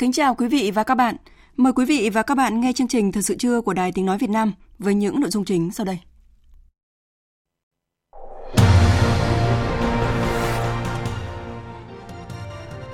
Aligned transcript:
Kính 0.00 0.12
chào 0.12 0.34
quý 0.34 0.48
vị 0.48 0.70
và 0.74 0.84
các 0.84 0.94
bạn. 0.94 1.16
Mời 1.56 1.72
quý 1.72 1.84
vị 1.84 2.10
và 2.10 2.22
các 2.22 2.34
bạn 2.34 2.60
nghe 2.60 2.72
chương 2.72 2.88
trình 2.88 3.12
Thời 3.12 3.22
sự 3.22 3.34
trưa 3.34 3.60
của 3.60 3.72
Đài 3.72 3.92
Tiếng 3.92 4.06
Nói 4.06 4.18
Việt 4.18 4.30
Nam 4.30 4.52
với 4.78 4.94
những 4.94 5.20
nội 5.20 5.30
dung 5.30 5.44
chính 5.44 5.70
sau 5.72 5.86
đây. 5.86 5.98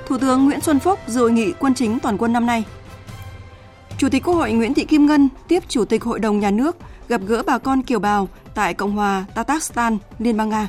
Thủ 0.06 0.18
tướng 0.18 0.44
Nguyễn 0.44 0.60
Xuân 0.60 0.78
Phúc 0.78 0.98
dự 1.06 1.20
hội 1.20 1.32
nghị 1.32 1.52
quân 1.52 1.74
chính 1.74 1.98
toàn 2.00 2.18
quân 2.18 2.32
năm 2.32 2.46
nay. 2.46 2.64
Chủ 3.98 4.08
tịch 4.08 4.22
Quốc 4.24 4.34
hội 4.34 4.52
Nguyễn 4.52 4.74
Thị 4.74 4.84
Kim 4.84 5.06
Ngân 5.06 5.28
tiếp 5.48 5.62
Chủ 5.68 5.84
tịch 5.84 6.04
Hội 6.04 6.18
đồng 6.18 6.40
Nhà 6.40 6.50
nước 6.50 6.76
gặp 7.08 7.20
gỡ 7.26 7.42
bà 7.46 7.58
con 7.58 7.82
kiều 7.82 7.98
bào 7.98 8.28
tại 8.54 8.74
Cộng 8.74 8.92
hòa 8.92 9.24
Tatarstan, 9.34 9.98
Liên 10.18 10.36
bang 10.36 10.48
Nga. 10.48 10.68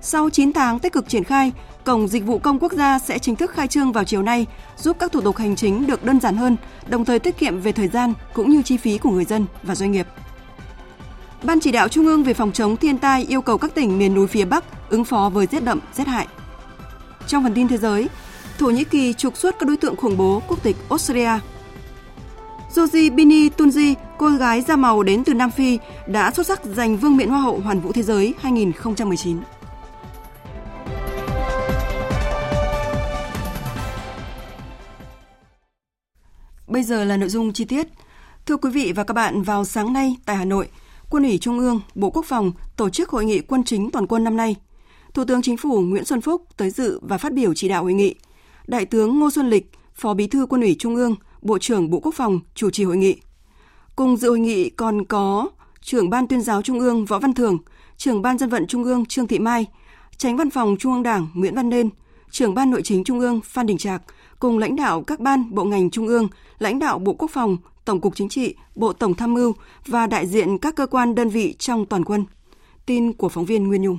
Sau 0.00 0.30
9 0.30 0.52
tháng 0.52 0.78
tích 0.78 0.92
cực 0.92 1.08
triển 1.08 1.24
khai, 1.24 1.52
Cổng 1.84 2.08
Dịch 2.08 2.24
vụ 2.24 2.38
Công 2.38 2.58
Quốc 2.58 2.72
gia 2.72 2.98
sẽ 2.98 3.18
chính 3.18 3.36
thức 3.36 3.50
khai 3.50 3.68
trương 3.68 3.92
vào 3.92 4.04
chiều 4.04 4.22
nay, 4.22 4.46
giúp 4.76 4.96
các 4.98 5.12
thủ 5.12 5.20
tục 5.20 5.36
hành 5.36 5.56
chính 5.56 5.86
được 5.86 6.04
đơn 6.04 6.20
giản 6.20 6.36
hơn, 6.36 6.56
đồng 6.88 7.04
thời 7.04 7.18
tiết 7.18 7.38
kiệm 7.38 7.60
về 7.60 7.72
thời 7.72 7.88
gian 7.88 8.14
cũng 8.34 8.50
như 8.50 8.62
chi 8.62 8.76
phí 8.76 8.98
của 8.98 9.10
người 9.10 9.24
dân 9.24 9.46
và 9.62 9.74
doanh 9.74 9.92
nghiệp. 9.92 10.06
Ban 11.42 11.60
chỉ 11.60 11.72
đạo 11.72 11.88
Trung 11.88 12.06
ương 12.06 12.24
về 12.24 12.34
phòng 12.34 12.52
chống 12.52 12.76
thiên 12.76 12.98
tai 12.98 13.24
yêu 13.24 13.42
cầu 13.42 13.58
các 13.58 13.74
tỉnh 13.74 13.98
miền 13.98 14.14
núi 14.14 14.26
phía 14.26 14.44
Bắc 14.44 14.64
ứng 14.90 15.04
phó 15.04 15.30
với 15.34 15.46
rét 15.46 15.64
đậm, 15.64 15.80
rét 15.94 16.06
hại. 16.06 16.26
Trong 17.26 17.42
phần 17.42 17.54
tin 17.54 17.68
thế 17.68 17.78
giới, 17.78 18.08
Thổ 18.58 18.66
Nhĩ 18.66 18.84
Kỳ 18.84 19.12
trục 19.12 19.36
xuất 19.36 19.58
các 19.58 19.66
đối 19.66 19.76
tượng 19.76 19.96
khủng 19.96 20.16
bố 20.16 20.42
quốc 20.48 20.62
tịch 20.62 20.76
Australia. 20.88 21.38
Joji 22.74 23.14
Bini 23.14 23.48
Tunji, 23.48 23.94
cô 24.18 24.28
gái 24.28 24.62
da 24.62 24.76
màu 24.76 25.02
đến 25.02 25.24
từ 25.24 25.34
Nam 25.34 25.50
Phi, 25.50 25.78
đã 26.06 26.30
xuất 26.30 26.46
sắc 26.46 26.64
giành 26.64 26.96
vương 26.96 27.16
miện 27.16 27.28
Hoa 27.28 27.40
hậu 27.40 27.60
Hoàn 27.60 27.80
vũ 27.80 27.92
Thế 27.92 28.02
giới 28.02 28.34
2019. 28.40 29.38
Bây 36.66 36.82
giờ 36.82 37.04
là 37.04 37.16
nội 37.16 37.28
dung 37.28 37.52
chi 37.52 37.64
tiết. 37.64 37.86
Thưa 38.46 38.56
quý 38.56 38.70
vị 38.70 38.92
và 38.96 39.04
các 39.04 39.14
bạn, 39.14 39.42
vào 39.42 39.64
sáng 39.64 39.92
nay 39.92 40.16
tại 40.24 40.36
Hà 40.36 40.44
Nội, 40.44 40.68
Quân 41.10 41.22
ủy 41.22 41.38
Trung 41.38 41.58
ương, 41.58 41.80
Bộ 41.94 42.10
Quốc 42.10 42.24
phòng 42.26 42.52
tổ 42.76 42.90
chức 42.90 43.10
hội 43.10 43.24
nghị 43.24 43.40
quân 43.40 43.64
chính 43.64 43.90
toàn 43.90 44.06
quân 44.06 44.24
năm 44.24 44.36
nay. 44.36 44.56
Thủ 45.14 45.24
tướng 45.24 45.42
Chính 45.42 45.56
phủ 45.56 45.80
Nguyễn 45.80 46.04
Xuân 46.04 46.20
Phúc 46.20 46.44
tới 46.56 46.70
dự 46.70 47.00
và 47.02 47.18
phát 47.18 47.32
biểu 47.32 47.54
chỉ 47.54 47.68
đạo 47.68 47.82
hội 47.82 47.92
nghị. 47.92 48.14
Đại 48.66 48.86
tướng 48.86 49.20
Ngô 49.20 49.30
Xuân 49.30 49.50
Lịch, 49.50 49.70
Phó 49.94 50.14
Bí 50.14 50.26
thư 50.26 50.46
Quân 50.46 50.60
ủy 50.60 50.76
Trung 50.78 50.96
ương, 50.96 51.14
Bộ 51.42 51.58
trưởng 51.58 51.90
Bộ 51.90 52.00
Quốc 52.00 52.14
phòng 52.14 52.40
chủ 52.54 52.70
trì 52.70 52.84
hội 52.84 52.96
nghị. 52.96 53.16
Cùng 53.96 54.16
dự 54.16 54.28
hội 54.28 54.40
nghị 54.40 54.70
còn 54.70 55.04
có 55.04 55.48
trưởng 55.82 56.10
Ban 56.10 56.26
tuyên 56.26 56.40
giáo 56.40 56.62
Trung 56.62 56.80
ương 56.80 57.04
Võ 57.04 57.18
Văn 57.18 57.34
Thường, 57.34 57.58
trưởng 57.96 58.22
Ban 58.22 58.38
dân 58.38 58.48
vận 58.48 58.66
Trung 58.66 58.84
ương 58.84 59.06
Trương 59.06 59.26
Thị 59.26 59.38
Mai, 59.38 59.66
tránh 60.16 60.36
văn 60.36 60.50
phòng 60.50 60.76
Trung 60.78 60.92
ương 60.92 61.02
Đảng 61.02 61.28
Nguyễn 61.34 61.54
Văn 61.54 61.68
Nên, 61.68 61.90
trưởng 62.30 62.54
Ban 62.54 62.70
Nội 62.70 62.82
chính 62.84 63.04
Trung 63.04 63.20
ương 63.20 63.40
Phan 63.44 63.66
Đình 63.66 63.78
Trạc, 63.78 64.02
cùng 64.42 64.58
lãnh 64.58 64.76
đạo 64.76 65.02
các 65.02 65.20
ban, 65.20 65.54
bộ 65.54 65.64
ngành 65.64 65.90
trung 65.90 66.06
ương, 66.06 66.28
lãnh 66.58 66.78
đạo 66.78 66.98
Bộ 66.98 67.14
Quốc 67.18 67.30
phòng, 67.30 67.56
Tổng 67.84 68.00
cục 68.00 68.16
Chính 68.16 68.28
trị, 68.28 68.54
Bộ 68.74 68.92
Tổng 68.92 69.14
tham 69.14 69.34
mưu 69.34 69.54
và 69.86 70.06
đại 70.06 70.26
diện 70.26 70.58
các 70.58 70.76
cơ 70.76 70.86
quan 70.86 71.14
đơn 71.14 71.28
vị 71.28 71.54
trong 71.58 71.86
toàn 71.86 72.04
quân. 72.04 72.24
Tin 72.86 73.12
của 73.12 73.28
phóng 73.28 73.44
viên 73.44 73.68
Nguyên 73.68 73.82
Nhung. 73.82 73.98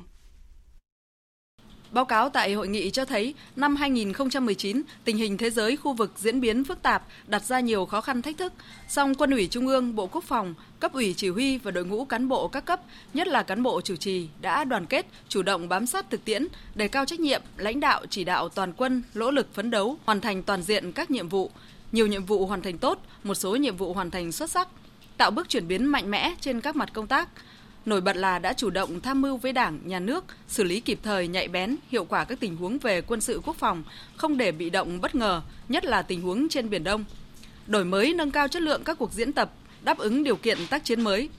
Báo 1.94 2.06
cáo 2.06 2.30
tại 2.30 2.54
hội 2.54 2.68
nghị 2.68 2.92
cho 2.92 3.06
thấy 3.06 3.34
năm 3.56 3.76
2019, 3.76 4.82
tình 5.04 5.18
hình 5.18 5.38
thế 5.38 5.50
giới 5.50 5.78
khu 5.78 5.94
vực 5.94 6.12
diễn 6.18 6.42
biến 6.42 6.64
phức 6.64 6.82
tạp, 6.82 7.04
đặt 7.28 7.44
ra 7.44 7.60
nhiều 7.60 7.86
khó 7.86 8.02
khăn 8.02 8.22
thách 8.22 8.38
thức. 8.38 8.54
Song 8.88 9.16
Quân 9.16 9.32
ủy 9.32 9.48
Trung 9.48 9.68
ương, 9.68 9.96
Bộ 9.96 10.08
Quốc 10.08 10.24
phòng, 10.24 10.54
cấp 10.80 10.94
ủy 10.94 11.14
chỉ 11.18 11.30
huy 11.30 11.58
và 11.58 11.72
đội 11.72 11.86
ngũ 11.86 12.06
cán 12.06 12.28
bộ 12.28 12.48
các 12.48 12.66
cấp, 12.66 12.82
nhất 13.14 13.28
là 13.28 13.44
cán 13.44 13.64
bộ 13.64 13.82
chủ 13.82 13.96
trì 13.96 14.28
đã 14.42 14.64
đoàn 14.64 14.86
kết, 14.86 15.06
chủ 15.30 15.42
động 15.42 15.70
bám 15.70 15.88
sát 15.88 16.10
thực 16.10 16.26
tiễn, 16.26 16.48
đề 16.76 16.88
cao 16.88 17.06
trách 17.06 17.20
nhiệm, 17.20 17.42
lãnh 17.58 17.80
đạo 17.80 18.06
chỉ 18.10 18.24
đạo 18.24 18.50
toàn 18.50 18.74
quân 18.74 19.04
nỗ 19.14 19.32
lực 19.32 19.54
phấn 19.54 19.72
đấu, 19.72 19.98
hoàn 20.06 20.22
thành 20.22 20.44
toàn 20.44 20.62
diện 20.62 20.92
các 20.92 21.12
nhiệm 21.12 21.30
vụ. 21.30 21.52
Nhiều 21.92 22.08
nhiệm 22.08 22.26
vụ 22.26 22.46
hoàn 22.46 22.62
thành 22.62 22.78
tốt, 22.78 23.00
một 23.24 23.36
số 23.36 23.56
nhiệm 23.56 23.78
vụ 23.78 23.94
hoàn 23.94 24.12
thành 24.12 24.32
xuất 24.32 24.50
sắc, 24.50 24.68
tạo 25.18 25.32
bước 25.32 25.50
chuyển 25.50 25.68
biến 25.68 25.86
mạnh 25.86 26.12
mẽ 26.12 26.36
trên 26.42 26.62
các 26.62 26.76
mặt 26.76 26.90
công 26.94 27.08
tác 27.08 27.30
Nổi 27.86 28.02
bật 28.02 28.18
là 28.18 28.40
đã 28.40 28.54
chủ 28.54 28.70
động 28.70 29.02
tham 29.02 29.22
mưu 29.22 29.38
với 29.38 29.54
Đảng, 29.54 29.80
Nhà 29.86 30.00
nước, 30.00 30.26
xử 30.48 30.64
lý 30.64 30.80
kịp 30.80 31.00
thời, 31.04 31.28
nhạy 31.28 31.48
bén, 31.48 31.76
hiệu 31.90 32.06
quả 32.06 32.26
các 32.26 32.40
tình 32.40 32.56
huống 32.56 32.78
về 32.78 33.02
quân 33.02 33.22
sự 33.22 33.42
quốc 33.46 33.56
phòng, 33.56 33.84
không 34.18 34.38
để 34.38 34.52
bị 34.52 34.70
động 34.70 35.02
bất 35.02 35.16
ngờ, 35.16 35.42
nhất 35.70 35.86
là 35.86 36.02
tình 36.02 36.22
huống 36.22 36.50
trên 36.50 36.70
Biển 36.70 36.84
Đông. 36.84 37.06
Đổi 37.68 37.86
mới 37.86 38.14
nâng 38.14 38.32
cao 38.32 38.48
chất 38.48 38.62
lượng 38.62 38.84
các 38.84 38.98
cuộc 38.98 39.14
diễn 39.14 39.34
tập, 39.34 39.52
đáp 39.82 39.98
ứng 39.98 40.24
điều 40.24 40.36
kiện 40.36 40.58
tác 40.70 40.84
chiến 40.84 41.02
mới. 41.02 41.30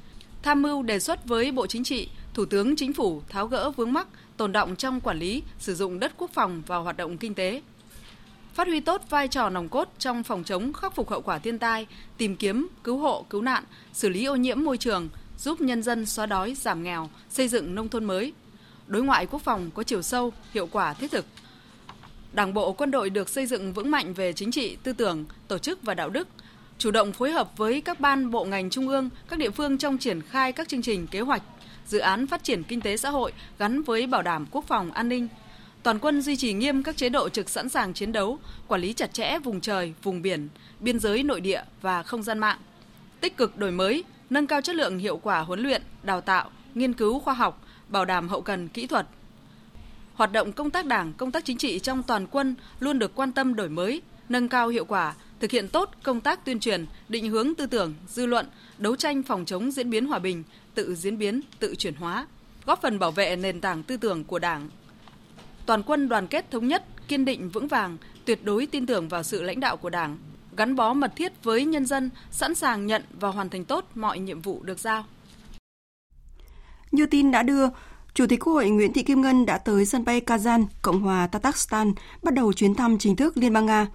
Tham 0.42 0.62
mưu 0.62 0.82
đề 0.82 0.98
xuất 0.98 1.24
với 1.24 1.52
Bộ 1.52 1.66
Chính 1.66 1.84
trị, 1.84 2.08
Thủ 2.34 2.44
tướng 2.44 2.76
Chính 2.76 2.92
phủ 2.92 3.22
tháo 3.28 3.46
gỡ 3.46 3.70
vướng 3.70 3.92
mắc, 3.92 4.08
tồn 4.36 4.52
động 4.52 4.76
trong 4.76 5.00
quản 5.00 5.18
lý, 5.18 5.42
sử 5.58 5.74
dụng 5.74 6.00
đất 6.00 6.12
quốc 6.16 6.30
phòng 6.34 6.62
vào 6.66 6.82
hoạt 6.82 6.96
động 6.96 7.18
kinh 7.18 7.34
tế. 7.34 7.62
Phát 8.54 8.66
huy 8.66 8.80
tốt 8.80 9.02
vai 9.10 9.28
trò 9.28 9.50
nòng 9.50 9.68
cốt 9.68 9.88
trong 9.98 10.22
phòng 10.22 10.44
chống 10.44 10.72
khắc 10.72 10.94
phục 10.94 11.10
hậu 11.10 11.20
quả 11.20 11.38
thiên 11.38 11.58
tai, 11.58 11.86
tìm 12.18 12.36
kiếm, 12.36 12.68
cứu 12.84 12.98
hộ, 12.98 13.26
cứu 13.30 13.42
nạn, 13.42 13.64
xử 13.92 14.08
lý 14.08 14.24
ô 14.24 14.36
nhiễm 14.36 14.64
môi 14.64 14.78
trường– 14.78 15.08
giúp 15.38 15.60
nhân 15.60 15.82
dân 15.82 16.06
xóa 16.06 16.26
đói, 16.26 16.54
giảm 16.54 16.82
nghèo, 16.82 17.10
xây 17.30 17.48
dựng 17.48 17.74
nông 17.74 17.88
thôn 17.88 18.04
mới. 18.04 18.32
Đối 18.86 19.02
ngoại 19.02 19.26
quốc 19.26 19.42
phòng 19.42 19.70
có 19.74 19.82
chiều 19.82 20.02
sâu, 20.02 20.32
hiệu 20.52 20.68
quả 20.72 20.94
thiết 20.94 21.10
thực. 21.10 21.24
Đảng 22.32 22.54
bộ 22.54 22.72
quân 22.72 22.90
đội 22.90 23.10
được 23.10 23.28
xây 23.28 23.46
dựng 23.46 23.72
vững 23.72 23.90
mạnh 23.90 24.14
về 24.14 24.32
chính 24.32 24.50
trị, 24.50 24.76
tư 24.82 24.92
tưởng, 24.92 25.24
tổ 25.48 25.58
chức 25.58 25.82
và 25.82 25.94
đạo 25.94 26.10
đức, 26.10 26.28
chủ 26.78 26.90
động 26.90 27.12
phối 27.12 27.30
hợp 27.30 27.56
với 27.56 27.80
các 27.80 28.00
ban 28.00 28.30
bộ 28.30 28.44
ngành 28.44 28.70
trung 28.70 28.88
ương, 28.88 29.10
các 29.28 29.38
địa 29.38 29.50
phương 29.50 29.78
trong 29.78 29.98
triển 29.98 30.22
khai 30.22 30.52
các 30.52 30.68
chương 30.68 30.82
trình 30.82 31.06
kế 31.06 31.20
hoạch, 31.20 31.42
dự 31.86 31.98
án 31.98 32.26
phát 32.26 32.44
triển 32.44 32.62
kinh 32.62 32.80
tế 32.80 32.96
xã 32.96 33.10
hội 33.10 33.32
gắn 33.58 33.82
với 33.82 34.06
bảo 34.06 34.22
đảm 34.22 34.46
quốc 34.50 34.64
phòng 34.68 34.92
an 34.92 35.08
ninh. 35.08 35.28
Toàn 35.82 35.98
quân 35.98 36.22
duy 36.22 36.36
trì 36.36 36.52
nghiêm 36.52 36.82
các 36.82 36.96
chế 36.96 37.08
độ 37.08 37.28
trực 37.28 37.50
sẵn 37.50 37.68
sàng 37.68 37.94
chiến 37.94 38.12
đấu, 38.12 38.38
quản 38.68 38.80
lý 38.80 38.92
chặt 38.92 39.12
chẽ 39.12 39.38
vùng 39.38 39.60
trời, 39.60 39.94
vùng 40.02 40.22
biển, 40.22 40.48
biên 40.80 40.98
giới 40.98 41.22
nội 41.22 41.40
địa 41.40 41.62
và 41.82 42.02
không 42.02 42.22
gian 42.22 42.38
mạng. 42.38 42.58
Tích 43.20 43.36
cực 43.36 43.56
đổi 43.56 43.70
mới, 43.70 44.04
nâng 44.30 44.46
cao 44.46 44.60
chất 44.60 44.76
lượng 44.76 44.98
hiệu 44.98 45.16
quả 45.16 45.40
huấn 45.40 45.60
luyện, 45.60 45.82
đào 46.02 46.20
tạo, 46.20 46.50
nghiên 46.74 46.92
cứu 46.92 47.18
khoa 47.18 47.34
học, 47.34 47.64
bảo 47.88 48.04
đảm 48.04 48.28
hậu 48.28 48.42
cần 48.42 48.68
kỹ 48.68 48.86
thuật. 48.86 49.06
Hoạt 50.14 50.32
động 50.32 50.52
công 50.52 50.70
tác 50.70 50.86
đảng, 50.86 51.12
công 51.12 51.32
tác 51.32 51.44
chính 51.44 51.58
trị 51.58 51.78
trong 51.78 52.02
toàn 52.02 52.26
quân 52.26 52.54
luôn 52.80 52.98
được 52.98 53.14
quan 53.14 53.32
tâm 53.32 53.54
đổi 53.54 53.68
mới, 53.68 54.02
nâng 54.28 54.48
cao 54.48 54.68
hiệu 54.68 54.84
quả, 54.84 55.14
thực 55.40 55.50
hiện 55.50 55.68
tốt 55.68 55.90
công 56.02 56.20
tác 56.20 56.44
tuyên 56.44 56.60
truyền, 56.60 56.86
định 57.08 57.30
hướng 57.30 57.54
tư 57.54 57.66
tưởng, 57.66 57.94
dư 58.08 58.26
luận, 58.26 58.46
đấu 58.78 58.96
tranh 58.96 59.22
phòng 59.22 59.44
chống 59.44 59.70
diễn 59.70 59.90
biến 59.90 60.06
hòa 60.06 60.18
bình, 60.18 60.42
tự 60.74 60.94
diễn 60.94 61.18
biến, 61.18 61.40
tự 61.58 61.74
chuyển 61.74 61.94
hóa, 61.94 62.26
góp 62.66 62.82
phần 62.82 62.98
bảo 62.98 63.10
vệ 63.10 63.36
nền 63.36 63.60
tảng 63.60 63.82
tư 63.82 63.96
tưởng 63.96 64.24
của 64.24 64.38
Đảng. 64.38 64.68
Toàn 65.66 65.82
quân 65.82 66.08
đoàn 66.08 66.26
kết 66.26 66.50
thống 66.50 66.68
nhất, 66.68 66.84
kiên 67.08 67.24
định 67.24 67.48
vững 67.48 67.68
vàng, 67.68 67.96
tuyệt 68.24 68.44
đối 68.44 68.66
tin 68.66 68.86
tưởng 68.86 69.08
vào 69.08 69.22
sự 69.22 69.42
lãnh 69.42 69.60
đạo 69.60 69.76
của 69.76 69.90
Đảng, 69.90 70.16
gắn 70.56 70.76
bó 70.76 70.92
mật 70.92 71.12
thiết 71.16 71.44
với 71.44 71.64
nhân 71.64 71.86
dân, 71.86 72.10
sẵn 72.30 72.54
sàng 72.54 72.86
nhận 72.86 73.02
và 73.20 73.28
hoàn 73.28 73.50
thành 73.50 73.64
tốt 73.64 73.84
mọi 73.94 74.18
nhiệm 74.18 74.42
vụ 74.42 74.62
được 74.62 74.78
giao. 74.78 75.04
Như 76.90 77.06
tin 77.06 77.30
đã 77.30 77.42
đưa, 77.42 77.68
Chủ 78.14 78.26
tịch 78.26 78.40
Quốc 78.44 78.52
hội 78.52 78.70
Nguyễn 78.70 78.92
Thị 78.92 79.02
Kim 79.02 79.20
Ngân 79.20 79.46
đã 79.46 79.58
tới 79.58 79.86
sân 79.86 80.04
bay 80.04 80.20
Kazan, 80.20 80.64
Cộng 80.82 81.00
hòa 81.00 81.26
Tatarstan, 81.26 81.92
bắt 82.22 82.34
đầu 82.34 82.52
chuyến 82.52 82.74
thăm 82.74 82.98
chính 82.98 83.16
thức 83.16 83.36
Liên 83.36 83.52
bang 83.52 83.66
Nga. 83.66 83.86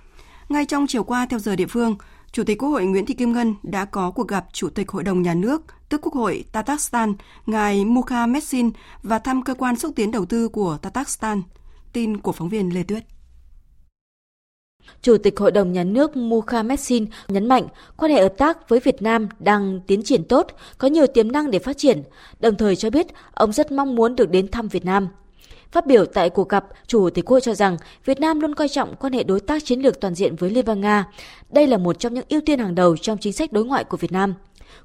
Ngay 0.50 0.65
trong 0.65 0.88
chiều 0.88 1.03
qua 1.03 1.25
theo 1.25 1.39
giờ 1.39 1.56
địa 1.56 1.67
phương, 1.67 1.95
Chủ 2.31 2.44
tịch 2.44 2.57
Quốc 2.57 2.69
hội 2.69 2.85
Nguyễn 2.85 3.06
Thị 3.06 3.13
Kim 3.13 3.33
Ngân 3.33 3.56
đã 3.63 3.85
có 3.85 4.11
cuộc 4.11 4.27
gặp 4.27 4.45
Chủ 4.53 4.69
tịch 4.69 4.89
Hội 4.89 5.03
đồng 5.03 5.21
Nhà 5.21 5.33
nước, 5.33 5.61
tức 5.89 6.01
Quốc 6.01 6.13
hội 6.13 6.45
Tatarstan, 6.51 7.13
ngài 7.45 7.85
Mukha 7.85 8.25
Messin 8.25 8.71
và 9.03 9.19
thăm 9.19 9.41
cơ 9.41 9.53
quan 9.53 9.75
xúc 9.75 9.94
tiến 9.95 10.11
đầu 10.11 10.25
tư 10.25 10.50
của 10.50 10.77
Tatarstan. 10.81 11.41
Tin 11.94 12.17
của 12.17 12.31
phóng 12.31 12.50
viên 12.50 12.73
Lê 12.73 12.83
Tuyết. 12.83 13.03
Chủ 15.01 15.18
tịch 15.18 15.39
Hội 15.39 15.51
đồng 15.51 15.74
Nhà 15.74 15.83
nước 15.83 16.18
Mukhamedsin 16.18 17.06
nhấn 17.27 17.47
mạnh 17.47 17.68
quan 17.97 18.12
hệ 18.12 18.21
hợp 18.21 18.33
tác 18.38 18.69
với 18.69 18.80
Việt 18.80 19.01
Nam 19.01 19.27
đang 19.39 19.80
tiến 19.88 20.03
triển 20.03 20.24
tốt, 20.24 20.47
có 20.77 20.88
nhiều 20.88 21.07
tiềm 21.07 21.31
năng 21.31 21.51
để 21.51 21.59
phát 21.59 21.77
triển, 21.77 22.03
đồng 22.39 22.56
thời 22.56 22.75
cho 22.75 22.89
biết 22.89 23.07
ông 23.33 23.51
rất 23.51 23.71
mong 23.71 23.95
muốn 23.95 24.15
được 24.15 24.30
đến 24.30 24.47
thăm 24.47 24.68
Việt 24.68 24.86
Nam. 24.86 25.07
Phát 25.71 25.86
biểu 25.88 26.06
tại 26.06 26.30
cuộc 26.30 26.50
gặp, 26.50 26.65
Chủ 26.88 27.09
tịch 27.09 27.25
Quốc 27.25 27.31
hội 27.36 27.41
cho 27.41 27.53
rằng 27.53 27.77
Việt 28.06 28.19
Nam 28.19 28.39
luôn 28.39 28.56
coi 28.56 28.69
trọng 28.69 28.95
quan 28.95 29.13
hệ 29.13 29.24
đối 29.24 29.39
tác 29.39 29.65
chiến 29.65 29.80
lược 29.80 30.00
toàn 30.01 30.15
diện 30.15 30.36
với 30.36 30.50
Liên 30.50 30.65
bang 30.65 30.81
Nga. 30.81 31.06
Đây 31.50 31.68
là 31.68 31.77
một 31.77 32.00
trong 32.00 32.13
những 32.13 32.25
ưu 32.30 32.42
tiên 32.42 32.59
hàng 32.59 32.75
đầu 32.75 32.97
trong 32.97 33.18
chính 33.18 33.33
sách 33.33 33.51
đối 33.51 33.65
ngoại 33.65 33.83
của 33.83 33.97
Việt 33.97 34.12
Nam. 34.12 34.33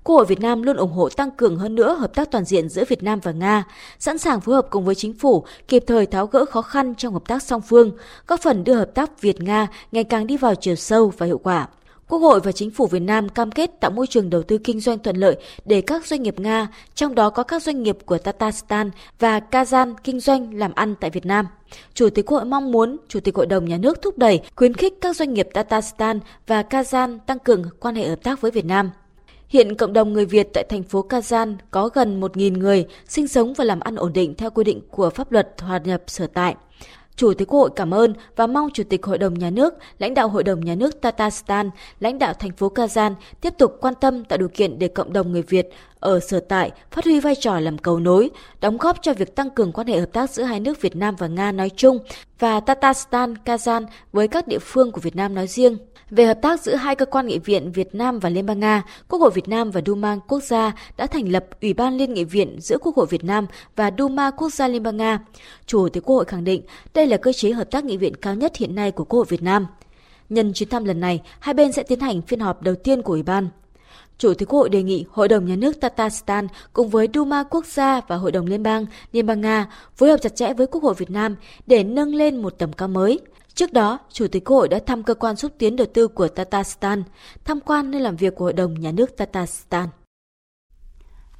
Quốc 0.04 0.16
hội 0.16 0.24
Việt 0.24 0.40
Nam 0.40 0.62
luôn 0.62 0.76
ủng 0.76 0.92
hộ 0.92 1.08
tăng 1.08 1.30
cường 1.30 1.56
hơn 1.56 1.74
nữa 1.74 1.94
hợp 1.94 2.14
tác 2.14 2.30
toàn 2.30 2.44
diện 2.44 2.68
giữa 2.68 2.84
Việt 2.88 3.02
Nam 3.02 3.20
và 3.22 3.32
Nga, 3.32 3.64
sẵn 3.98 4.18
sàng 4.18 4.40
phối 4.40 4.54
hợp 4.54 4.66
cùng 4.70 4.84
với 4.84 4.94
chính 4.94 5.14
phủ 5.14 5.44
kịp 5.68 5.84
thời 5.86 6.06
tháo 6.06 6.26
gỡ 6.26 6.44
khó 6.44 6.62
khăn 6.62 6.94
trong 6.94 7.12
hợp 7.12 7.22
tác 7.28 7.42
song 7.42 7.60
phương, 7.60 7.90
góp 8.26 8.40
phần 8.40 8.64
đưa 8.64 8.74
hợp 8.74 8.94
tác 8.94 9.20
Việt-Nga 9.20 9.66
ngày 9.92 10.04
càng 10.04 10.26
đi 10.26 10.36
vào 10.36 10.54
chiều 10.54 10.74
sâu 10.74 11.12
và 11.18 11.26
hiệu 11.26 11.38
quả. 11.38 11.68
Quốc 12.08 12.18
hội 12.18 12.40
và 12.40 12.52
chính 12.52 12.70
phủ 12.70 12.86
Việt 12.86 13.00
Nam 13.00 13.28
cam 13.28 13.50
kết 13.50 13.70
tạo 13.80 13.90
môi 13.90 14.06
trường 14.06 14.30
đầu 14.30 14.42
tư 14.42 14.58
kinh 14.58 14.80
doanh 14.80 14.98
thuận 14.98 15.16
lợi 15.16 15.36
để 15.64 15.80
các 15.80 16.06
doanh 16.06 16.22
nghiệp 16.22 16.40
Nga, 16.40 16.68
trong 16.94 17.14
đó 17.14 17.30
có 17.30 17.42
các 17.42 17.62
doanh 17.62 17.82
nghiệp 17.82 17.98
của 18.06 18.18
Tatarstan 18.18 18.90
và 19.18 19.40
Kazan 19.50 19.94
kinh 20.04 20.20
doanh 20.20 20.58
làm 20.58 20.72
ăn 20.74 20.94
tại 21.00 21.10
Việt 21.10 21.26
Nam. 21.26 21.46
Chủ 21.94 22.10
tịch 22.10 22.26
Quốc 22.26 22.38
hội 22.38 22.44
mong 22.44 22.72
muốn 22.72 22.96
Chủ 23.08 23.20
tịch 23.20 23.36
Hội 23.36 23.46
đồng 23.46 23.64
Nhà 23.64 23.76
nước 23.76 24.02
thúc 24.02 24.18
đẩy, 24.18 24.40
khuyến 24.56 24.74
khích 24.74 24.94
các 25.00 25.16
doanh 25.16 25.34
nghiệp 25.34 25.48
Tatarstan 25.54 26.20
và 26.46 26.62
Kazan 26.62 27.18
tăng 27.26 27.38
cường 27.38 27.62
quan 27.80 27.94
hệ 27.94 28.08
hợp 28.08 28.22
tác 28.22 28.40
với 28.40 28.50
Việt 28.50 28.64
Nam. 28.64 28.90
Hiện 29.48 29.74
cộng 29.74 29.92
đồng 29.92 30.12
người 30.12 30.26
Việt 30.26 30.48
tại 30.52 30.64
thành 30.68 30.82
phố 30.82 31.06
Kazan 31.08 31.54
có 31.70 31.88
gần 31.88 32.20
1.000 32.20 32.58
người 32.58 32.86
sinh 33.08 33.28
sống 33.28 33.54
và 33.54 33.64
làm 33.64 33.80
ăn 33.80 33.96
ổn 33.96 34.12
định 34.12 34.34
theo 34.34 34.50
quy 34.50 34.64
định 34.64 34.80
của 34.90 35.10
pháp 35.10 35.32
luật 35.32 35.54
hòa 35.60 35.78
nhập 35.78 36.02
sở 36.06 36.26
tại. 36.26 36.54
Chủ 37.16 37.34
tịch 37.34 37.48
Quốc 37.48 37.60
hội 37.60 37.70
cảm 37.76 37.94
ơn 37.94 38.14
và 38.36 38.46
mong 38.46 38.70
Chủ 38.70 38.82
tịch 38.88 39.06
Hội 39.06 39.18
đồng 39.18 39.34
Nhà 39.34 39.50
nước, 39.50 39.74
lãnh 39.98 40.14
đạo 40.14 40.28
Hội 40.28 40.44
đồng 40.44 40.60
Nhà 40.60 40.74
nước 40.74 41.00
Tatarstan, 41.00 41.70
lãnh 42.00 42.18
đạo 42.18 42.32
thành 42.34 42.52
phố 42.52 42.72
Kazan 42.74 43.14
tiếp 43.40 43.54
tục 43.58 43.76
quan 43.80 43.94
tâm 44.00 44.24
tạo 44.24 44.38
điều 44.38 44.48
kiện 44.48 44.78
để 44.78 44.88
cộng 44.88 45.12
đồng 45.12 45.32
người 45.32 45.42
Việt 45.42 45.68
ở 46.04 46.20
sở 46.20 46.40
tại 46.40 46.70
phát 46.90 47.04
huy 47.04 47.20
vai 47.20 47.34
trò 47.34 47.60
làm 47.60 47.78
cầu 47.78 48.00
nối, 48.00 48.30
đóng 48.60 48.78
góp 48.78 48.98
cho 49.02 49.12
việc 49.12 49.34
tăng 49.34 49.50
cường 49.50 49.72
quan 49.72 49.86
hệ 49.86 50.00
hợp 50.00 50.12
tác 50.12 50.30
giữa 50.30 50.42
hai 50.42 50.60
nước 50.60 50.80
Việt 50.80 50.96
Nam 50.96 51.16
và 51.18 51.26
Nga 51.26 51.52
nói 51.52 51.70
chung 51.76 51.98
và 52.38 52.60
Tatarstan, 52.60 53.34
Kazan 53.44 53.86
với 54.12 54.28
các 54.28 54.48
địa 54.48 54.58
phương 54.58 54.92
của 54.92 55.00
Việt 55.00 55.16
Nam 55.16 55.34
nói 55.34 55.46
riêng. 55.46 55.78
Về 56.10 56.26
hợp 56.26 56.38
tác 56.42 56.60
giữa 56.60 56.74
hai 56.74 56.94
cơ 56.94 57.06
quan 57.06 57.26
nghị 57.26 57.38
viện 57.38 57.72
Việt 57.72 57.94
Nam 57.94 58.18
và 58.18 58.28
Liên 58.28 58.46
bang 58.46 58.60
Nga, 58.60 58.82
Quốc 59.08 59.18
hội 59.18 59.30
Việt 59.30 59.48
Nam 59.48 59.70
và 59.70 59.80
Duma 59.86 60.16
Quốc 60.28 60.42
gia 60.42 60.72
đã 60.96 61.06
thành 61.06 61.28
lập 61.28 61.46
Ủy 61.62 61.74
ban 61.74 61.96
Liên 61.96 62.14
nghị 62.14 62.24
viện 62.24 62.56
giữa 62.60 62.78
Quốc 62.78 62.96
hội 62.96 63.06
Việt 63.06 63.24
Nam 63.24 63.46
và 63.76 63.90
Duma 63.98 64.30
Quốc 64.30 64.52
gia 64.52 64.68
Liên 64.68 64.82
bang 64.82 64.96
Nga. 64.96 65.18
Chủ 65.66 65.88
tịch 65.88 66.02
Quốc 66.06 66.16
hội 66.16 66.24
khẳng 66.24 66.44
định 66.44 66.62
đây 66.94 67.06
là 67.06 67.16
cơ 67.16 67.32
chế 67.32 67.50
hợp 67.50 67.70
tác 67.70 67.84
nghị 67.84 67.96
viện 67.96 68.16
cao 68.16 68.34
nhất 68.34 68.56
hiện 68.56 68.74
nay 68.74 68.90
của 68.90 69.04
Quốc 69.04 69.16
hội 69.16 69.26
Việt 69.28 69.42
Nam. 69.42 69.66
Nhân 70.28 70.52
chuyến 70.52 70.68
thăm 70.68 70.84
lần 70.84 71.00
này, 71.00 71.20
hai 71.40 71.54
bên 71.54 71.72
sẽ 71.72 71.82
tiến 71.82 72.00
hành 72.00 72.22
phiên 72.22 72.40
họp 72.40 72.62
đầu 72.62 72.74
tiên 72.74 73.02
của 73.02 73.12
Ủy 73.12 73.22
ban. 73.22 73.48
Chủ 74.24 74.34
tịch 74.34 74.48
Quốc 74.48 74.58
hội 74.58 74.68
đề 74.68 74.82
nghị 74.82 75.04
Hội 75.10 75.28
đồng 75.28 75.46
Nhà 75.46 75.56
nước 75.56 75.80
Tatarstan 75.80 76.46
cùng 76.72 76.88
với 76.88 77.08
Duma 77.14 77.42
Quốc 77.42 77.66
gia 77.66 78.00
và 78.08 78.16
Hội 78.16 78.32
đồng 78.32 78.46
Liên 78.46 78.62
bang 78.62 78.86
Liên 79.12 79.26
bang 79.26 79.40
Nga 79.40 79.70
phối 79.96 80.10
hợp 80.10 80.16
chặt 80.16 80.36
chẽ 80.36 80.54
với 80.54 80.66
Quốc 80.66 80.82
hội 80.82 80.94
Việt 80.94 81.10
Nam 81.10 81.36
để 81.66 81.84
nâng 81.84 82.14
lên 82.14 82.42
một 82.42 82.50
tầm 82.58 82.72
cao 82.72 82.88
mới– 82.88 83.20
Trước 83.54 83.72
đó, 83.72 83.98
Chủ 84.12 84.26
tịch 84.28 84.44
Quốc 84.44 84.56
hội 84.56 84.68
đã 84.68 84.78
thăm 84.86 85.02
cơ 85.02 85.14
quan 85.14 85.36
xúc 85.36 85.52
tiến 85.58 85.76
đầu 85.76 85.86
tư 85.94 86.08
của 86.08 86.28
Tatarstan, 86.28 87.02
tham 87.44 87.60
quan 87.60 87.90
nơi 87.90 88.00
làm 88.00 88.16
việc 88.16 88.34
của 88.34 88.44
Hội 88.44 88.52
đồng 88.52 88.74
Nhà 88.74 88.92
nước 88.92 89.16
Tatarstan. 89.16 89.88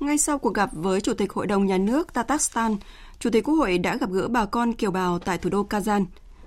Ngay 0.01 0.19
sau 0.19 0.39
cuộc 0.39 0.55
gặp 0.55 0.71
với 0.73 1.01
Chủ 1.01 1.15
tịch 1.15 1.33
Hội 1.33 1.47
đồng 1.47 1.67
Nhà 1.67 1.79
nước 1.79 2.13
Tatarstan, 2.13 2.77
Chủ 3.19 3.31
tịch 3.31 3.45
Quốc 3.45 3.55
hội 3.55 3.79
đã 3.79 3.97
gặp 3.97 4.11
gỡ 4.11 4.29
bà 4.29 4.47
con 4.47 4.73
kiều 4.73 4.91
bào 4.91 5.19
tại 5.19 5.39
thủ 5.39 5.51
đô 5.51 5.67
Kazan. 5.71 6.05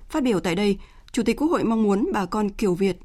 Phát 0.08 0.22
biểu 0.22 0.40
tại 0.40 0.54
đây, 0.54 0.78
Chủ 1.12 1.22
tịch 1.22 1.36
Quốc 1.36 1.48
hội 1.48 1.64
mong 1.64 1.82
muốn 1.82 2.10
bà 2.12 2.26
con 2.26 2.50
kiều 2.50 2.74
Việt, 2.74 2.98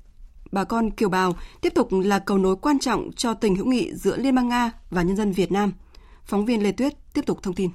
bà 0.53 0.63
con 0.63 0.91
kiều 0.91 1.09
bào 1.09 1.33
tiếp 1.61 1.73
tục 1.75 1.87
là 1.91 2.19
cầu 2.19 2.37
nối 2.37 2.55
quan 2.55 2.79
trọng 2.79 3.11
cho 3.15 3.33
tình 3.33 3.55
hữu 3.55 3.65
nghị 3.65 3.93
giữa 3.93 4.17
Liên 4.17 4.35
bang 4.35 4.49
Nga 4.49 4.71
và 4.89 5.01
nhân 5.01 5.15
dân 5.15 5.31
Việt 5.31 5.51
Nam. 5.51 5.71
Phóng 6.25 6.45
viên 6.45 6.63
Lê 6.63 6.71
Tuyết 6.71 6.93
tiếp 7.13 7.21
tục 7.25 7.43
thông 7.43 7.53
tin. 7.53 7.69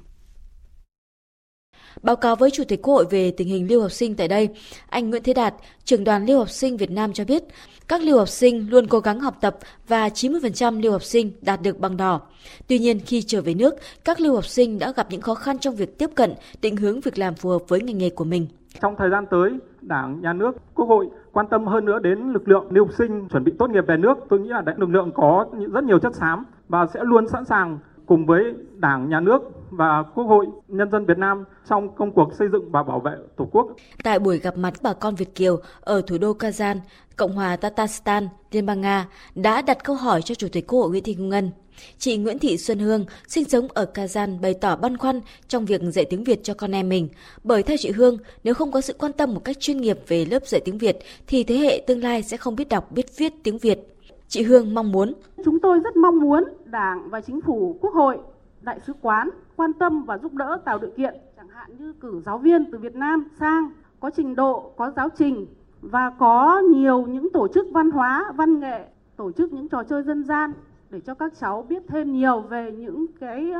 Báo 2.01 2.15
cáo 2.15 2.35
với 2.35 2.51
Chủ 2.51 2.63
tịch 2.63 2.81
Quốc 2.81 2.93
hội 2.93 3.05
về 3.09 3.31
tình 3.31 3.47
hình 3.47 3.67
lưu 3.69 3.81
học 3.81 3.91
sinh 3.91 4.15
tại 4.15 4.27
đây, 4.27 4.49
anh 4.89 5.09
Nguyễn 5.09 5.23
Thế 5.23 5.33
Đạt, 5.33 5.53
trưởng 5.83 6.03
đoàn 6.03 6.25
lưu 6.25 6.39
học 6.39 6.49
sinh 6.49 6.77
Việt 6.77 6.91
Nam 6.91 7.13
cho 7.13 7.25
biết, 7.25 7.43
các 7.87 8.01
lưu 8.01 8.17
học 8.17 8.29
sinh 8.29 8.69
luôn 8.69 8.87
cố 8.87 8.99
gắng 8.99 9.19
học 9.19 9.37
tập 9.41 9.57
và 9.87 10.07
90% 10.07 10.81
lưu 10.81 10.91
học 10.91 11.03
sinh 11.03 11.31
đạt 11.41 11.61
được 11.61 11.79
bằng 11.79 11.97
đỏ. 11.97 12.21
Tuy 12.67 12.79
nhiên, 12.79 12.99
khi 13.05 13.21
trở 13.21 13.41
về 13.41 13.53
nước, 13.53 13.73
các 14.05 14.19
lưu 14.19 14.35
học 14.35 14.45
sinh 14.45 14.79
đã 14.79 14.91
gặp 14.95 15.07
những 15.09 15.21
khó 15.21 15.35
khăn 15.35 15.59
trong 15.59 15.75
việc 15.75 15.97
tiếp 15.97 16.09
cận, 16.15 16.33
định 16.61 16.77
hướng 16.77 17.01
việc 17.01 17.17
làm 17.17 17.35
phù 17.35 17.49
hợp 17.49 17.61
với 17.67 17.81
ngành 17.81 17.97
nghề 17.97 18.09
của 18.09 18.23
mình. 18.23 18.47
Trong 18.81 18.95
thời 18.97 19.09
gian 19.09 19.25
tới, 19.31 19.49
Đảng, 19.81 20.21
Nhà 20.21 20.33
nước, 20.33 20.51
Quốc 20.75 20.85
hội 20.85 21.07
quan 21.39 21.47
tâm 21.47 21.67
hơn 21.67 21.85
nữa 21.85 21.99
đến 21.99 22.19
lực 22.19 22.47
lượng 22.47 22.67
lưu 22.69 22.85
học 22.85 22.93
sinh 22.93 23.27
chuẩn 23.27 23.43
bị 23.43 23.51
tốt 23.59 23.69
nghiệp 23.69 23.87
về 23.87 23.97
nước. 23.97 24.17
Tôi 24.29 24.39
nghĩ 24.39 24.49
là 24.49 24.63
lực 24.77 24.89
lượng 24.89 25.11
có 25.11 25.45
rất 25.73 25.83
nhiều 25.83 25.99
chất 25.99 26.15
xám 26.15 26.43
và 26.69 26.85
sẽ 26.85 27.03
luôn 27.03 27.27
sẵn 27.27 27.45
sàng 27.45 27.79
cùng 28.05 28.25
với 28.25 28.55
Đảng, 28.77 29.09
Nhà 29.09 29.19
nước 29.19 29.41
và 29.69 30.03
Quốc 30.15 30.23
hội 30.23 30.45
nhân 30.67 30.91
dân 30.91 31.05
Việt 31.05 31.17
Nam 31.17 31.43
trong 31.69 31.95
công 31.95 32.11
cuộc 32.11 32.33
xây 32.39 32.47
dựng 32.51 32.71
và 32.71 32.83
bảo 32.83 32.99
vệ 32.99 33.11
Tổ 33.37 33.49
quốc. 33.51 33.67
Tại 34.03 34.19
buổi 34.19 34.39
gặp 34.39 34.57
mặt 34.57 34.73
bà 34.81 34.93
con 34.93 35.15
Việt 35.15 35.35
Kiều 35.35 35.57
ở 35.81 36.01
thủ 36.07 36.17
đô 36.17 36.33
Kazan, 36.33 36.75
Cộng 37.15 37.35
hòa 37.35 37.55
Tatarstan, 37.55 38.27
Liên 38.51 38.65
bang 38.65 38.81
Nga 38.81 39.07
đã 39.35 39.61
đặt 39.61 39.83
câu 39.83 39.95
hỏi 39.95 40.21
cho 40.21 40.35
Chủ 40.35 40.47
tịch 40.51 40.67
Quốc 40.67 40.79
hội 40.79 40.89
Nguyễn 40.89 41.03
Thị 41.03 41.13
Kim 41.13 41.29
Ngân. 41.29 41.51
Chị 41.97 42.17
Nguyễn 42.17 42.39
Thị 42.39 42.57
Xuân 42.57 42.79
Hương, 42.79 43.05
sinh 43.27 43.49
sống 43.49 43.67
ở 43.73 43.85
Kazan 43.93 44.41
bày 44.41 44.53
tỏ 44.53 44.75
băn 44.75 44.97
khoăn 44.97 45.21
trong 45.47 45.65
việc 45.65 45.81
dạy 45.81 46.05
tiếng 46.09 46.23
Việt 46.23 46.43
cho 46.43 46.53
con 46.53 46.71
em 46.71 46.89
mình. 46.89 47.09
Bởi 47.43 47.63
theo 47.63 47.77
chị 47.79 47.91
Hương, 47.91 48.17
nếu 48.43 48.53
không 48.53 48.71
có 48.71 48.81
sự 48.81 48.93
quan 48.93 49.13
tâm 49.13 49.33
một 49.33 49.41
cách 49.43 49.59
chuyên 49.59 49.77
nghiệp 49.77 49.99
về 50.07 50.25
lớp 50.25 50.45
dạy 50.45 50.61
tiếng 50.65 50.77
Việt, 50.77 50.99
thì 51.27 51.43
thế 51.43 51.57
hệ 51.57 51.83
tương 51.87 52.03
lai 52.03 52.23
sẽ 52.23 52.37
không 52.37 52.55
biết 52.55 52.69
đọc, 52.69 52.91
biết 52.91 53.05
viết 53.17 53.33
tiếng 53.43 53.57
Việt. 53.57 53.79
Chị 54.27 54.43
Hương 54.43 54.73
mong 54.73 54.91
muốn. 54.91 55.13
Chúng 55.45 55.59
tôi 55.59 55.79
rất 55.79 55.95
mong 55.95 56.19
muốn 56.19 56.43
Đảng 56.65 57.09
và 57.09 57.21
Chính 57.21 57.39
phủ, 57.41 57.77
Quốc 57.81 57.93
hội, 57.93 58.17
Đại 58.61 58.79
sứ 58.79 58.93
quán 59.01 59.29
quan 59.55 59.73
tâm 59.73 60.03
và 60.03 60.17
giúp 60.17 60.33
đỡ 60.33 60.57
tạo 60.65 60.79
điều 60.79 60.91
kiện, 60.97 61.13
chẳng 61.37 61.47
hạn 61.47 61.69
như 61.79 61.93
cử 61.93 62.21
giáo 62.25 62.37
viên 62.37 62.71
từ 62.71 62.77
Việt 62.77 62.95
Nam 62.95 63.25
sang 63.39 63.69
có 63.99 64.09
trình 64.09 64.35
độ, 64.35 64.73
có 64.77 64.91
giáo 64.95 65.09
trình 65.17 65.47
và 65.81 66.09
có 66.19 66.59
nhiều 66.59 67.01
những 67.01 67.29
tổ 67.33 67.47
chức 67.47 67.67
văn 67.71 67.91
hóa, 67.91 68.31
văn 68.35 68.59
nghệ, 68.59 68.85
tổ 69.15 69.31
chức 69.31 69.53
những 69.53 69.69
trò 69.69 69.83
chơi 69.83 70.03
dân 70.03 70.23
gian 70.23 70.53
để 70.89 70.99
cho 70.99 71.13
các 71.13 71.33
cháu 71.39 71.65
biết 71.69 71.83
thêm 71.87 72.11
nhiều 72.13 72.39
về 72.39 72.71
những 72.71 73.05
cái 73.19 73.53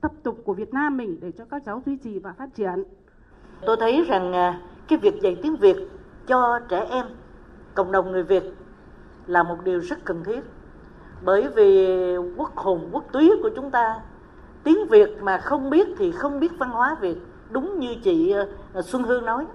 tập 0.00 0.12
tục 0.22 0.38
của 0.44 0.54
Việt 0.54 0.74
Nam 0.74 0.96
mình 0.96 1.18
để 1.20 1.32
cho 1.32 1.44
các 1.44 1.62
cháu 1.66 1.82
duy 1.86 1.96
trì 1.96 2.18
và 2.18 2.32
phát 2.32 2.54
triển. 2.54 2.84
Tôi 3.66 3.76
thấy 3.80 4.04
rằng 4.04 4.32
à, 4.32 4.60
cái 4.88 4.98
việc 4.98 5.14
dạy 5.22 5.36
tiếng 5.42 5.56
Việt 5.56 5.76
cho 6.26 6.60
trẻ 6.68 6.86
em, 6.90 7.06
cộng 7.74 7.92
đồng 7.92 8.12
người 8.12 8.22
Việt 8.22 8.42
là 9.26 9.42
một 9.42 9.56
điều 9.64 9.78
rất 9.80 10.04
cần 10.04 10.24
thiết 10.24 10.40
bởi 11.24 11.48
vì 11.56 11.88
quốc 12.36 12.56
hồn 12.56 12.88
quốc 12.92 13.04
túy 13.12 13.32
của 13.42 13.50
chúng 13.56 13.70
ta 13.70 14.00
tiếng 14.64 14.88
việt 14.88 15.22
mà 15.22 15.38
không 15.38 15.70
biết 15.70 15.88
thì 15.98 16.12
không 16.12 16.40
biết 16.40 16.52
văn 16.58 16.70
hóa 16.70 16.96
việt, 17.00 17.16
đúng 17.50 17.78
như 17.78 17.94
chị 18.02 18.34
ờ, 18.72 18.82
xuân 18.82 19.02
hương 19.02 19.24
nói. 19.24 19.46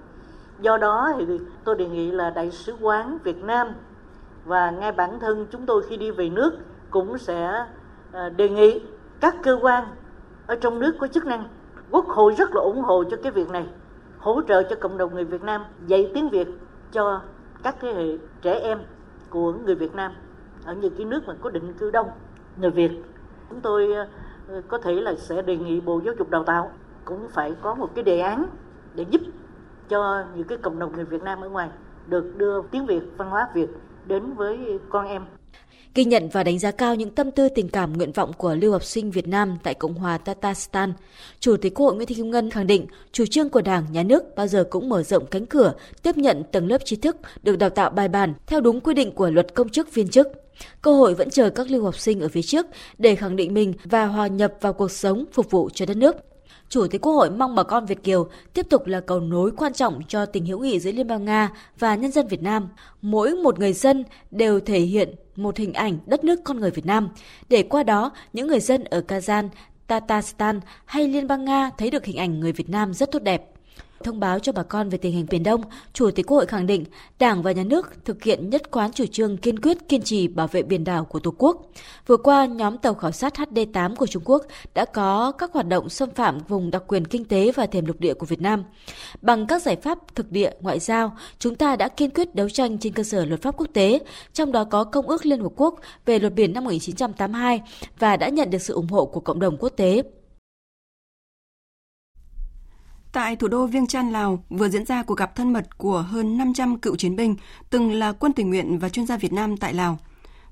Do 0.60 0.76
đó 0.76 1.12
thì 1.18 1.24
tôi 1.64 1.74
đề 1.74 1.88
nghị 1.88 2.10
là 2.10 2.30
đại 2.30 2.50
sứ 2.50 2.74
quán 2.80 3.18
việt 3.24 3.44
nam 3.44 3.68
và 4.44 4.70
ngay 4.70 4.92
bản 4.92 5.20
thân 5.20 5.46
chúng 5.50 5.66
tôi 5.66 5.82
khi 5.88 5.96
đi 5.96 6.10
về 6.10 6.28
nước 6.28 6.52
cũng 6.90 7.18
sẽ 7.18 7.66
ờ, 8.12 8.28
đề 8.28 8.48
nghị 8.48 8.80
các 9.20 9.36
cơ 9.42 9.58
quan 9.62 9.84
ở 10.46 10.56
trong 10.56 10.78
nước 10.78 10.96
có 11.00 11.06
chức 11.06 11.26
năng. 11.26 11.44
Quốc 11.90 12.06
hội 12.06 12.34
rất 12.38 12.54
là 12.54 12.60
ủng 12.60 12.82
hộ 12.82 13.04
cho 13.04 13.16
cái 13.22 13.32
việc 13.32 13.50
này, 13.50 13.66
hỗ 14.18 14.42
trợ 14.48 14.62
cho 14.62 14.76
cộng 14.76 14.98
đồng 14.98 15.14
người 15.14 15.24
việt 15.24 15.42
nam 15.42 15.64
dạy 15.86 16.10
tiếng 16.14 16.28
việt 16.28 16.48
cho 16.92 17.20
các 17.62 17.76
thế 17.80 17.92
hệ 17.92 18.18
trẻ 18.42 18.54
em 18.54 18.78
của 19.30 19.52
người 19.52 19.74
việt 19.74 19.94
nam. 19.94 20.12
Ở 20.64 20.74
những 20.74 20.94
cái 20.96 21.06
nước 21.06 21.20
mà 21.26 21.34
có 21.40 21.50
định 21.50 21.72
cư 21.72 21.90
đông 21.90 22.10
người 22.56 22.70
việt, 22.70 22.90
chúng 23.50 23.60
tôi 23.60 23.92
ờ, 23.92 24.06
có 24.68 24.78
thể 24.78 24.92
là 24.92 25.14
sẽ 25.14 25.42
đề 25.42 25.56
nghị 25.56 25.80
bộ 25.80 26.00
giáo 26.04 26.14
dục 26.18 26.30
đào 26.30 26.44
tạo 26.44 26.70
cũng 27.04 27.28
phải 27.28 27.54
có 27.62 27.74
một 27.74 27.94
cái 27.94 28.04
đề 28.04 28.20
án 28.20 28.46
để 28.94 29.04
giúp 29.10 29.20
cho 29.88 30.24
những 30.34 30.46
cái 30.46 30.58
cộng 30.58 30.78
đồng 30.78 30.92
người 30.92 31.04
việt 31.04 31.22
nam 31.22 31.40
ở 31.40 31.48
ngoài 31.48 31.70
được 32.06 32.36
đưa 32.36 32.62
tiếng 32.62 32.86
việt, 32.86 33.02
văn 33.16 33.30
hóa 33.30 33.48
việt 33.54 33.68
đến 34.06 34.34
với 34.34 34.78
con 34.90 35.06
em. 35.06 35.22
Ghi 35.98 36.04
nhận 36.04 36.28
và 36.28 36.44
đánh 36.44 36.58
giá 36.58 36.70
cao 36.70 36.94
những 36.94 37.10
tâm 37.10 37.30
tư 37.30 37.48
tình 37.48 37.68
cảm 37.68 37.92
nguyện 37.92 38.12
vọng 38.12 38.32
của 38.32 38.54
lưu 38.54 38.72
học 38.72 38.84
sinh 38.84 39.10
Việt 39.10 39.28
Nam 39.28 39.58
tại 39.62 39.74
Cộng 39.74 39.94
hòa 39.94 40.18
Tatarstan, 40.18 40.92
Chủ 41.40 41.56
tịch 41.56 41.74
Quốc 41.74 41.86
hội 41.86 41.94
Nguyễn 41.94 42.08
Thị 42.08 42.14
Kim 42.14 42.30
Ngân 42.30 42.50
khẳng 42.50 42.66
định 42.66 42.86
chủ 43.12 43.26
trương 43.26 43.48
của 43.48 43.60
Đảng, 43.60 43.84
Nhà 43.92 44.02
nước 44.02 44.22
bao 44.36 44.46
giờ 44.46 44.64
cũng 44.70 44.88
mở 44.88 45.02
rộng 45.02 45.26
cánh 45.26 45.46
cửa 45.46 45.74
tiếp 46.02 46.16
nhận 46.16 46.42
tầng 46.52 46.68
lớp 46.68 46.78
trí 46.84 46.96
thức 46.96 47.16
được 47.42 47.56
đào 47.56 47.70
tạo 47.70 47.90
bài 47.90 48.08
bản 48.08 48.34
theo 48.46 48.60
đúng 48.60 48.80
quy 48.80 48.94
định 48.94 49.12
của 49.12 49.30
luật 49.30 49.54
công 49.54 49.68
chức 49.68 49.94
viên 49.94 50.08
chức. 50.08 50.28
Cơ 50.82 50.92
hội 50.92 51.14
vẫn 51.14 51.30
chờ 51.30 51.50
các 51.50 51.70
lưu 51.70 51.84
học 51.84 51.98
sinh 51.98 52.20
ở 52.20 52.28
phía 52.28 52.42
trước 52.42 52.66
để 52.98 53.14
khẳng 53.14 53.36
định 53.36 53.54
mình 53.54 53.74
và 53.84 54.06
hòa 54.06 54.26
nhập 54.26 54.52
vào 54.60 54.72
cuộc 54.72 54.90
sống 54.90 55.24
phục 55.32 55.50
vụ 55.50 55.70
cho 55.74 55.86
đất 55.86 55.96
nước. 55.96 56.16
Chủ 56.68 56.86
tịch 56.86 57.00
Quốc 57.00 57.12
hội 57.12 57.30
mong 57.30 57.54
bà 57.54 57.62
con 57.62 57.86
Việt 57.86 58.02
Kiều 58.02 58.28
tiếp 58.54 58.66
tục 58.70 58.86
là 58.86 59.00
cầu 59.00 59.20
nối 59.20 59.50
quan 59.56 59.72
trọng 59.72 60.00
cho 60.08 60.26
tình 60.26 60.46
hữu 60.46 60.58
nghị 60.58 60.80
giữa 60.80 60.92
Liên 60.92 61.06
bang 61.06 61.24
Nga 61.24 61.50
và 61.78 61.94
nhân 61.94 62.12
dân 62.12 62.28
Việt 62.28 62.42
Nam. 62.42 62.68
Mỗi 63.02 63.34
một 63.34 63.58
người 63.58 63.72
dân 63.72 64.04
đều 64.30 64.60
thể 64.60 64.80
hiện 64.80 65.14
một 65.36 65.56
hình 65.56 65.72
ảnh 65.72 65.98
đất 66.06 66.24
nước 66.24 66.40
con 66.44 66.60
người 66.60 66.70
Việt 66.70 66.86
Nam, 66.86 67.08
để 67.48 67.62
qua 67.62 67.82
đó 67.82 68.10
những 68.32 68.46
người 68.46 68.60
dân 68.60 68.84
ở 68.84 69.02
Kazan, 69.08 69.48
Tatarstan 69.86 70.60
hay 70.84 71.08
Liên 71.08 71.26
bang 71.26 71.44
Nga 71.44 71.70
thấy 71.78 71.90
được 71.90 72.04
hình 72.04 72.16
ảnh 72.16 72.40
người 72.40 72.52
Việt 72.52 72.70
Nam 72.70 72.94
rất 72.94 73.12
tốt 73.12 73.22
đẹp. 73.22 73.50
Thông 74.04 74.20
báo 74.20 74.38
cho 74.38 74.52
bà 74.52 74.62
con 74.62 74.88
về 74.88 74.98
tình 74.98 75.12
hình 75.12 75.26
Biển 75.30 75.42
Đông, 75.42 75.62
Chủ 75.92 76.10
tịch 76.10 76.26
Quốc 76.26 76.36
hội 76.36 76.46
khẳng 76.46 76.66
định 76.66 76.84
Đảng 77.18 77.42
và 77.42 77.52
Nhà 77.52 77.64
nước 77.64 78.04
thực 78.04 78.22
hiện 78.22 78.50
nhất 78.50 78.70
quán 78.70 78.92
chủ 78.92 79.06
trương 79.06 79.36
kiên 79.36 79.58
quyết 79.58 79.88
kiên 79.88 80.02
trì 80.02 80.28
bảo 80.28 80.46
vệ 80.46 80.62
biển 80.62 80.84
đảo 80.84 81.04
của 81.04 81.18
Tổ 81.18 81.34
quốc. 81.38 81.70
Vừa 82.06 82.16
qua, 82.16 82.46
nhóm 82.46 82.78
tàu 82.78 82.94
khảo 82.94 83.12
sát 83.12 83.34
HD8 83.34 83.96
của 83.96 84.06
Trung 84.06 84.22
Quốc 84.26 84.42
đã 84.74 84.84
có 84.84 85.32
các 85.32 85.52
hoạt 85.52 85.68
động 85.68 85.88
xâm 85.88 86.10
phạm 86.10 86.38
vùng 86.48 86.70
đặc 86.70 86.82
quyền 86.86 87.04
kinh 87.04 87.24
tế 87.24 87.52
và 87.52 87.66
thềm 87.66 87.86
lục 87.86 88.00
địa 88.00 88.14
của 88.14 88.26
Việt 88.26 88.40
Nam. 88.40 88.64
Bằng 89.22 89.46
các 89.46 89.62
giải 89.62 89.76
pháp 89.76 90.14
thực 90.14 90.32
địa, 90.32 90.50
ngoại 90.60 90.78
giao, 90.78 91.16
chúng 91.38 91.54
ta 91.54 91.76
đã 91.76 91.88
kiên 91.88 92.10
quyết 92.10 92.34
đấu 92.34 92.48
tranh 92.48 92.78
trên 92.78 92.92
cơ 92.92 93.02
sở 93.02 93.24
luật 93.24 93.42
pháp 93.42 93.56
quốc 93.56 93.68
tế, 93.72 93.98
trong 94.32 94.52
đó 94.52 94.64
có 94.64 94.84
Công 94.84 95.08
ước 95.08 95.26
Liên 95.26 95.40
Hợp 95.40 95.52
Quốc 95.56 95.80
về 96.06 96.18
luật 96.18 96.34
biển 96.34 96.52
năm 96.52 96.64
1982 96.64 97.62
và 97.98 98.16
đã 98.16 98.28
nhận 98.28 98.50
được 98.50 98.62
sự 98.62 98.74
ủng 98.74 98.88
hộ 98.88 99.04
của 99.04 99.20
cộng 99.20 99.40
đồng 99.40 99.56
quốc 99.56 99.72
tế. 99.76 100.02
Tại 103.12 103.36
thủ 103.36 103.48
đô 103.48 103.66
Viêng 103.66 103.86
Chăn, 103.86 104.12
Lào 104.12 104.44
vừa 104.50 104.68
diễn 104.68 104.84
ra 104.84 105.02
cuộc 105.02 105.18
gặp 105.18 105.36
thân 105.36 105.52
mật 105.52 105.78
của 105.78 105.98
hơn 105.98 106.38
500 106.38 106.78
cựu 106.78 106.96
chiến 106.96 107.16
binh 107.16 107.36
từng 107.70 107.92
là 107.92 108.12
quân 108.12 108.32
tình 108.32 108.50
nguyện 108.50 108.78
và 108.78 108.88
chuyên 108.88 109.06
gia 109.06 109.16
Việt 109.16 109.32
Nam 109.32 109.56
tại 109.56 109.74
Lào. 109.74 109.98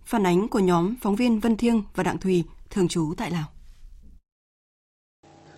Phản 0.05 0.27
ánh 0.27 0.49
của 0.49 0.59
nhóm 0.59 0.95
phóng 1.03 1.17
viên 1.17 1.41
Vân 1.41 1.57
Thiêng 1.57 1.83
và 1.95 2.03
Đặng 2.03 2.19
Thùy, 2.19 2.45
thường 2.71 2.89
trú 2.89 3.15
tại 3.17 3.31
Lào. 3.31 3.45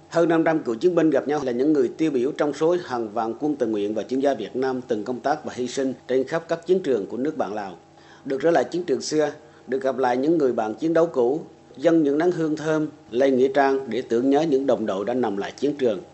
Hơn 0.09 0.29
500 0.29 0.63
cựu 0.63 0.75
chiến 0.75 0.95
binh 0.95 1.11
gặp 1.11 1.29
nhau 1.29 1.41
là 1.43 1.53
những 1.53 1.73
người 1.73 1.89
tiêu 1.89 2.11
biểu 2.11 2.33
trong 2.33 2.53
số 2.53 2.77
hàng 2.85 3.13
vạn 3.13 3.35
quân 3.41 3.57
tình 3.57 3.71
nguyện 3.71 3.95
và 3.95 4.03
chuyên 4.03 4.21
gia 4.21 4.35
Việt 4.35 4.57
Nam 4.57 4.81
từng 4.89 5.05
công 5.05 5.21
tác 5.21 5.45
và 5.45 5.53
hy 5.57 5.69
sinh 5.69 5.93
trên 6.09 6.27
khắp 6.29 6.45
các 6.49 6.67
chiến 6.67 6.81
trường 6.85 7.07
của 7.07 7.17
nước 7.17 7.37
bạn 7.37 7.55
Lào. 7.55 7.77
Được 8.25 8.39
trở 8.43 8.51
lại 8.51 8.65
chiến 8.65 8.85
trường 8.85 9.01
xưa, 9.01 9.33
được 9.67 9.83
gặp 9.83 9.99
lại 9.99 10.17
những 10.17 10.39
người 10.39 10.53
bạn 10.53 10.75
chiến 10.75 10.93
đấu 10.93 11.07
cũ, 11.07 11.41
dâng 11.77 12.03
những 12.03 12.19
nắng 12.19 12.31
hương 12.31 12.57
thơm 12.57 12.89
lên 13.11 13.37
nghĩa 13.37 13.49
trang 13.55 13.91
để 13.91 14.03
tưởng 14.03 14.31
nhớ 14.31 14.43
những 14.43 14.67
đồng 14.67 14.87
đội 14.87 15.05
đã 15.05 15.15
nằm 15.15 15.37
lại 15.37 15.53
chiến 15.53 15.77
trường– 15.79 16.01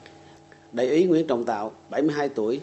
Đại 0.74 0.88
úy 0.88 1.04
Nguyễn 1.04 1.26
Trọng 1.26 1.44
Tạo, 1.44 1.72
72 1.90 2.28
tuổi, 2.28 2.60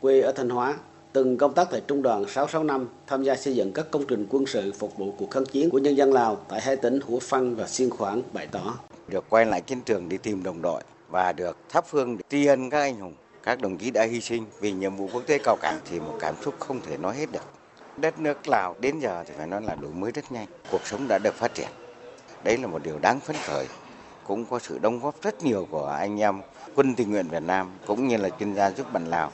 quê 0.00 0.20
ở 0.20 0.32
Thanh 0.32 0.48
Hóa, 0.48 0.74
từng 1.12 1.36
công 1.36 1.54
tác 1.54 1.68
tại 1.70 1.82
Trung 1.86 2.02
đoàn 2.02 2.24
665, 2.28 2.88
tham 3.06 3.22
gia 3.22 3.36
xây 3.36 3.54
dựng 3.54 3.72
các 3.72 3.86
công 3.90 4.06
trình 4.06 4.26
quân 4.30 4.46
sự 4.46 4.72
phục 4.78 4.96
vụ 4.96 5.14
cuộc 5.18 5.30
kháng 5.30 5.44
chiến 5.44 5.70
của 5.70 5.78
nhân 5.78 5.96
dân 5.96 6.12
Lào 6.12 6.36
tại 6.48 6.60
hai 6.60 6.76
tỉnh 6.76 7.00
Hủa 7.00 7.18
Phăn 7.18 7.54
và 7.54 7.66
Xiên 7.66 7.90
Khoáng 7.90 8.22
bày 8.32 8.46
tỏ. 8.46 8.74
Được 9.08 9.24
quay 9.28 9.46
lại 9.46 9.60
chiến 9.60 9.80
trường 9.80 10.08
đi 10.08 10.16
tìm 10.18 10.42
đồng 10.42 10.62
đội 10.62 10.82
và 11.10 11.32
được 11.32 11.56
thắp 11.68 11.84
hương 11.90 12.18
tri 12.28 12.46
ân 12.46 12.70
các 12.70 12.78
anh 12.78 13.00
hùng, 13.00 13.14
các 13.42 13.60
đồng 13.60 13.76
chí 13.76 13.90
đã 13.90 14.04
hy 14.04 14.20
sinh 14.20 14.44
vì 14.60 14.72
nhiệm 14.72 14.96
vụ 14.96 15.08
quốc 15.12 15.22
tế 15.26 15.38
cao 15.44 15.56
cả 15.60 15.78
thì 15.90 16.00
một 16.00 16.16
cảm 16.20 16.34
xúc 16.44 16.54
không 16.58 16.80
thể 16.80 16.96
nói 16.96 17.16
hết 17.16 17.32
được. 17.32 17.44
Đất 17.96 18.20
nước 18.20 18.48
Lào 18.48 18.76
đến 18.80 18.98
giờ 18.98 19.24
thì 19.26 19.34
phải 19.36 19.46
nói 19.46 19.62
là 19.62 19.74
đổi 19.74 19.92
mới 19.92 20.12
rất 20.12 20.32
nhanh, 20.32 20.46
cuộc 20.70 20.86
sống 20.86 21.08
đã 21.08 21.18
được 21.18 21.34
phát 21.34 21.54
triển. 21.54 21.68
Đấy 22.44 22.58
là 22.58 22.66
một 22.66 22.82
điều 22.82 22.98
đáng 22.98 23.20
phấn 23.20 23.36
khởi, 23.46 23.66
cũng 24.26 24.44
có 24.44 24.58
sự 24.58 24.78
đóng 24.78 25.00
góp 25.00 25.22
rất 25.22 25.44
nhiều 25.44 25.66
của 25.70 25.84
anh 25.84 26.20
em 26.20 26.40
quân 26.74 26.94
tình 26.94 27.10
nguyện 27.10 27.28
Việt 27.28 27.42
Nam 27.42 27.70
cũng 27.86 28.08
như 28.08 28.16
là 28.16 28.28
chuyên 28.40 28.54
gia 28.54 28.70
giúp 28.70 28.92
bạn 28.92 29.06
Lào. 29.06 29.30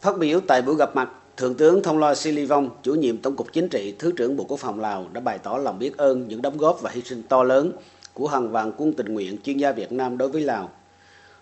Phát 0.00 0.18
biểu 0.18 0.40
tại 0.40 0.62
buổi 0.62 0.76
gặp 0.76 0.96
mặt, 0.96 1.10
Thượng 1.36 1.54
tướng 1.54 1.82
Thông 1.82 1.98
Lo 1.98 2.14
Silivong, 2.14 2.70
chủ 2.82 2.94
nhiệm 2.94 3.18
Tổng 3.18 3.36
cục 3.36 3.52
Chính 3.52 3.68
trị, 3.68 3.94
Thứ 3.98 4.12
trưởng 4.16 4.36
Bộ 4.36 4.44
Quốc 4.44 4.60
phòng 4.60 4.80
Lào 4.80 5.06
đã 5.12 5.20
bày 5.20 5.38
tỏ 5.38 5.58
lòng 5.58 5.78
biết 5.78 5.96
ơn 5.96 6.28
những 6.28 6.42
đóng 6.42 6.56
góp 6.56 6.82
và 6.82 6.90
hy 6.90 7.02
sinh 7.02 7.22
to 7.22 7.42
lớn 7.42 7.72
của 8.14 8.28
hàng 8.28 8.50
vạn 8.50 8.72
quân 8.76 8.92
tình 8.92 9.14
nguyện 9.14 9.38
chuyên 9.44 9.56
gia 9.56 9.72
Việt 9.72 9.92
Nam 9.92 10.18
đối 10.18 10.28
với 10.28 10.42
Lào. 10.42 10.70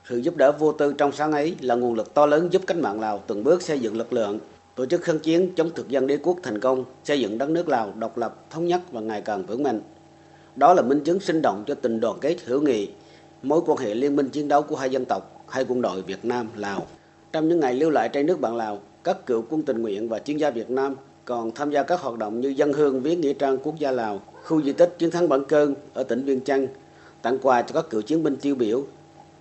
Sự 0.08 0.16
giúp 0.16 0.36
đỡ 0.36 0.52
vô 0.52 0.72
tư 0.72 0.92
trong 0.92 1.12
sáng 1.12 1.32
ấy 1.32 1.56
là 1.60 1.74
nguồn 1.74 1.94
lực 1.94 2.14
to 2.14 2.26
lớn 2.26 2.48
giúp 2.52 2.62
cách 2.66 2.76
mạng 2.76 3.00
Lào 3.00 3.18
từng 3.26 3.44
bước 3.44 3.62
xây 3.62 3.78
dựng 3.78 3.96
lực 3.96 4.12
lượng, 4.12 4.38
tổ 4.74 4.86
chức 4.86 5.02
kháng 5.02 5.18
chiến 5.18 5.52
chống 5.56 5.70
thực 5.74 5.88
dân 5.88 6.06
đế 6.06 6.16
quốc 6.16 6.36
thành 6.42 6.60
công, 6.60 6.84
xây 7.04 7.20
dựng 7.20 7.38
đất 7.38 7.50
nước 7.50 7.68
Lào 7.68 7.92
độc 7.96 8.18
lập, 8.18 8.36
thống 8.50 8.66
nhất 8.66 8.80
và 8.92 9.00
ngày 9.00 9.20
càng 9.20 9.46
vững 9.46 9.62
mạnh. 9.62 9.80
Đó 10.56 10.74
là 10.74 10.82
minh 10.82 11.00
chứng 11.00 11.20
sinh 11.20 11.42
động 11.42 11.64
cho 11.66 11.74
tình 11.74 12.00
đoàn 12.00 12.18
kết 12.20 12.36
hữu 12.44 12.60
nghị, 12.60 12.88
mối 13.42 13.60
quan 13.66 13.78
hệ 13.78 13.94
liên 13.94 14.16
minh 14.16 14.28
chiến 14.28 14.48
đấu 14.48 14.62
của 14.62 14.76
hai 14.76 14.90
dân 14.90 15.04
tộc, 15.04 15.44
hai 15.48 15.64
quân 15.68 15.82
đội 15.82 16.02
Việt 16.02 16.24
Nam, 16.24 16.48
Lào. 16.56 16.86
Trong 17.32 17.48
những 17.48 17.60
ngày 17.60 17.74
lưu 17.74 17.90
lại 17.90 18.08
trên 18.12 18.26
nước 18.26 18.40
bạn 18.40 18.56
Lào, 18.56 18.78
các 19.04 19.26
cựu 19.26 19.44
quân 19.50 19.62
tình 19.62 19.82
nguyện 19.82 20.08
và 20.08 20.18
chuyên 20.18 20.36
gia 20.36 20.50
Việt 20.50 20.70
Nam 20.70 20.94
còn 21.24 21.50
tham 21.54 21.70
gia 21.70 21.82
các 21.82 22.00
hoạt 22.00 22.18
động 22.18 22.40
như 22.40 22.48
dân 22.48 22.72
hương 22.72 23.00
viếng 23.00 23.20
nghĩa 23.20 23.32
trang 23.32 23.58
quốc 23.58 23.74
gia 23.78 23.90
Lào, 23.90 24.20
khu 24.44 24.62
di 24.62 24.72
tích 24.72 24.94
chiến 24.98 25.10
thắng 25.10 25.28
Bản 25.28 25.44
Cơn 25.44 25.74
ở 25.94 26.02
tỉnh 26.02 26.24
Viên 26.24 26.40
Chăn, 26.40 26.66
tặng 27.22 27.38
quà 27.42 27.62
cho 27.62 27.72
các 27.74 27.90
cựu 27.90 28.02
chiến 28.02 28.22
binh 28.22 28.36
tiêu 28.36 28.54
biểu, 28.54 28.84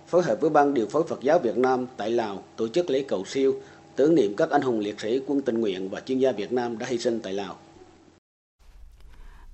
phối 0.06 0.22
hợp 0.22 0.40
với 0.40 0.50
ban 0.50 0.74
điều 0.74 0.86
phối 0.86 1.02
Phật 1.08 1.20
giáo 1.22 1.38
Việt 1.38 1.56
Nam 1.56 1.86
tại 1.96 2.10
Lào 2.10 2.42
tổ 2.56 2.68
chức 2.68 2.90
lễ 2.90 3.04
cầu 3.08 3.24
siêu 3.24 3.54
tưởng 3.96 4.14
niệm 4.14 4.36
các 4.36 4.50
anh 4.50 4.62
hùng 4.62 4.78
liệt 4.78 5.00
sĩ 5.00 5.20
quân 5.26 5.40
tình 5.40 5.60
nguyện 5.60 5.88
và 5.88 6.00
chuyên 6.00 6.18
gia 6.18 6.32
Việt 6.32 6.52
Nam 6.52 6.78
đã 6.78 6.86
hy 6.86 6.98
sinh 6.98 7.20
tại 7.20 7.32
Lào. 7.32 7.56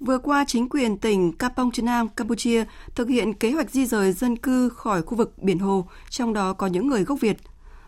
Vừa 0.01 0.19
qua, 0.19 0.45
chính 0.49 0.69
quyền 0.69 0.99
tỉnh 0.99 1.33
Kampong 1.33 1.71
Chhnam, 1.71 2.09
Campuchia 2.09 2.65
thực 2.95 3.09
hiện 3.09 3.33
kế 3.33 3.51
hoạch 3.51 3.71
di 3.71 3.87
rời 3.87 4.13
dân 4.13 4.37
cư 4.37 4.69
khỏi 4.69 5.03
khu 5.03 5.17
vực 5.17 5.39
biển 5.39 5.59
Hồ, 5.59 5.89
trong 6.11 6.33
đó 6.33 6.53
có 6.53 6.67
những 6.67 6.89
người 6.89 7.05
gốc 7.05 7.21
Việt. 7.21 7.37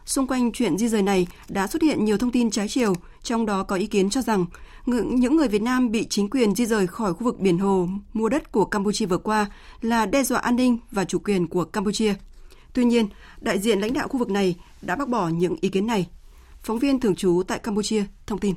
Xung 0.04 0.26
quanh 0.26 0.52
chuyện 0.52 0.78
di 0.78 0.88
rời 0.88 1.02
này 1.02 1.26
đã 1.48 1.66
xuất 1.66 1.82
hiện 1.82 2.04
nhiều 2.04 2.18
thông 2.18 2.30
tin 2.30 2.50
trái 2.50 2.68
chiều, 2.68 2.94
trong 3.22 3.46
đó 3.46 3.62
có 3.62 3.76
ý 3.76 3.86
kiến 3.86 4.10
cho 4.10 4.22
rằng 4.22 4.46
những 4.86 5.36
người 5.36 5.48
Việt 5.48 5.62
Nam 5.62 5.90
bị 5.90 6.06
chính 6.10 6.30
quyền 6.30 6.54
di 6.54 6.66
rời 6.66 6.86
khỏi 6.86 7.14
khu 7.14 7.24
vực 7.24 7.40
biển 7.40 7.58
Hồ 7.58 7.88
mua 8.12 8.28
đất 8.28 8.52
của 8.52 8.64
Campuchia 8.64 9.06
vừa 9.06 9.18
qua 9.18 9.46
là 9.80 10.06
đe 10.06 10.24
dọa 10.24 10.38
an 10.38 10.56
ninh 10.56 10.78
và 10.90 11.04
chủ 11.04 11.18
quyền 11.18 11.46
của 11.46 11.64
Campuchia. 11.64 12.14
Tuy 12.72 12.84
nhiên, 12.84 13.08
đại 13.40 13.58
diện 13.58 13.80
lãnh 13.80 13.92
đạo 13.92 14.08
khu 14.08 14.18
vực 14.18 14.30
này 14.30 14.56
đã 14.82 14.96
bác 14.96 15.08
bỏ 15.08 15.28
những 15.28 15.56
ý 15.60 15.68
kiến 15.68 15.86
này. 15.86 16.08
Phóng 16.62 16.78
viên 16.78 17.00
thường 17.00 17.14
trú 17.14 17.42
tại 17.48 17.58
Campuchia 17.58 18.04
thông 18.26 18.38
tin. 18.38 18.54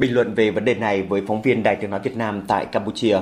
Bình 0.00 0.14
luận 0.14 0.34
về 0.34 0.50
vấn 0.50 0.64
đề 0.64 0.74
này 0.74 1.02
với 1.02 1.22
phóng 1.26 1.42
viên 1.42 1.62
Đài 1.62 1.76
tiếng 1.76 1.90
nói 1.90 2.00
Việt 2.00 2.16
Nam 2.16 2.42
tại 2.48 2.66
Campuchia, 2.66 3.18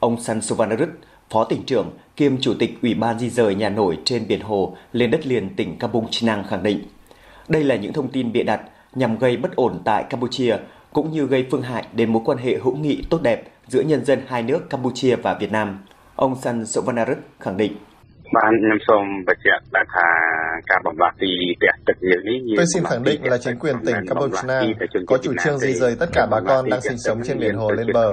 ông 0.00 0.20
San 0.20 0.40
Suvanarut, 0.40 0.88
Phó 1.30 1.44
tỉnh 1.44 1.62
trưởng 1.62 1.90
kiêm 2.16 2.40
Chủ 2.40 2.54
tịch 2.58 2.78
Ủy 2.82 2.94
ban 2.94 3.18
di 3.18 3.30
rời 3.30 3.54
nhà 3.54 3.68
nổi 3.68 3.98
trên 4.04 4.28
biển 4.28 4.40
Hồ 4.40 4.76
lên 4.92 5.10
đất 5.10 5.26
liền 5.26 5.56
tỉnh 5.56 5.78
Kampong 5.78 6.06
Chinang 6.10 6.44
khẳng 6.48 6.62
định, 6.62 6.80
đây 7.48 7.64
là 7.64 7.76
những 7.76 7.92
thông 7.92 8.08
tin 8.08 8.32
bịa 8.32 8.42
đặt 8.42 8.60
nhằm 8.94 9.18
gây 9.18 9.36
bất 9.36 9.56
ổn 9.56 9.80
tại 9.84 10.04
Campuchia 10.10 10.56
cũng 10.92 11.12
như 11.12 11.26
gây 11.26 11.46
phương 11.50 11.62
hại 11.62 11.86
đến 11.92 12.12
mối 12.12 12.22
quan 12.24 12.38
hệ 12.38 12.58
hữu 12.58 12.76
nghị 12.76 13.02
tốt 13.10 13.22
đẹp 13.22 13.42
giữa 13.68 13.82
nhân 13.82 14.04
dân 14.04 14.20
hai 14.26 14.42
nước 14.42 14.70
Campuchia 14.70 15.16
và 15.16 15.34
Việt 15.34 15.52
Nam. 15.52 15.78
Ông 16.16 16.36
San 16.40 16.66
Sovanarut 16.66 17.18
khẳng 17.40 17.56
định. 17.56 17.72
Bạn 18.32 18.54
em 18.70 18.78
xin 18.86 19.24
bạch 19.26 19.36
diện 19.44 19.62
là 19.72 19.84
thà 19.94 20.08
cả 20.66 20.80
bóng 20.84 20.96
bạc 20.98 21.14
thì 21.20 21.26
đẹp 21.60 21.72
tật 21.86 21.96
nhiều 22.00 22.20
ní. 22.24 22.54
Tôi 22.56 22.66
xin 22.74 22.84
khẳng 22.84 23.02
định 23.04 23.20
là 23.24 23.38
chính 23.38 23.58
quyền 23.58 23.76
tỉnh 23.86 23.96
Campuchia 24.08 24.86
có 25.06 25.18
chủ 25.22 25.32
trương 25.44 25.58
di 25.58 25.72
rời 25.72 25.96
tất 26.00 26.06
cả 26.12 26.26
bà 26.30 26.40
con 26.40 26.70
đang 26.70 26.80
sinh 26.80 26.98
sống 26.98 27.20
trên 27.24 27.38
biển 27.38 27.54
hồ 27.54 27.70
lên 27.70 27.86
bờ. 27.94 28.12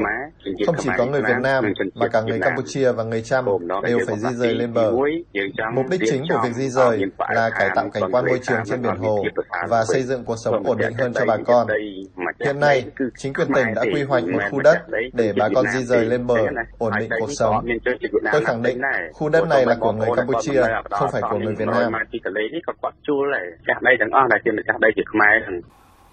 Không 0.65 0.75
chỉ 0.79 0.89
có 0.98 1.05
người 1.05 1.22
Việt 1.22 1.38
Nam 1.41 1.65
mà 1.95 2.07
cả 2.07 2.22
người 2.22 2.39
Campuchia 2.39 2.91
và 2.91 3.03
người 3.03 3.22
Trăm 3.22 3.45
đều 3.84 4.00
phải 4.07 4.17
di 4.17 4.36
rời 4.36 4.55
lên 4.55 4.74
bờ. 4.74 4.91
Mục 5.74 5.86
đích 5.91 6.01
chính 6.10 6.24
của 6.29 6.39
việc 6.43 6.53
di 6.53 6.69
rời 6.69 7.01
là 7.29 7.50
cải 7.50 7.69
tạo 7.75 7.89
cảnh 7.93 8.12
quan 8.12 8.25
môi 8.25 8.39
trường 8.39 8.60
trên 8.65 8.81
biển 8.81 8.95
hồ 8.95 9.24
và 9.69 9.84
xây 9.93 10.03
dựng 10.03 10.25
cuộc 10.25 10.36
sống 10.45 10.63
ổn 10.63 10.77
định 10.77 10.93
hơn 10.93 11.13
cho 11.13 11.25
bà 11.25 11.38
con. 11.45 11.67
Hiện 12.45 12.60
nay, 12.60 12.86
chính 13.17 13.34
quyền 13.34 13.48
tỉnh 13.55 13.67
đã 13.75 13.84
quy 13.93 14.03
hoạch 14.03 14.24
một 14.24 14.41
khu 14.51 14.62
đất 14.62 14.77
để 15.13 15.34
bà 15.38 15.50
con 15.55 15.65
di 15.67 15.84
rời 15.84 16.05
lên 16.05 16.27
bờ, 16.27 16.38
ổn 16.77 16.93
định 17.00 17.10
cuộc 17.19 17.29
sống. 17.29 17.65
Tôi 18.31 18.45
khẳng 18.45 18.62
định 18.63 18.81
khu 19.13 19.29
đất 19.29 19.48
này 19.48 19.65
là 19.65 19.75
của 19.79 19.91
người 19.91 20.04
người 20.07 20.15
Campuchia, 20.17 20.63
không 20.89 21.09
phải 21.12 21.21
của 21.29 21.39
người 21.39 21.55
Việt 21.55 21.67
Nam. 21.67 21.93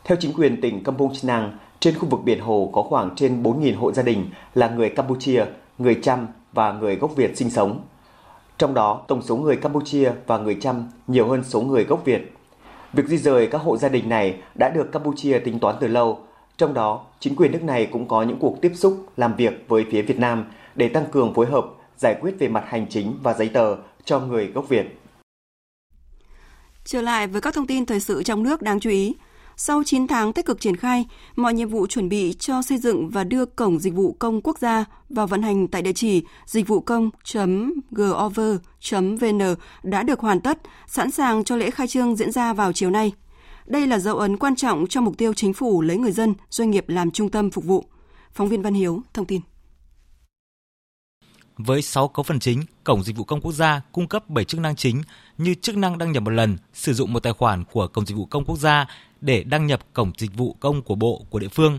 Theo 0.04 0.16
chính 0.20 0.32
quyền 0.32 0.61
tỉnh 0.61 0.84
Kampong 0.84 1.12
Chnang, 1.22 1.58
trên 1.80 1.99
khu 1.99 2.08
vực 2.08 2.20
biển 2.25 2.40
Hồ 2.40 2.70
có 2.72 2.82
khoảng 2.82 3.11
trên 3.16 3.42
4.000 3.42 3.76
hộ 3.76 3.92
gia 3.92 4.02
đình 4.02 4.26
là 4.54 4.68
người 4.68 4.88
Campuchia, 4.88 5.44
người 5.78 5.99
Chăm 6.02 6.26
và 6.52 6.72
người 6.72 6.96
gốc 6.96 7.16
Việt 7.16 7.37
sinh 7.37 7.50
sống. 7.50 7.80
Trong 8.58 8.75
đó, 8.75 9.04
tổng 9.08 9.22
số 9.22 9.37
người 9.37 9.56
Campuchia 9.56 10.11
và 10.26 10.38
người 10.38 10.56
Chăm 10.61 10.88
nhiều 11.06 11.28
hơn 11.28 11.44
số 11.44 11.61
người 11.61 11.84
gốc 11.84 12.04
Việt. 12.04 12.32
Việc 12.92 13.06
di 13.06 13.16
rời 13.16 13.46
các 13.46 13.61
hộ 13.61 13.76
gia 13.76 13.88
đình 13.88 14.08
này 14.08 14.40
đã 14.58 14.68
được 14.75 14.92
Campuchia 14.92 15.38
tính 15.38 15.58
toán 15.58 15.76
từ 15.80 15.87
lâu. 15.87 16.20
Trong 16.56 16.75
đó, 16.75 17.04
chính 17.20 17.37
quyền 17.37 17.52
nước 17.52 17.62
này 17.62 17.88
cũng 17.92 18.08
có 18.08 18.22
những 18.22 18.38
cuộc 18.38 18.61
tiếp 18.61 18.72
xúc 18.75 19.06
làm 19.16 19.34
việc 19.37 19.64
với 19.68 19.87
phía 19.90 20.02
Việt 20.02 20.18
Nam 20.18 20.44
để 20.75 20.88
tăng 20.88 21.04
cường 21.12 21.34
phối 21.34 21.46
hợp 21.46 21.64
giải 21.96 22.16
quyết 22.20 22.34
về 22.38 22.49
mặt 22.49 22.64
hành 22.66 22.87
chính 22.90 23.18
và 23.22 23.34
giấy 23.34 23.49
tờ 23.49 23.76
cho 24.04 24.20
người 24.20 24.46
gốc 24.46 24.68
Việt. 24.68 24.99
Trở 26.84 27.02
lại 27.02 27.26
với 27.26 27.40
các 27.40 27.54
thông 27.54 27.66
tin 27.66 27.87
thời 27.87 28.00
sự 28.00 28.22
trong 28.22 28.42
nước 28.42 28.62
đáng 28.62 28.80
chú 28.80 28.90
ý. 28.90 29.14
Sau 29.56 29.82
9 29.84 30.06
tháng 30.06 30.32
tích 30.32 30.46
cực 30.46 30.61
triển 30.61 30.76
khai, 30.76 31.06
mọi 31.37 31.54
nhiệm 31.54 31.68
vụ 31.68 31.87
chuẩn 31.87 32.08
bị 32.08 32.34
cho 32.38 32.62
xây 32.62 32.78
dựng 32.78 33.08
và 33.11 33.25
đưa 33.25 33.44
Cổng 33.46 33.78
Dịch 33.78 33.94
vụ 33.94 34.16
Công 34.18 34.40
Quốc 34.40 34.58
gia 34.58 34.84
vào 35.08 35.26
vận 35.26 35.42
hành 35.42 35.68
tại 35.68 35.82
địa 35.82 35.92
chỉ 35.92 36.25
dịch 36.46 36.68
vụ 36.68 36.80
công.gov.vn 36.80 37.14
đã 39.82 40.02
được 40.02 40.20
hoàn 40.20 40.40
tất, 40.40 40.58
sẵn 40.87 41.11
sàng 41.11 41.44
cho 41.44 41.56
lễ 41.56 41.70
khai 41.70 41.88
trương 41.88 42.16
diễn 42.16 42.32
ra 42.32 42.52
vào 42.52 42.72
chiều 42.72 42.90
nay. 42.90 43.12
Đây 43.66 43.87
là 43.87 43.99
dấu 43.99 44.16
ấn 44.16 44.37
quan 44.37 44.56
trọng 44.56 44.87
cho 44.87 45.00
mục 45.00 45.18
tiêu 45.18 45.34
chính 45.34 45.52
phủ 45.52 45.82
lấy 45.82 45.96
người 45.96 46.12
dân, 46.12 46.34
doanh 46.50 46.70
nghiệp 46.70 46.88
làm 46.88 47.11
trung 47.11 47.28
tâm 47.28 47.50
phục 47.50 47.64
vụ. 47.64 47.84
Phóng 48.32 48.49
viên 48.49 48.62
Văn 48.62 48.75
Hiếu 48.75 49.02
thông 49.14 49.26
tin. 49.26 49.40
Với 51.59 51.82
6 51.82 52.09
cấu 52.09 52.23
phần 52.23 52.40
chính, 52.40 52.62
Cổng 52.85 53.02
Dịch 53.02 53.16
vụ 53.16 53.25
Công 53.25 53.40
Quốc 53.40 53.52
gia 53.52 53.80
cung 53.92 54.09
cấp 54.09 54.28
7 54.28 54.44
chức 54.44 54.61
năng 54.61 54.76
chính 54.76 55.02
như 55.38 55.54
chức 55.54 55.76
năng 55.76 55.99
đăng 55.99 56.12
nhập 56.12 56.23
một 56.23 56.30
lần, 56.30 56.56
sử 56.75 56.94
dụng 56.94 57.12
một 57.12 57.21
tài 57.21 57.32
khoản 57.32 57.64
của 57.64 57.87
Cổng 57.87 58.06
Dịch 58.06 58.14
vụ 58.14 58.26
Công 58.26 58.44
Quốc 58.44 58.59
gia 58.59 58.87
để 59.21 59.44
đăng 59.44 59.66
nhập 59.66 59.80
Cổng 59.92 60.12
Dịch 60.18 60.35
vụ 60.37 60.56
Công 60.61 60.82
của 60.82 60.94
Bộ, 60.94 61.26
của 61.30 61.38
địa 61.38 61.49
phương, 61.49 61.78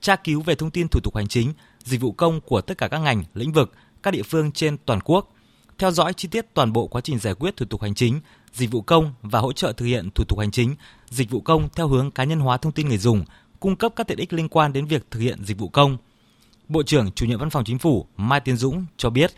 tra 0.00 0.16
cứu 0.16 0.40
về 0.40 0.54
thông 0.54 0.70
tin 0.70 0.88
thủ 0.88 1.00
tục 1.00 1.16
hành 1.16 1.28
chính, 1.28 1.52
dịch 1.84 2.00
vụ 2.00 2.12
công 2.12 2.40
của 2.40 2.60
tất 2.60 2.78
cả 2.78 2.88
các 2.88 2.98
ngành, 2.98 3.24
lĩnh 3.34 3.52
vực, 3.52 3.72
các 4.02 4.10
địa 4.10 4.22
phương 4.22 4.52
trên 4.52 4.76
toàn 4.86 5.00
quốc, 5.04 5.34
theo 5.78 5.90
dõi 5.90 6.12
chi 6.12 6.28
tiết 6.28 6.54
toàn 6.54 6.72
bộ 6.72 6.86
quá 6.86 7.00
trình 7.00 7.18
giải 7.18 7.34
quyết 7.34 7.56
thủ 7.56 7.66
tục 7.66 7.82
hành 7.82 7.94
chính, 7.94 8.20
dịch 8.52 8.70
vụ 8.70 8.82
công 8.82 9.14
và 9.22 9.38
hỗ 9.40 9.52
trợ 9.52 9.72
thực 9.72 9.86
hiện 9.86 10.10
thủ 10.14 10.24
tục 10.28 10.38
hành 10.38 10.50
chính, 10.50 10.74
dịch 11.10 11.30
vụ 11.30 11.40
công 11.40 11.68
theo 11.74 11.88
hướng 11.88 12.10
cá 12.10 12.24
nhân 12.24 12.40
hóa 12.40 12.56
thông 12.56 12.72
tin 12.72 12.88
người 12.88 12.98
dùng, 12.98 13.24
cung 13.60 13.76
cấp 13.76 13.92
các 13.96 14.06
tiện 14.06 14.18
ích 14.18 14.32
liên 14.32 14.48
quan 14.48 14.72
đến 14.72 14.86
việc 14.86 15.10
thực 15.10 15.20
hiện 15.20 15.44
dịch 15.44 15.58
vụ 15.58 15.68
công. 15.68 15.96
Bộ 16.68 16.82
trưởng 16.82 17.12
Chủ 17.12 17.26
nhiệm 17.26 17.38
Văn 17.38 17.50
phòng 17.50 17.64
Chính 17.64 17.78
phủ 17.78 18.06
Mai 18.16 18.40
Tiến 18.40 18.56
Dũng 18.56 18.84
cho 18.96 19.10
biết. 19.10 19.32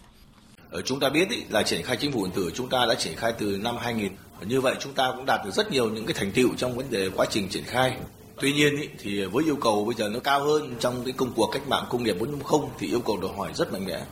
Ờ, 0.70 0.82
chúng 0.82 1.00
ta 1.00 1.08
biết 1.08 1.30
ý, 1.30 1.42
là 1.48 1.62
triển 1.62 1.82
khai 1.82 1.96
chính 1.96 2.12
phủ 2.12 2.24
điện 2.24 2.32
tử 2.36 2.50
chúng 2.54 2.68
ta 2.68 2.86
đã 2.88 2.94
triển 2.94 3.16
khai 3.16 3.32
từ 3.38 3.58
năm 3.62 3.76
2000. 3.80 4.12
Như 4.46 4.60
vậy 4.60 4.74
chúng 4.80 4.92
ta 4.92 5.12
cũng 5.16 5.26
đạt 5.26 5.40
được 5.44 5.50
rất 5.50 5.70
nhiều 5.70 5.90
những 5.90 6.06
cái 6.06 6.14
thành 6.14 6.32
tựu 6.32 6.48
trong 6.56 6.76
vấn 6.76 6.90
đề 6.90 7.10
quá 7.16 7.26
trình 7.30 7.48
triển 7.48 7.64
khai. 7.64 7.96
Tuy 8.40 8.52
nhiên 8.52 8.76
ý, 8.76 8.88
thì 8.98 9.24
với 9.24 9.44
yêu 9.44 9.56
cầu 9.56 9.84
bây 9.84 9.94
giờ 9.94 10.08
nó 10.08 10.20
cao 10.20 10.44
hơn 10.44 10.74
trong 10.80 11.04
cái 11.04 11.12
công 11.12 11.32
cuộc 11.36 11.50
cách 11.52 11.68
mạng 11.68 11.84
công 11.90 12.02
nghiệp 12.02 12.16
4.0 12.18 12.68
thì 12.78 12.86
yêu 12.86 13.00
cầu 13.00 13.18
đòi 13.22 13.30
hỏi 13.36 13.50
rất 13.54 13.72
mạnh 13.72 13.84
mẽ. 13.84 14.02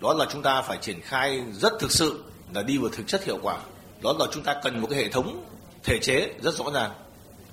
Đó 0.00 0.14
là 0.14 0.26
chúng 0.32 0.42
ta 0.42 0.62
phải 0.62 0.78
triển 0.80 1.00
khai 1.00 1.42
rất 1.52 1.72
thực 1.80 1.92
sự 1.92 2.24
là 2.54 2.62
đi 2.62 2.78
vào 2.78 2.90
thực 2.92 3.06
chất 3.06 3.24
hiệu 3.24 3.38
quả. 3.42 3.58
Đó 4.02 4.14
là 4.18 4.26
chúng 4.32 4.42
ta 4.42 4.56
cần 4.62 4.80
một 4.80 4.86
cái 4.90 4.98
hệ 4.98 5.08
thống 5.08 5.44
thể 5.82 5.98
chế 5.98 6.34
rất 6.42 6.54
rõ 6.54 6.64
ràng. 6.74 6.90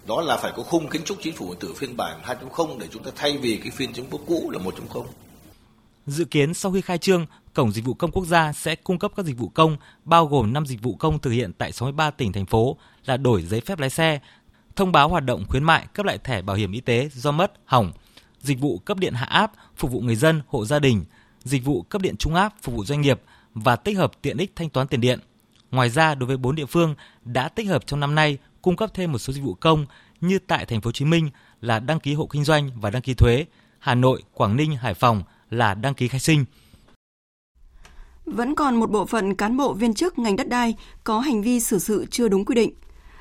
Đó 0.08 0.22
là 0.22 0.38
phải 0.38 0.52
có 0.56 0.64
khung 0.64 0.90
kiến 0.90 1.04
trúc 1.06 1.18
chính 1.22 1.36
phủ 1.36 1.46
điện 1.48 1.58
tử 1.60 1.74
phiên 1.74 1.98
bản 1.98 2.22
2.0 2.24 2.80
để 2.80 2.88
chúng 2.92 3.04
ta 3.04 3.12
thay 3.16 3.38
vì 3.38 3.58
cái 3.58 3.72
phiên 3.72 3.94
chính 3.94 4.10
phủ 4.10 4.20
cũ 4.28 4.50
là 4.54 4.60
1.0. 4.60 5.06
Dự 6.08 6.26
kiến 6.26 6.54
sau 6.54 6.72
khi 6.72 6.82
khai 6.82 6.98
trương, 6.98 7.26
Cổng 7.54 7.72
Dịch 7.72 7.86
vụ 7.86 7.94
Công 7.94 8.12
Quốc 8.12 8.26
gia 8.26 8.54
sẽ 8.54 8.76
cung 8.76 9.00
cấp 9.00 9.12
các 9.16 9.26
dịch 9.26 9.38
vụ 9.38 9.50
công 9.50 9.78
bao 10.06 10.28
gồm 10.28 10.54
5 10.54 10.66
dịch 10.66 10.82
vụ 10.82 10.96
công 10.96 11.20
thực 11.20 11.30
hiện 11.30 11.54
tại 11.54 11.72
63 11.72 12.12
tỉnh 12.12 12.32
thành 12.32 12.46
phố 12.46 12.78
là 13.06 13.18
đổi 13.18 13.42
giấy 13.42 13.62
phép 13.62 13.80
lái 13.80 13.90
xe, 13.90 14.20
thông 14.76 14.92
báo 14.92 15.10
hoạt 15.10 15.26
động 15.26 15.46
khuyến 15.50 15.64
mại 15.64 15.86
cấp 15.94 16.06
lại 16.06 16.18
thẻ 16.18 16.42
bảo 16.42 16.56
hiểm 16.56 16.72
y 16.72 16.80
tế 16.80 17.10
do 17.14 17.32
mất, 17.32 17.52
hỏng, 17.66 17.92
dịch 18.42 18.60
vụ 18.60 18.80
cấp 18.80 18.98
điện 18.98 19.14
hạ 19.14 19.26
áp 19.26 19.52
phục 19.78 19.92
vụ 19.92 20.00
người 20.00 20.16
dân, 20.16 20.42
hộ 20.48 20.66
gia 20.66 20.80
đình, 20.80 21.06
dịch 21.44 21.66
vụ 21.66 21.82
cấp 21.82 22.02
điện 22.02 22.16
trung 22.18 22.36
áp 22.36 22.54
phục 22.62 22.76
vụ 22.76 22.86
doanh 22.86 23.02
nghiệp 23.02 23.22
và 23.54 23.76
tích 23.76 23.98
hợp 23.98 24.12
tiện 24.22 24.38
ích 24.38 24.52
thanh 24.56 24.70
toán 24.70 24.88
tiền 24.88 25.02
điện. 25.02 25.20
Ngoài 25.72 25.90
ra, 25.90 26.16
đối 26.16 26.28
với 26.28 26.38
4 26.38 26.56
địa 26.56 26.66
phương 26.66 26.96
đã 27.26 27.50
tích 27.50 27.68
hợp 27.68 27.88
trong 27.88 28.00
năm 28.00 28.16
nay 28.16 28.38
cung 28.62 28.76
cấp 28.76 28.92
thêm 28.94 29.12
một 29.12 29.18
số 29.18 29.34
dịch 29.34 29.44
vụ 29.44 29.54
công 29.54 29.86
như 30.22 30.40
tại 30.40 30.66
thành 30.66 30.82
phố 30.82 30.88
Hồ 30.88 30.92
Chí 30.92 31.06
Minh 31.06 31.30
là 31.62 31.80
đăng 31.80 32.00
ký 32.00 32.14
hộ 32.14 32.26
kinh 32.26 32.44
doanh 32.44 32.70
và 32.76 32.90
đăng 32.90 33.02
ký 33.02 33.14
thuế, 33.14 33.46
Hà 33.80 33.96
Nội, 33.96 34.24
Quảng 34.34 34.56
Ninh, 34.58 34.76
Hải 34.76 34.94
Phòng 34.94 35.24
là 35.50 35.74
đăng 35.74 35.94
ký 35.94 36.08
khai 36.08 36.20
sinh. 36.20 36.46
Vẫn 38.26 38.56
còn 38.56 38.76
một 38.76 38.92
bộ 38.92 39.06
phận 39.06 39.36
cán 39.36 39.58
bộ 39.58 39.74
viên 39.74 39.94
chức 39.94 40.20
ngành 40.20 40.36
đất 40.36 40.50
đai 40.50 40.76
có 41.04 41.20
hành 41.20 41.42
vi 41.42 41.60
xử 41.60 41.80
sự 41.80 42.06
chưa 42.12 42.28
đúng 42.28 42.46
quy 42.46 42.56
định. 42.56 42.74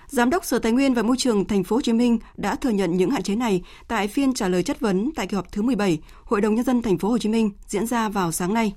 Giám 0.06 0.30
đốc 0.30 0.44
Sở 0.44 0.58
Tài 0.58 0.72
nguyên 0.72 0.94
và 0.94 1.02
Môi 1.02 1.16
trường 1.16 1.44
Thành 1.44 1.64
phố 1.64 1.76
Hồ 1.76 1.82
Chí 1.82 1.92
Minh 1.92 2.18
đã 2.36 2.54
thừa 2.56 2.70
nhận 2.70 2.96
những 2.96 3.10
hạn 3.10 3.22
chế 3.22 3.34
này 3.34 3.62
tại 3.88 4.08
phiên 4.08 4.34
trả 4.34 4.48
lời 4.48 4.62
chất 4.62 4.80
vấn 4.80 5.10
tại 5.16 5.26
kỳ 5.26 5.36
họp 5.36 5.52
thứ 5.52 5.62
17 5.62 5.98
Hội 6.24 6.40
đồng 6.40 6.54
nhân 6.54 6.64
dân 6.64 6.82
Thành 6.82 6.98
phố 6.98 7.08
Hồ 7.08 7.18
Chí 7.18 7.28
Minh 7.28 7.50
diễn 7.66 7.86
ra 7.86 8.08
vào 8.08 8.32
sáng 8.32 8.54
nay. 8.54 8.74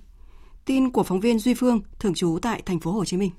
Tin 0.65 0.91
của 0.91 1.03
phóng 1.03 1.19
viên 1.19 1.39
Duy 1.39 1.53
Phương, 1.53 1.81
thường 1.99 2.13
trú 2.13 2.39
tại 2.41 2.61
Thành 2.65 2.79
phố 2.79 2.91
Hồ 2.91 3.05
Chí 3.05 3.17
Minh. 3.17 3.31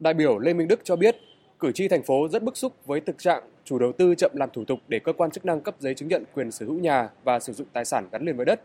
Đại 0.00 0.14
biểu 0.14 0.38
Lê 0.38 0.54
Minh 0.54 0.68
Đức 0.68 0.80
cho 0.84 0.96
biết, 0.96 1.16
cử 1.58 1.72
tri 1.72 1.88
thành 1.88 2.02
phố 2.02 2.28
rất 2.28 2.42
bức 2.42 2.56
xúc 2.56 2.72
với 2.84 3.00
thực 3.00 3.18
trạng 3.18 3.42
chủ 3.64 3.78
đầu 3.78 3.92
tư 3.92 4.14
chậm 4.14 4.30
làm 4.34 4.50
thủ 4.52 4.64
tục 4.64 4.78
để 4.88 4.98
cơ 4.98 5.12
quan 5.12 5.30
chức 5.30 5.44
năng 5.44 5.60
cấp 5.60 5.74
giấy 5.78 5.94
chứng 5.94 6.08
nhận 6.08 6.24
quyền 6.34 6.50
sở 6.50 6.66
hữu 6.66 6.78
nhà 6.78 7.10
và 7.24 7.40
sử 7.40 7.52
dụng 7.52 7.66
tài 7.72 7.84
sản 7.84 8.08
gắn 8.12 8.24
liền 8.24 8.36
với 8.36 8.46
đất. 8.46 8.60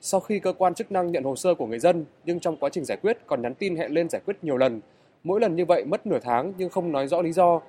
Sau 0.00 0.20
khi 0.20 0.38
cơ 0.38 0.52
quan 0.52 0.74
chức 0.74 0.92
năng 0.92 1.12
nhận 1.12 1.24
hồ 1.24 1.36
sơ 1.36 1.54
của 1.54 1.66
người 1.66 1.78
dân, 1.78 2.04
nhưng 2.24 2.40
trong 2.40 2.56
quá 2.56 2.70
trình 2.70 2.84
giải 2.84 2.98
quyết 3.02 3.18
còn 3.26 3.42
nhắn 3.42 3.54
tin 3.54 3.76
hẹn 3.76 3.92
lên 3.92 4.08
giải 4.08 4.22
quyết 4.24 4.36
nhiều 4.42 4.56
lần. 4.56 4.80
Mỗi 5.24 5.40
lần 5.40 5.56
như 5.56 5.64
vậy 5.64 5.84
mất 5.84 6.06
nửa 6.06 6.18
tháng 6.22 6.52
nhưng 6.58 6.70
không 6.70 6.92
nói 6.92 7.08
rõ 7.08 7.22
lý 7.22 7.32
do. 7.32 7.60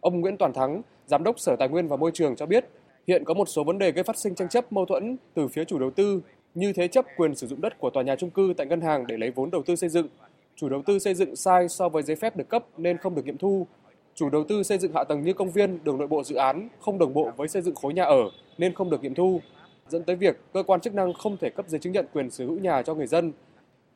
Ông 0.00 0.20
Nguyễn 0.20 0.36
Toàn 0.36 0.52
Thắng, 0.52 0.82
Giám 1.06 1.24
đốc 1.24 1.40
Sở 1.40 1.56
Tài 1.56 1.68
nguyên 1.68 1.88
và 1.88 1.96
Môi 1.96 2.10
trường 2.14 2.36
cho 2.36 2.46
biết, 2.46 2.64
hiện 3.06 3.24
có 3.24 3.34
một 3.34 3.48
số 3.48 3.64
vấn 3.64 3.78
đề 3.78 3.92
gây 3.92 4.04
phát 4.04 4.18
sinh 4.18 4.34
tranh 4.34 4.48
chấp 4.48 4.72
mâu 4.72 4.86
thuẫn 4.86 5.16
từ 5.34 5.48
phía 5.48 5.64
chủ 5.64 5.78
đầu 5.78 5.90
tư 5.90 6.20
như 6.54 6.72
thế 6.72 6.88
chấp 6.88 7.04
quyền 7.16 7.34
sử 7.34 7.46
dụng 7.46 7.60
đất 7.60 7.78
của 7.78 7.90
tòa 7.90 8.02
nhà 8.02 8.16
trung 8.16 8.30
cư 8.30 8.54
tại 8.56 8.66
ngân 8.66 8.80
hàng 8.80 9.06
để 9.06 9.16
lấy 9.16 9.30
vốn 9.30 9.50
đầu 9.50 9.62
tư 9.62 9.76
xây 9.76 9.88
dựng. 9.88 10.08
Chủ 10.56 10.68
đầu 10.68 10.82
tư 10.86 10.98
xây 10.98 11.14
dựng 11.14 11.36
sai 11.36 11.68
so 11.68 11.88
với 11.88 12.02
giấy 12.02 12.16
phép 12.16 12.36
được 12.36 12.48
cấp 12.48 12.64
nên 12.76 12.98
không 12.98 13.14
được 13.14 13.24
nghiệm 13.24 13.38
thu. 13.38 13.66
Chủ 14.14 14.30
đầu 14.30 14.44
tư 14.44 14.62
xây 14.62 14.78
dựng 14.78 14.92
hạ 14.94 15.04
tầng 15.04 15.22
như 15.22 15.32
công 15.32 15.50
viên, 15.50 15.84
đường 15.84 15.98
nội 15.98 16.08
bộ 16.08 16.24
dự 16.24 16.34
án 16.36 16.68
không 16.80 16.98
đồng 16.98 17.14
bộ 17.14 17.30
với 17.36 17.48
xây 17.48 17.62
dựng 17.62 17.74
khối 17.74 17.94
nhà 17.94 18.04
ở 18.04 18.30
nên 18.58 18.74
không 18.74 18.90
được 18.90 19.02
nghiệm 19.02 19.14
thu 19.14 19.40
dẫn 19.88 20.02
tới 20.02 20.16
việc 20.16 20.40
cơ 20.52 20.62
quan 20.62 20.80
chức 20.80 20.94
năng 20.94 21.12
không 21.12 21.36
thể 21.36 21.50
cấp 21.50 21.68
giấy 21.68 21.80
chứng 21.80 21.92
nhận 21.92 22.06
quyền 22.12 22.30
sở 22.30 22.44
hữu 22.44 22.58
nhà 22.58 22.82
cho 22.82 22.94
người 22.94 23.06
dân. 23.06 23.32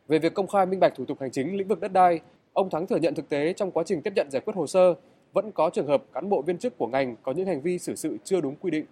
Về 0.08 0.18
việc 0.18 0.34
công 0.34 0.46
khai 0.46 0.66
minh 0.66 0.80
bạch 0.80 0.94
thủ 0.96 1.04
tục 1.04 1.20
hành 1.20 1.30
chính 1.30 1.56
lĩnh 1.56 1.68
vực 1.68 1.80
đất 1.80 1.92
đai, 1.92 2.20
ông 2.52 2.70
Thắng 2.70 2.86
thừa 2.86 2.96
nhận 2.96 3.14
thực 3.14 3.28
tế 3.28 3.52
trong 3.52 3.70
quá 3.70 3.84
trình 3.86 4.02
tiếp 4.02 4.12
nhận 4.16 4.30
giải 4.30 4.42
quyết 4.44 4.56
hồ 4.56 4.66
sơ 4.66 4.94
vẫn 5.32 5.52
có 5.52 5.70
trường 5.70 5.86
hợp 5.86 6.04
cán 6.12 6.28
bộ 6.28 6.42
viên 6.42 6.58
chức 6.58 6.78
của 6.78 6.86
ngành 6.86 7.16
có 7.22 7.32
những 7.32 7.46
hành 7.46 7.60
vi 7.60 7.78
xử 7.78 7.94
sự 7.94 8.16
chưa 8.24 8.40
đúng 8.40 8.56
quy 8.56 8.70
định. 8.70 8.84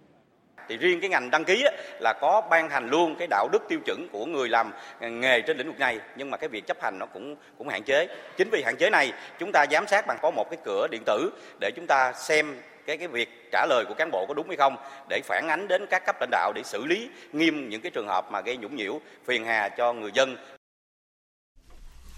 Thì 0.69 0.77
riêng 0.77 0.99
cái 0.99 1.09
ngành 1.09 1.29
đăng 1.31 1.45
ký 1.45 1.63
là 1.99 2.13
có 2.21 2.41
ban 2.49 2.69
hành 2.69 2.89
luôn 2.89 3.15
cái 3.15 3.27
đạo 3.27 3.47
đức 3.51 3.63
tiêu 3.69 3.79
chuẩn 3.85 4.07
của 4.11 4.25
người 4.25 4.49
làm 4.49 4.71
nghề 5.01 5.41
trên 5.41 5.57
lĩnh 5.57 5.67
vực 5.67 5.79
này 5.79 5.99
nhưng 6.15 6.31
mà 6.31 6.37
cái 6.37 6.49
việc 6.49 6.67
chấp 6.67 6.77
hành 6.81 6.99
nó 6.99 7.05
cũng 7.05 7.35
cũng 7.57 7.69
hạn 7.69 7.83
chế. 7.83 8.07
Chính 8.37 8.49
vì 8.49 8.63
hạn 8.63 8.75
chế 8.77 8.89
này 8.89 9.11
chúng 9.39 9.51
ta 9.51 9.65
giám 9.71 9.87
sát 9.87 10.07
bằng 10.07 10.17
có 10.21 10.31
một 10.31 10.49
cái 10.49 10.57
cửa 10.65 10.87
điện 10.91 11.01
tử 11.05 11.31
để 11.59 11.71
chúng 11.75 11.87
ta 11.87 12.13
xem 12.13 12.55
cái 12.87 12.97
cái 12.97 13.07
việc 13.07 13.49
trả 13.51 13.65
lời 13.65 13.85
của 13.87 13.93
cán 13.93 14.11
bộ 14.11 14.25
có 14.27 14.33
đúng 14.33 14.47
hay 14.47 14.57
không 14.57 14.75
để 15.09 15.21
phản 15.25 15.47
ánh 15.47 15.67
đến 15.67 15.85
các 15.89 16.05
cấp 16.05 16.15
lãnh 16.19 16.29
đạo 16.31 16.53
để 16.55 16.63
xử 16.63 16.85
lý 16.85 17.09
nghiêm 17.33 17.69
những 17.69 17.81
cái 17.81 17.91
trường 17.91 18.07
hợp 18.07 18.31
mà 18.31 18.41
gây 18.41 18.57
nhũng 18.57 18.75
nhiễu 18.75 18.99
phiền 19.25 19.45
hà 19.45 19.69
cho 19.69 19.93
người 19.93 20.11
dân 20.13 20.35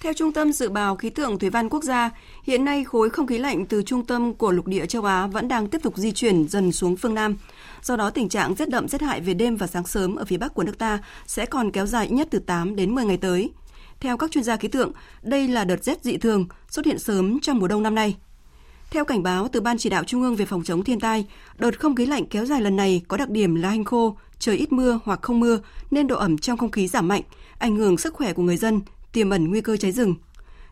theo 0.01 0.13
Trung 0.13 0.33
tâm 0.33 0.51
Dự 0.51 0.69
báo 0.69 0.95
Khí 0.95 1.09
tượng 1.09 1.39
Thủy 1.39 1.49
văn 1.49 1.69
Quốc 1.69 1.83
gia, 1.83 2.09
hiện 2.43 2.65
nay 2.65 2.83
khối 2.83 3.09
không 3.09 3.27
khí 3.27 3.37
lạnh 3.37 3.65
từ 3.65 3.83
trung 3.83 4.05
tâm 4.05 4.33
của 4.33 4.51
lục 4.51 4.67
địa 4.67 4.85
châu 4.85 5.05
Á 5.05 5.27
vẫn 5.27 5.47
đang 5.47 5.67
tiếp 5.67 5.77
tục 5.83 5.97
di 5.97 6.11
chuyển 6.11 6.47
dần 6.47 6.71
xuống 6.71 6.95
phương 6.97 7.13
Nam. 7.13 7.37
Do 7.83 7.95
đó, 7.95 8.09
tình 8.09 8.29
trạng 8.29 8.55
rét 8.55 8.69
đậm 8.69 8.87
rét 8.87 9.01
hại 9.01 9.21
về 9.21 9.33
đêm 9.33 9.55
và 9.55 9.67
sáng 9.67 9.87
sớm 9.87 10.15
ở 10.15 10.25
phía 10.25 10.37
Bắc 10.37 10.53
của 10.53 10.63
nước 10.63 10.77
ta 10.77 10.99
sẽ 11.27 11.45
còn 11.45 11.71
kéo 11.71 11.85
dài 11.85 12.09
nhất 12.09 12.27
từ 12.31 12.39
8 12.39 12.75
đến 12.75 12.95
10 12.95 13.05
ngày 13.05 13.17
tới. 13.17 13.51
Theo 13.99 14.17
các 14.17 14.31
chuyên 14.31 14.43
gia 14.43 14.55
khí 14.55 14.67
tượng, 14.67 14.91
đây 15.21 15.47
là 15.47 15.63
đợt 15.65 15.83
rét 15.83 16.03
dị 16.03 16.17
thường 16.17 16.47
xuất 16.69 16.85
hiện 16.85 16.99
sớm 16.99 17.39
trong 17.39 17.59
mùa 17.59 17.67
đông 17.67 17.83
năm 17.83 17.95
nay. 17.95 18.15
Theo 18.91 19.05
cảnh 19.05 19.23
báo 19.23 19.47
từ 19.47 19.61
Ban 19.61 19.77
chỉ 19.77 19.89
đạo 19.89 20.03
Trung 20.03 20.21
ương 20.21 20.35
về 20.35 20.45
phòng 20.45 20.63
chống 20.63 20.83
thiên 20.83 20.99
tai, 20.99 21.25
đợt 21.57 21.79
không 21.79 21.95
khí 21.95 22.05
lạnh 22.05 22.25
kéo 22.25 22.45
dài 22.45 22.61
lần 22.61 22.75
này 22.75 23.01
có 23.07 23.17
đặc 23.17 23.29
điểm 23.29 23.55
là 23.55 23.69
hanh 23.69 23.83
khô, 23.83 24.17
trời 24.39 24.57
ít 24.57 24.71
mưa 24.71 24.99
hoặc 25.03 25.19
không 25.21 25.39
mưa 25.39 25.59
nên 25.91 26.07
độ 26.07 26.17
ẩm 26.17 26.37
trong 26.37 26.57
không 26.57 26.71
khí 26.71 26.87
giảm 26.87 27.07
mạnh, 27.07 27.21
ảnh 27.57 27.75
hưởng 27.75 27.97
sức 27.97 28.13
khỏe 28.13 28.33
của 28.33 28.43
người 28.43 28.57
dân, 28.57 28.81
tiềm 29.11 29.29
ẩn 29.29 29.49
nguy 29.49 29.61
cơ 29.61 29.77
cháy 29.77 29.91
rừng. 29.91 30.15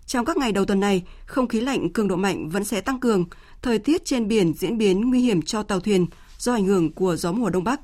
Trong 0.06 0.26
các 0.26 0.38
ngày 0.38 0.52
đầu 0.52 0.65
tuần 0.65 0.80
này, 0.80 1.04
không 1.26 1.48
khí 1.48 1.62
lạnh 1.62 1.89
cường 1.89 2.08
độ 2.08 2.15
mạnh 2.15 2.50
vẫn 2.50 2.63
sẽ 2.63 2.82
tăng 2.82 3.00
cường, 3.00 3.26
thời 3.62 3.80
tiết 3.80 4.06
trên 4.06 4.28
biển 4.28 4.54
diễn 4.54 4.78
biến 4.78 5.10
nguy 5.10 5.22
hiểm 5.22 5.41
cho 5.41 5.63
tàu 5.63 5.80
thuyền 5.80 6.06
do 6.38 6.54
ảnh 6.54 6.65
hưởng 6.65 6.91
của 6.91 7.15
gió 7.15 7.32
mùa 7.32 7.50
đông 7.50 7.63
bắc. 7.63 7.82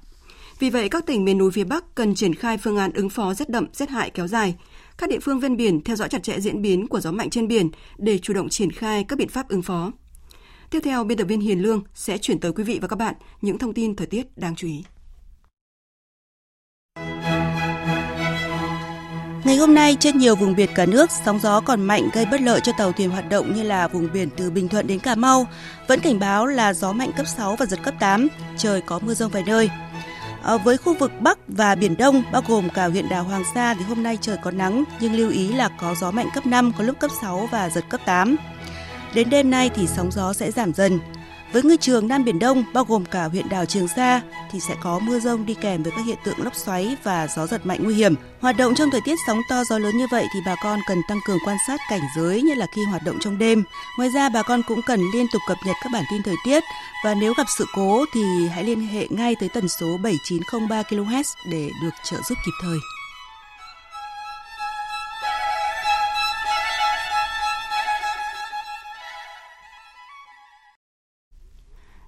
Vì 0.60 0.70
vậy, 0.70 0.90
các 0.90 1.06
tỉnh 1.06 1.26
miền 1.26 1.38
núi 1.38 1.52
phía 1.52 1.64
Bắc 1.64 1.96
cần 1.96 2.16
triển 2.16 2.36
khai 2.36 2.58
phương 2.58 2.78
án 2.78 2.94
ứng 2.94 3.10
phó 3.10 3.34
rét 3.34 3.50
đậm, 3.50 3.66
rét 3.74 3.90
hại 3.90 4.10
kéo 4.10 4.28
dài. 4.28 4.56
Các 4.98 5.10
địa 5.10 5.20
phương 5.20 5.40
ven 5.40 5.58
biển 5.58 5.84
theo 5.84 5.96
dõi 5.96 6.10
chặt 6.10 6.24
chẽ 6.24 6.40
diễn 6.40 6.62
biến 6.62 6.88
của 6.88 7.00
gió 7.00 7.12
mạnh 7.12 7.30
trên 7.30 7.48
biển 7.48 7.70
để 7.98 8.18
chủ 8.18 8.34
động 8.34 8.50
triển 8.50 8.72
khai 8.72 9.04
các 9.04 9.20
biện 9.20 9.30
pháp 9.30 9.50
ứng 9.50 9.62
phó. 9.62 9.92
Tiếp 10.70 10.80
theo, 10.84 11.04
biên 11.04 11.18
tập 11.18 11.26
viên 11.26 11.42
Hiền 11.42 11.62
Lương 11.62 11.84
sẽ 11.94 12.18
chuyển 12.18 12.40
tới 12.40 12.52
quý 12.54 12.64
vị 12.64 12.80
và 12.82 12.88
các 12.88 12.96
bạn 12.96 13.16
những 13.42 13.58
thông 13.58 13.74
tin 13.74 13.96
thời 13.96 14.08
tiết 14.08 14.38
đáng 14.38 14.56
chú 14.56 14.68
ý. 14.68 14.84
Ngày 19.44 19.56
hôm 19.56 19.74
nay, 19.74 19.98
trên 20.00 20.18
nhiều 20.18 20.36
vùng 20.36 20.56
biển 20.56 20.70
cả 20.76 20.86
nước, 20.86 21.12
sóng 21.26 21.40
gió 21.40 21.62
còn 21.62 21.82
mạnh 21.82 22.10
gây 22.14 22.26
bất 22.26 22.42
lợi 22.42 22.60
cho 22.64 22.72
tàu 22.78 22.92
thuyền 22.92 23.10
hoạt 23.10 23.30
động 23.30 23.56
như 23.56 23.64
là 23.64 23.88
vùng 23.88 24.08
biển 24.14 24.30
từ 24.38 24.52
Bình 24.52 24.70
Thuận 24.70 24.88
đến 24.88 25.00
Cà 25.00 25.16
Mau. 25.16 25.48
Vẫn 25.88 26.00
cảnh 26.00 26.20
báo 26.20 26.46
là 26.46 26.74
gió 26.74 26.94
mạnh 26.94 27.12
cấp 27.18 27.28
6 27.28 27.56
và 27.56 27.66
giật 27.66 27.80
cấp 27.84 27.94
8, 28.00 28.28
trời 28.58 28.82
có 28.82 29.00
mưa 29.00 29.14
rông 29.14 29.32
vài 29.32 29.44
nơi. 29.46 29.70
À, 30.44 30.58
với 30.58 30.78
khu 30.78 30.94
vực 30.94 31.12
Bắc 31.20 31.38
và 31.48 31.76
Biển 31.76 31.98
Đông, 31.98 32.24
bao 32.32 32.42
gồm 32.48 32.70
cả 32.70 32.88
huyện 32.88 33.10
đảo 33.10 33.24
Hoàng 33.24 33.44
Sa 33.56 33.74
thì 33.74 33.84
hôm 33.84 34.04
nay 34.04 34.18
trời 34.22 34.38
có 34.44 34.52
nắng, 34.52 34.84
nhưng 35.00 35.14
lưu 35.14 35.30
ý 35.30 35.54
là 35.54 35.70
có 35.80 35.96
gió 36.02 36.12
mạnh 36.12 36.28
cấp 36.34 36.46
5, 36.46 36.72
có 36.78 36.84
lúc 36.84 37.00
cấp 37.00 37.12
6 37.22 37.50
và 37.52 37.70
giật 37.70 37.84
cấp 37.90 38.02
8. 38.06 38.36
Đến 39.14 39.30
đêm 39.30 39.50
nay 39.50 39.70
thì 39.76 39.88
sóng 39.88 40.12
gió 40.12 40.34
sẽ 40.34 40.52
giảm 40.52 40.74
dần. 40.74 41.00
Với 41.54 41.64
ngư 41.64 41.76
trường 41.76 42.08
Nam 42.08 42.24
Biển 42.24 42.40
Đông, 42.40 42.64
bao 42.74 42.84
gồm 42.84 43.06
cả 43.06 43.24
huyện 43.24 43.50
đảo 43.50 43.66
Trường 43.66 43.88
Sa, 43.88 44.22
thì 44.52 44.60
sẽ 44.60 44.76
có 44.84 45.00
mưa 45.00 45.20
rông 45.20 45.46
đi 45.46 45.54
kèm 45.54 45.84
với 45.84 45.92
các 45.96 46.06
hiện 46.06 46.18
tượng 46.24 46.44
lốc 46.44 46.56
xoáy 46.56 46.98
và 47.04 47.28
gió 47.36 47.48
giật 47.48 47.66
mạnh 47.66 47.80
nguy 47.84 47.96
hiểm. 47.96 48.16
Hoạt 48.40 48.58
động 48.58 48.76
trong 48.76 48.92
thời 48.92 49.02
tiết 49.06 49.16
sóng 49.28 49.40
to 49.50 49.64
gió 49.64 49.78
lớn 49.78 49.98
như 49.98 50.08
vậy 50.12 50.26
thì 50.34 50.40
bà 50.46 50.56
con 50.64 50.80
cần 50.88 50.98
tăng 51.08 51.20
cường 51.26 51.38
quan 51.46 51.58
sát 51.68 51.80
cảnh 51.90 52.02
giới 52.16 52.42
như 52.42 52.54
là 52.54 52.66
khi 52.76 52.82
hoạt 52.90 53.04
động 53.06 53.18
trong 53.22 53.38
đêm. 53.38 53.64
Ngoài 53.98 54.10
ra 54.10 54.30
bà 54.30 54.44
con 54.44 54.62
cũng 54.68 54.82
cần 54.82 55.00
liên 55.14 55.26
tục 55.34 55.42
cập 55.48 55.58
nhật 55.66 55.76
các 55.84 55.90
bản 55.94 56.04
tin 56.12 56.24
thời 56.24 56.36
tiết 56.46 56.64
và 57.06 57.14
nếu 57.14 57.34
gặp 57.38 57.46
sự 57.58 57.66
cố 57.74 58.06
thì 58.14 58.48
hãy 58.48 58.64
liên 58.64 58.88
hệ 58.88 59.08
ngay 59.10 59.36
tới 59.40 59.50
tần 59.50 59.68
số 59.68 59.98
7903 60.04 60.82
kHz 60.82 61.34
để 61.52 61.70
được 61.84 61.94
trợ 62.04 62.18
giúp 62.30 62.38
kịp 62.46 62.54
thời. 62.62 62.78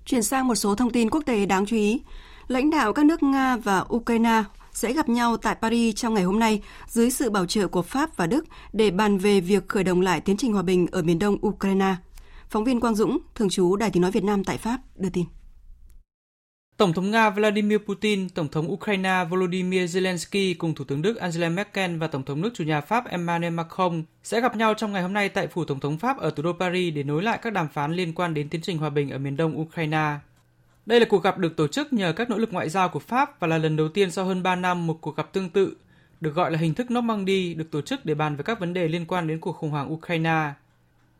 Chuyển 0.05 0.23
sang 0.23 0.47
một 0.47 0.55
số 0.55 0.75
thông 0.75 0.91
tin 0.91 1.09
quốc 1.09 1.21
tế 1.25 1.45
đáng 1.45 1.65
chú 1.65 1.75
ý. 1.75 2.01
Lãnh 2.47 2.69
đạo 2.69 2.93
các 2.93 3.05
nước 3.05 3.23
Nga 3.23 3.57
và 3.57 3.85
Ukraine 3.93 4.43
sẽ 4.73 4.93
gặp 4.93 5.09
nhau 5.09 5.37
tại 5.37 5.55
Paris 5.61 5.95
trong 5.95 6.13
ngày 6.13 6.23
hôm 6.23 6.39
nay 6.39 6.61
dưới 6.87 7.11
sự 7.11 7.29
bảo 7.29 7.45
trợ 7.45 7.67
của 7.67 7.81
Pháp 7.81 8.17
và 8.17 8.27
Đức 8.27 8.45
để 8.73 8.91
bàn 8.91 9.17
về 9.17 9.39
việc 9.41 9.67
khởi 9.67 9.83
động 9.83 10.01
lại 10.01 10.21
tiến 10.21 10.37
trình 10.37 10.53
hòa 10.53 10.61
bình 10.61 10.87
ở 10.91 11.01
miền 11.01 11.19
đông 11.19 11.37
Ukraine. 11.47 11.95
Phóng 12.49 12.63
viên 12.63 12.79
Quang 12.79 12.95
Dũng, 12.95 13.17
thường 13.35 13.49
trú 13.49 13.75
Đài 13.75 13.89
tiếng 13.91 14.01
nói 14.01 14.11
Việt 14.11 14.23
Nam 14.23 14.43
tại 14.43 14.57
Pháp 14.57 14.79
đưa 14.95 15.09
tin. 15.09 15.25
Tổng 16.77 16.93
thống 16.93 17.11
Nga 17.11 17.29
Vladimir 17.29 17.77
Putin, 17.77 18.29
Tổng 18.29 18.47
thống 18.47 18.71
Ukraine 18.71 19.25
Volodymyr 19.29 19.97
Zelensky 19.97 20.55
cùng 20.57 20.75
Thủ 20.75 20.85
tướng 20.85 21.01
Đức 21.01 21.17
Angela 21.17 21.49
Merkel 21.49 21.97
và 21.97 22.07
Tổng 22.07 22.23
thống 22.23 22.41
nước 22.41 22.49
chủ 22.53 22.63
nhà 22.63 22.81
Pháp 22.81 23.07
Emmanuel 23.09 23.53
Macron 23.53 24.03
sẽ 24.23 24.41
gặp 24.41 24.55
nhau 24.55 24.73
trong 24.73 24.93
ngày 24.93 25.01
hôm 25.01 25.13
nay 25.13 25.29
tại 25.29 25.47
phủ 25.47 25.65
Tổng 25.65 25.79
thống 25.79 25.97
Pháp 25.97 26.17
ở 26.17 26.29
thủ 26.29 26.43
đô 26.43 26.53
Paris 26.53 26.93
để 26.95 27.03
nối 27.03 27.23
lại 27.23 27.39
các 27.41 27.53
đàm 27.53 27.67
phán 27.67 27.93
liên 27.93 28.13
quan 28.13 28.33
đến 28.33 28.49
tiến 28.49 28.61
trình 28.61 28.77
hòa 28.77 28.89
bình 28.89 29.09
ở 29.09 29.17
miền 29.17 29.37
đông 29.37 29.59
Ukraine. 29.59 30.13
Đây 30.85 30.99
là 30.99 31.05
cuộc 31.09 31.23
gặp 31.23 31.37
được 31.37 31.55
tổ 31.55 31.67
chức 31.67 31.93
nhờ 31.93 32.13
các 32.13 32.29
nỗ 32.29 32.37
lực 32.37 32.53
ngoại 32.53 32.69
giao 32.69 32.89
của 32.89 32.99
Pháp 32.99 33.39
và 33.39 33.47
là 33.47 33.57
lần 33.57 33.75
đầu 33.75 33.89
tiên 33.89 34.11
sau 34.11 34.25
hơn 34.25 34.43
3 34.43 34.55
năm 34.55 34.87
một 34.87 34.97
cuộc 35.01 35.15
gặp 35.15 35.33
tương 35.33 35.49
tự, 35.49 35.75
được 36.21 36.35
gọi 36.35 36.51
là 36.51 36.57
hình 36.57 36.73
thức 36.73 36.91
Normandy, 36.91 37.53
được 37.53 37.71
tổ 37.71 37.81
chức 37.81 38.05
để 38.05 38.15
bàn 38.15 38.35
về 38.35 38.43
các 38.43 38.59
vấn 38.59 38.73
đề 38.73 38.87
liên 38.87 39.05
quan 39.05 39.27
đến 39.27 39.39
cuộc 39.39 39.51
khủng 39.51 39.71
hoảng 39.71 39.93
Ukraine. 39.93 40.51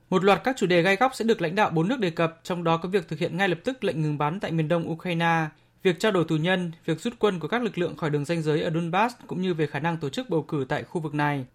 Một 0.09 0.23
loạt 0.23 0.41
các 0.43 0.57
chủ 0.57 0.65
đề 0.65 0.81
gai 0.81 0.95
góc 0.95 1.15
sẽ 1.15 1.25
được 1.25 1.41
lãnh 1.41 1.55
đạo 1.55 1.69
bốn 1.69 1.87
nước 1.87 1.99
đề 1.99 2.09
cập, 2.09 2.39
trong 2.43 2.63
đó 2.63 2.77
có 2.77 2.89
việc 2.89 3.07
thực 3.07 3.19
hiện 3.19 3.37
ngay 3.37 3.49
lập 3.49 3.57
tức 3.63 3.83
lệnh 3.83 4.01
ngừng 4.01 4.17
bắn 4.17 4.39
tại 4.39 4.51
miền 4.51 4.67
đông 4.67 4.91
Ukraine, 4.91 5.45
việc 5.83 5.99
trao 5.99 6.11
đổi 6.11 6.25
tù 6.25 6.35
nhân, 6.35 6.71
việc 6.85 6.99
rút 6.99 7.13
quân 7.19 7.39
của 7.39 7.47
các 7.47 7.63
lực 7.63 7.77
lượng 7.77 7.97
khỏi 7.97 8.09
đường 8.09 8.25
ranh 8.25 8.41
giới 8.41 8.61
ở 8.61 8.69
Donbass 8.69 9.15
cũng 9.27 9.41
như 9.41 9.53
về 9.53 9.67
khả 9.67 9.79
năng 9.79 9.97
tổ 9.97 10.09
chức 10.09 10.29
bầu 10.29 10.41
cử 10.41 10.65
tại 10.69 10.83
khu 10.83 11.01
vực 11.01 11.13
này. 11.13 11.45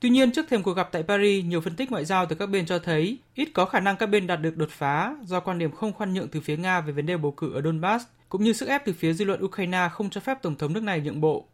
Tuy 0.00 0.10
nhiên, 0.10 0.32
trước 0.32 0.46
thềm 0.48 0.62
cuộc 0.62 0.72
gặp 0.72 0.88
tại 0.92 1.02
Paris, 1.02 1.44
nhiều 1.44 1.60
phân 1.60 1.76
tích 1.76 1.90
ngoại 1.90 2.04
giao 2.04 2.26
từ 2.26 2.36
các 2.36 2.46
bên 2.46 2.66
cho 2.66 2.78
thấy 2.78 3.18
ít 3.34 3.48
có 3.54 3.64
khả 3.64 3.80
năng 3.80 3.96
các 3.96 4.06
bên 4.06 4.26
đạt 4.26 4.40
được 4.40 4.56
đột 4.56 4.70
phá 4.70 5.16
do 5.24 5.40
quan 5.40 5.58
điểm 5.58 5.72
không 5.72 5.92
khoan 5.92 6.14
nhượng 6.14 6.28
từ 6.28 6.40
phía 6.40 6.56
Nga 6.56 6.80
về 6.80 6.92
vấn 6.92 7.06
đề 7.06 7.16
bầu 7.16 7.32
cử 7.32 7.52
ở 7.54 7.62
Donbass, 7.62 8.04
cũng 8.28 8.42
như 8.42 8.52
sức 8.52 8.68
ép 8.68 8.84
từ 8.84 8.92
phía 8.92 9.12
dư 9.12 9.24
luận 9.24 9.44
Ukraine 9.44 9.88
không 9.92 10.10
cho 10.10 10.20
phép 10.20 10.42
Tổng 10.42 10.56
thống 10.56 10.72
nước 10.72 10.82
này 10.82 11.00
nhượng 11.00 11.20
bộ. 11.20 11.46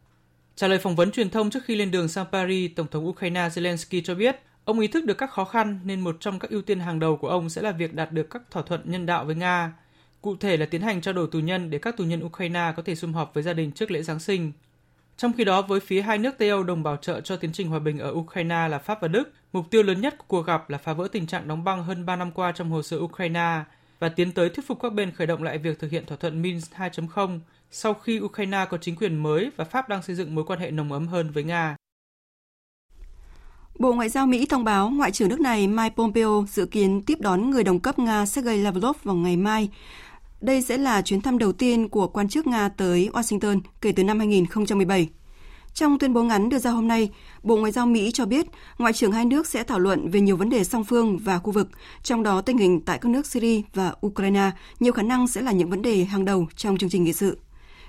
Trả 0.56 0.68
lời 0.68 0.78
phỏng 0.78 0.96
vấn 0.96 1.10
truyền 1.10 1.30
thông 1.30 1.50
trước 1.50 1.64
khi 1.64 1.74
lên 1.76 1.90
đường 1.90 2.08
sang 2.08 2.26
Paris, 2.32 2.70
Tổng 2.76 2.86
thống 2.90 3.08
Ukraine 3.08 3.48
Zelensky 3.48 4.00
cho 4.04 4.14
biết 4.14 4.36
ông 4.64 4.81
ý 4.81 4.88
thức 4.88 5.05
được 5.05 5.18
các 5.18 5.31
khó 5.31 5.44
khăn 5.44 5.81
nên 5.85 6.01
một 6.01 6.16
trong 6.20 6.38
các 6.38 6.51
ưu 6.51 6.62
tiên 6.62 6.81
hàng 6.81 6.98
đầu 6.98 7.16
của 7.16 7.29
ông 7.29 7.51
sẽ 7.51 7.62
là 7.62 7.72
việc 7.72 7.94
đạt 7.94 8.12
được 8.12 8.31
các 8.31 8.42
thỏa 8.51 8.62
thuận 8.62 8.81
nhân 8.85 9.07
đạo 9.07 9.25
với 9.25 9.35
Nga, 9.35 9.72
cụ 10.22 10.37
thể 10.37 10.57
là 10.57 10.66
tiến 10.66 10.83
hành 10.83 11.01
trao 11.01 11.14
đổi 11.14 11.29
tù 11.33 11.38
nhân 11.38 11.70
để 11.70 11.79
các 11.79 11.96
tù 11.96 12.05
nhân 12.05 12.25
Ukraine 12.25 12.72
có 12.77 12.83
thể 12.83 12.94
sum 12.94 13.12
họp 13.12 13.35
với 13.35 13.42
gia 13.42 13.53
đình 13.53 13.72
trước 13.72 13.90
lễ 13.90 14.03
Giáng 14.03 14.20
sinh. 14.20 14.53
Trong 15.16 15.33
khi 15.33 15.44
đó, 15.44 15.62
với 15.62 15.81
phía 15.81 16.03
hai 16.03 16.18
nước 16.18 16.35
Tây 16.38 16.48
Âu 16.48 16.62
đồng 16.62 16.83
bảo 16.83 16.96
trợ 16.96 17.20
cho 17.20 17.37
tiến 17.37 17.53
trình 17.53 17.68
hòa 17.68 17.79
bình 17.79 17.98
ở 17.98 18.11
Ukraine 18.11 18.68
là 18.68 18.79
Pháp 18.79 19.01
và 19.01 19.09
Đức, 19.09 19.33
mục 19.53 19.70
tiêu 19.70 19.83
lớn 19.83 20.01
nhất 20.01 20.18
của 20.18 20.25
cuộc 20.29 20.46
gặp 20.46 20.70
là 20.70 20.79
phá 20.79 20.92
vỡ 20.92 21.09
tình 21.12 21.27
trạng 21.27 21.48
đóng 21.48 21.64
băng 21.64 21.85
hơn 21.85 22.07
3 22.07 22.16
năm 22.16 22.33
qua 22.33 22.53
trong 22.53 22.70
hồ 22.70 22.83
sơ 22.83 22.96
Ukraine 22.98 23.61
và 23.98 24.09
tiến 24.09 24.33
tới 24.33 24.48
thuyết 24.48 24.66
phục 24.66 24.81
các 24.83 24.92
bên 24.92 25.11
khởi 25.11 25.27
động 25.27 25.42
lại 25.42 25.59
việc 25.59 25.79
thực 25.79 25.90
hiện 25.90 26.07
thỏa 26.07 26.16
thuận 26.16 26.42
Minsk 26.42 26.72
2.0 26.72 27.38
sau 27.70 27.94
khi 27.94 28.20
Ukraine 28.20 28.66
có 28.70 28.79
chính 28.79 28.96
quyền 28.96 29.22
mới 29.22 29.51
và 29.57 29.64
Pháp 29.64 29.88
đang 29.88 30.03
xây 30.03 30.16
dựng 30.16 30.35
mối 30.35 30.44
quan 30.44 30.59
hệ 30.59 30.70
nồng 30.70 30.92
ấm 30.92 31.07
hơn 31.07 31.31
với 31.31 31.44
Nga. 31.44 31.77
Bộ 33.78 33.92
Ngoại 33.92 34.08
giao 34.08 34.26
Mỹ 34.26 34.46
thông 34.46 34.64
báo 34.64 34.90
Ngoại 34.90 35.11
trưởng 35.11 35.28
nước 35.28 35.40
này 35.40 35.68
Mike 35.68 35.94
Pompeo 35.96 36.44
dự 36.48 36.66
kiến 36.66 37.02
tiếp 37.02 37.20
đón 37.20 37.50
người 37.50 37.64
đồng 37.64 37.80
cấp 37.80 37.98
Nga 37.98 38.26
Sergei 38.26 38.56
Lavrov 38.56 38.96
vào 39.04 39.14
ngày 39.14 39.37
mai. 39.37 39.68
Đây 40.40 40.62
sẽ 40.62 40.78
là 40.78 41.02
chuyến 41.02 41.20
thăm 41.20 41.38
đầu 41.38 41.52
tiên 41.52 41.88
của 41.88 42.08
quan 42.08 42.28
chức 42.28 42.46
Nga 42.46 42.68
tới 42.68 43.08
Washington 43.12 43.61
kể 43.80 43.92
từ 43.92 44.04
năm 44.04 44.18
2017. 44.18 45.08
Trong 45.74 45.98
tuyên 45.98 46.12
bố 46.12 46.22
ngắn 46.22 46.48
đưa 46.48 46.58
ra 46.58 46.70
hôm 46.70 46.88
nay, 46.88 47.11
Bộ 47.42 47.56
Ngoại 47.56 47.72
giao 47.72 47.87
Mỹ 47.87 48.11
cho 48.14 48.26
biết 48.26 48.46
Ngoại 48.78 48.92
trưởng 48.92 49.12
hai 49.12 49.24
nước 49.24 49.46
sẽ 49.46 49.64
thảo 49.64 49.78
luận 49.78 50.11
về 50.11 50.20
nhiều 50.20 50.37
vấn 50.37 50.50
đề 50.50 50.64
song 50.64 50.85
phương 50.85 51.18
và 51.18 51.38
khu 51.38 51.52
vực, 51.52 51.68
trong 52.02 52.22
đó 52.22 52.40
tình 52.40 52.58
hình 52.58 52.80
tại 52.80 52.98
các 52.98 53.08
nước 53.08 53.26
Syria 53.26 53.62
và 53.74 53.94
Ukraine 54.06 54.50
nhiều 54.80 54.92
khả 54.92 55.02
năng 55.02 55.28
sẽ 55.28 55.40
là 55.42 55.52
những 55.52 55.70
vấn 55.70 55.82
đề 55.82 56.04
hàng 56.04 56.24
đầu 56.24 56.46
trong 56.56 56.78
chương 56.78 56.90
trình 56.90 57.04
nghị 57.04 57.12
sự. 57.12 57.38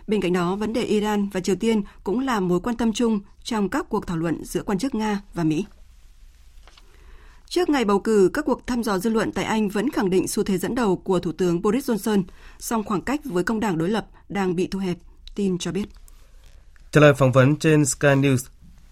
Bên 0.08 0.22
cạnh 0.22 0.34
đó, 0.34 0.56
vấn 0.56 0.74
đề 0.74 0.84
Iran 0.84 1.30
và 1.30 1.40
Triều 1.40 1.56
Tiên 1.56 1.82
cũng 2.04 2.20
là 2.20 2.40
mối 2.40 2.60
quan 2.60 2.78
tâm 2.78 2.94
chung 2.94 3.20
trong 3.44 3.70
các 3.70 3.86
cuộc 3.90 4.08
thảo 4.08 4.18
luận 4.18 4.46
giữa 4.46 4.64
quan 4.64 4.80
chức 4.80 4.96
Nga 4.96 5.22
và 5.34 5.44
Mỹ. 5.44 5.66
Trước 7.50 7.70
ngày 7.70 7.86
bầu 7.86 8.00
cử, 8.00 8.30
các 8.34 8.46
cuộc 8.46 8.68
thăm 8.68 8.84
dò 8.84 8.98
dư 8.98 9.10
luận 9.10 9.32
tại 9.32 9.46
Anh 9.46 9.70
vẫn 9.70 9.90
khẳng 9.90 10.10
định 10.10 10.28
xu 10.28 10.44
thế 10.44 10.58
dẫn 10.58 10.76
đầu 10.76 10.96
của 10.96 11.20
Thủ 11.20 11.32
tướng 11.32 11.62
Boris 11.62 11.90
Johnson, 11.90 12.24
song 12.60 12.84
khoảng 12.84 13.02
cách 13.02 13.20
với 13.24 13.44
công 13.44 13.60
đảng 13.60 13.78
đối 13.78 13.90
lập 13.90 14.06
đang 14.30 14.56
bị 14.56 14.68
thu 14.68 14.80
hẹp, 14.80 14.98
tin 15.36 15.58
cho 15.58 15.72
biết. 15.72 15.90
Trả 16.92 17.02
lời 17.02 17.14
phỏng 17.14 17.32
vấn 17.32 17.56
trên 17.56 17.86
Sky 17.86 18.08
News, 18.08 18.38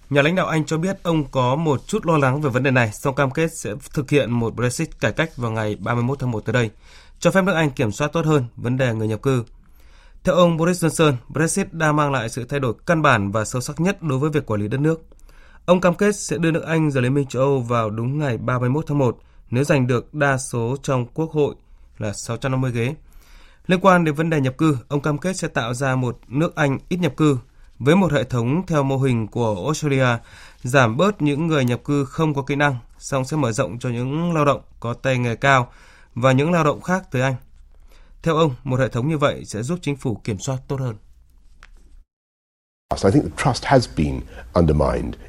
nhà 0.09 0.21
lãnh 0.21 0.35
đạo 0.35 0.47
Anh 0.47 0.65
cho 0.65 0.77
biết 0.77 1.03
ông 1.03 1.25
có 1.31 1.55
một 1.55 1.87
chút 1.87 2.05
lo 2.05 2.17
lắng 2.17 2.41
về 2.41 2.49
vấn 2.49 2.63
đề 2.63 2.71
này, 2.71 2.91
song 2.93 3.15
cam 3.15 3.31
kết 3.31 3.57
sẽ 3.57 3.73
thực 3.93 4.09
hiện 4.09 4.31
một 4.31 4.55
Brexit 4.55 4.99
cải 4.99 5.11
cách 5.11 5.37
vào 5.37 5.51
ngày 5.51 5.75
31 5.75 6.19
tháng 6.19 6.31
1 6.31 6.39
tới 6.45 6.53
đây, 6.53 6.69
cho 7.19 7.31
phép 7.31 7.41
nước 7.41 7.53
Anh 7.53 7.71
kiểm 7.71 7.91
soát 7.91 8.07
tốt 8.13 8.25
hơn 8.25 8.45
vấn 8.55 8.77
đề 8.77 8.93
người 8.93 9.07
nhập 9.07 9.21
cư. 9.21 9.43
Theo 10.23 10.35
ông 10.35 10.57
Boris 10.57 10.85
Johnson, 10.85 11.13
Brexit 11.29 11.73
đã 11.73 11.91
mang 11.91 12.11
lại 12.11 12.29
sự 12.29 12.45
thay 12.45 12.59
đổi 12.59 12.73
căn 12.85 13.01
bản 13.01 13.31
và 13.31 13.45
sâu 13.45 13.61
sắc 13.61 13.79
nhất 13.79 14.03
đối 14.03 14.19
với 14.19 14.29
việc 14.29 14.45
quản 14.45 14.61
lý 14.61 14.67
đất 14.67 14.79
nước. 14.79 15.01
Ông 15.65 15.81
cam 15.81 15.95
kết 15.95 16.15
sẽ 16.15 16.37
đưa 16.37 16.51
nước 16.51 16.63
Anh 16.63 16.91
rời 16.91 17.03
Liên 17.03 17.13
minh 17.13 17.27
châu 17.27 17.41
Âu 17.41 17.59
vào 17.59 17.89
đúng 17.89 18.19
ngày 18.19 18.37
31 18.37 18.85
tháng 18.87 18.97
1 18.97 19.17
nếu 19.49 19.63
giành 19.63 19.87
được 19.87 20.13
đa 20.13 20.37
số 20.37 20.75
trong 20.83 21.05
Quốc 21.13 21.31
hội 21.31 21.55
là 21.97 22.13
650 22.13 22.71
ghế. 22.71 22.95
Liên 23.67 23.79
quan 23.81 24.05
đến 24.05 24.15
vấn 24.15 24.29
đề 24.29 24.41
nhập 24.41 24.57
cư, 24.57 24.77
ông 24.87 25.01
cam 25.01 25.17
kết 25.17 25.37
sẽ 25.37 25.47
tạo 25.47 25.73
ra 25.73 25.95
một 25.95 26.19
nước 26.27 26.55
Anh 26.55 26.77
ít 26.89 26.97
nhập 26.97 27.13
cư 27.17 27.37
với 27.79 27.95
một 27.95 28.11
hệ 28.11 28.23
thống 28.23 28.61
theo 28.67 28.83
mô 28.83 28.97
hình 28.97 29.27
của 29.27 29.63
Australia, 29.65 30.07
giảm 30.63 30.97
bớt 30.97 31.21
những 31.21 31.47
người 31.47 31.65
nhập 31.65 31.81
cư 31.83 32.05
không 32.05 32.33
có 32.33 32.41
kỹ 32.41 32.55
năng, 32.55 32.75
song 32.97 33.25
sẽ 33.25 33.37
mở 33.37 33.51
rộng 33.51 33.79
cho 33.79 33.89
những 33.89 34.33
lao 34.33 34.45
động 34.45 34.61
có 34.79 34.93
tay 34.93 35.17
nghề 35.17 35.35
cao 35.35 35.71
và 36.15 36.31
những 36.31 36.51
lao 36.51 36.63
động 36.63 36.81
khác 36.81 37.11
tới 37.11 37.21
Anh. 37.21 37.35
Theo 38.23 38.35
ông, 38.35 38.55
một 38.63 38.79
hệ 38.79 38.87
thống 38.87 39.09
như 39.09 39.17
vậy 39.17 39.45
sẽ 39.45 39.63
giúp 39.63 39.79
chính 39.81 39.95
phủ 39.95 40.15
kiểm 40.15 40.39
soát 40.39 40.57
tốt 40.67 40.79
hơn. 40.79 40.95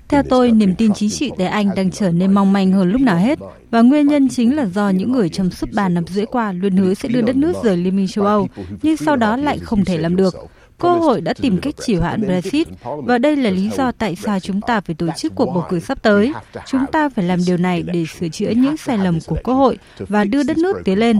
Theo 0.09 0.23
tôi, 0.31 0.51
niềm 0.51 0.75
tin 0.75 0.95
chính 0.95 1.11
trị 1.11 1.31
tại 1.39 1.47
Anh 1.47 1.75
đang 1.77 1.91
trở 1.91 2.11
nên 2.11 2.33
mong 2.33 2.53
manh 2.53 2.73
hơn 2.73 2.91
lúc 2.91 3.01
nào 3.01 3.17
hết, 3.17 3.39
và 3.71 3.81
nguyên 3.81 4.07
nhân 4.07 4.29
chính 4.29 4.57
là 4.57 4.67
do 4.67 4.91
những 4.91 5.13
người 5.13 5.29
trong 5.29 5.51
suốt 5.51 5.67
ba 5.75 5.89
năm 5.89 6.07
rưỡi 6.07 6.27
qua 6.27 6.53
luôn 6.53 6.77
hứa 6.77 6.95
sẽ 6.95 7.09
đưa 7.09 7.21
đất 7.21 7.37
nước 7.37 7.53
rời 7.65 7.77
Liên 7.77 7.97
minh 7.97 8.09
châu 8.09 8.25
Âu, 8.25 8.49
nhưng 8.83 8.97
sau 8.97 9.17
đó 9.17 9.37
lại 9.37 9.59
không 9.59 9.85
thể 9.85 9.99
làm 9.99 10.17
được. 10.17 10.35
Cơ 10.79 10.89
hội 10.89 11.21
đã 11.21 11.35
tìm 11.35 11.59
cách 11.63 11.75
chỉ 11.81 11.95
hoãn 11.95 12.21
Brexit, 12.21 12.69
và 12.83 13.19
đây 13.19 13.37
là 13.37 13.51
lý 13.51 13.71
do 13.71 13.93
tại 13.93 14.17
sao 14.17 14.41
chúng 14.41 14.61
ta 14.61 14.81
phải 14.81 14.95
tổ 14.95 15.07
chức 15.17 15.33
cuộc 15.35 15.47
bầu 15.47 15.65
cử 15.69 15.81
sắp 15.81 16.03
tới. 16.03 16.33
Chúng 16.67 16.85
ta 16.93 17.09
phải 17.09 17.25
làm 17.25 17.39
điều 17.47 17.57
này 17.57 17.83
để 17.83 18.05
sửa 18.07 18.29
chữa 18.29 18.51
những 18.51 18.77
sai 18.77 18.99
lầm 18.99 19.19
của 19.27 19.37
Quốc 19.45 19.55
hội 19.55 19.79
và 19.99 20.25
đưa 20.25 20.43
đất 20.43 20.59
nước 20.59 20.77
tiến 20.85 20.99
lên. 20.99 21.19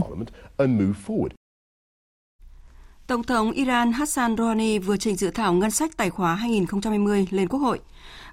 Tổng 3.13 3.23
thống 3.23 3.51
Iran 3.51 3.91
Hassan 3.91 4.37
Rouhani 4.37 4.79
vừa 4.79 4.97
trình 4.97 5.15
dự 5.15 5.29
thảo 5.29 5.53
ngân 5.53 5.71
sách 5.71 5.97
tài 5.97 6.09
khóa 6.09 6.35
2020 6.35 7.27
lên 7.31 7.47
Quốc 7.47 7.59
hội. 7.59 7.79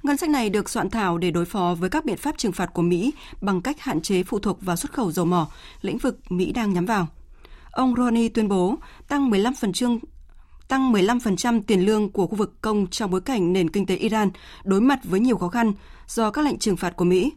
Ngân 0.03 0.16
sách 0.16 0.31
này 0.31 0.51
được 0.51 0.71
soạn 0.71 0.90
thảo 0.90 1.19
để 1.19 1.31
đối 1.31 1.45
phó 1.45 1.77
với 1.79 1.90
các 1.90 2.05
biện 2.05 2.16
pháp 2.16 2.38
trừng 2.38 2.53
phạt 2.53 2.66
của 2.75 2.83
Mỹ 2.83 3.12
bằng 3.40 3.61
cách 3.61 3.81
hạn 3.81 4.01
chế 4.01 4.23
phụ 4.23 4.38
thuộc 4.38 4.62
vào 4.62 4.77
xuất 4.77 4.93
khẩu 4.93 5.12
dầu 5.12 5.25
mỏ, 5.25 5.49
lĩnh 5.83 5.99
vực 5.99 6.19
Mỹ 6.33 6.53
đang 6.53 6.73
nhắm 6.73 6.87
vào. 6.87 7.07
Ông 7.71 7.95
Rouhani 7.97 8.29
tuyên 8.29 8.49
bố 8.49 8.77
tăng 9.09 9.31
15% 9.31 9.99
tăng 10.69 10.93
15% 10.93 11.62
tiền 11.66 11.87
lương 11.87 12.11
của 12.12 12.27
khu 12.27 12.37
vực 12.37 12.62
công 12.62 12.87
trong 12.87 13.11
bối 13.11 13.21
cảnh 13.21 13.53
nền 13.53 13.71
kinh 13.71 13.87
tế 13.87 13.97
Iran 13.97 14.31
đối 14.64 14.81
mặt 14.81 15.01
với 15.05 15.21
nhiều 15.21 15.37
khó 15.37 15.49
khăn 15.49 15.73
do 16.07 16.31
các 16.31 16.45
lệnh 16.45 16.59
trừng 16.59 16.77
phạt 16.77 16.97
của 16.97 17.05
Mỹ. 17.05 17.33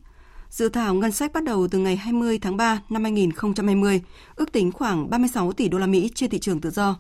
Dự 0.49 0.69
thảo 0.69 0.93
ngân 0.93 1.12
sách 1.12 1.34
bắt 1.34 1.43
đầu 1.43 1.67
từ 1.71 1.79
ngày 1.79 1.95
20 1.95 2.39
tháng 2.39 2.58
3 2.58 2.82
năm 2.89 3.03
2020, 3.03 4.01
ước 4.36 4.51
tính 4.51 4.71
khoảng 4.71 5.10
36 5.10 5.51
tỷ 5.51 5.67
đô 5.69 5.77
la 5.77 5.88
Mỹ 5.88 6.12
trên 6.15 6.29
thị 6.29 6.39
trường 6.39 6.62
tự 6.62 6.69
do. 6.69 6.95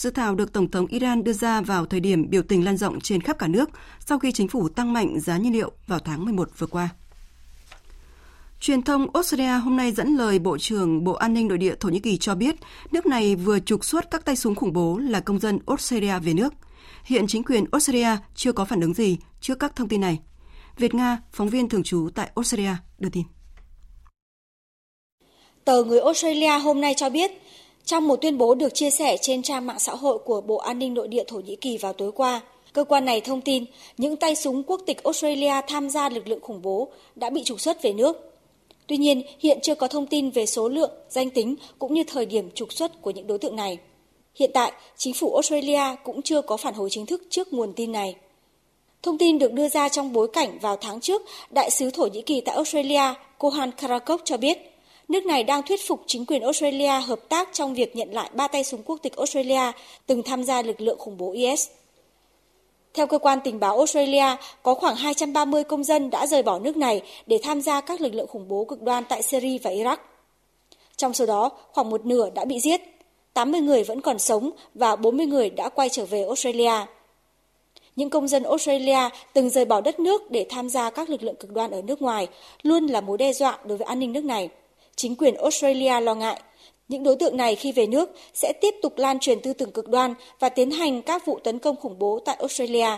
Dự 0.00 0.10
thảo 0.10 0.34
được 0.34 0.52
Tổng 0.52 0.70
thống 0.70 0.86
Iran 0.86 1.24
đưa 1.24 1.32
ra 1.32 1.60
vào 1.60 1.86
thời 1.86 2.00
điểm 2.00 2.30
biểu 2.30 2.42
tình 2.42 2.64
lan 2.64 2.76
rộng 2.76 3.00
trên 3.00 3.20
khắp 3.20 3.38
cả 3.38 3.48
nước 3.48 3.70
sau 4.06 4.18
khi 4.18 4.32
chính 4.32 4.48
phủ 4.48 4.68
tăng 4.68 4.92
mạnh 4.92 5.20
giá 5.20 5.38
nhiên 5.38 5.52
liệu 5.52 5.72
vào 5.86 5.98
tháng 5.98 6.24
11 6.24 6.50
vừa 6.58 6.66
qua. 6.66 6.88
Truyền 8.60 8.82
thông 8.82 9.06
Australia 9.14 9.58
hôm 9.58 9.76
nay 9.76 9.92
dẫn 9.92 10.16
lời 10.16 10.38
Bộ 10.38 10.58
trưởng 10.58 11.04
Bộ 11.04 11.12
An 11.12 11.34
ninh 11.34 11.48
Nội 11.48 11.58
địa 11.58 11.74
Thổ 11.80 11.88
Nhĩ 11.88 11.98
Kỳ 11.98 12.16
cho 12.16 12.34
biết 12.34 12.54
nước 12.92 13.06
này 13.06 13.36
vừa 13.36 13.58
trục 13.58 13.84
xuất 13.84 14.10
các 14.10 14.24
tay 14.24 14.36
súng 14.36 14.54
khủng 14.54 14.72
bố 14.72 14.98
là 14.98 15.20
công 15.20 15.38
dân 15.38 15.58
Australia 15.66 16.18
về 16.18 16.34
nước. 16.34 16.54
Hiện 17.04 17.26
chính 17.26 17.44
quyền 17.44 17.64
Australia 17.72 18.16
chưa 18.34 18.52
có 18.52 18.64
phản 18.64 18.80
ứng 18.80 18.94
gì 18.94 19.16
trước 19.40 19.58
các 19.58 19.76
thông 19.76 19.88
tin 19.88 20.00
này. 20.00 20.18
Việt 20.76 20.94
Nga, 20.94 21.18
phóng 21.32 21.48
viên 21.48 21.68
thường 21.68 21.82
trú 21.82 22.08
tại 22.14 22.30
Australia, 22.34 22.74
đưa 22.98 23.08
tin. 23.08 23.22
Tờ 25.64 25.84
người 25.84 26.00
Australia 26.00 26.58
hôm 26.58 26.80
nay 26.80 26.94
cho 26.96 27.10
biết 27.10 27.30
trong 27.84 28.08
một 28.08 28.16
tuyên 28.16 28.38
bố 28.38 28.54
được 28.54 28.74
chia 28.74 28.90
sẻ 28.90 29.16
trên 29.20 29.42
trang 29.42 29.66
mạng 29.66 29.78
xã 29.78 29.94
hội 29.94 30.18
của 30.18 30.40
Bộ 30.40 30.56
An 30.56 30.78
ninh 30.78 30.94
Nội 30.94 31.08
địa 31.08 31.24
Thổ 31.26 31.40
Nhĩ 31.40 31.56
Kỳ 31.56 31.78
vào 31.78 31.92
tối 31.92 32.12
qua, 32.12 32.40
cơ 32.72 32.84
quan 32.84 33.04
này 33.04 33.20
thông 33.20 33.40
tin 33.40 33.64
những 33.96 34.16
tay 34.16 34.36
súng 34.36 34.62
quốc 34.62 34.80
tịch 34.86 35.04
Australia 35.04 35.60
tham 35.68 35.90
gia 35.90 36.08
lực 36.08 36.28
lượng 36.28 36.40
khủng 36.40 36.62
bố 36.62 36.88
đã 37.16 37.30
bị 37.30 37.42
trục 37.44 37.60
xuất 37.60 37.82
về 37.82 37.92
nước. 37.92 38.32
Tuy 38.86 38.96
nhiên, 38.96 39.22
hiện 39.38 39.58
chưa 39.62 39.74
có 39.74 39.88
thông 39.88 40.06
tin 40.06 40.30
về 40.30 40.46
số 40.46 40.68
lượng, 40.68 40.90
danh 41.08 41.30
tính 41.30 41.56
cũng 41.78 41.94
như 41.94 42.04
thời 42.04 42.26
điểm 42.26 42.50
trục 42.54 42.72
xuất 42.72 43.02
của 43.02 43.10
những 43.10 43.26
đối 43.26 43.38
tượng 43.38 43.56
này. 43.56 43.78
Hiện 44.34 44.50
tại, 44.54 44.72
chính 44.96 45.14
phủ 45.14 45.34
Australia 45.34 45.96
cũng 46.04 46.22
chưa 46.22 46.42
có 46.42 46.56
phản 46.56 46.74
hồi 46.74 46.88
chính 46.90 47.06
thức 47.06 47.22
trước 47.30 47.52
nguồn 47.52 47.72
tin 47.72 47.92
này. 47.92 48.16
Thông 49.02 49.18
tin 49.18 49.38
được 49.38 49.52
đưa 49.52 49.68
ra 49.68 49.88
trong 49.88 50.12
bối 50.12 50.28
cảnh 50.32 50.58
vào 50.58 50.76
tháng 50.76 51.00
trước, 51.00 51.22
Đại 51.50 51.70
sứ 51.70 51.90
Thổ 51.90 52.06
Nhĩ 52.06 52.22
Kỳ 52.22 52.40
tại 52.40 52.54
Australia 52.54 53.14
Kohan 53.38 53.70
Karakok 53.72 54.20
cho 54.24 54.36
biết 54.36 54.69
nước 55.10 55.26
này 55.26 55.44
đang 55.44 55.62
thuyết 55.62 55.80
phục 55.86 56.02
chính 56.06 56.26
quyền 56.26 56.42
Australia 56.42 57.00
hợp 57.06 57.20
tác 57.28 57.48
trong 57.52 57.74
việc 57.74 57.96
nhận 57.96 58.12
lại 58.12 58.30
ba 58.34 58.48
tay 58.48 58.64
súng 58.64 58.82
quốc 58.82 58.96
tịch 59.02 59.16
Australia 59.16 59.72
từng 60.06 60.22
tham 60.22 60.44
gia 60.44 60.62
lực 60.62 60.80
lượng 60.80 60.98
khủng 60.98 61.16
bố 61.18 61.32
IS. 61.32 61.68
Theo 62.94 63.06
cơ 63.06 63.18
quan 63.18 63.38
tình 63.44 63.60
báo 63.60 63.76
Australia, 63.76 64.36
có 64.62 64.74
khoảng 64.74 64.96
230 64.96 65.64
công 65.64 65.84
dân 65.84 66.10
đã 66.10 66.26
rời 66.26 66.42
bỏ 66.42 66.58
nước 66.58 66.76
này 66.76 67.02
để 67.26 67.38
tham 67.42 67.60
gia 67.60 67.80
các 67.80 68.00
lực 68.00 68.14
lượng 68.14 68.26
khủng 68.26 68.48
bố 68.48 68.64
cực 68.64 68.82
đoan 68.82 69.04
tại 69.08 69.22
Syria 69.22 69.58
và 69.62 69.70
Iraq. 69.70 69.96
Trong 70.96 71.14
số 71.14 71.26
đó, 71.26 71.50
khoảng 71.72 71.90
một 71.90 72.06
nửa 72.06 72.30
đã 72.30 72.44
bị 72.44 72.60
giết. 72.60 72.80
80 73.34 73.60
người 73.60 73.84
vẫn 73.84 74.00
còn 74.00 74.18
sống 74.18 74.50
và 74.74 74.96
40 74.96 75.26
người 75.26 75.50
đã 75.50 75.68
quay 75.68 75.88
trở 75.88 76.04
về 76.04 76.24
Australia. 76.24 76.72
Những 77.96 78.10
công 78.10 78.28
dân 78.28 78.42
Australia 78.42 79.08
từng 79.32 79.50
rời 79.50 79.64
bỏ 79.64 79.80
đất 79.80 80.00
nước 80.00 80.30
để 80.30 80.46
tham 80.50 80.68
gia 80.68 80.90
các 80.90 81.10
lực 81.10 81.22
lượng 81.22 81.36
cực 81.36 81.52
đoan 81.52 81.70
ở 81.70 81.82
nước 81.82 82.02
ngoài 82.02 82.28
luôn 82.62 82.86
là 82.86 83.00
mối 83.00 83.18
đe 83.18 83.32
dọa 83.32 83.58
đối 83.64 83.78
với 83.78 83.84
an 83.84 83.98
ninh 83.98 84.12
nước 84.12 84.24
này. 84.24 84.48
Chính 85.00 85.16
quyền 85.16 85.34
Australia 85.34 86.00
lo 86.00 86.14
ngại 86.14 86.40
những 86.88 87.02
đối 87.02 87.16
tượng 87.16 87.36
này 87.36 87.56
khi 87.56 87.72
về 87.72 87.86
nước 87.86 88.10
sẽ 88.34 88.52
tiếp 88.60 88.74
tục 88.82 88.98
lan 88.98 89.18
truyền 89.18 89.40
tư 89.40 89.52
tưởng 89.52 89.70
cực 89.70 89.88
đoan 89.88 90.14
và 90.38 90.48
tiến 90.48 90.70
hành 90.70 91.02
các 91.02 91.26
vụ 91.26 91.38
tấn 91.44 91.58
công 91.58 91.76
khủng 91.76 91.98
bố 91.98 92.20
tại 92.24 92.36
Australia. 92.38 92.88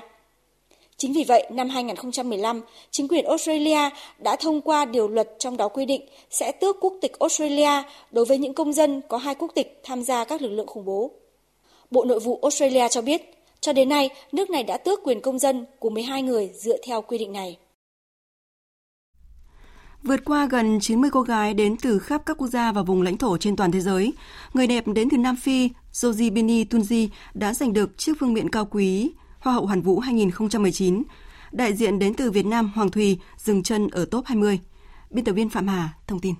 Chính 0.96 1.12
vì 1.12 1.24
vậy, 1.24 1.46
năm 1.50 1.68
2015, 1.68 2.60
chính 2.90 3.08
quyền 3.08 3.24
Australia 3.24 3.90
đã 4.18 4.36
thông 4.36 4.60
qua 4.60 4.84
điều 4.84 5.08
luật 5.08 5.28
trong 5.38 5.56
đó 5.56 5.68
quy 5.68 5.84
định 5.84 6.02
sẽ 6.30 6.52
tước 6.52 6.76
quốc 6.80 6.92
tịch 7.00 7.18
Australia 7.18 7.82
đối 8.10 8.24
với 8.24 8.38
những 8.38 8.54
công 8.54 8.72
dân 8.72 9.00
có 9.08 9.16
hai 9.16 9.34
quốc 9.34 9.52
tịch 9.54 9.80
tham 9.82 10.02
gia 10.02 10.24
các 10.24 10.42
lực 10.42 10.50
lượng 10.50 10.66
khủng 10.66 10.84
bố. 10.84 11.10
Bộ 11.90 12.04
Nội 12.04 12.20
vụ 12.20 12.38
Australia 12.42 12.88
cho 12.88 13.02
biết, 13.02 13.22
cho 13.60 13.72
đến 13.72 13.88
nay, 13.88 14.10
nước 14.32 14.50
này 14.50 14.62
đã 14.62 14.76
tước 14.76 15.00
quyền 15.04 15.20
công 15.20 15.38
dân 15.38 15.66
của 15.78 15.90
12 15.90 16.22
người 16.22 16.50
dựa 16.54 16.76
theo 16.82 17.02
quy 17.02 17.18
định 17.18 17.32
này. 17.32 17.56
Vượt 20.02 20.24
qua 20.24 20.46
gần 20.50 20.80
90 20.80 21.10
cô 21.10 21.22
gái 21.22 21.54
đến 21.54 21.76
từ 21.82 21.98
khắp 21.98 22.22
các 22.26 22.36
quốc 22.36 22.48
gia 22.48 22.72
và 22.72 22.82
vùng 22.82 23.02
lãnh 23.02 23.18
thổ 23.18 23.36
trên 23.36 23.56
toàn 23.56 23.72
thế 23.72 23.80
giới, 23.80 24.12
người 24.54 24.66
đẹp 24.66 24.84
đến 24.86 25.08
từ 25.10 25.16
Nam 25.16 25.36
Phi, 25.36 25.70
Josie 25.92 26.32
Bini 26.32 26.64
Tunji 26.64 27.08
đã 27.34 27.54
giành 27.54 27.72
được 27.72 27.98
chiếc 27.98 28.20
vương 28.20 28.32
miện 28.32 28.50
cao 28.50 28.64
quý 28.70 29.12
Hoa 29.38 29.54
hậu 29.54 29.66
Hoàn 29.66 29.82
vũ 29.82 29.98
2019. 29.98 31.02
Đại 31.52 31.74
diện 31.74 31.98
đến 31.98 32.14
từ 32.14 32.30
Việt 32.30 32.46
Nam 32.46 32.72
Hoàng 32.74 32.90
Thùy 32.90 33.18
dừng 33.36 33.62
chân 33.62 33.88
ở 33.88 34.04
top 34.04 34.26
20. 34.26 34.60
Biên 35.10 35.24
tập 35.24 35.32
viên 35.32 35.48
Phạm 35.48 35.68
Hà 35.68 35.88
thông 36.06 36.20
tin. 36.20 36.34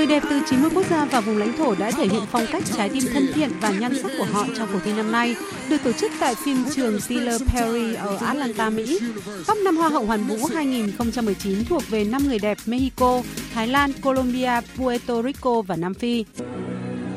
Người 0.00 0.06
đẹp 0.06 0.22
từ 0.30 0.40
90 0.50 0.70
quốc 0.74 0.86
gia 0.90 1.04
và 1.04 1.20
vùng 1.20 1.38
lãnh 1.38 1.56
thổ 1.56 1.74
đã 1.74 1.90
thể 1.90 2.08
hiện 2.08 2.22
phong 2.30 2.46
cách 2.52 2.62
trái 2.76 2.88
tim 2.88 3.02
thân 3.12 3.26
thiện 3.34 3.50
và 3.60 3.70
nhan 3.70 4.02
sắc 4.02 4.10
của 4.18 4.24
họ 4.24 4.46
trong 4.56 4.68
cuộc 4.72 4.78
thi 4.84 4.92
năm 4.92 5.12
nay, 5.12 5.36
được 5.68 5.76
tổ 5.84 5.92
chức 5.92 6.12
tại 6.20 6.34
phim 6.34 6.64
trường 6.74 7.00
Tyler 7.08 7.42
Perry 7.46 7.94
ở 7.94 8.16
Atlanta, 8.16 8.70
Mỹ. 8.70 8.98
Top 9.46 9.58
năm 9.64 9.76
Hoa 9.76 9.88
hậu 9.88 10.04
Hoàn 10.04 10.24
vũ 10.24 10.36
2019 10.54 11.64
thuộc 11.64 11.88
về 11.88 12.04
5 12.04 12.28
người 12.28 12.38
đẹp 12.38 12.58
Mexico, 12.66 13.22
Thái 13.54 13.68
Lan, 13.68 13.92
Colombia, 14.02 14.60
Puerto 14.76 15.22
Rico 15.22 15.62
và 15.62 15.76
Nam 15.76 15.94
Phi. 15.94 16.24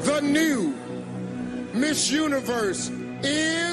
The 0.06 0.22
new 0.22 0.72
Miss 1.74 2.14
Universe 2.14 2.94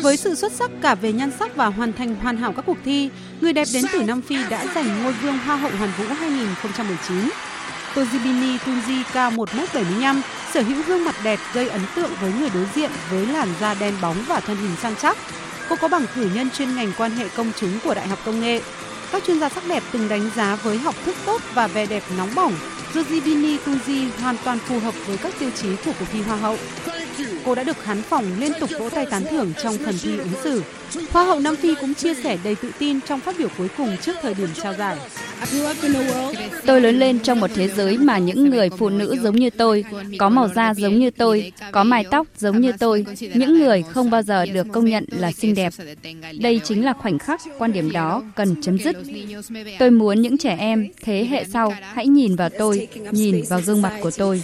với 0.02 0.16
sự 0.16 0.34
xuất 0.34 0.52
sắc 0.52 0.70
cả 0.82 0.94
về 0.94 1.12
nhan 1.12 1.30
sắc 1.38 1.56
và 1.56 1.66
hoàn 1.66 1.92
thành 1.92 2.14
hoàn 2.14 2.36
hảo 2.36 2.52
các 2.52 2.64
cuộc 2.66 2.78
thi, 2.84 3.10
người 3.40 3.52
đẹp 3.52 3.68
đến 3.74 3.84
từ 3.92 4.02
Nam 4.02 4.22
Phi 4.22 4.36
đã 4.50 4.66
giành 4.74 5.02
ngôi 5.02 5.12
vương 5.12 5.38
Hoa 5.38 5.56
hậu 5.56 5.70
Hoàn 5.78 5.90
vũ 5.98 6.04
2019. 6.18 7.49
Tojibini 7.94 8.58
Tunji 8.58 9.02
cao 9.12 9.30
1m75, 9.30 10.20
sở 10.54 10.60
hữu 10.62 10.82
gương 10.86 11.04
mặt 11.04 11.14
đẹp 11.24 11.40
gây 11.54 11.68
ấn 11.68 11.80
tượng 11.94 12.10
với 12.20 12.32
người 12.40 12.50
đối 12.54 12.66
diện 12.74 12.90
với 13.10 13.26
làn 13.26 13.48
da 13.60 13.74
đen 13.74 13.94
bóng 14.02 14.16
và 14.28 14.40
thân 14.40 14.56
hình 14.56 14.76
săn 14.82 14.94
chắc. 15.02 15.16
Cô 15.68 15.76
có 15.76 15.88
bằng 15.88 16.06
cử 16.14 16.30
nhân 16.34 16.50
chuyên 16.50 16.76
ngành 16.76 16.92
quan 16.98 17.10
hệ 17.10 17.28
công 17.36 17.52
chứng 17.52 17.78
của 17.84 17.94
Đại 17.94 18.08
học 18.08 18.18
Công 18.24 18.40
nghệ. 18.40 18.60
Các 19.12 19.24
chuyên 19.26 19.40
gia 19.40 19.48
sắc 19.48 19.66
đẹp 19.68 19.82
từng 19.92 20.08
đánh 20.08 20.30
giá 20.36 20.56
với 20.56 20.78
học 20.78 20.94
thức 21.04 21.16
tốt 21.26 21.42
và 21.54 21.66
vẻ 21.66 21.86
đẹp 21.86 22.02
nóng 22.16 22.34
bỏng, 22.34 22.52
Josibini 22.94 23.58
Tunji 23.66 24.08
hoàn 24.20 24.36
toàn 24.44 24.58
phù 24.58 24.78
hợp 24.78 24.94
với 25.06 25.16
các 25.18 25.34
tiêu 25.38 25.50
chí 25.50 25.68
của 25.84 25.92
cuộc 25.98 26.06
thi 26.12 26.22
Hoa 26.22 26.36
hậu. 26.36 26.56
Cô 27.44 27.54
đã 27.54 27.62
được 27.62 27.78
khán 27.82 28.02
phòng 28.02 28.24
liên 28.40 28.52
tục 28.60 28.70
vỗ 28.78 28.88
tay 28.90 29.06
tán 29.06 29.24
thưởng 29.30 29.52
trong 29.62 29.76
phần 29.78 29.94
thi 30.02 30.18
ứng 30.18 30.32
xử. 30.44 30.62
Hoa 31.10 31.24
hậu 31.24 31.40
Nam 31.40 31.56
Phi 31.56 31.74
cũng 31.74 31.94
chia 31.94 32.14
sẻ 32.14 32.38
đầy 32.44 32.54
tự 32.54 32.70
tin 32.78 33.00
trong 33.00 33.20
phát 33.20 33.38
biểu 33.38 33.48
cuối 33.58 33.68
cùng 33.76 33.96
trước 34.02 34.16
thời 34.22 34.34
điểm 34.34 34.48
trao 34.62 34.74
giải. 34.74 34.96
Tôi 36.66 36.80
lớn 36.80 36.98
lên 36.98 37.18
trong 37.18 37.40
một 37.40 37.50
thế 37.54 37.68
giới 37.68 37.98
mà 37.98 38.18
những 38.18 38.50
người 38.50 38.70
phụ 38.70 38.88
nữ 38.88 39.16
giống 39.22 39.36
như 39.36 39.50
tôi, 39.50 39.84
có 40.18 40.28
màu 40.28 40.48
da 40.48 40.74
giống 40.74 40.98
như 40.98 41.10
tôi, 41.10 41.52
có 41.72 41.84
mái 41.84 42.04
tóc 42.10 42.26
giống 42.38 42.60
như 42.60 42.72
tôi, 42.78 43.06
những 43.34 43.58
người 43.58 43.82
không 43.82 44.10
bao 44.10 44.22
giờ 44.22 44.46
được 44.46 44.66
công 44.72 44.84
nhận 44.84 45.04
là 45.08 45.32
xinh 45.32 45.54
đẹp. 45.54 45.72
Đây 46.40 46.60
chính 46.64 46.84
là 46.84 46.92
khoảnh 46.92 47.18
khắc 47.18 47.40
quan 47.58 47.72
điểm 47.72 47.90
đó 47.92 48.22
cần 48.36 48.62
chấm 48.62 48.78
dứt. 48.78 48.96
Tôi 49.78 49.90
muốn 49.90 50.22
những 50.22 50.38
trẻ 50.38 50.56
em, 50.58 50.88
thế 51.02 51.26
hệ 51.30 51.44
sau 51.52 51.74
hãy 51.94 52.06
nhìn 52.06 52.36
vào 52.36 52.48
tôi, 52.58 52.88
nhìn 53.10 53.42
vào 53.48 53.60
gương 53.66 53.82
mặt 53.82 53.92
của 54.00 54.10
tôi. 54.10 54.42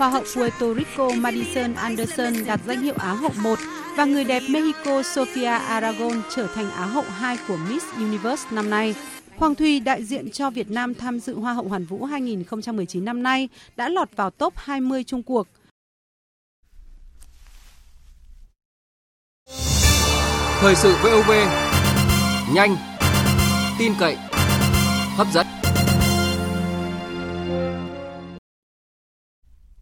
Hoa 0.00 0.08
hậu 0.08 0.24
Puerto 0.36 0.74
Rico 0.74 1.10
Madison 1.16 1.74
Anderson 1.74 2.34
đạt 2.46 2.60
danh 2.66 2.82
hiệu 2.82 2.94
Á 2.98 3.12
hậu 3.12 3.30
1 3.42 3.58
và 3.96 4.04
người 4.04 4.24
đẹp 4.24 4.42
Mexico 4.50 5.00
Sofia 5.00 5.60
Aragon 5.60 6.22
trở 6.36 6.46
thành 6.54 6.70
Á 6.70 6.84
hậu 6.84 7.02
2 7.02 7.38
của 7.48 7.56
Miss 7.56 7.86
Universe 7.96 8.48
năm 8.50 8.70
nay. 8.70 8.94
Hoàng 9.36 9.54
Thùy 9.54 9.80
đại 9.80 10.04
diện 10.04 10.30
cho 10.30 10.50
Việt 10.50 10.70
Nam 10.70 10.94
tham 10.94 11.20
dự 11.20 11.38
Hoa 11.38 11.52
hậu 11.52 11.68
Hoàn 11.68 11.84
vũ 11.84 12.04
2019 12.04 13.04
năm 13.04 13.22
nay 13.22 13.48
đã 13.76 13.88
lọt 13.88 14.08
vào 14.16 14.30
top 14.30 14.54
20 14.56 15.04
chung 15.04 15.22
cuộc. 15.22 15.46
Thời 20.60 20.76
sự 20.76 20.94
VOV 21.02 21.30
nhanh, 22.54 22.76
tin 23.78 23.92
cậy, 23.98 24.16
hấp 25.16 25.26
dẫn. 25.32 25.59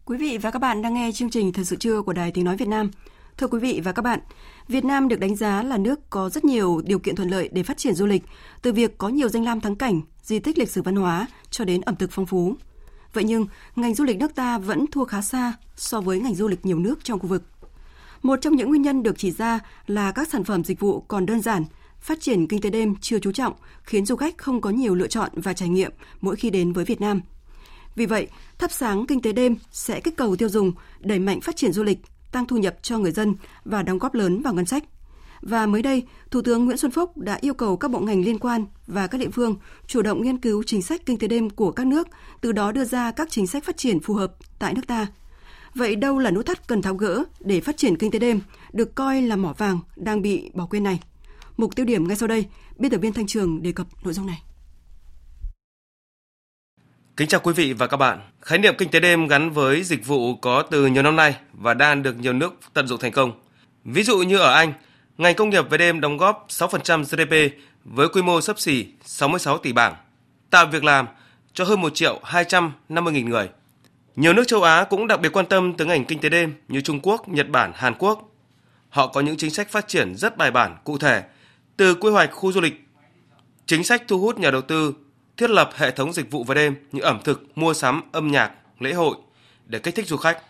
Quý 0.09 0.17
vị 0.17 0.37
và 0.37 0.51
các 0.51 0.59
bạn 0.59 0.81
đang 0.81 0.93
nghe 0.93 1.11
chương 1.11 1.29
trình 1.29 1.53
Thời 1.53 1.65
sự 1.65 1.75
trưa 1.75 2.01
của 2.01 2.13
Đài 2.13 2.31
Tiếng 2.31 2.45
Nói 2.45 2.57
Việt 2.57 2.67
Nam. 2.67 2.91
Thưa 3.37 3.47
quý 3.47 3.59
vị 3.59 3.81
và 3.83 3.91
các 3.91 4.01
bạn, 4.01 4.19
Việt 4.67 4.85
Nam 4.85 5.07
được 5.07 5.19
đánh 5.19 5.35
giá 5.35 5.63
là 5.63 5.77
nước 5.77 6.09
có 6.09 6.29
rất 6.29 6.45
nhiều 6.45 6.81
điều 6.85 6.99
kiện 6.99 7.15
thuận 7.15 7.29
lợi 7.29 7.49
để 7.51 7.63
phát 7.63 7.77
triển 7.77 7.95
du 7.95 8.05
lịch, 8.05 8.23
từ 8.61 8.73
việc 8.73 8.97
có 8.97 9.09
nhiều 9.09 9.29
danh 9.29 9.43
lam 9.43 9.61
thắng 9.61 9.75
cảnh, 9.75 10.01
di 10.23 10.39
tích 10.39 10.57
lịch 10.57 10.69
sử 10.69 10.81
văn 10.81 10.95
hóa 10.95 11.27
cho 11.49 11.65
đến 11.65 11.81
ẩm 11.81 11.95
thực 11.95 12.11
phong 12.11 12.25
phú. 12.25 12.55
Vậy 13.13 13.23
nhưng, 13.23 13.45
ngành 13.75 13.95
du 13.95 14.03
lịch 14.03 14.17
nước 14.17 14.35
ta 14.35 14.57
vẫn 14.57 14.85
thua 14.87 15.05
khá 15.05 15.21
xa 15.21 15.53
so 15.75 16.01
với 16.01 16.19
ngành 16.19 16.35
du 16.35 16.47
lịch 16.47 16.65
nhiều 16.65 16.79
nước 16.79 17.03
trong 17.03 17.19
khu 17.19 17.27
vực. 17.27 17.43
Một 18.21 18.39
trong 18.41 18.55
những 18.55 18.69
nguyên 18.69 18.81
nhân 18.81 19.03
được 19.03 19.17
chỉ 19.17 19.31
ra 19.31 19.59
là 19.87 20.11
các 20.11 20.27
sản 20.31 20.43
phẩm 20.43 20.63
dịch 20.63 20.79
vụ 20.79 20.99
còn 20.99 21.25
đơn 21.25 21.41
giản, 21.41 21.65
phát 21.99 22.21
triển 22.21 22.47
kinh 22.47 22.61
tế 22.61 22.69
đêm 22.69 22.95
chưa 23.01 23.19
chú 23.19 23.31
trọng, 23.31 23.53
khiến 23.83 24.05
du 24.05 24.15
khách 24.15 24.37
không 24.37 24.61
có 24.61 24.69
nhiều 24.69 24.95
lựa 24.95 25.07
chọn 25.07 25.29
và 25.33 25.53
trải 25.53 25.69
nghiệm 25.69 25.91
mỗi 26.21 26.35
khi 26.35 26.49
đến 26.49 26.73
với 26.73 26.85
Việt 26.85 27.01
Nam. 27.01 27.21
Vì 27.99 28.05
vậy, 28.05 28.27
thắp 28.57 28.71
sáng 28.71 29.05
kinh 29.05 29.21
tế 29.21 29.33
đêm 29.33 29.55
sẽ 29.71 29.99
kích 29.99 30.17
cầu 30.17 30.35
tiêu 30.35 30.49
dùng, 30.49 30.71
đẩy 30.99 31.19
mạnh 31.19 31.41
phát 31.41 31.55
triển 31.55 31.71
du 31.71 31.83
lịch, 31.83 31.99
tăng 32.31 32.45
thu 32.45 32.57
nhập 32.57 32.77
cho 32.81 32.97
người 32.97 33.11
dân 33.11 33.35
và 33.65 33.83
đóng 33.83 33.97
góp 33.97 34.13
lớn 34.13 34.41
vào 34.41 34.53
ngân 34.53 34.65
sách. 34.65 34.83
Và 35.41 35.65
mới 35.65 35.81
đây, 35.81 36.03
Thủ 36.31 36.41
tướng 36.41 36.65
Nguyễn 36.65 36.77
Xuân 36.77 36.91
Phúc 36.91 37.17
đã 37.17 37.37
yêu 37.41 37.53
cầu 37.53 37.77
các 37.77 37.91
bộ 37.91 37.99
ngành 37.99 38.21
liên 38.25 38.39
quan 38.39 38.65
và 38.87 39.07
các 39.07 39.17
địa 39.17 39.29
phương 39.29 39.55
chủ 39.87 40.01
động 40.01 40.21
nghiên 40.21 40.37
cứu 40.37 40.63
chính 40.63 40.81
sách 40.81 41.01
kinh 41.05 41.17
tế 41.17 41.27
đêm 41.27 41.49
của 41.49 41.71
các 41.71 41.87
nước, 41.87 42.07
từ 42.41 42.51
đó 42.51 42.71
đưa 42.71 42.85
ra 42.85 43.11
các 43.11 43.27
chính 43.31 43.47
sách 43.47 43.63
phát 43.63 43.77
triển 43.77 43.99
phù 43.99 44.13
hợp 44.13 44.33
tại 44.59 44.73
nước 44.73 44.87
ta. 44.87 45.07
Vậy 45.75 45.95
đâu 45.95 46.19
là 46.19 46.31
nút 46.31 46.45
thắt 46.45 46.67
cần 46.67 46.81
tháo 46.81 46.95
gỡ 46.95 47.23
để 47.39 47.61
phát 47.61 47.77
triển 47.77 47.97
kinh 47.97 48.11
tế 48.11 48.19
đêm, 48.19 48.41
được 48.73 48.95
coi 48.95 49.21
là 49.21 49.35
mỏ 49.35 49.53
vàng 49.57 49.79
đang 49.95 50.21
bị 50.21 50.51
bỏ 50.53 50.65
quên 50.65 50.83
này? 50.83 50.99
Mục 51.57 51.75
tiêu 51.75 51.85
điểm 51.85 52.07
ngay 52.07 52.17
sau 52.17 52.27
đây, 52.27 52.45
biên 52.77 52.91
tập 52.91 52.97
viên 52.97 53.13
Thanh 53.13 53.27
Trường 53.27 53.61
đề 53.61 53.71
cập 53.71 53.87
nội 54.03 54.13
dung 54.13 54.25
này. 54.25 54.41
Kính 57.19 57.27
chào 57.27 57.41
quý 57.43 57.53
vị 57.53 57.73
và 57.73 57.87
các 57.87 57.97
bạn. 57.97 58.19
Khái 58.41 58.59
niệm 58.59 58.75
kinh 58.77 58.89
tế 58.89 58.99
đêm 58.99 59.27
gắn 59.27 59.49
với 59.49 59.83
dịch 59.83 60.05
vụ 60.05 60.35
có 60.35 60.61
từ 60.61 60.87
nhiều 60.87 61.03
năm 61.03 61.15
nay 61.15 61.35
và 61.53 61.73
đang 61.73 62.03
được 62.03 62.19
nhiều 62.19 62.33
nước 62.33 62.53
tận 62.73 62.87
dụng 62.87 62.99
thành 62.99 63.11
công. 63.11 63.31
Ví 63.83 64.03
dụ 64.03 64.17
như 64.17 64.37
ở 64.37 64.53
Anh, 64.53 64.73
ngành 65.17 65.35
công 65.35 65.49
nghiệp 65.49 65.69
về 65.69 65.77
đêm 65.77 66.01
đóng 66.01 66.17
góp 66.17 66.45
6% 66.49 67.03
GDP 67.03 67.55
với 67.85 68.07
quy 68.09 68.21
mô 68.21 68.41
sấp 68.41 68.59
xỉ 68.59 68.85
66 69.05 69.57
tỷ 69.57 69.73
bảng, 69.73 69.95
tạo 70.49 70.65
việc 70.65 70.83
làm 70.83 71.07
cho 71.53 71.65
hơn 71.65 71.81
1 71.81 71.95
triệu 71.95 72.19
250 72.23 73.13
nghìn 73.13 73.29
người. 73.29 73.49
Nhiều 74.15 74.33
nước 74.33 74.47
châu 74.47 74.63
Á 74.63 74.83
cũng 74.83 75.07
đặc 75.07 75.21
biệt 75.21 75.29
quan 75.33 75.45
tâm 75.45 75.73
tới 75.73 75.87
ngành 75.87 76.05
kinh 76.05 76.19
tế 76.19 76.29
đêm 76.29 76.53
như 76.67 76.81
Trung 76.81 76.99
Quốc, 77.03 77.29
Nhật 77.29 77.49
Bản, 77.49 77.71
Hàn 77.75 77.93
Quốc. 77.99 78.31
Họ 78.89 79.07
có 79.07 79.21
những 79.21 79.37
chính 79.37 79.51
sách 79.51 79.71
phát 79.71 79.87
triển 79.87 80.15
rất 80.15 80.37
bài 80.37 80.51
bản, 80.51 80.77
cụ 80.83 80.97
thể, 80.97 81.23
từ 81.77 81.95
quy 81.95 82.11
hoạch 82.11 82.31
khu 82.31 82.51
du 82.51 82.61
lịch, 82.61 82.85
chính 83.65 83.83
sách 83.83 84.03
thu 84.07 84.19
hút 84.19 84.39
nhà 84.39 84.51
đầu 84.51 84.61
tư 84.61 84.93
thiết 85.39 85.49
lập 85.49 85.69
hệ 85.75 85.91
thống 85.91 86.13
dịch 86.13 86.31
vụ 86.31 86.43
vào 86.43 86.55
đêm 86.55 86.75
như 86.91 87.01
ẩm 87.01 87.19
thực, 87.23 87.57
mua 87.57 87.73
sắm, 87.73 88.01
âm 88.11 88.31
nhạc, 88.31 88.51
lễ 88.79 88.93
hội 88.93 89.15
để 89.65 89.79
kích 89.79 89.95
thích 89.95 90.07
du 90.07 90.17
khách. 90.17 90.41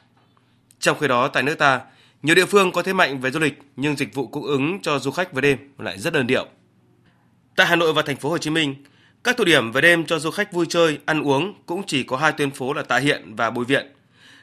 Trong 0.80 0.99
khi 0.99 1.08
đó 1.08 1.28
tại 1.28 1.43
nước 1.43 1.56
ta, 1.56 1.82
nhiều 2.23 2.36
địa 2.36 2.45
phương 2.45 2.71
có 2.71 2.84
thế 2.84 2.93
mạnh 2.93 3.19
về 3.19 3.32
du 3.32 3.39
lịch 3.39 3.60
nhưng 3.75 3.95
dịch 3.95 4.13
vụ 4.13 4.28
cung 4.28 4.43
ứng 4.43 4.80
cho 4.82 4.99
du 4.99 5.12
khách 5.12 5.34
về 5.34 5.41
đêm 5.41 5.58
lại 5.78 5.99
rất 5.99 6.13
đơn 6.13 6.28
điệu. 6.28 6.45
Tại 7.56 7.67
Hà 7.67 7.75
Nội 7.75 7.93
và 7.93 8.02
thành 8.02 8.15
phố 8.17 8.30
Hồ 8.30 8.38
Chí 8.38 8.49
Minh, 8.49 8.75
các 9.23 9.38
tụ 9.38 9.43
điểm 9.43 9.71
về 9.71 9.82
đêm 9.82 10.06
cho 10.06 10.19
du 10.19 10.32
khách 10.32 10.54
vui 10.54 10.65
chơi, 10.69 10.99
ăn 11.06 11.21
uống 11.21 11.54
cũng 11.65 11.84
chỉ 11.88 12.04
có 12.04 12.17
hai 12.17 12.32
tuyến 12.32 12.52
phố 12.52 12.73
là 12.73 12.84
Tạ 12.84 12.97
Hiện 12.97 13.36
và 13.36 13.49
Bùi 13.49 13.65
Viện. 13.65 13.93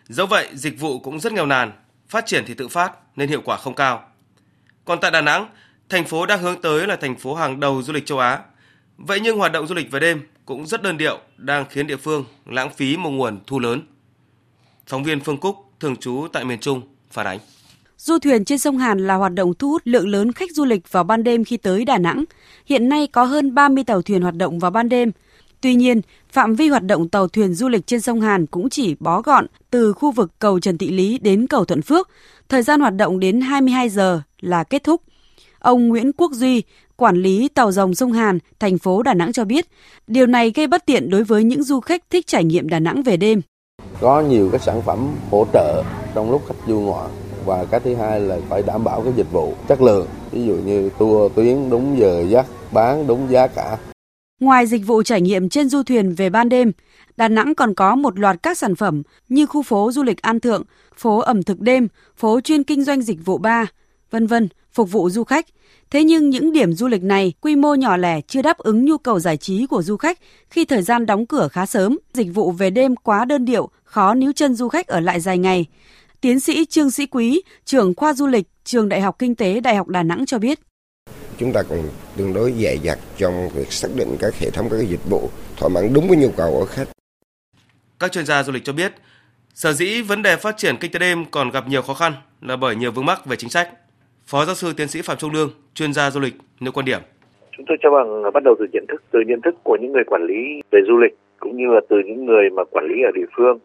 Dẫu 0.04 0.26
vậy, 0.26 0.48
dịch 0.52 0.80
vụ 0.80 0.98
cũng 0.98 1.20
rất 1.20 1.32
nghèo 1.32 1.46
nàn, 1.46 1.72
phát 2.09 2.26
triển 2.26 2.44
thì 2.46 2.54
tự 2.54 2.68
phát 2.68 2.92
nên 3.16 3.28
hiệu 3.28 3.42
quả 3.44 3.56
không 3.56 3.74
cao. 3.74 4.09
Còn 4.85 5.00
tại 5.00 5.11
Đà 5.11 5.20
Nẵng, 5.20 5.48
thành 5.88 6.04
phố 6.04 6.26
đang 6.26 6.42
hướng 6.42 6.61
tới 6.61 6.87
là 6.87 6.96
thành 6.96 7.16
phố 7.16 7.35
hàng 7.35 7.61
đầu 7.61 7.82
du 7.82 7.92
lịch 7.92 8.06
châu 8.06 8.18
Á. 8.18 8.38
Vậy 8.96 9.20
nhưng 9.20 9.38
hoạt 9.38 9.52
động 9.52 9.66
du 9.66 9.74
lịch 9.74 9.90
về 9.90 10.00
đêm 10.00 10.26
cũng 10.46 10.66
rất 10.66 10.82
đơn 10.82 10.98
điệu, 10.98 11.18
đang 11.37 11.64
khiến 11.70 11.87
địa 11.87 11.96
phương 11.96 12.24
lãng 12.46 12.70
phí 12.76 12.96
một 12.96 13.11
nguồn 13.11 13.38
thu 13.46 13.59
lớn. 13.59 13.82
Phóng 14.87 15.04
viên 15.04 15.20
Phương 15.20 15.40
Cúc, 15.40 15.56
thường 15.80 15.96
trú 15.96 16.26
tại 16.32 16.44
miền 16.44 16.61
Trung, 16.61 16.80
phản 17.11 17.26
ánh. 17.26 17.38
Du 17.98 18.18
thuyền 18.18 18.44
trên 18.44 18.59
sông 18.59 18.78
Hàn 18.78 18.98
là 18.98 19.14
hoạt 19.14 19.35
động 19.35 19.54
thu 19.54 19.70
hút 19.70 19.82
lượng 19.85 20.09
lớn 20.09 20.32
khách 20.32 20.52
du 20.52 20.64
lịch 20.64 20.92
vào 20.92 21.04
ban 21.04 21.24
đêm 21.24 21.44
khi 21.44 21.56
tới 21.56 21.85
Đà 21.85 21.98
Nẵng. 21.98 22.24
Hiện 22.66 22.88
nay 22.88 23.06
có 23.06 23.24
hơn 23.24 23.54
30 23.54 23.85
tàu 23.85 24.02
thuyền 24.02 24.22
hoạt 24.22 24.35
động 24.35 24.59
vào 24.59 24.70
ban 24.70 24.88
đêm. 24.88 25.12
Tuy 25.61 25.74
nhiên, 25.74 26.00
phạm 26.32 26.54
vi 26.54 26.68
hoạt 26.68 26.82
động 26.82 27.09
tàu 27.09 27.28
thuyền 27.28 27.54
du 27.54 27.68
lịch 27.68 27.87
trên 27.87 28.00
sông 28.00 28.20
Hàn 28.20 28.46
cũng 28.46 28.70
chỉ 28.70 28.96
bó 29.00 29.22
gọn 29.22 29.46
từ 29.70 29.92
khu 29.92 30.11
vực 30.11 30.32
cầu 30.38 30.61
Trần 30.61 30.78
Thị 30.78 30.90
Lý 30.90 31.18
đến 31.18 31.46
cầu 31.46 31.64
Thuận 31.64 31.82
Phước. 31.82 32.11
Thời 32.48 32.62
gian 32.62 32.80
hoạt 32.80 32.94
động 32.94 33.20
đến 33.20 33.40
22 33.40 33.88
giờ 33.88 34.20
là 34.40 34.64
kết 34.64 34.85
thúc. 34.85 35.02
Ông 35.59 35.88
Nguyễn 35.88 36.12
Quốc 36.12 36.32
Duy, 36.32 36.62
quản 36.96 37.16
lý 37.16 37.48
tàu 37.48 37.72
rồng 37.72 37.94
sông 37.94 38.12
Hàn, 38.12 38.38
thành 38.59 38.78
phố 38.78 39.02
Đà 39.02 39.14
Nẵng 39.14 39.32
cho 39.32 39.44
biết, 39.44 39.66
điều 40.06 40.26
này 40.26 40.52
gây 40.54 40.66
bất 40.66 40.87
tiện 40.87 41.11
đối 41.11 41.24
với 41.24 41.44
những 41.44 41.62
du 41.62 41.80
khách 41.80 42.11
thích 42.11 42.26
trải 42.26 42.44
nghiệm 42.44 42.68
Đà 42.68 42.78
Nẵng 42.78 43.02
về 43.02 43.16
đêm. 43.16 43.40
Có 44.00 44.20
nhiều 44.20 44.48
cái 44.52 44.61
sản 44.61 44.82
phẩm 44.82 45.09
hỗ 45.30 45.46
trợ 45.52 45.82
trong 46.14 46.30
lúc 46.30 46.42
khách 46.48 46.54
du 46.66 46.80
ngoại 46.80 47.09
và 47.44 47.64
cái 47.64 47.80
thứ 47.80 47.94
hai 47.94 48.20
là 48.20 48.38
phải 48.48 48.62
đảm 48.62 48.85
bảo 48.85 49.02
cái 49.02 49.12
dịch 49.16 49.32
vụ 49.32 49.54
chất 49.68 49.82
lượng 49.82 50.06
ví 50.32 50.44
dụ 50.44 50.54
như 50.54 50.90
tour 50.98 51.32
tuyến 51.35 51.70
đúng 51.70 51.98
giờ 51.98 52.24
giấc 52.28 52.46
bán 52.72 53.06
đúng 53.06 53.30
giá 53.30 53.46
cả 53.46 53.78
Ngoài 54.40 54.66
dịch 54.66 54.87
vụ 54.87 55.02
trải 55.02 55.20
nghiệm 55.20 55.48
trên 55.48 55.68
du 55.68 55.82
thuyền 55.82 56.14
về 56.14 56.30
ban 56.30 56.48
đêm, 56.48 56.72
Đà 57.16 57.28
Nẵng 57.28 57.54
còn 57.54 57.74
có 57.74 57.94
một 57.94 58.18
loạt 58.18 58.37
các 58.42 58.59
sản 58.59 58.74
phẩm 58.74 59.02
như 59.28 59.46
khu 59.46 59.62
phố 59.62 59.92
du 59.92 60.02
lịch 60.02 60.22
An 60.22 60.40
Thượng, 60.40 60.62
phố 60.96 61.18
ẩm 61.18 61.42
thực 61.42 61.61
đêm, 61.61 61.88
phố 62.16 62.40
chuyên 62.40 62.62
kinh 62.62 62.85
doanh 62.85 63.02
dịch 63.02 63.18
vụ 63.24 63.38
bar, 63.38 63.68
vân 64.11 64.26
vân, 64.26 64.48
phục 64.72 64.90
vụ 64.92 65.11
du 65.11 65.24
khách. 65.24 65.46
Thế 65.90 66.05
nhưng 66.05 66.31
những 66.31 66.53
điểm 66.53 66.72
du 66.72 66.88
lịch 66.88 67.03
này 67.03 67.33
quy 67.40 67.57
mô 67.57 67.75
nhỏ 67.75 67.96
lẻ 67.96 68.20
chưa 68.20 68.42
đáp 68.42 68.59
ứng 68.59 68.85
nhu 68.85 68.99
cầu 68.99 69.20
giải 69.20 69.37
trí 69.37 69.66
của 69.66 69.83
du 69.83 69.96
khách 69.96 70.18
khi 70.51 70.64
thời 70.64 70.83
gian 70.83 71.07
đóng 71.07 71.27
cửa 71.27 71.49
khá 71.49 71.66
sớm, 71.66 71.99
dịch 72.14 72.29
vụ 72.35 72.53
về 72.53 72.70
đêm 72.70 72.96
quá 72.96 73.25
đơn 73.25 73.44
điệu, 73.44 73.68
khó 73.85 74.14
níu 74.14 74.33
chân 74.33 74.55
du 74.55 74.68
khách 74.68 74.87
ở 74.87 75.01
lại 75.01 75.20
dài 75.20 75.38
ngày. 75.38 75.66
Tiến 76.20 76.40
sĩ 76.40 76.64
Trương 76.64 76.90
Sĩ 76.90 77.07
Quý, 77.07 77.42
trưởng 77.64 77.94
khoa 77.94 78.14
du 78.14 78.27
lịch, 78.27 78.46
trường 78.64 78.88
Đại 78.88 79.01
học 79.01 79.16
Kinh 79.18 79.35
tế 79.35 79.61
Đại 79.61 79.77
học 79.77 79.88
Đà 79.88 80.03
Nẵng 80.03 80.27
cho 80.27 80.38
biết. 80.38 80.61
Chúng 81.38 81.53
ta 81.53 81.62
còn 81.62 81.88
tương 82.16 82.33
đối 82.33 82.53
dè 82.53 82.77
dặt 82.83 82.99
trong 83.16 83.49
việc 83.49 83.72
xác 83.72 83.88
định 83.94 84.16
các 84.20 84.35
hệ 84.38 84.51
thống 84.51 84.68
các 84.70 84.81
dịch 84.88 85.05
vụ 85.11 85.31
thỏa 85.57 85.68
mãn 85.68 85.92
đúng 85.92 86.09
với 86.09 86.16
nhu 86.16 86.31
cầu 86.31 86.53
của 86.53 86.66
khách. 86.66 86.88
Các 88.01 88.12
chuyên 88.12 88.27
gia 88.27 88.42
du 88.42 88.53
lịch 88.53 88.64
cho 88.64 88.72
biết, 88.72 88.94
sở 89.55 89.72
dĩ 89.72 90.03
vấn 90.03 90.22
đề 90.22 90.37
phát 90.37 90.57
triển 90.57 90.77
kinh 90.81 90.92
tế 90.92 90.99
đêm 90.99 91.25
còn 91.31 91.51
gặp 91.51 91.68
nhiều 91.68 91.83
khó 91.83 91.94
khăn 91.94 92.12
là 92.40 92.57
bởi 92.57 92.77
nhiều 92.77 92.92
vướng 92.92 93.07
mắc 93.07 93.27
về 93.27 93.37
chính 93.37 93.51
sách. 93.51 93.68
Phó 94.30 94.44
giáo 94.44 94.54
sư 94.54 94.72
tiến 94.76 94.88
sĩ 94.88 95.02
Phạm 95.02 95.16
Trung 95.16 95.32
Lương, 95.32 95.50
chuyên 95.74 95.92
gia 95.92 96.10
du 96.10 96.20
lịch 96.20 96.34
nêu 96.60 96.72
quan 96.72 96.86
điểm. 96.86 97.00
Chúng 97.56 97.66
tôi 97.68 97.76
cho 97.82 97.90
rằng 97.90 98.32
bắt 98.32 98.42
đầu 98.44 98.54
từ 98.58 98.66
nhận 98.72 98.84
thức, 98.88 99.02
từ 99.10 99.20
nhận 99.26 99.40
thức 99.40 99.54
của 99.62 99.76
những 99.80 99.92
người 99.92 100.04
quản 100.04 100.26
lý 100.26 100.62
về 100.70 100.80
du 100.88 100.96
lịch 100.98 101.14
cũng 101.40 101.56
như 101.56 101.66
là 101.74 101.80
từ 101.88 101.96
những 102.06 102.26
người 102.26 102.50
mà 102.50 102.64
quản 102.64 102.86
lý 102.88 103.02
ở 103.02 103.10
địa 103.14 103.26
phương 103.36 103.58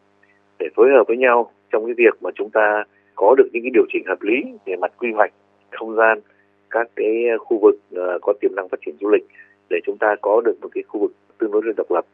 để 0.60 0.68
phối 0.76 0.90
hợp 0.92 1.04
với 1.08 1.18
nhau 1.18 1.52
trong 1.72 1.86
cái 1.86 1.94
việc 1.98 2.14
mà 2.22 2.30
chúng 2.36 2.50
ta 2.50 2.84
có 3.16 3.36
được 3.38 3.50
những 3.54 3.64
cái 3.64 3.72
điều 3.74 3.86
chỉnh 3.94 4.04
hợp 4.08 4.22
lý 4.22 4.44
về 4.66 4.76
mặt 4.76 4.92
quy 4.98 5.12
hoạch 5.12 5.32
không 5.72 5.96
gian 5.96 6.20
các 6.70 6.88
cái 6.96 7.26
khu 7.40 7.60
vực 7.62 7.76
ờ, 7.96 8.20
có 8.22 8.34
tiềm 8.42 8.56
năng 8.56 8.70
phát 8.70 8.80
triển 8.86 8.96
du 9.02 9.10
lịch 9.10 9.24
để 9.70 9.80
chúng 9.86 9.98
ta 9.98 10.16
có 10.22 10.42
được 10.46 10.56
một 10.62 10.70
cái 10.74 10.84
khu 10.88 11.00
vực 11.00 11.12
tương 11.38 11.52
đối 11.52 11.62
độc 11.78 11.92
lập 11.92 12.06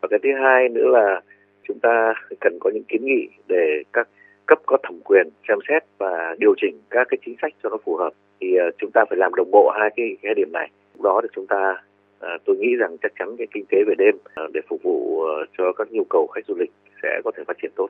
và 0.00 0.08
cái 0.10 0.18
thứ 0.22 0.28
hai 0.42 0.68
nữa 0.68 0.88
là 0.88 1.20
chúng 1.68 1.78
ta 1.78 2.14
cần 2.40 2.58
có 2.60 2.70
những 2.74 2.84
kiến 2.84 3.04
nghị 3.04 3.28
để 3.48 3.82
các 3.92 4.08
cấp 4.46 4.58
có 4.66 4.76
thẩm 4.82 5.00
quyền 5.04 5.28
xem 5.48 5.58
xét 5.68 5.82
và 5.98 6.34
điều 6.38 6.54
chỉnh 6.60 6.80
các 6.90 7.06
cái 7.10 7.18
chính 7.24 7.36
sách 7.42 7.52
cho 7.62 7.68
nó 7.68 7.76
phù 7.84 7.96
hợp 7.96 8.10
thì 8.40 8.46
ờ, 8.56 8.64
chúng 8.78 8.90
ta 8.94 9.04
phải 9.08 9.18
làm 9.18 9.34
đồng 9.34 9.50
bộ 9.50 9.72
hai 9.78 9.90
cái 9.96 10.06
cái 10.22 10.34
điểm 10.34 10.52
này 10.52 10.70
đó 11.02 11.20
thì 11.22 11.28
chúng 11.34 11.46
ta 11.46 11.82
ờ, 12.18 12.28
tôi 12.44 12.56
nghĩ 12.56 12.68
rằng 12.78 12.96
chắc 13.02 13.12
chắn 13.18 13.36
cái 13.38 13.46
kinh 13.54 13.64
tế 13.70 13.78
về 13.86 13.94
đêm 13.98 14.14
ờ, 14.34 14.46
để 14.54 14.60
phục 14.68 14.82
vụ 14.82 15.24
cho 15.58 15.72
các 15.72 15.88
nhu 15.90 16.04
cầu 16.10 16.26
khách 16.34 16.46
du 16.48 16.54
lịch 16.54 16.70
sẽ 17.02 17.20
có 17.24 17.30
thể 17.36 17.42
phát 17.46 17.56
triển 17.62 17.70
tốt. 17.76 17.88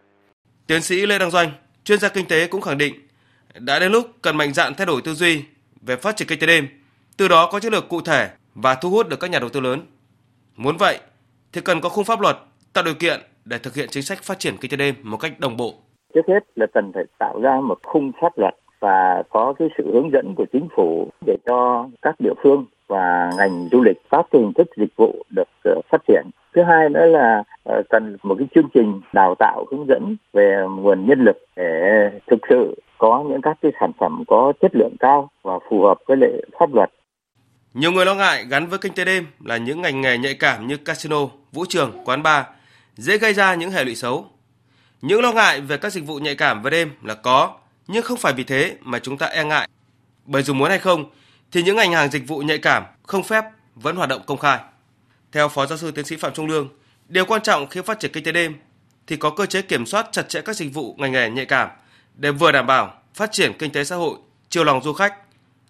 Tiến 0.67 0.83
sĩ 0.83 1.07
Lê 1.07 1.19
Đăng 1.19 1.31
Doanh, 1.31 1.49
chuyên 1.85 1.99
gia 1.99 2.09
kinh 2.09 2.25
tế 2.29 2.47
cũng 2.47 2.61
khẳng 2.61 2.79
định 2.79 2.95
đã 3.61 3.79
đến 3.79 3.93
lúc 3.93 4.07
cần 4.23 4.37
mạnh 4.37 4.53
dạn 4.53 4.73
thay 4.75 4.87
đổi 4.87 5.01
tư 5.05 5.13
duy 5.13 5.43
về 5.87 5.97
phát 5.97 6.17
triển 6.17 6.29
kinh 6.29 6.39
tế 6.39 6.47
đêm, 6.47 6.67
từ 7.17 7.29
đó 7.29 7.49
có 7.53 7.61
chiến 7.61 7.73
lược 7.73 7.89
cụ 7.89 8.01
thể 8.01 8.29
và 8.55 8.75
thu 8.75 8.91
hút 8.91 9.09
được 9.09 9.21
các 9.21 9.31
nhà 9.31 9.39
đầu 9.39 9.49
tư 9.49 9.61
lớn. 9.61 9.81
Muốn 10.57 10.77
vậy 10.77 10.99
thì 11.53 11.61
cần 11.61 11.81
có 11.81 11.89
khung 11.89 12.05
pháp 12.05 12.21
luật 12.21 12.37
tạo 12.73 12.85
điều 12.85 12.95
kiện 12.95 13.21
để 13.45 13.59
thực 13.59 13.75
hiện 13.75 13.89
chính 13.91 14.03
sách 14.03 14.23
phát 14.23 14.39
triển 14.39 14.57
kinh 14.61 14.71
tế 14.71 14.77
đêm 14.77 14.95
một 15.03 15.17
cách 15.17 15.41
đồng 15.41 15.57
bộ. 15.57 15.75
Trước 16.17 16.29
hết 16.29 16.45
là 16.57 16.67
cần 16.75 16.93
phải 16.95 17.05
tạo 17.19 17.41
ra 17.41 17.61
một 17.61 17.79
khung 17.83 18.13
pháp 18.21 18.39
luật 18.39 18.55
và 18.81 19.23
có 19.31 19.55
cái 19.59 19.69
sự 19.79 19.93
hướng 19.93 20.13
dẫn 20.13 20.35
của 20.37 20.45
chính 20.53 20.69
phủ 20.77 21.11
để 21.27 21.37
cho 21.47 21.89
các 22.03 22.15
địa 22.19 22.33
phương 22.43 22.65
và 22.87 23.31
ngành 23.39 23.69
du 23.73 23.83
lịch 23.83 23.97
các 24.11 24.27
hình 24.33 24.53
thức 24.53 24.67
dịch 24.77 24.97
vụ 24.97 25.25
được 25.31 25.49
ờ, 25.65 25.81
phát 25.91 25.99
triển. 26.09 26.23
Thứ 26.55 26.63
hai 26.63 26.89
nữa 26.89 27.07
là 27.07 27.43
ờ, 27.65 27.83
cần 27.91 28.17
một 28.23 28.35
cái 28.39 28.49
chương 28.55 28.69
trình 28.75 29.01
đào 29.13 29.35
tạo 29.39 29.65
hướng 29.71 29.87
dẫn 29.89 30.17
về 30.33 30.65
nguồn 30.71 31.07
nhân 31.07 31.25
lực 31.25 31.37
để 31.57 32.11
thực 32.31 32.39
sự 32.49 32.75
có 32.99 33.25
những 33.29 33.41
các 33.41 33.59
cái 33.63 33.73
sản 33.81 33.91
phẩm 33.99 34.25
có 34.27 34.53
chất 34.61 34.77
lượng 34.77 34.97
cao 35.01 35.31
và 35.43 35.59
phù 35.71 35.83
hợp 35.83 35.99
với 36.07 36.17
lệ 36.17 36.43
pháp 36.59 36.75
luật. 36.75 36.91
Nhiều 37.75 37.93
người 37.93 38.07
lo 38.07 38.15
ngại 38.15 38.45
gắn 38.51 38.67
với 38.67 38.79
kinh 38.79 38.93
tế 38.95 39.05
đêm 39.05 39.27
là 39.45 39.57
những 39.57 39.83
ngành 39.83 40.01
nghề 40.01 40.19
nhạy 40.19 40.35
cảm 40.35 40.67
như 40.67 40.77
casino, 40.77 41.19
vũ 41.53 41.65
trường, 41.69 41.91
quán 42.05 42.23
bar 42.23 42.45
dễ 42.95 43.19
gây 43.19 43.35
ra 43.35 43.55
những 43.55 43.71
hệ 43.71 43.85
lụy 43.85 43.95
xấu. 43.95 44.25
Những 45.03 45.21
lo 45.21 45.33
ngại 45.33 45.61
về 45.61 45.77
các 45.77 45.93
dịch 45.93 46.07
vụ 46.07 46.19
nhạy 46.19 46.35
cảm 46.35 46.63
về 46.63 46.71
đêm 46.71 46.93
là 47.03 47.15
có, 47.15 47.59
nhưng 47.87 48.03
không 48.03 48.19
phải 48.19 48.33
vì 48.33 48.45
thế 48.45 48.77
mà 48.81 48.99
chúng 48.99 49.19
ta 49.19 49.27
e 49.27 49.45
ngại. 49.45 49.69
Bởi 50.25 50.43
dù 50.43 50.55
muốn 50.55 50.69
hay 50.69 50.79
không 50.79 51.11
thì 51.53 51.63
những 51.63 51.77
ngành 51.77 51.93
hàng 51.93 52.11
dịch 52.11 52.29
vụ 52.29 52.39
nhạy 52.39 52.59
cảm 52.59 52.85
không 53.03 53.23
phép 53.23 53.45
vẫn 53.75 53.97
hoạt 53.97 54.09
động 54.09 54.23
công 54.27 54.39
khai. 54.39 54.59
Theo 55.33 55.49
Phó 55.49 55.67
Giáo 55.67 55.79
sư 55.79 55.91
Tiến 55.91 56.05
sĩ 56.05 56.17
Phạm 56.17 56.33
Trung 56.33 56.47
Lương, 56.47 56.69
điều 57.09 57.25
quan 57.25 57.43
trọng 57.43 57.67
khi 57.67 57.81
phát 57.81 58.01
triển 58.01 58.13
kinh 58.13 58.25
tế 58.25 58.33
đêm 58.33 58.55
thì 59.07 59.17
có 59.17 59.31
cơ 59.31 59.47
chế 59.47 59.63
kiểm 59.63 59.87
soát 59.87 60.09
chặt 60.13 60.29
chẽ 60.29 60.41
các 60.41 60.57
dịch 60.57 60.75
vụ 60.75 60.95
ngành 60.99 61.13
nghề 61.13 61.31
nhạy 61.31 61.47
cảm 61.47 61.69
để 62.15 62.31
vừa 62.31 62.53
đảm 62.53 62.67
bảo 62.67 62.95
phát 63.15 63.33
triển 63.33 63.53
kinh 63.59 63.73
tế 63.73 63.85
xã 63.85 63.97
hội, 63.97 64.17
chiều 64.49 64.65
lòng 64.65 64.83
du 64.83 64.93
khách, 64.93 65.15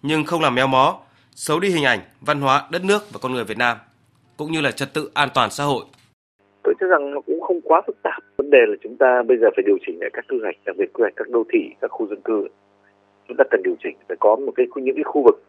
nhưng 0.01 0.25
không 0.25 0.41
làm 0.41 0.55
méo 0.55 0.67
mó, 0.67 0.99
xấu 1.35 1.59
đi 1.59 1.69
hình 1.69 1.83
ảnh, 1.83 1.99
văn 2.21 2.41
hóa, 2.41 2.67
đất 2.69 2.83
nước 2.83 3.11
và 3.13 3.19
con 3.21 3.33
người 3.33 3.43
Việt 3.43 3.57
Nam, 3.57 3.77
cũng 4.37 4.51
như 4.51 4.61
là 4.61 4.71
trật 4.71 4.93
tự 4.93 5.11
an 5.13 5.29
toàn 5.33 5.51
xã 5.51 5.63
hội. 5.63 5.85
Tôi 6.63 6.73
cho 6.79 6.87
rằng 6.87 7.13
nó 7.13 7.21
cũng 7.25 7.36
quá 7.67 7.81
phức 7.87 8.03
tạp. 8.03 8.23
Vấn 8.37 8.49
đề 8.49 8.59
là 8.67 8.75
chúng 8.81 8.97
ta 8.97 9.23
bây 9.23 9.37
giờ 9.37 9.47
phải 9.55 9.63
điều 9.67 9.77
chỉnh 9.85 9.97
lại 10.01 10.09
các 10.13 10.25
quy 10.29 10.39
hoạch, 10.41 10.55
đặc 10.65 10.75
biệt 10.77 10.93
quy 10.93 11.01
hoạch 11.01 11.13
các 11.15 11.29
đô 11.29 11.43
thị, 11.53 11.69
các 11.81 11.87
khu 11.91 12.07
dân 12.07 12.21
cư. 12.21 12.47
Chúng 13.27 13.37
ta 13.37 13.43
cần 13.51 13.61
điều 13.63 13.75
chỉnh, 13.83 13.95
phải 14.07 14.17
có 14.19 14.35
một 14.35 14.51
cái 14.55 14.65
những 14.75 14.95
cái 14.95 15.03
khu 15.03 15.23
vực 15.23 15.43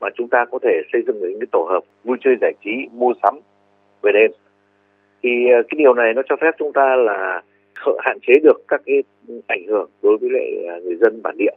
mà 0.00 0.08
chúng 0.14 0.28
ta 0.28 0.44
có 0.50 0.58
thể 0.62 0.82
xây 0.92 1.02
dựng 1.06 1.20
những 1.20 1.40
cái 1.40 1.46
tổ 1.52 1.66
hợp 1.70 1.80
vui 2.04 2.16
chơi 2.20 2.34
giải 2.40 2.52
trí, 2.64 2.70
mua 2.92 3.12
sắm 3.22 3.34
về 4.02 4.12
đêm. 4.12 4.30
Thì 5.22 5.30
ờ, 5.50 5.62
cái 5.68 5.76
điều 5.78 5.94
này 5.94 6.14
nó 6.14 6.22
cho 6.28 6.36
phép 6.40 6.50
chúng 6.58 6.72
ta 6.72 6.96
là 6.96 7.42
hạn 7.98 8.18
chế 8.26 8.34
được 8.42 8.62
các 8.68 8.80
cái 8.86 9.02
ảnh 9.46 9.66
hưởng 9.68 9.90
đối 10.02 10.18
với 10.18 10.30
lại 10.30 10.64
ờ, 10.68 10.80
người 10.80 10.96
dân 10.96 11.22
bản 11.22 11.36
địa 11.38 11.54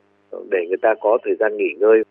để 0.51 0.65
người 0.67 0.77
ta 0.81 0.93
có 1.01 1.17
thời 1.23 1.35
gian 1.35 1.57
nghỉ 1.57 1.69
ngơi 1.79 2.03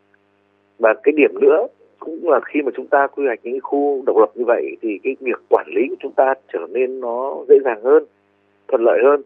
và 0.78 0.94
cái 1.02 1.12
điểm 1.16 1.30
nữa 1.40 1.66
cũng 1.98 2.28
là 2.28 2.40
khi 2.44 2.62
mà 2.62 2.70
chúng 2.76 2.87
ta 2.87 3.07
quy 3.07 3.26
hoạch 3.26 3.38
những 3.42 3.61
khu 3.62 4.02
độc 4.07 4.16
lập 4.16 4.30
như 4.35 4.44
vậy 4.44 4.76
thì 4.83 4.98
cái 5.02 5.16
việc 5.20 5.40
quản 5.48 5.66
lý 5.76 5.83
của 5.88 5.96
chúng 6.00 6.12
ta 6.12 6.35
trở 6.52 6.66
nên 6.70 7.00
nó 7.00 7.44
dễ 7.48 7.57
dàng 7.64 7.80
hơn 7.83 8.04
thuận 8.68 8.83
lợi 8.85 8.98
hơn. 9.04 9.22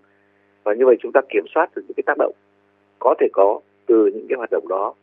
Và 0.64 0.74
như 0.74 0.86
vậy 0.86 0.96
chúng 1.02 1.12
ta 1.12 1.20
kiểm 1.28 1.44
soát 1.54 1.70
được 1.76 1.82
những 1.88 1.94
cái 1.96 2.04
tác 2.06 2.18
động 2.18 2.32
có 2.98 3.14
thể 3.20 3.26
có 3.32 3.60
từ 3.86 4.10
những 4.14 4.26
cái 4.28 4.36
hoạt 4.36 4.50
động 4.50 4.68
đó 4.68 4.94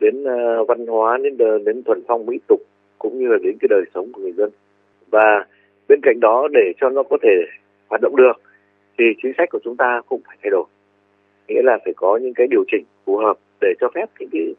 đến 0.00 0.22
uh, 0.22 0.68
văn 0.68 0.86
hóa 0.86 1.18
đến 1.22 1.36
đến 1.64 1.82
thuần 1.82 2.02
phong 2.08 2.26
mỹ 2.26 2.38
tục 2.48 2.60
cũng 2.98 3.18
như 3.18 3.26
là 3.26 3.38
đến 3.42 3.56
cái 3.60 3.68
đời 3.70 3.82
sống 3.94 4.12
của 4.12 4.20
người 4.20 4.32
dân. 4.32 4.50
Và 5.10 5.46
bên 5.88 6.00
cạnh 6.02 6.20
đó 6.20 6.48
để 6.52 6.72
cho 6.80 6.90
nó 6.90 7.02
có 7.02 7.18
thể 7.22 7.30
hoạt 7.88 8.00
động 8.00 8.16
được 8.16 8.32
thì 8.98 9.04
chính 9.22 9.32
sách 9.38 9.48
của 9.50 9.58
chúng 9.64 9.76
ta 9.76 10.00
cũng 10.08 10.20
phải 10.26 10.36
thay 10.42 10.50
đổi. 10.50 10.64
Nghĩa 11.48 11.62
là 11.62 11.78
phải 11.84 11.94
có 11.96 12.16
những 12.22 12.34
cái 12.34 12.46
điều 12.46 12.64
chỉnh 12.72 12.84
phù 13.04 13.16
hợp 13.16 13.38
để 13.60 13.74
cho 13.80 13.88
phép 13.94 14.10
những 14.18 14.28
cái 14.32 14.54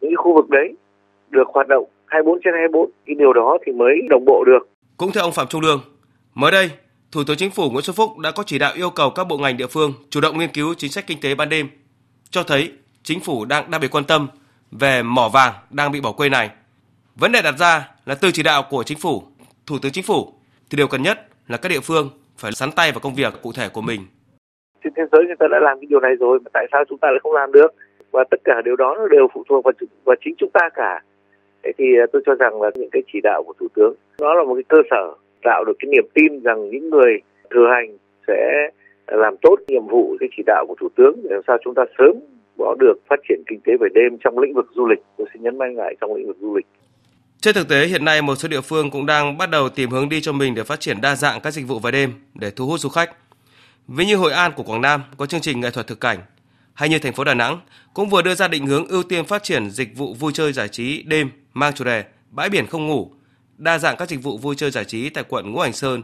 những 0.00 0.10
cái 0.10 0.16
khu 0.16 0.34
vực 0.34 0.50
đấy 0.50 0.74
được 1.30 1.48
hoạt 1.48 1.68
động 1.68 1.84
24 2.10 2.38
trên 2.44 2.54
24 2.54 2.90
cái 3.06 3.16
điều 3.18 3.32
đó 3.32 3.58
thì 3.66 3.72
mới 3.72 3.94
đồng 4.10 4.24
bộ 4.24 4.44
được. 4.46 4.68
Cũng 4.96 5.12
theo 5.12 5.24
ông 5.24 5.32
Phạm 5.32 5.46
Trung 5.46 5.60
Lương, 5.60 5.80
mới 6.34 6.52
đây 6.52 6.70
Thủ 7.12 7.20
tướng 7.26 7.36
Chính 7.36 7.50
phủ 7.50 7.70
Nguyễn 7.70 7.82
Xuân 7.82 7.96
Phúc 7.96 8.18
đã 8.18 8.30
có 8.30 8.42
chỉ 8.46 8.58
đạo 8.58 8.72
yêu 8.76 8.90
cầu 8.90 9.10
các 9.10 9.24
bộ 9.24 9.38
ngành 9.38 9.56
địa 9.56 9.66
phương 9.66 9.92
chủ 10.10 10.20
động 10.20 10.38
nghiên 10.38 10.50
cứu 10.54 10.74
chính 10.74 10.90
sách 10.90 11.04
kinh 11.06 11.18
tế 11.22 11.34
ban 11.34 11.48
đêm, 11.48 11.68
cho 12.30 12.42
thấy 12.42 12.72
chính 13.02 13.20
phủ 13.20 13.44
đang 13.44 13.70
đặc 13.70 13.80
biệt 13.80 13.94
quan 13.94 14.04
tâm 14.04 14.28
về 14.70 15.02
mỏ 15.02 15.28
vàng 15.32 15.52
đang 15.70 15.92
bị 15.92 16.00
bỏ 16.00 16.12
quên 16.12 16.32
này. 16.32 16.50
Vấn 17.16 17.32
đề 17.32 17.42
đặt 17.42 17.54
ra 17.58 17.88
là 18.06 18.14
từ 18.14 18.30
chỉ 18.30 18.42
đạo 18.42 18.62
của 18.70 18.82
chính 18.82 18.98
phủ, 18.98 19.22
Thủ 19.66 19.76
tướng 19.82 19.92
Chính 19.92 20.04
phủ 20.04 20.32
thì 20.70 20.76
điều 20.76 20.86
cần 20.86 21.02
nhất 21.02 21.18
là 21.48 21.56
các 21.56 21.68
địa 21.68 21.80
phương 21.80 22.08
phải 22.38 22.52
sắn 22.52 22.70
tay 22.76 22.92
vào 22.92 23.00
công 23.00 23.14
việc 23.14 23.32
cụ 23.42 23.52
thể 23.52 23.68
của 23.68 23.80
mình. 23.80 24.00
Trên 24.84 24.92
thế 24.96 25.02
giới 25.12 25.24
người 25.26 25.36
ta 25.38 25.46
đã 25.50 25.58
làm 25.62 25.78
cái 25.80 25.86
điều 25.90 26.00
này 26.00 26.12
rồi, 26.20 26.38
mà 26.44 26.50
tại 26.52 26.66
sao 26.72 26.84
chúng 26.88 26.98
ta 26.98 27.08
lại 27.10 27.20
không 27.22 27.32
làm 27.32 27.52
được? 27.52 27.74
Và 28.12 28.24
tất 28.30 28.40
cả 28.44 28.54
điều 28.64 28.76
đó 28.76 28.94
nó 28.98 29.08
đều 29.08 29.28
phụ 29.34 29.44
thuộc 29.48 29.64
vào, 29.64 29.72
vào 30.04 30.16
chính 30.24 30.34
chúng 30.38 30.50
ta 30.50 30.68
cả. 30.74 31.02
Thế 31.64 31.72
thì 31.78 31.84
à, 32.02 32.06
tôi 32.12 32.22
cho 32.26 32.34
rằng 32.34 32.62
là 32.62 32.70
những 32.74 32.90
cái 32.92 33.02
chỉ 33.12 33.18
đạo 33.22 33.42
của 33.46 33.52
Thủ 33.60 33.66
tướng, 33.74 33.94
nó 34.20 34.34
là 34.34 34.44
một 34.44 34.54
cái 34.54 34.64
cơ 34.68 34.78
sở 34.90 35.14
tạo 35.42 35.64
được 35.64 35.76
cái 35.78 35.88
niềm 35.92 36.04
tin 36.14 36.42
rằng 36.42 36.70
những 36.70 36.90
người 36.90 37.20
thừa 37.50 37.66
hành 37.74 37.96
sẽ 38.26 38.70
làm 39.06 39.34
tốt 39.42 39.56
nhiệm 39.68 39.86
vụ 39.86 40.16
cái 40.20 40.28
chỉ 40.36 40.42
đạo 40.46 40.64
của 40.68 40.74
Thủ 40.80 40.88
tướng 40.96 41.20
để 41.22 41.30
làm 41.30 41.42
sao 41.46 41.58
chúng 41.64 41.74
ta 41.74 41.82
sớm 41.98 42.12
có 42.58 42.74
được 42.78 42.94
phát 43.08 43.20
triển 43.28 43.42
kinh 43.46 43.60
tế 43.64 43.72
về 43.80 43.88
đêm 43.94 44.18
trong 44.24 44.38
lĩnh 44.38 44.54
vực 44.54 44.66
du 44.74 44.86
lịch. 44.86 44.98
Tôi 45.18 45.26
xin 45.32 45.42
nhấn 45.42 45.58
mạnh 45.58 45.76
lại 45.76 45.94
trong 46.00 46.14
lĩnh 46.14 46.26
vực 46.26 46.36
du 46.40 46.56
lịch. 46.56 46.66
Trên 47.40 47.54
thực 47.54 47.68
tế, 47.68 47.86
hiện 47.86 48.04
nay 48.04 48.22
một 48.22 48.34
số 48.34 48.48
địa 48.48 48.60
phương 48.60 48.90
cũng 48.90 49.06
đang 49.06 49.38
bắt 49.38 49.50
đầu 49.50 49.68
tìm 49.68 49.90
hướng 49.90 50.08
đi 50.08 50.20
cho 50.20 50.32
mình 50.32 50.54
để 50.54 50.62
phát 50.62 50.80
triển 50.80 50.96
đa 51.02 51.14
dạng 51.14 51.40
các 51.40 51.50
dịch 51.50 51.68
vụ 51.68 51.78
về 51.78 51.90
đêm 51.90 52.10
để 52.34 52.50
thu 52.56 52.66
hút 52.66 52.80
du 52.80 52.88
khách. 52.88 53.10
Ví 53.88 54.04
như 54.04 54.16
Hội 54.16 54.32
An 54.32 54.52
của 54.56 54.62
Quảng 54.62 54.80
Nam 54.80 55.00
có 55.16 55.26
chương 55.26 55.40
trình 55.40 55.60
nghệ 55.60 55.70
thuật 55.70 55.86
thực 55.86 56.00
cảnh, 56.00 56.18
hay 56.80 56.88
như 56.88 56.98
thành 56.98 57.12
phố 57.12 57.24
Đà 57.24 57.34
Nẵng 57.34 57.60
cũng 57.94 58.08
vừa 58.08 58.22
đưa 58.22 58.34
ra 58.34 58.48
định 58.48 58.66
hướng 58.66 58.86
ưu 58.86 59.02
tiên 59.02 59.24
phát 59.24 59.42
triển 59.42 59.70
dịch 59.70 59.96
vụ 59.96 60.14
vui 60.14 60.32
chơi 60.32 60.52
giải 60.52 60.68
trí 60.68 61.02
đêm 61.02 61.30
mang 61.54 61.74
chủ 61.74 61.84
đề 61.84 62.04
bãi 62.30 62.48
biển 62.48 62.66
không 62.66 62.86
ngủ, 62.86 63.10
đa 63.58 63.78
dạng 63.78 63.96
các 63.96 64.08
dịch 64.08 64.22
vụ 64.22 64.38
vui 64.38 64.54
chơi 64.56 64.70
giải 64.70 64.84
trí 64.84 65.08
tại 65.08 65.24
quận 65.28 65.52
Ngũ 65.52 65.60
Hành 65.60 65.72
Sơn 65.72 66.02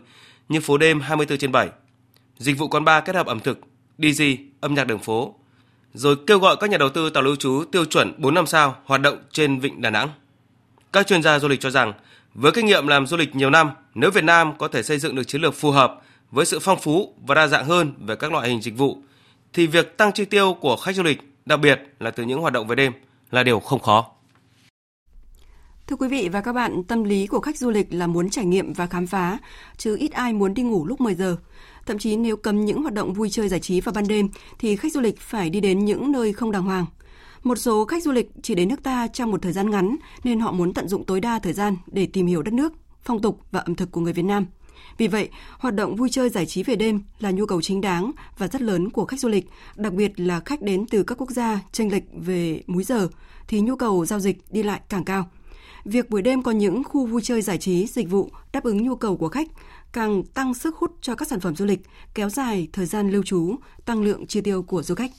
như 0.48 0.60
phố 0.60 0.78
đêm 0.78 1.00
24 1.00 1.38
trên 1.38 1.52
7, 1.52 1.68
dịch 2.38 2.58
vụ 2.58 2.68
quán 2.68 2.84
bar 2.84 3.04
kết 3.04 3.14
hợp 3.14 3.26
ẩm 3.26 3.40
thực, 3.40 3.60
DJ, 3.98 4.36
âm 4.60 4.74
nhạc 4.74 4.84
đường 4.84 4.98
phố, 4.98 5.34
rồi 5.94 6.16
kêu 6.26 6.38
gọi 6.38 6.56
các 6.60 6.70
nhà 6.70 6.78
đầu 6.78 6.88
tư 6.88 7.10
tàu 7.10 7.22
lưu 7.22 7.36
trú 7.36 7.64
tiêu 7.72 7.84
chuẩn 7.84 8.12
4 8.18 8.34
năm 8.34 8.46
sao 8.46 8.76
hoạt 8.84 9.00
động 9.00 9.18
trên 9.32 9.60
vịnh 9.60 9.80
Đà 9.80 9.90
Nẵng. 9.90 10.08
Các 10.92 11.06
chuyên 11.06 11.22
gia 11.22 11.38
du 11.38 11.48
lịch 11.48 11.60
cho 11.60 11.70
rằng, 11.70 11.92
với 12.34 12.52
kinh 12.52 12.66
nghiệm 12.66 12.86
làm 12.86 13.06
du 13.06 13.16
lịch 13.16 13.36
nhiều 13.36 13.50
năm, 13.50 13.70
nếu 13.94 14.10
Việt 14.10 14.24
Nam 14.24 14.52
có 14.58 14.68
thể 14.68 14.82
xây 14.82 14.98
dựng 14.98 15.14
được 15.14 15.24
chiến 15.24 15.40
lược 15.40 15.54
phù 15.54 15.70
hợp 15.70 16.02
với 16.30 16.46
sự 16.46 16.58
phong 16.58 16.80
phú 16.80 17.14
và 17.26 17.34
đa 17.34 17.46
dạng 17.46 17.64
hơn 17.64 17.92
về 17.98 18.16
các 18.16 18.32
loại 18.32 18.48
hình 18.48 18.62
dịch 18.62 18.76
vụ, 18.76 19.02
thì 19.56 19.66
việc 19.66 19.96
tăng 19.96 20.12
chi 20.12 20.24
tiêu 20.24 20.56
của 20.60 20.76
khách 20.76 20.96
du 20.96 21.02
lịch, 21.02 21.18
đặc 21.46 21.60
biệt 21.60 21.80
là 21.98 22.10
từ 22.10 22.24
những 22.24 22.40
hoạt 22.40 22.52
động 22.52 22.66
về 22.66 22.76
đêm, 22.76 22.92
là 23.30 23.42
điều 23.42 23.60
không 23.60 23.80
khó. 23.80 24.10
Thưa 25.86 25.96
quý 25.96 26.08
vị 26.08 26.28
và 26.32 26.40
các 26.40 26.52
bạn, 26.52 26.84
tâm 26.84 27.04
lý 27.04 27.26
của 27.26 27.40
khách 27.40 27.58
du 27.58 27.70
lịch 27.70 27.86
là 27.90 28.06
muốn 28.06 28.30
trải 28.30 28.44
nghiệm 28.44 28.72
và 28.72 28.86
khám 28.86 29.06
phá, 29.06 29.38
chứ 29.76 29.96
ít 29.96 30.12
ai 30.12 30.32
muốn 30.32 30.54
đi 30.54 30.62
ngủ 30.62 30.86
lúc 30.86 31.00
10 31.00 31.14
giờ. 31.14 31.36
Thậm 31.86 31.98
chí 31.98 32.16
nếu 32.16 32.36
cấm 32.36 32.64
những 32.64 32.82
hoạt 32.82 32.94
động 32.94 33.12
vui 33.12 33.30
chơi 33.30 33.48
giải 33.48 33.60
trí 33.60 33.80
vào 33.80 33.92
ban 33.92 34.08
đêm 34.08 34.28
thì 34.58 34.76
khách 34.76 34.92
du 34.92 35.00
lịch 35.00 35.20
phải 35.20 35.50
đi 35.50 35.60
đến 35.60 35.84
những 35.84 36.12
nơi 36.12 36.32
không 36.32 36.52
đàng 36.52 36.62
hoàng. 36.62 36.86
Một 37.42 37.58
số 37.58 37.84
khách 37.84 38.02
du 38.02 38.12
lịch 38.12 38.30
chỉ 38.42 38.54
đến 38.54 38.68
nước 38.68 38.82
ta 38.82 39.08
trong 39.08 39.30
một 39.30 39.42
thời 39.42 39.52
gian 39.52 39.70
ngắn 39.70 39.96
nên 40.24 40.40
họ 40.40 40.52
muốn 40.52 40.74
tận 40.74 40.88
dụng 40.88 41.04
tối 41.04 41.20
đa 41.20 41.38
thời 41.38 41.52
gian 41.52 41.76
để 41.86 42.06
tìm 42.06 42.26
hiểu 42.26 42.42
đất 42.42 42.54
nước, 42.54 42.72
phong 43.02 43.22
tục 43.22 43.40
và 43.50 43.60
ẩm 43.60 43.74
thực 43.74 43.90
của 43.90 44.00
người 44.00 44.12
Việt 44.12 44.24
Nam. 44.24 44.46
Vì 44.98 45.08
vậy, 45.08 45.28
hoạt 45.58 45.74
động 45.74 45.96
vui 45.96 46.08
chơi 46.10 46.28
giải 46.28 46.46
trí 46.46 46.62
về 46.62 46.76
đêm 46.76 47.00
là 47.18 47.30
nhu 47.30 47.46
cầu 47.46 47.62
chính 47.62 47.80
đáng 47.80 48.12
và 48.38 48.48
rất 48.48 48.62
lớn 48.62 48.90
của 48.90 49.04
khách 49.04 49.20
du 49.20 49.28
lịch, 49.28 49.50
đặc 49.76 49.92
biệt 49.92 50.20
là 50.20 50.40
khách 50.40 50.62
đến 50.62 50.86
từ 50.90 51.02
các 51.02 51.18
quốc 51.18 51.30
gia 51.30 51.60
chênh 51.72 51.92
lệch 51.92 52.04
về 52.12 52.62
múi 52.66 52.84
giờ 52.84 53.08
thì 53.48 53.60
nhu 53.60 53.76
cầu 53.76 54.06
giao 54.06 54.20
dịch 54.20 54.38
đi 54.50 54.62
lại 54.62 54.80
càng 54.88 55.04
cao. 55.04 55.28
Việc 55.84 56.10
buổi 56.10 56.22
đêm 56.22 56.42
có 56.42 56.50
những 56.50 56.84
khu 56.84 57.06
vui 57.06 57.22
chơi 57.24 57.42
giải 57.42 57.58
trí, 57.58 57.86
dịch 57.86 58.10
vụ 58.10 58.30
đáp 58.52 58.64
ứng 58.64 58.82
nhu 58.84 58.96
cầu 58.96 59.16
của 59.16 59.28
khách 59.28 59.48
càng 59.92 60.22
tăng 60.24 60.54
sức 60.54 60.76
hút 60.76 60.92
cho 61.00 61.14
các 61.14 61.28
sản 61.28 61.40
phẩm 61.40 61.56
du 61.56 61.64
lịch, 61.64 61.80
kéo 62.14 62.30
dài 62.30 62.68
thời 62.72 62.86
gian 62.86 63.10
lưu 63.10 63.22
trú, 63.22 63.56
tăng 63.84 64.02
lượng 64.02 64.26
chi 64.26 64.40
tiêu 64.40 64.62
của 64.62 64.82
du 64.82 64.94
khách. 64.94 65.10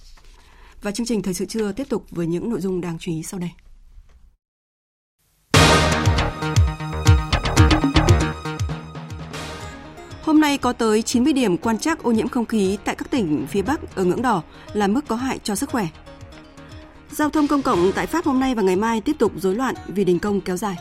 Và 0.82 0.92
chương 0.92 1.08
trình 1.08 1.22
Thời 1.22 1.34
sự 1.34 1.46
trưa 1.46 1.72
tiếp 1.72 1.90
tục 1.90 2.06
với 2.12 2.28
những 2.28 2.50
nội 2.50 2.62
dung 2.62 2.82
đáng 2.82 2.98
chú 3.00 3.12
ý 3.12 3.24
sau 3.24 3.40
đây. 3.40 3.52
Nay 10.48 10.58
có 10.58 10.74
tới 10.74 11.02
90 11.02 11.34
điểm 11.34 11.58
quan 11.58 11.80
trắc 11.80 12.04
ô 12.04 12.12
nhiễm 12.12 12.28
không 12.28 12.45
khí 12.45 12.78
tại 12.86 12.95
các 12.95 13.12
tỉnh 13.12 13.48
phía 13.50 13.62
Bắc 13.62 13.95
ở 13.95 14.04
ngưỡng 14.04 14.22
đỏ 14.22 14.43
là 14.74 14.88
mức 14.88 15.02
có 15.08 15.16
hại 15.16 15.39
cho 15.43 15.56
sức 15.56 15.70
khỏe. 15.70 15.88
Giao 17.12 17.30
thông 17.30 17.48
công 17.48 17.62
cộng 17.62 17.91
tại 17.95 18.08
Pháp 18.08 18.26
hôm 18.26 18.39
nay 18.39 18.56
và 18.56 18.62
ngày 18.62 18.76
mai 18.76 19.02
tiếp 19.02 19.16
tục 19.20 19.32
rối 19.36 19.56
loạn 19.56 19.76
vì 19.88 20.04
đình 20.04 20.20
công 20.20 20.41
kéo 20.41 20.58
dài. 20.58 20.76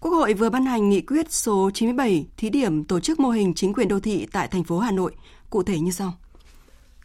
Quốc 0.00 0.10
hội 0.10 0.34
vừa 0.34 0.50
ban 0.50 0.66
hành 0.66 0.88
nghị 0.88 1.00
quyết 1.00 1.32
số 1.32 1.70
97 1.74 2.26
thí 2.36 2.50
điểm 2.50 2.84
tổ 2.84 3.00
chức 3.00 3.20
mô 3.20 3.30
hình 3.30 3.54
chính 3.54 3.74
quyền 3.74 3.88
đô 3.88 4.00
thị 4.00 4.26
tại 4.32 4.48
thành 4.48 4.64
phố 4.64 4.78
Hà 4.78 4.90
Nội, 4.90 5.12
cụ 5.50 5.62
thể 5.62 5.80
như 5.80 5.90
sau. 5.90 6.14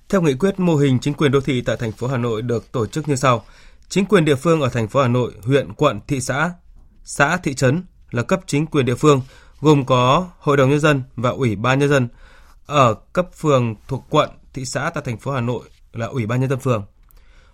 Theo 0.10 0.22
nghị 0.22 0.34
quyết, 0.34 0.60
mô 0.60 0.76
hình 0.76 1.00
chính 1.02 1.14
quyền 1.14 1.32
đô 1.32 1.42
thị 1.42 1.62
tại 1.62 1.78
thành 1.80 1.92
phố 1.92 2.08
Hà 2.08 2.18
Nội 2.18 2.42
được 2.42 2.72
tổ 2.72 2.86
chức 2.86 3.08
như 3.08 3.16
sau. 3.16 3.46
Chính 3.90 4.06
quyền 4.06 4.26
địa 4.26 4.36
phương 4.36 4.62
ở 4.62 4.70
thành 4.70 4.88
phố 4.88 5.02
Hà 5.02 5.08
Nội, 5.08 5.34
huyện, 5.44 5.74
quận, 5.74 6.00
thị 6.08 6.22
xã, 6.22 6.52
xã, 7.04 7.38
thị 7.38 7.54
trấn 7.54 7.84
là 8.12 8.24
cấp 8.24 8.40
chính 8.46 8.66
quyền 8.66 8.86
địa 8.86 8.96
phương, 8.96 9.22
gồm 9.62 9.86
có 9.86 10.30
Hội 10.40 10.58
đồng 10.58 10.70
Nhân 10.70 10.80
dân 10.80 11.04
và 11.16 11.30
Ủy 11.30 11.56
ban 11.56 11.80
Nhân 11.80 11.90
dân. 11.90 12.08
Ở 12.66 12.96
cấp 13.14 13.28
phường 13.34 13.76
thuộc 13.88 14.06
quận, 14.10 14.30
thị 14.54 14.66
xã 14.66 14.90
tại 14.90 15.04
thành 15.06 15.18
phố 15.18 15.32
Hà 15.32 15.42
Nội 15.42 15.70
là 15.94 16.06
Ủy 16.06 16.26
ban 16.26 16.40
Nhân 16.40 16.50
dân 16.50 16.60
phường. 16.60 16.86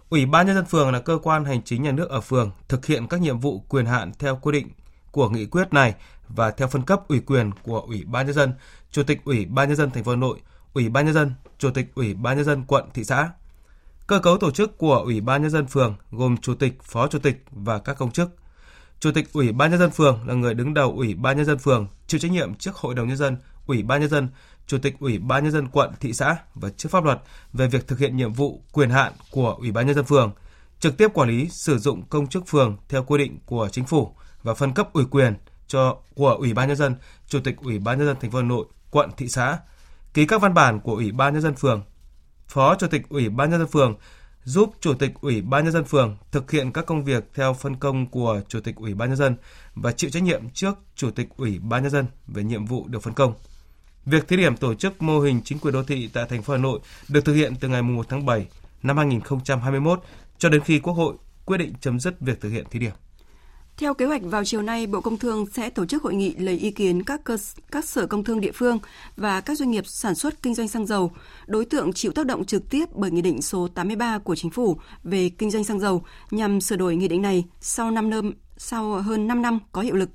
Ủy 0.10 0.26
ban 0.26 0.46
Nhân 0.48 0.56
dân 0.56 0.66
phường 0.66 0.92
là 0.92 1.00
cơ 1.00 1.20
quan 1.24 1.46
hành 1.46 1.62
chính 1.64 1.84
nhà 1.84 1.92
nước 1.92 2.10
ở 2.10 2.22
phường 2.22 2.52
thực 2.68 2.86
hiện 2.86 3.08
các 3.08 3.22
nhiệm 3.22 3.40
vụ 3.40 3.60
quyền 3.60 3.86
hạn 3.86 4.12
theo 4.20 4.40
quy 4.42 4.52
định 4.52 4.70
của 5.12 5.30
nghị 5.30 5.46
quyết 5.46 5.74
này 5.74 5.96
và 6.28 6.52
theo 6.52 6.68
phân 6.68 6.84
cấp 6.84 7.08
ủy 7.08 7.20
quyền 7.20 7.52
của 7.64 7.80
Ủy 7.80 8.04
ban 8.06 8.26
nhân 8.26 8.36
dân, 8.36 8.54
Chủ 8.92 9.04
tịch 9.04 9.22
Ủy 9.26 9.46
ban 9.46 9.68
nhân 9.68 9.78
dân 9.78 9.92
thành 9.92 10.04
phố 10.04 10.12
Hà 10.12 10.18
Nội, 10.18 10.40
Ủy 10.74 10.90
ban 10.90 11.06
nhân 11.06 11.14
dân, 11.14 11.34
Chủ 11.58 11.70
tịch 11.70 11.92
Ủy 11.96 12.14
ban 12.14 12.36
nhân 12.38 12.46
dân 12.46 12.64
quận, 12.68 12.86
thị 12.94 13.04
xã. 13.04 13.30
Cơ 14.08 14.20
cấu 14.20 14.38
tổ 14.38 14.52
chức 14.52 14.78
của 14.78 14.96
Ủy 14.96 15.22
ban 15.22 15.42
nhân 15.42 15.52
dân 15.52 15.68
phường 15.68 15.96
gồm 16.12 16.38
chủ 16.38 16.56
tịch, 16.56 16.84
phó 16.84 17.08
chủ 17.08 17.20
tịch 17.20 17.44
và 17.52 17.80
các 17.80 17.98
công 17.98 18.12
chức. 18.12 18.30
Chủ 19.00 19.12
tịch 19.12 19.34
Ủy 19.34 19.52
ban 19.52 19.72
nhân 19.72 19.80
dân 19.80 19.92
phường 19.92 20.28
là 20.28 20.34
người 20.34 20.54
đứng 20.54 20.74
đầu 20.74 20.92
Ủy 20.92 21.14
ban 21.14 21.38
nhân 21.38 21.46
dân 21.46 21.58
phường, 21.58 21.88
chịu 22.08 22.20
trách 22.20 22.32
nhiệm 22.32 22.56
trước 22.56 22.76
Hội 22.76 22.96
đồng 22.96 23.08
nhân 23.08 23.18
dân, 23.18 23.38
Ủy 23.66 23.84
ban 23.84 24.02
nhân 24.02 24.10
dân, 24.10 24.28
Chủ 24.68 24.78
tịch 24.78 24.96
Ủy 25.00 25.20
ban 25.20 25.44
nhân 25.44 25.54
dân 25.54 25.68
quận, 25.68 25.92
thị 26.00 26.14
xã 26.14 26.38
và 26.56 26.70
trước 26.70 26.90
pháp 26.92 27.04
luật 27.04 27.22
về 27.54 27.68
việc 27.68 27.88
thực 27.88 28.00
hiện 28.00 28.18
nhiệm 28.18 28.34
vụ 28.34 28.62
quyền 28.72 28.90
hạn 28.90 29.14
của 29.32 29.56
Ủy 29.60 29.72
ban 29.72 29.86
nhân 29.86 29.96
dân 29.96 30.06
phường, 30.06 30.32
trực 30.80 30.98
tiếp 30.98 31.08
quản 31.14 31.30
lý 31.30 31.50
sử 31.50 31.78
dụng 31.78 32.04
công 32.10 32.28
chức 32.28 32.48
phường 32.48 32.78
theo 32.90 33.04
quy 33.04 33.18
định 33.18 33.40
của 33.46 33.70
chính 33.72 33.86
phủ 33.86 34.16
và 34.44 34.54
phân 34.54 34.74
cấp 34.74 34.94
ủy 34.94 35.06
quyền 35.06 35.34
cho 35.68 35.98
của 36.16 36.30
Ủy 36.30 36.54
ban 36.54 36.68
nhân 36.68 36.78
dân, 36.78 36.96
Chủ 37.28 37.40
tịch 37.40 37.56
Ủy 37.58 37.80
ban 37.80 37.98
nhân 37.98 38.08
dân 38.08 38.18
thành 38.22 38.32
phố 38.32 38.38
Hà 38.38 38.46
Nội, 38.46 38.66
quận, 38.92 39.10
thị 39.18 39.28
xã 39.28 39.60
ký 40.14 40.26
các 40.26 40.42
văn 40.42 40.54
bản 40.54 40.80
của 40.80 40.94
Ủy 40.94 41.12
ban 41.12 41.34
nhân 41.34 41.42
dân 41.42 41.56
phường. 41.56 41.84
Phó 42.48 42.76
Chủ 42.76 42.88
tịch 42.88 43.10
Ủy 43.10 43.30
ban 43.30 43.50
nhân 43.50 43.60
dân 43.60 43.68
phường, 43.68 43.96
giúp 44.44 44.74
Chủ 44.80 44.94
tịch 44.94 45.12
Ủy 45.22 45.42
ban 45.42 45.64
nhân 45.64 45.74
dân 45.74 45.86
phường 45.86 46.18
thực 46.32 46.52
hiện 46.52 46.72
các 46.72 46.86
công 46.86 47.04
việc 47.04 47.30
theo 47.34 47.54
phân 47.54 47.76
công 47.76 48.10
của 48.10 48.42
Chủ 48.48 48.60
tịch 48.60 48.76
Ủy 48.76 48.94
ban 48.94 49.10
nhân 49.10 49.18
dân 49.18 49.36
và 49.76 49.92
chịu 49.92 50.10
trách 50.10 50.24
nhiệm 50.24 50.50
trước 50.50 50.76
Chủ 50.96 51.12
tịch 51.12 51.30
Ủy 51.38 51.60
ban 51.60 51.84
nhân 51.84 51.92
dân 51.92 52.06
về 52.28 52.44
nhiệm 52.44 52.66
vụ 52.66 52.88
được 52.88 53.04
phân 53.04 53.14
công. 53.14 53.34
Việc 54.06 54.28
thí 54.28 54.38
điểm 54.38 54.58
tổ 54.58 54.74
chức 54.74 55.02
mô 55.02 55.20
hình 55.20 55.42
chính 55.44 55.60
quyền 55.60 55.74
đô 55.74 55.84
thị 55.84 56.10
tại 56.14 56.26
thành 56.30 56.44
phố 56.44 56.54
Hà 56.54 56.60
Nội 56.60 56.80
được 57.10 57.26
thực 57.26 57.34
hiện 57.34 57.56
từ 57.60 57.68
ngày 57.68 57.82
1 57.82 58.06
tháng 58.10 58.26
7 58.26 58.48
năm 58.84 58.98
2021 58.98 60.04
cho 60.38 60.50
đến 60.50 60.62
khi 60.62 60.80
Quốc 60.80 60.94
hội 60.94 61.16
quyết 61.46 61.58
định 61.58 61.74
chấm 61.82 62.00
dứt 62.00 62.20
việc 62.20 62.42
thực 62.42 62.50
hiện 62.50 62.66
thí 62.72 62.80
điểm. 62.80 62.92
Theo 63.78 63.94
kế 63.94 64.06
hoạch 64.06 64.22
vào 64.24 64.46
chiều 64.46 64.62
nay, 64.62 64.88
Bộ 64.88 65.02
Công 65.02 65.18
Thương 65.18 65.46
sẽ 65.46 65.70
tổ 65.70 65.86
chức 65.86 66.04
hội 66.04 66.16
nghị 66.16 66.36
lấy 66.36 66.58
ý 66.58 66.72
kiến 66.72 67.04
các 67.04 67.24
cơ, 67.24 67.38
các 67.72 67.86
sở 67.86 68.08
công 68.08 68.24
thương 68.24 68.42
địa 68.42 68.52
phương 68.52 68.80
và 69.18 69.42
các 69.42 69.58
doanh 69.58 69.72
nghiệp 69.72 69.88
sản 69.88 70.16
xuất 70.16 70.44
kinh 70.44 70.54
doanh 70.54 70.68
xăng 70.68 70.86
dầu, 70.86 71.12
đối 71.48 71.66
tượng 71.66 71.94
chịu 71.94 72.12
tác 72.12 72.26
động 72.26 72.46
trực 72.46 72.70
tiếp 72.70 72.86
bởi 72.94 73.12
Nghị 73.12 73.22
định 73.22 73.42
số 73.42 73.68
83 73.68 74.18
của 74.18 74.36
Chính 74.36 74.52
phủ 74.52 74.78
về 75.04 75.30
kinh 75.30 75.52
doanh 75.52 75.64
xăng 75.64 75.80
dầu 75.80 76.04
nhằm 76.32 76.62
sửa 76.62 76.76
đổi 76.76 76.96
nghị 76.96 77.08
định 77.08 77.22
này 77.22 77.44
sau 77.62 77.92
5 77.92 78.10
năm 78.10 78.32
sau 78.58 78.92
hơn 78.92 79.28
5 79.28 79.42
năm 79.42 79.60
có 79.72 79.82
hiệu 79.82 79.96
lực. 79.96 80.10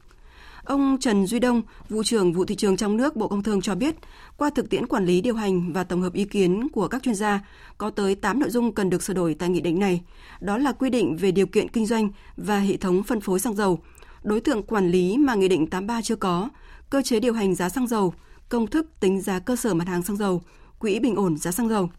Ông 0.68 0.96
Trần 1.00 1.26
Duy 1.26 1.38
Đông, 1.38 1.62
vụ 1.88 2.02
trưởng 2.02 2.32
vụ 2.32 2.44
thị 2.44 2.54
trường 2.54 2.76
trong 2.76 2.96
nước 2.96 3.16
Bộ 3.16 3.28
Công 3.28 3.42
Thương 3.42 3.60
cho 3.60 3.74
biết, 3.74 3.94
qua 4.36 4.50
thực 4.50 4.70
tiễn 4.70 4.86
quản 4.86 5.06
lý 5.06 5.20
điều 5.20 5.34
hành 5.34 5.72
và 5.72 5.84
tổng 5.84 6.02
hợp 6.02 6.12
ý 6.12 6.24
kiến 6.24 6.68
của 6.72 6.88
các 6.88 7.02
chuyên 7.02 7.14
gia, 7.14 7.40
có 7.78 7.90
tới 7.90 8.14
8 8.14 8.40
nội 8.40 8.50
dung 8.50 8.72
cần 8.72 8.90
được 8.90 9.02
sửa 9.02 9.14
đổi 9.14 9.34
tại 9.34 9.48
nghị 9.48 9.60
định 9.60 9.78
này. 9.78 10.02
Đó 10.40 10.58
là 10.58 10.72
quy 10.72 10.90
định 10.90 11.16
về 11.16 11.32
điều 11.32 11.46
kiện 11.46 11.68
kinh 11.68 11.86
doanh 11.86 12.08
và 12.36 12.58
hệ 12.58 12.76
thống 12.76 13.02
phân 13.02 13.20
phối 13.20 13.40
xăng 13.40 13.54
dầu, 13.54 13.78
đối 14.22 14.40
tượng 14.40 14.62
quản 14.62 14.90
lý 14.90 15.16
mà 15.18 15.34
Nghị 15.34 15.48
định 15.48 15.66
83 15.66 16.02
chưa 16.02 16.16
có, 16.16 16.48
cơ 16.90 17.02
chế 17.02 17.20
điều 17.20 17.32
hành 17.32 17.54
giá 17.54 17.68
xăng 17.68 17.86
dầu, 17.86 18.14
công 18.48 18.66
thức 18.66 18.86
tính 19.00 19.20
giá 19.20 19.38
cơ 19.38 19.56
sở 19.56 19.74
mặt 19.74 19.88
hàng 19.88 20.02
xăng 20.02 20.16
dầu, 20.16 20.42
quỹ 20.78 20.98
bình 20.98 21.14
ổn 21.14 21.36
giá 21.36 21.52
xăng 21.52 21.68
dầu. 21.68 21.90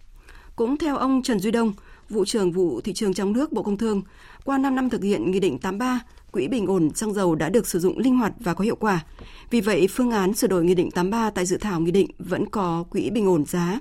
Cũng 0.56 0.78
theo 0.78 0.98
ông 0.98 1.22
Trần 1.24 1.40
Duy 1.40 1.52
Đông, 1.52 1.74
vụ 2.10 2.26
trưởng 2.26 2.52
vụ 2.52 2.82
thị 2.82 2.94
trường 2.94 3.14
trong 3.14 3.34
nước 3.34 3.52
Bộ 3.52 3.64
Công 3.64 3.78
Thương, 3.78 4.02
qua 4.44 4.58
5 4.58 4.76
năm 4.76 4.90
thực 4.90 5.04
hiện 5.04 5.32
Nghị 5.32 5.40
định 5.40 5.58
83, 5.58 6.00
quỹ 6.32 6.48
bình 6.48 6.68
ổn 6.68 6.90
xăng 6.96 7.14
dầu 7.14 7.36
đã 7.36 7.50
được 7.50 7.68
sử 7.68 7.80
dụng 7.80 7.98
linh 7.98 8.18
hoạt 8.18 8.34
và 8.40 8.54
có 8.54 8.64
hiệu 8.64 8.76
quả. 8.76 9.06
Vì 9.50 9.62
vậy, 9.62 9.88
phương 9.90 10.12
án 10.12 10.34
sửa 10.34 10.48
đổi 10.48 10.64
Nghị 10.64 10.76
định 10.76 10.92
83 10.92 11.30
tại 11.30 11.46
dự 11.46 11.58
thảo 11.58 11.80
nghị 11.80 11.92
định 11.92 12.08
vẫn 12.20 12.50
có 12.50 12.84
quỹ 12.90 13.10
bình 13.10 13.28
ổn 13.28 13.46
giá. 13.46 13.80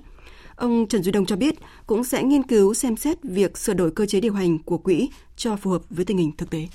Ông 0.56 0.86
Trần 0.88 1.02
Duy 1.02 1.12
Đông 1.12 1.26
cho 1.26 1.36
biết 1.36 1.54
cũng 1.86 2.04
sẽ 2.04 2.22
nghiên 2.22 2.42
cứu 2.42 2.74
xem 2.74 2.96
xét 2.96 3.22
việc 3.22 3.58
sửa 3.58 3.74
đổi 3.74 3.90
cơ 3.90 4.06
chế 4.06 4.20
điều 4.20 4.32
hành 4.32 4.58
của 4.58 4.78
quỹ 4.78 5.08
cho 5.36 5.56
phù 5.56 5.70
hợp 5.70 5.82
với 5.90 6.04
tình 6.04 6.18
hình 6.18 6.32
thực 6.38 6.50
tế. 6.50 6.66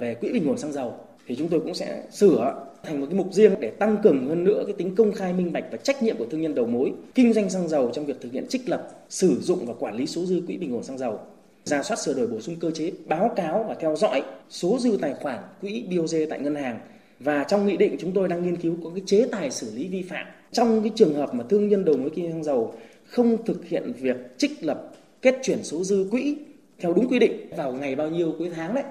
Về 0.00 0.14
quỹ 0.14 0.32
bình 0.32 0.48
ổn 0.48 0.58
xăng 0.58 0.72
dầu 0.72 0.94
thì 1.26 1.36
chúng 1.36 1.48
tôi 1.48 1.60
cũng 1.60 1.74
sẽ 1.74 2.06
sửa 2.12 2.66
thành 2.84 3.00
một 3.00 3.06
cái 3.10 3.18
mục 3.18 3.32
riêng 3.32 3.54
để 3.60 3.70
tăng 3.70 3.96
cường 4.02 4.28
hơn 4.28 4.44
nữa 4.44 4.62
cái 4.66 4.74
tính 4.78 4.94
công 4.94 5.12
khai 5.12 5.32
minh 5.32 5.52
bạch 5.52 5.64
và 5.72 5.78
trách 5.78 6.02
nhiệm 6.02 6.16
của 6.16 6.26
thương 6.30 6.42
nhân 6.42 6.54
đầu 6.54 6.66
mối 6.66 6.92
kinh 7.14 7.32
doanh 7.32 7.50
xăng 7.50 7.68
dầu 7.68 7.90
trong 7.94 8.06
việc 8.06 8.20
thực 8.20 8.32
hiện 8.32 8.46
trích 8.48 8.68
lập, 8.68 8.90
sử 9.08 9.40
dụng 9.40 9.66
và 9.66 9.74
quản 9.78 9.94
lý 9.94 10.06
số 10.06 10.24
dư 10.24 10.42
quỹ 10.46 10.56
bình 10.56 10.74
ổn 10.74 10.82
xăng 10.82 10.98
dầu 10.98 11.20
ra 11.68 11.82
soát 11.82 11.96
sửa 11.96 12.14
đổi 12.14 12.26
bổ 12.26 12.40
sung 12.40 12.56
cơ 12.60 12.70
chế, 12.70 12.92
báo 13.06 13.32
cáo 13.36 13.64
và 13.68 13.74
theo 13.80 13.96
dõi 13.96 14.22
số 14.50 14.78
dư 14.78 14.98
tài 15.00 15.14
khoản 15.14 15.38
quỹ 15.60 15.84
BOJ 15.90 16.26
tại 16.30 16.40
ngân 16.40 16.54
hàng. 16.54 16.78
Và 17.20 17.44
trong 17.44 17.66
nghị 17.66 17.76
định 17.76 17.96
chúng 18.00 18.12
tôi 18.12 18.28
đang 18.28 18.42
nghiên 18.42 18.56
cứu 18.56 18.76
có 18.84 18.90
cái 18.94 19.02
chế 19.06 19.26
tài 19.32 19.50
xử 19.50 19.74
lý 19.74 19.88
vi 19.88 20.02
phạm. 20.02 20.26
Trong 20.52 20.82
cái 20.82 20.92
trường 20.94 21.14
hợp 21.14 21.34
mà 21.34 21.44
thương 21.48 21.68
nhân 21.68 21.84
đầu 21.84 21.96
mối 21.96 22.10
kinh 22.14 22.30
doanh 22.30 22.44
dầu 22.44 22.74
không 23.06 23.44
thực 23.44 23.64
hiện 23.64 23.92
việc 24.00 24.16
trích 24.38 24.64
lập, 24.64 24.90
kết 25.22 25.34
chuyển 25.42 25.64
số 25.64 25.84
dư 25.84 26.08
quỹ 26.10 26.36
theo 26.78 26.92
đúng 26.94 27.08
quy 27.08 27.18
định 27.18 27.48
vào 27.56 27.72
ngày 27.72 27.96
bao 27.96 28.10
nhiêu 28.10 28.34
cuối 28.38 28.50
tháng 28.54 28.74
đấy. 28.74 28.84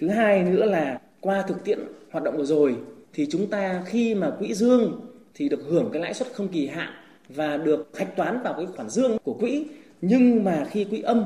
Thứ 0.00 0.08
hai 0.08 0.44
nữa 0.44 0.64
là 0.64 1.00
qua 1.20 1.44
thực 1.48 1.64
tiễn 1.64 1.78
hoạt 2.10 2.24
động 2.24 2.36
vừa 2.36 2.44
rồi 2.44 2.76
thì 3.12 3.26
chúng 3.30 3.46
ta 3.46 3.82
khi 3.86 4.14
mà 4.14 4.30
quỹ 4.38 4.54
dương 4.54 5.00
thì 5.34 5.48
được 5.48 5.60
hưởng 5.68 5.90
cái 5.92 6.02
lãi 6.02 6.14
suất 6.14 6.28
không 6.32 6.48
kỳ 6.48 6.66
hạn 6.66 6.92
và 7.28 7.56
được 7.56 7.90
hạch 7.98 8.16
toán 8.16 8.42
vào 8.42 8.54
cái 8.54 8.66
khoản 8.76 8.90
dương 8.90 9.18
của 9.24 9.34
quỹ. 9.34 9.64
Nhưng 10.00 10.44
mà 10.44 10.66
khi 10.70 10.84
quỹ 10.84 11.00
âm 11.00 11.24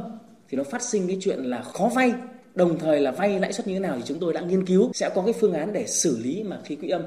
thì 0.51 0.59
nó 0.59 0.65
phát 0.71 0.83
sinh 0.83 1.07
cái 1.07 1.19
chuyện 1.21 1.39
là 1.39 1.63
khó 1.63 1.91
vay 1.95 2.13
đồng 2.55 2.79
thời 2.79 3.01
là 3.01 3.11
vay 3.11 3.41
lãi 3.41 3.53
suất 3.53 3.67
như 3.67 3.75
thế 3.75 3.81
nào 3.81 3.97
thì 3.97 4.03
chúng 4.07 4.19
tôi 4.21 4.33
đã 4.33 4.41
nghiên 4.41 4.67
cứu 4.67 4.91
sẽ 4.95 5.11
có 5.15 5.23
cái 5.23 5.35
phương 5.41 5.53
án 5.53 5.73
để 5.73 5.87
xử 5.87 6.19
lý 6.23 6.43
mà 6.43 6.59
khi 6.65 6.77
quỹ 6.77 6.89
âm. 6.89 7.03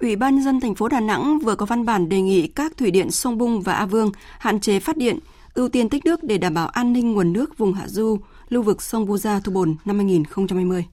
Ủy 0.00 0.16
ban 0.16 0.34
nhân 0.34 0.44
dân 0.44 0.60
thành 0.60 0.74
phố 0.74 0.88
Đà 0.88 1.00
Nẵng 1.00 1.38
vừa 1.38 1.54
có 1.54 1.66
văn 1.66 1.84
bản 1.84 2.08
đề 2.08 2.20
nghị 2.20 2.48
các 2.48 2.72
thủy 2.76 2.90
điện 2.90 3.10
Sông 3.10 3.38
Bung 3.38 3.62
và 3.62 3.72
A 3.72 3.86
Vương 3.86 4.10
hạn 4.38 4.60
chế 4.60 4.80
phát 4.80 4.96
điện, 4.96 5.18
ưu 5.54 5.68
tiên 5.68 5.88
tích 5.88 6.04
nước 6.04 6.22
để 6.22 6.38
đảm 6.38 6.54
bảo 6.54 6.68
an 6.68 6.92
ninh 6.92 7.12
nguồn 7.12 7.32
nước 7.32 7.58
vùng 7.58 7.72
hạ 7.72 7.88
du, 7.88 8.18
lưu 8.48 8.62
vực 8.62 8.82
sông 8.82 9.06
Vu 9.06 9.18
Gia 9.18 9.40
Thu 9.40 9.52
Bồn 9.52 9.76
năm 9.84 9.96
2020. 9.96 10.84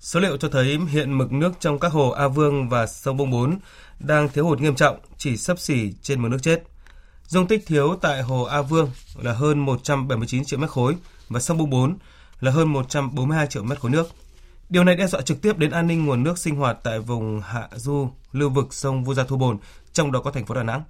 Số 0.00 0.20
liệu 0.20 0.36
cho 0.36 0.48
thấy 0.48 0.78
hiện 0.88 1.18
mực 1.18 1.32
nước 1.32 1.52
trong 1.60 1.78
các 1.78 1.92
hồ 1.92 2.10
A 2.10 2.28
Vương 2.28 2.68
và 2.68 2.86
sông 2.86 3.16
Bung 3.16 3.30
4 3.30 3.58
đang 3.98 4.28
thiếu 4.28 4.46
hụt 4.46 4.60
nghiêm 4.60 4.74
trọng, 4.74 4.98
chỉ 5.18 5.36
sấp 5.36 5.58
xỉ 5.58 5.92
trên 6.02 6.22
mực 6.22 6.30
nước 6.30 6.38
chết. 6.42 6.62
Dung 7.28 7.46
tích 7.46 7.66
thiếu 7.66 7.96
tại 8.00 8.22
hồ 8.22 8.42
A 8.42 8.62
Vương 8.62 8.90
là 9.16 9.32
hơn 9.32 9.58
179 9.58 10.44
triệu 10.44 10.58
mét 10.58 10.70
khối 10.70 10.96
và 11.28 11.40
sông 11.40 11.58
Bung 11.58 11.70
4 11.70 11.98
là 12.40 12.50
hơn 12.50 12.72
142 12.72 13.46
triệu 13.46 13.62
mét 13.62 13.80
khối 13.80 13.90
nước. 13.90 14.08
Điều 14.68 14.84
này 14.84 14.96
đe 14.96 15.06
dọa 15.06 15.20
trực 15.20 15.42
tiếp 15.42 15.58
đến 15.58 15.70
an 15.70 15.86
ninh 15.86 16.06
nguồn 16.06 16.22
nước 16.22 16.38
sinh 16.38 16.56
hoạt 16.56 16.78
tại 16.82 16.98
vùng 16.98 17.40
hạ 17.40 17.68
du, 17.74 18.10
lưu 18.32 18.50
vực 18.50 18.74
sông 18.74 19.04
Vu 19.04 19.14
Gia 19.14 19.24
Thu 19.24 19.36
Bồn, 19.36 19.58
trong 19.92 20.12
đó 20.12 20.20
có 20.20 20.30
thành 20.30 20.46
phố 20.46 20.54
Đà 20.54 20.62
Nẵng. 20.62 20.82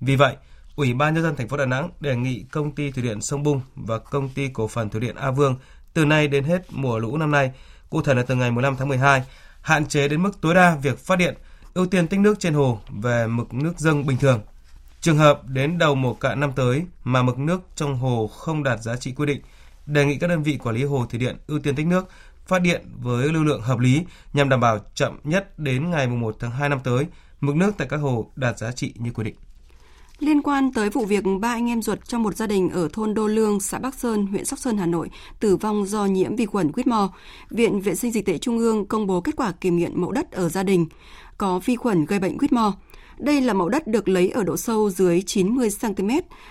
Vì 0.00 0.16
vậy, 0.16 0.36
Ủy 0.76 0.94
ban 0.94 1.14
nhân 1.14 1.22
dân 1.22 1.36
thành 1.36 1.48
phố 1.48 1.56
Đà 1.56 1.66
Nẵng 1.66 1.90
đề 2.00 2.16
nghị 2.16 2.44
công 2.50 2.74
ty 2.74 2.90
thủy 2.90 3.02
điện 3.02 3.22
sông 3.22 3.42
Bung 3.42 3.60
và 3.76 3.98
công 3.98 4.28
ty 4.28 4.48
cổ 4.48 4.68
phần 4.68 4.90
thủy 4.90 5.00
điện 5.00 5.16
A 5.16 5.30
Vương 5.30 5.56
từ 5.94 6.04
nay 6.04 6.28
đến 6.28 6.44
hết 6.44 6.62
mùa 6.70 6.98
lũ 6.98 7.16
năm 7.16 7.30
nay, 7.30 7.52
cụ 7.90 8.02
thể 8.02 8.14
là 8.14 8.22
từ 8.22 8.34
ngày 8.34 8.50
15 8.50 8.76
tháng 8.76 8.88
12, 8.88 9.22
hạn 9.60 9.86
chế 9.86 10.08
đến 10.08 10.22
mức 10.22 10.40
tối 10.40 10.54
đa 10.54 10.76
việc 10.82 10.98
phát 10.98 11.16
điện, 11.16 11.34
ưu 11.74 11.86
tiên 11.86 12.08
tích 12.08 12.20
nước 12.20 12.40
trên 12.40 12.54
hồ 12.54 12.80
về 12.88 13.26
mực 13.26 13.54
nước 13.54 13.78
dâng 13.78 14.06
bình 14.06 14.18
thường. 14.18 14.40
Trường 15.06 15.18
hợp 15.18 15.48
đến 15.48 15.78
đầu 15.78 15.94
mùa 15.94 16.14
cạn 16.14 16.40
năm 16.40 16.52
tới 16.56 16.84
mà 17.04 17.22
mực 17.22 17.38
nước 17.38 17.60
trong 17.76 17.96
hồ 17.96 18.26
không 18.26 18.62
đạt 18.62 18.82
giá 18.82 18.96
trị 18.96 19.12
quy 19.16 19.26
định, 19.26 19.40
đề 19.86 20.04
nghị 20.04 20.18
các 20.18 20.26
đơn 20.26 20.42
vị 20.42 20.58
quản 20.58 20.74
lý 20.76 20.84
hồ 20.84 21.06
thủy 21.10 21.18
điện 21.20 21.36
ưu 21.46 21.58
tiên 21.58 21.76
tích 21.76 21.86
nước, 21.86 22.08
phát 22.46 22.62
điện 22.62 22.82
với 23.02 23.28
lưu 23.28 23.44
lượng 23.44 23.62
hợp 23.62 23.78
lý 23.78 24.02
nhằm 24.32 24.48
đảm 24.48 24.60
bảo 24.60 24.78
chậm 24.94 25.18
nhất 25.24 25.58
đến 25.58 25.90
ngày 25.90 26.06
1 26.06 26.36
tháng 26.40 26.50
2 26.50 26.68
năm 26.68 26.78
tới, 26.84 27.06
mực 27.40 27.56
nước 27.56 27.70
tại 27.78 27.88
các 27.90 27.96
hồ 27.96 28.30
đạt 28.36 28.58
giá 28.58 28.72
trị 28.72 28.92
như 28.96 29.10
quy 29.10 29.24
định. 29.24 29.34
Liên 30.18 30.42
quan 30.42 30.72
tới 30.72 30.90
vụ 30.90 31.04
việc 31.04 31.24
ba 31.40 31.48
anh 31.48 31.70
em 31.70 31.82
ruột 31.82 31.98
trong 32.04 32.22
một 32.22 32.36
gia 32.36 32.46
đình 32.46 32.70
ở 32.70 32.88
thôn 32.92 33.14
Đô 33.14 33.26
Lương, 33.26 33.60
xã 33.60 33.78
Bắc 33.78 33.94
Sơn, 33.94 34.26
huyện 34.26 34.44
Sóc 34.44 34.58
Sơn, 34.58 34.78
Hà 34.78 34.86
Nội 34.86 35.10
tử 35.40 35.56
vong 35.56 35.86
do 35.86 36.04
nhiễm 36.04 36.36
vi 36.36 36.46
khuẩn 36.46 36.70
Whitmore, 36.70 37.08
Viện 37.50 37.80
Vệ 37.80 37.94
sinh 37.94 38.12
Dịch 38.12 38.26
tễ 38.26 38.38
Trung 38.38 38.58
ương 38.58 38.86
công 38.86 39.06
bố 39.06 39.20
kết 39.20 39.36
quả 39.36 39.52
kiểm 39.52 39.76
nghiệm 39.76 40.00
mẫu 40.00 40.12
đất 40.12 40.32
ở 40.32 40.48
gia 40.48 40.62
đình 40.62 40.86
có 41.38 41.60
vi 41.64 41.76
khuẩn 41.76 42.04
gây 42.04 42.18
bệnh 42.18 42.36
Whitmore. 42.36 42.72
Đây 43.18 43.40
là 43.40 43.52
mẫu 43.52 43.68
đất 43.68 43.86
được 43.86 44.08
lấy 44.08 44.30
ở 44.30 44.44
độ 44.44 44.56
sâu 44.56 44.90
dưới 44.90 45.22
90 45.22 45.68
cm, 45.80 46.10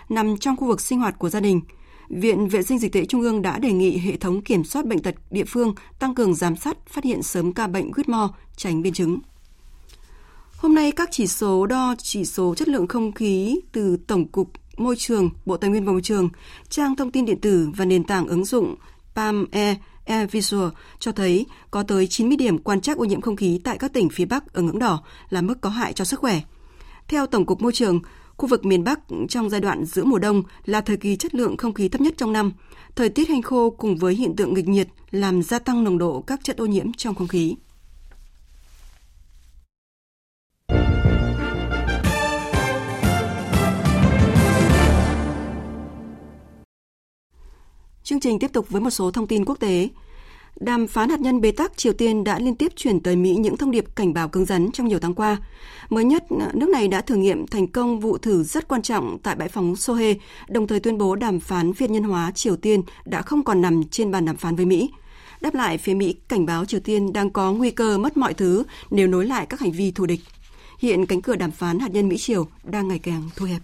nằm 0.10 0.38
trong 0.38 0.58
khu 0.58 0.68
vực 0.68 0.82
sinh 0.82 1.00
hoạt 1.00 1.20
của 1.20 1.30
gia 1.30 1.40
đình. 1.40 1.62
Viện 2.10 2.48
Vệ 2.48 2.64
sinh 2.64 2.80
Dịch 2.80 2.94
tễ 2.94 3.06
Trung 3.06 3.22
ương 3.22 3.42
đã 3.42 3.60
đề 3.60 3.72
nghị 3.72 3.98
hệ 3.98 4.18
thống 4.18 4.42
kiểm 4.42 4.64
soát 4.64 4.86
bệnh 4.86 5.00
tật 5.00 5.16
địa 5.32 5.46
phương 5.48 5.76
tăng 6.00 6.16
cường 6.16 6.36
giám 6.36 6.56
sát, 6.56 6.78
phát 6.88 7.04
hiện 7.04 7.24
sớm 7.24 7.54
ca 7.54 7.68
bệnh 7.68 7.92
Whitmore, 7.92 8.30
tránh 8.56 8.82
biến 8.82 8.94
chứng. 8.94 9.20
Hôm 10.58 10.76
nay, 10.76 10.92
các 10.92 11.10
chỉ 11.12 11.28
số 11.28 11.66
đo 11.66 11.96
chỉ 11.98 12.26
số 12.26 12.56
chất 12.56 12.68
lượng 12.68 12.88
không 12.88 13.12
khí 13.12 13.60
từ 13.72 13.98
Tổng 14.08 14.28
cục 14.28 14.52
Môi 14.78 14.96
trường, 14.96 15.30
Bộ 15.46 15.58
Tài 15.58 15.70
nguyên 15.70 15.86
và 15.86 15.92
Môi 15.92 16.02
trường, 16.02 16.30
trang 16.70 16.96
thông 16.96 17.12
tin 17.12 17.26
điện 17.26 17.42
tử 17.42 17.70
và 17.76 17.86
nền 17.86 18.04
tảng 18.04 18.28
ứng 18.28 18.46
dụng 18.46 18.76
PAM 19.16 19.46
E 19.52 19.76
Air 20.06 20.32
Visual 20.32 20.70
cho 21.00 21.12
thấy 21.12 21.46
có 21.72 21.84
tới 21.84 22.08
90 22.08 22.38
điểm 22.38 22.58
quan 22.58 22.82
trắc 22.82 22.98
ô 22.98 23.06
nhiễm 23.06 23.22
không 23.22 23.36
khí 23.36 23.62
tại 23.64 23.78
các 23.78 23.94
tỉnh 23.94 24.10
phía 24.10 24.26
Bắc 24.26 24.54
ở 24.54 24.62
ngưỡng 24.62 24.80
đỏ 24.80 25.04
là 25.30 25.42
mức 25.42 25.62
có 25.62 25.70
hại 25.70 25.94
cho 25.94 26.06
sức 26.06 26.20
khỏe. 26.20 26.42
Theo 27.08 27.28
Tổng 27.28 27.46
cục 27.46 27.62
Môi 27.62 27.74
trường, 27.74 28.00
khu 28.38 28.48
vực 28.48 28.66
miền 28.66 28.84
Bắc 28.84 29.00
trong 29.30 29.50
giai 29.50 29.62
đoạn 29.62 29.86
giữa 29.86 30.04
mùa 30.04 30.20
đông 30.20 30.44
là 30.66 30.82
thời 30.82 30.98
kỳ 30.98 31.16
chất 31.16 31.36
lượng 31.36 31.58
không 31.58 31.74
khí 31.74 31.90
thấp 31.90 32.02
nhất 32.02 32.14
trong 32.18 32.34
năm. 32.34 32.52
Thời 32.96 33.10
tiết 33.10 33.30
hanh 33.30 33.42
khô 33.42 33.70
cùng 33.70 33.98
với 33.98 34.16
hiện 34.16 34.36
tượng 34.36 34.54
nghịch 34.54 34.68
nhiệt 34.68 34.88
làm 35.12 35.44
gia 35.44 35.60
tăng 35.60 35.84
nồng 35.84 35.98
độ 35.98 36.22
các 36.28 36.40
chất 36.44 36.58
ô 36.58 36.66
nhiễm 36.66 36.94
trong 36.94 37.16
không 37.16 37.28
khí. 37.28 37.56
Chương 48.04 48.20
trình 48.20 48.40
tiếp 48.40 48.54
tục 48.54 48.70
với 48.70 48.82
một 48.82 48.90
số 48.90 49.12
thông 49.12 49.28
tin 49.28 49.46
quốc 49.46 49.60
tế. 49.60 49.90
Đàm 50.60 50.88
phán 50.88 51.10
hạt 51.10 51.20
nhân 51.20 51.42
bế 51.42 51.52
tắc 51.52 51.78
Triều 51.78 51.94
Tiên 51.94 52.24
đã 52.24 52.40
liên 52.40 52.56
tiếp 52.56 52.72
chuyển 52.76 53.00
tới 53.00 53.16
Mỹ 53.16 53.36
những 53.36 53.58
thông 53.58 53.72
điệp 53.72 53.86
cảnh 53.96 54.14
báo 54.14 54.30
cứng 54.30 54.46
rắn 54.46 54.72
trong 54.72 54.88
nhiều 54.88 55.00
tháng 55.00 55.14
qua. 55.14 55.38
Mới 55.90 56.06
nhất, 56.06 56.24
nước 56.54 56.70
này 56.70 56.88
đã 56.88 57.02
thử 57.02 57.16
nghiệm 57.16 57.48
thành 57.48 57.68
công 57.68 58.00
vụ 58.00 58.18
thử 58.18 58.44
rất 58.44 58.68
quan 58.68 58.82
trọng 58.82 59.18
tại 59.24 59.36
bãi 59.36 59.50
phóng 59.50 59.76
Sohe, 59.76 60.14
đồng 60.50 60.68
thời 60.68 60.80
tuyên 60.80 60.98
bố 60.98 61.16
đàm 61.16 61.40
phán 61.40 61.74
phiên 61.74 61.92
nhân 61.92 62.04
hóa 62.04 62.32
Triều 62.32 62.56
Tiên 62.56 62.82
đã 63.06 63.22
không 63.22 63.44
còn 63.44 63.62
nằm 63.62 63.84
trên 63.84 64.12
bàn 64.12 64.26
đàm 64.26 64.38
phán 64.38 64.56
với 64.56 64.66
Mỹ. 64.66 64.92
Đáp 65.42 65.56
lại, 65.56 65.78
phía 65.78 65.94
Mỹ 65.94 66.16
cảnh 66.28 66.46
báo 66.46 66.66
Triều 66.66 66.80
Tiên 66.80 67.14
đang 67.14 67.30
có 67.30 67.54
nguy 67.54 67.72
cơ 67.72 67.98
mất 67.98 68.18
mọi 68.18 68.34
thứ 68.34 68.64
nếu 68.90 69.08
nối 69.08 69.26
lại 69.26 69.46
các 69.46 69.60
hành 69.60 69.72
vi 69.72 69.92
thù 69.92 70.06
địch. 70.06 70.22
Hiện 70.80 71.06
cánh 71.06 71.22
cửa 71.22 71.36
đàm 71.36 71.52
phán 71.52 71.80
hạt 71.80 71.92
nhân 71.92 72.10
Mỹ-Triều 72.10 72.48
đang 72.64 72.88
ngày 72.88 73.00
càng 73.00 73.30
thu 73.36 73.46
hẹp. 73.46 73.62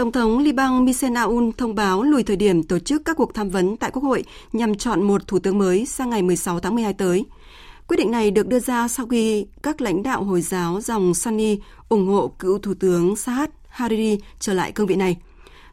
Tổng 0.00 0.12
thống 0.12 0.38
Liban 0.38 0.84
Michel 0.84 1.16
Aoun 1.16 1.52
thông 1.52 1.74
báo 1.74 2.02
lùi 2.02 2.22
thời 2.22 2.36
điểm 2.36 2.62
tổ 2.62 2.78
chức 2.78 3.04
các 3.04 3.16
cuộc 3.16 3.34
tham 3.34 3.50
vấn 3.50 3.76
tại 3.76 3.90
Quốc 3.90 4.02
hội 4.02 4.24
nhằm 4.52 4.74
chọn 4.74 5.02
một 5.02 5.26
thủ 5.26 5.38
tướng 5.38 5.58
mới 5.58 5.86
sang 5.86 6.10
ngày 6.10 6.22
16 6.22 6.60
tháng 6.60 6.74
12 6.74 6.92
tới. 6.92 7.24
Quyết 7.88 7.96
định 7.96 8.10
này 8.10 8.30
được 8.30 8.48
đưa 8.48 8.58
ra 8.58 8.88
sau 8.88 9.06
khi 9.06 9.46
các 9.62 9.80
lãnh 9.80 10.02
đạo 10.02 10.24
Hồi 10.24 10.40
giáo 10.40 10.80
dòng 10.80 11.14
Sunni 11.14 11.58
ủng 11.88 12.06
hộ 12.06 12.28
cựu 12.38 12.58
Thủ 12.58 12.74
tướng 12.74 13.16
Saad 13.16 13.50
Hariri 13.68 14.18
trở 14.38 14.54
lại 14.54 14.72
cương 14.72 14.86
vị 14.86 14.96
này. 14.96 15.16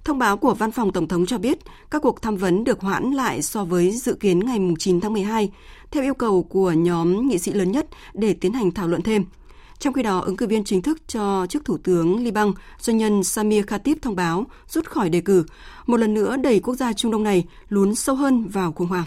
Thông 0.04 0.20
báo 0.20 0.38
của 0.38 0.54
Văn 0.54 0.72
phòng 0.72 0.92
Tổng 0.92 1.08
thống 1.08 1.26
cho 1.26 1.38
biết 1.38 1.58
các 1.92 2.02
cuộc 2.02 2.22
tham 2.22 2.38
vấn 2.38 2.64
được 2.64 2.82
hoãn 2.82 3.12
lại 3.12 3.42
so 3.42 3.66
với 3.66 3.92
dự 3.92 4.14
kiến 4.14 4.40
ngày 4.40 4.60
9 4.80 5.02
tháng 5.02 5.14
12, 5.14 5.52
theo 5.92 6.04
yêu 6.04 6.14
cầu 6.14 6.44
của 6.44 6.72
nhóm 6.72 7.28
nghị 7.28 7.38
sĩ 7.38 7.54
lớn 7.54 7.72
nhất 7.72 7.88
để 8.14 8.34
tiến 8.34 8.54
hành 8.54 8.72
thảo 8.72 8.88
luận 8.88 9.02
thêm– 9.02 9.26
trong 9.80 9.94
khi 9.94 10.04
đó, 10.04 10.20
ứng 10.20 10.38
cử 10.38 10.48
viên 10.48 10.64
chính 10.64 10.82
thức 10.82 11.08
cho 11.08 11.46
chức 11.50 11.66
Thủ 11.66 11.78
tướng 11.78 12.24
Liban, 12.24 12.52
doanh 12.80 12.98
nhân 12.98 13.24
Samir 13.24 13.66
Khatib 13.66 13.98
thông 14.02 14.16
báo 14.16 14.46
rút 14.70 14.86
khỏi 14.86 15.10
đề 15.10 15.22
cử, 15.22 15.46
một 15.86 15.98
lần 15.98 16.14
nữa 16.14 16.38
đẩy 16.38 16.60
quốc 16.60 16.76
gia 16.76 16.94
Trung 16.94 17.12
Đông 17.12 17.24
này 17.24 17.46
lún 17.70 17.96
sâu 17.96 18.16
hơn 18.16 18.48
vào 18.48 18.72
khủng 18.72 18.88
hoảng. 18.88 19.06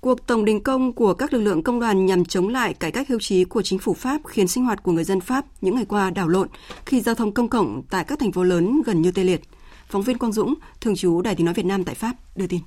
Cuộc 0.00 0.26
tổng 0.26 0.44
đình 0.44 0.62
công 0.62 0.92
của 0.92 1.14
các 1.14 1.32
lực 1.32 1.40
lượng 1.40 1.62
công 1.62 1.80
đoàn 1.80 2.06
nhằm 2.06 2.24
chống 2.24 2.48
lại 2.48 2.74
cải 2.74 2.90
cách 2.90 3.08
hưu 3.08 3.20
trí 3.20 3.44
của 3.44 3.62
chính 3.62 3.78
phủ 3.78 3.94
Pháp 3.94 4.20
khiến 4.26 4.48
sinh 4.48 4.64
hoạt 4.64 4.82
của 4.82 4.92
người 4.92 5.04
dân 5.04 5.20
Pháp 5.20 5.44
những 5.60 5.74
ngày 5.74 5.84
qua 5.84 6.10
đảo 6.10 6.28
lộn 6.28 6.48
khi 6.86 7.00
giao 7.00 7.14
thông 7.14 7.32
công 7.32 7.48
cộng 7.48 7.82
tại 7.90 8.04
các 8.04 8.18
thành 8.18 8.32
phố 8.32 8.42
lớn 8.42 8.82
gần 8.86 9.02
như 9.02 9.10
tê 9.10 9.24
liệt. 9.24 9.40
Phóng 9.88 10.02
viên 10.02 10.18
Quang 10.18 10.32
Dũng, 10.32 10.54
thường 10.80 10.96
trú 10.96 11.22
Đài 11.22 11.34
tiếng 11.34 11.44
nói 11.44 11.54
Việt 11.54 11.66
Nam 11.66 11.84
tại 11.84 11.94
Pháp 11.94 12.16
đưa 12.36 12.46
tin. 12.46 12.60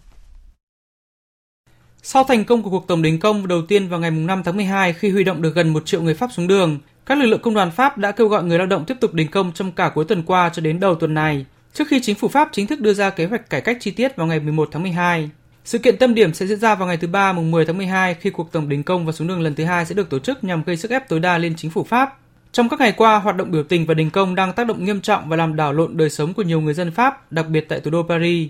Sau 2.06 2.24
thành 2.24 2.46
công 2.46 2.64
của 2.64 2.70
cuộc 2.70 2.88
tổng 2.88 3.02
đình 3.02 3.20
công 3.20 3.48
đầu 3.48 3.62
tiên 3.62 3.88
vào 3.88 4.00
ngày 4.00 4.12
5 4.12 4.42
tháng 4.44 4.56
12 4.56 4.94
khi 4.94 5.10
huy 5.10 5.24
động 5.24 5.42
được 5.42 5.56
gần 5.56 5.74
1 5.74 5.86
triệu 5.86 6.02
người 6.02 6.14
Pháp 6.14 6.32
xuống 6.32 6.48
đường, 6.48 6.80
các 7.06 7.18
lực 7.18 7.26
lượng 7.26 7.42
công 7.42 7.54
đoàn 7.54 7.72
Pháp 7.72 7.98
đã 7.98 8.12
kêu 8.12 8.28
gọi 8.28 8.44
người 8.44 8.58
lao 8.58 8.68
động 8.68 8.86
tiếp 8.86 8.98
tục 9.02 9.14
đình 9.14 9.32
công 9.32 9.52
trong 9.52 9.72
cả 9.72 9.92
cuối 9.96 10.06
tuần 10.06 10.24
qua 10.24 10.50
cho 10.50 10.62
đến 10.62 10.80
đầu 10.80 10.96
tuần 10.96 11.14
này, 11.14 11.46
trước 11.74 11.88
khi 11.88 12.00
chính 12.02 12.16
phủ 12.16 12.28
Pháp 12.28 12.50
chính 12.52 12.68
thức 12.68 12.80
đưa 12.80 12.94
ra 12.94 13.10
kế 13.10 13.26
hoạch 13.26 13.50
cải 13.50 13.62
cách 13.62 13.78
chi 13.80 13.92
tiết 13.92 14.16
vào 14.16 14.28
ngày 14.28 14.40
11 14.40 14.70
tháng 14.72 14.82
12. 14.82 15.30
Sự 15.66 15.78
kiện 15.78 15.98
tâm 15.98 16.14
điểm 16.14 16.34
sẽ 16.34 16.46
diễn 16.48 16.60
ra 16.60 16.76
vào 16.76 16.88
ngày 16.88 16.98
thứ 16.98 17.08
ba 17.08 17.34
mùng 17.34 17.52
10 17.52 17.66
tháng 17.66 17.78
12 17.78 18.14
khi 18.14 18.30
cuộc 18.30 18.52
tổng 18.52 18.70
đình 18.70 18.84
công 18.84 19.06
và 19.06 19.12
xuống 19.12 19.28
đường 19.28 19.42
lần 19.42 19.56
thứ 19.56 19.64
hai 19.64 19.86
sẽ 19.86 19.96
được 19.96 20.10
tổ 20.10 20.20
chức 20.20 20.44
nhằm 20.44 20.64
gây 20.64 20.78
sức 20.78 20.92
ép 20.92 21.10
tối 21.10 21.20
đa 21.20 21.38
lên 21.38 21.54
chính 21.58 21.72
phủ 21.72 21.84
Pháp. 21.84 22.18
Trong 22.52 22.70
các 22.70 22.80
ngày 22.80 22.92
qua, 22.92 23.20
hoạt 23.20 23.36
động 23.36 23.52
biểu 23.52 23.64
tình 23.64 23.86
và 23.86 23.94
đình 23.94 24.10
công 24.10 24.36
đang 24.36 24.54
tác 24.54 24.68
động 24.68 24.86
nghiêm 24.86 25.02
trọng 25.02 25.30
và 25.30 25.36
làm 25.36 25.56
đảo 25.56 25.74
lộn 25.74 25.98
đời 25.98 26.10
sống 26.10 26.34
của 26.34 26.44
nhiều 26.44 26.62
người 26.62 26.74
dân 26.74 26.92
Pháp, 26.92 27.32
đặc 27.32 27.46
biệt 27.50 27.66
tại 27.70 27.80
thủ 27.80 27.92
đô 27.92 28.04
Paris. 28.04 28.50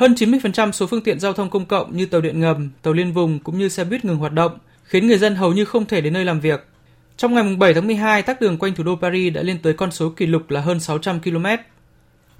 Hơn 0.00 0.14
90% 0.14 0.72
số 0.72 0.86
phương 0.86 1.00
tiện 1.00 1.20
giao 1.20 1.32
thông 1.32 1.50
công 1.50 1.66
cộng 1.66 1.96
như 1.96 2.06
tàu 2.06 2.20
điện 2.20 2.40
ngầm, 2.40 2.70
tàu 2.82 2.94
liên 2.94 3.12
vùng 3.12 3.38
cũng 3.38 3.58
như 3.58 3.68
xe 3.68 3.84
buýt 3.84 4.04
ngừng 4.04 4.16
hoạt 4.16 4.32
động, 4.32 4.58
khiến 4.84 5.06
người 5.06 5.18
dân 5.18 5.34
hầu 5.34 5.52
như 5.52 5.64
không 5.64 5.86
thể 5.86 6.00
đến 6.00 6.12
nơi 6.12 6.24
làm 6.24 6.40
việc. 6.40 6.66
Trong 7.16 7.34
ngày 7.34 7.56
7 7.58 7.74
tháng 7.74 7.86
12, 7.86 8.22
tắc 8.22 8.40
đường 8.40 8.58
quanh 8.58 8.74
thủ 8.74 8.84
đô 8.84 8.96
Paris 8.96 9.34
đã 9.34 9.42
lên 9.42 9.58
tới 9.62 9.72
con 9.72 9.90
số 9.90 10.10
kỷ 10.10 10.26
lục 10.26 10.50
là 10.50 10.60
hơn 10.60 10.80
600 10.80 11.20
km. 11.20 11.46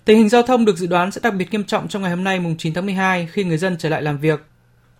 Tình 0.04 0.18
hình 0.18 0.28
giao 0.28 0.42
thông 0.42 0.64
được 0.64 0.76
dự 0.76 0.86
đoán 0.86 1.10
sẽ 1.10 1.20
đặc 1.24 1.34
biệt 1.34 1.50
nghiêm 1.50 1.64
trọng 1.64 1.88
trong 1.88 2.02
ngày 2.02 2.10
hôm 2.10 2.24
nay 2.24 2.40
mùng 2.40 2.56
9 2.56 2.74
tháng 2.74 2.86
12 2.86 3.28
khi 3.32 3.44
người 3.44 3.58
dân 3.58 3.76
trở 3.78 3.88
lại 3.88 4.02
làm 4.02 4.18
việc. 4.18 4.40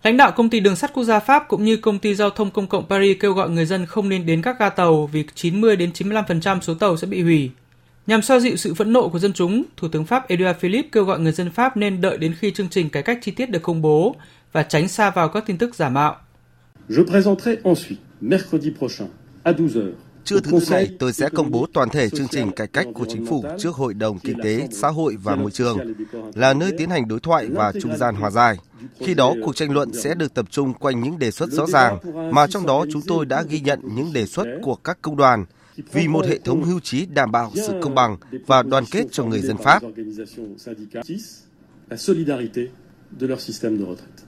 Lãnh 0.03 0.17
đạo 0.17 0.31
công 0.31 0.49
ty 0.49 0.59
đường 0.59 0.75
sắt 0.75 0.93
quốc 0.93 1.03
gia 1.03 1.19
Pháp 1.19 1.45
cũng 1.47 1.63
như 1.63 1.77
công 1.77 1.99
ty 1.99 2.15
giao 2.15 2.29
thông 2.29 2.51
công 2.51 2.67
cộng 2.67 2.87
Paris 2.89 3.17
kêu 3.19 3.33
gọi 3.33 3.49
người 3.49 3.65
dân 3.65 3.85
không 3.85 4.09
nên 4.09 4.25
đến 4.25 4.41
các 4.41 4.59
ga 4.59 4.69
tàu 4.69 5.07
vì 5.07 5.25
90 5.35 5.75
đến 5.75 5.91
95% 5.93 6.61
số 6.61 6.73
tàu 6.73 6.97
sẽ 6.97 7.07
bị 7.07 7.21
hủy. 7.21 7.51
Nhằm 8.07 8.21
xoa 8.21 8.39
dịu 8.39 8.55
sự 8.57 8.73
phẫn 8.73 8.93
nộ 8.93 9.09
của 9.09 9.19
dân 9.19 9.33
chúng, 9.33 9.63
Thủ 9.77 9.87
tướng 9.87 10.05
Pháp 10.05 10.27
Edouard 10.27 10.59
Philippe 10.59 10.89
kêu 10.91 11.03
gọi 11.03 11.19
người 11.19 11.31
dân 11.31 11.51
Pháp 11.51 11.77
nên 11.77 12.01
đợi 12.01 12.17
đến 12.17 12.35
khi 12.39 12.51
chương 12.51 12.69
trình 12.69 12.89
cải 12.89 13.03
cách 13.03 13.19
chi 13.21 13.31
tiết 13.31 13.49
được 13.49 13.61
công 13.63 13.81
bố 13.81 14.15
và 14.51 14.63
tránh 14.63 14.87
xa 14.87 15.09
vào 15.09 15.29
các 15.29 15.43
tin 15.45 15.57
tức 15.57 15.75
giả 15.75 15.89
mạo. 15.89 16.15
Je 16.89 17.03
présenterai 17.03 17.57
ensuite 17.63 18.01
mercredi 18.21 18.71
prochain 18.79 19.09
à 19.43 19.51
12 19.57 19.83
h 19.83 20.11
Trưa 20.25 20.39
thứ 20.39 20.51
tư 20.51 20.59
này, 20.71 20.89
tôi 20.99 21.13
sẽ 21.13 21.29
công 21.29 21.51
bố 21.51 21.65
toàn 21.73 21.89
thể 21.89 22.09
chương 22.09 22.27
trình 22.27 22.51
cải 22.51 22.67
cách 22.67 22.87
của 22.93 23.05
chính 23.09 23.25
phủ 23.25 23.45
trước 23.59 23.75
Hội 23.75 23.93
đồng 23.93 24.19
Kinh 24.19 24.41
tế, 24.43 24.67
Xã 24.71 24.87
hội 24.87 25.15
và 25.23 25.35
Môi 25.35 25.51
trường, 25.51 25.77
là 26.33 26.53
nơi 26.53 26.71
tiến 26.77 26.89
hành 26.89 27.07
đối 27.07 27.19
thoại 27.19 27.47
và 27.51 27.71
trung 27.81 27.97
gian 27.97 28.15
hòa 28.15 28.29
giải. 28.29 28.57
Khi 28.99 29.13
đó, 29.13 29.33
cuộc 29.43 29.55
tranh 29.55 29.71
luận 29.71 29.93
sẽ 29.93 30.15
được 30.15 30.33
tập 30.33 30.45
trung 30.49 30.73
quanh 30.73 31.01
những 31.01 31.19
đề 31.19 31.31
xuất 31.31 31.49
rõ 31.49 31.65
ràng, 31.67 31.97
mà 32.31 32.47
trong 32.47 32.65
đó 32.65 32.85
chúng 32.93 33.01
tôi 33.07 33.25
đã 33.25 33.43
ghi 33.49 33.59
nhận 33.59 33.79
những 33.95 34.13
đề 34.13 34.25
xuất 34.25 34.45
của 34.61 34.75
các 34.75 34.97
công 35.01 35.15
đoàn, 35.15 35.45
vì 35.91 36.07
một 36.07 36.25
hệ 36.25 36.39
thống 36.39 36.63
hưu 36.63 36.79
trí 36.79 37.05
đảm 37.05 37.31
bảo 37.31 37.51
sự 37.55 37.73
công 37.81 37.95
bằng 37.95 38.17
và 38.47 38.63
đoàn 38.63 38.83
kết 38.91 39.05
cho 39.11 39.23
người 39.23 39.41
dân 39.41 39.57
Pháp. 39.57 39.83
la 41.91 41.97
solidarité 41.97 42.61
de 43.19 43.27
leur 43.27 43.39
système 43.39 43.77
de 43.77 43.85
retraite. 43.85 44.23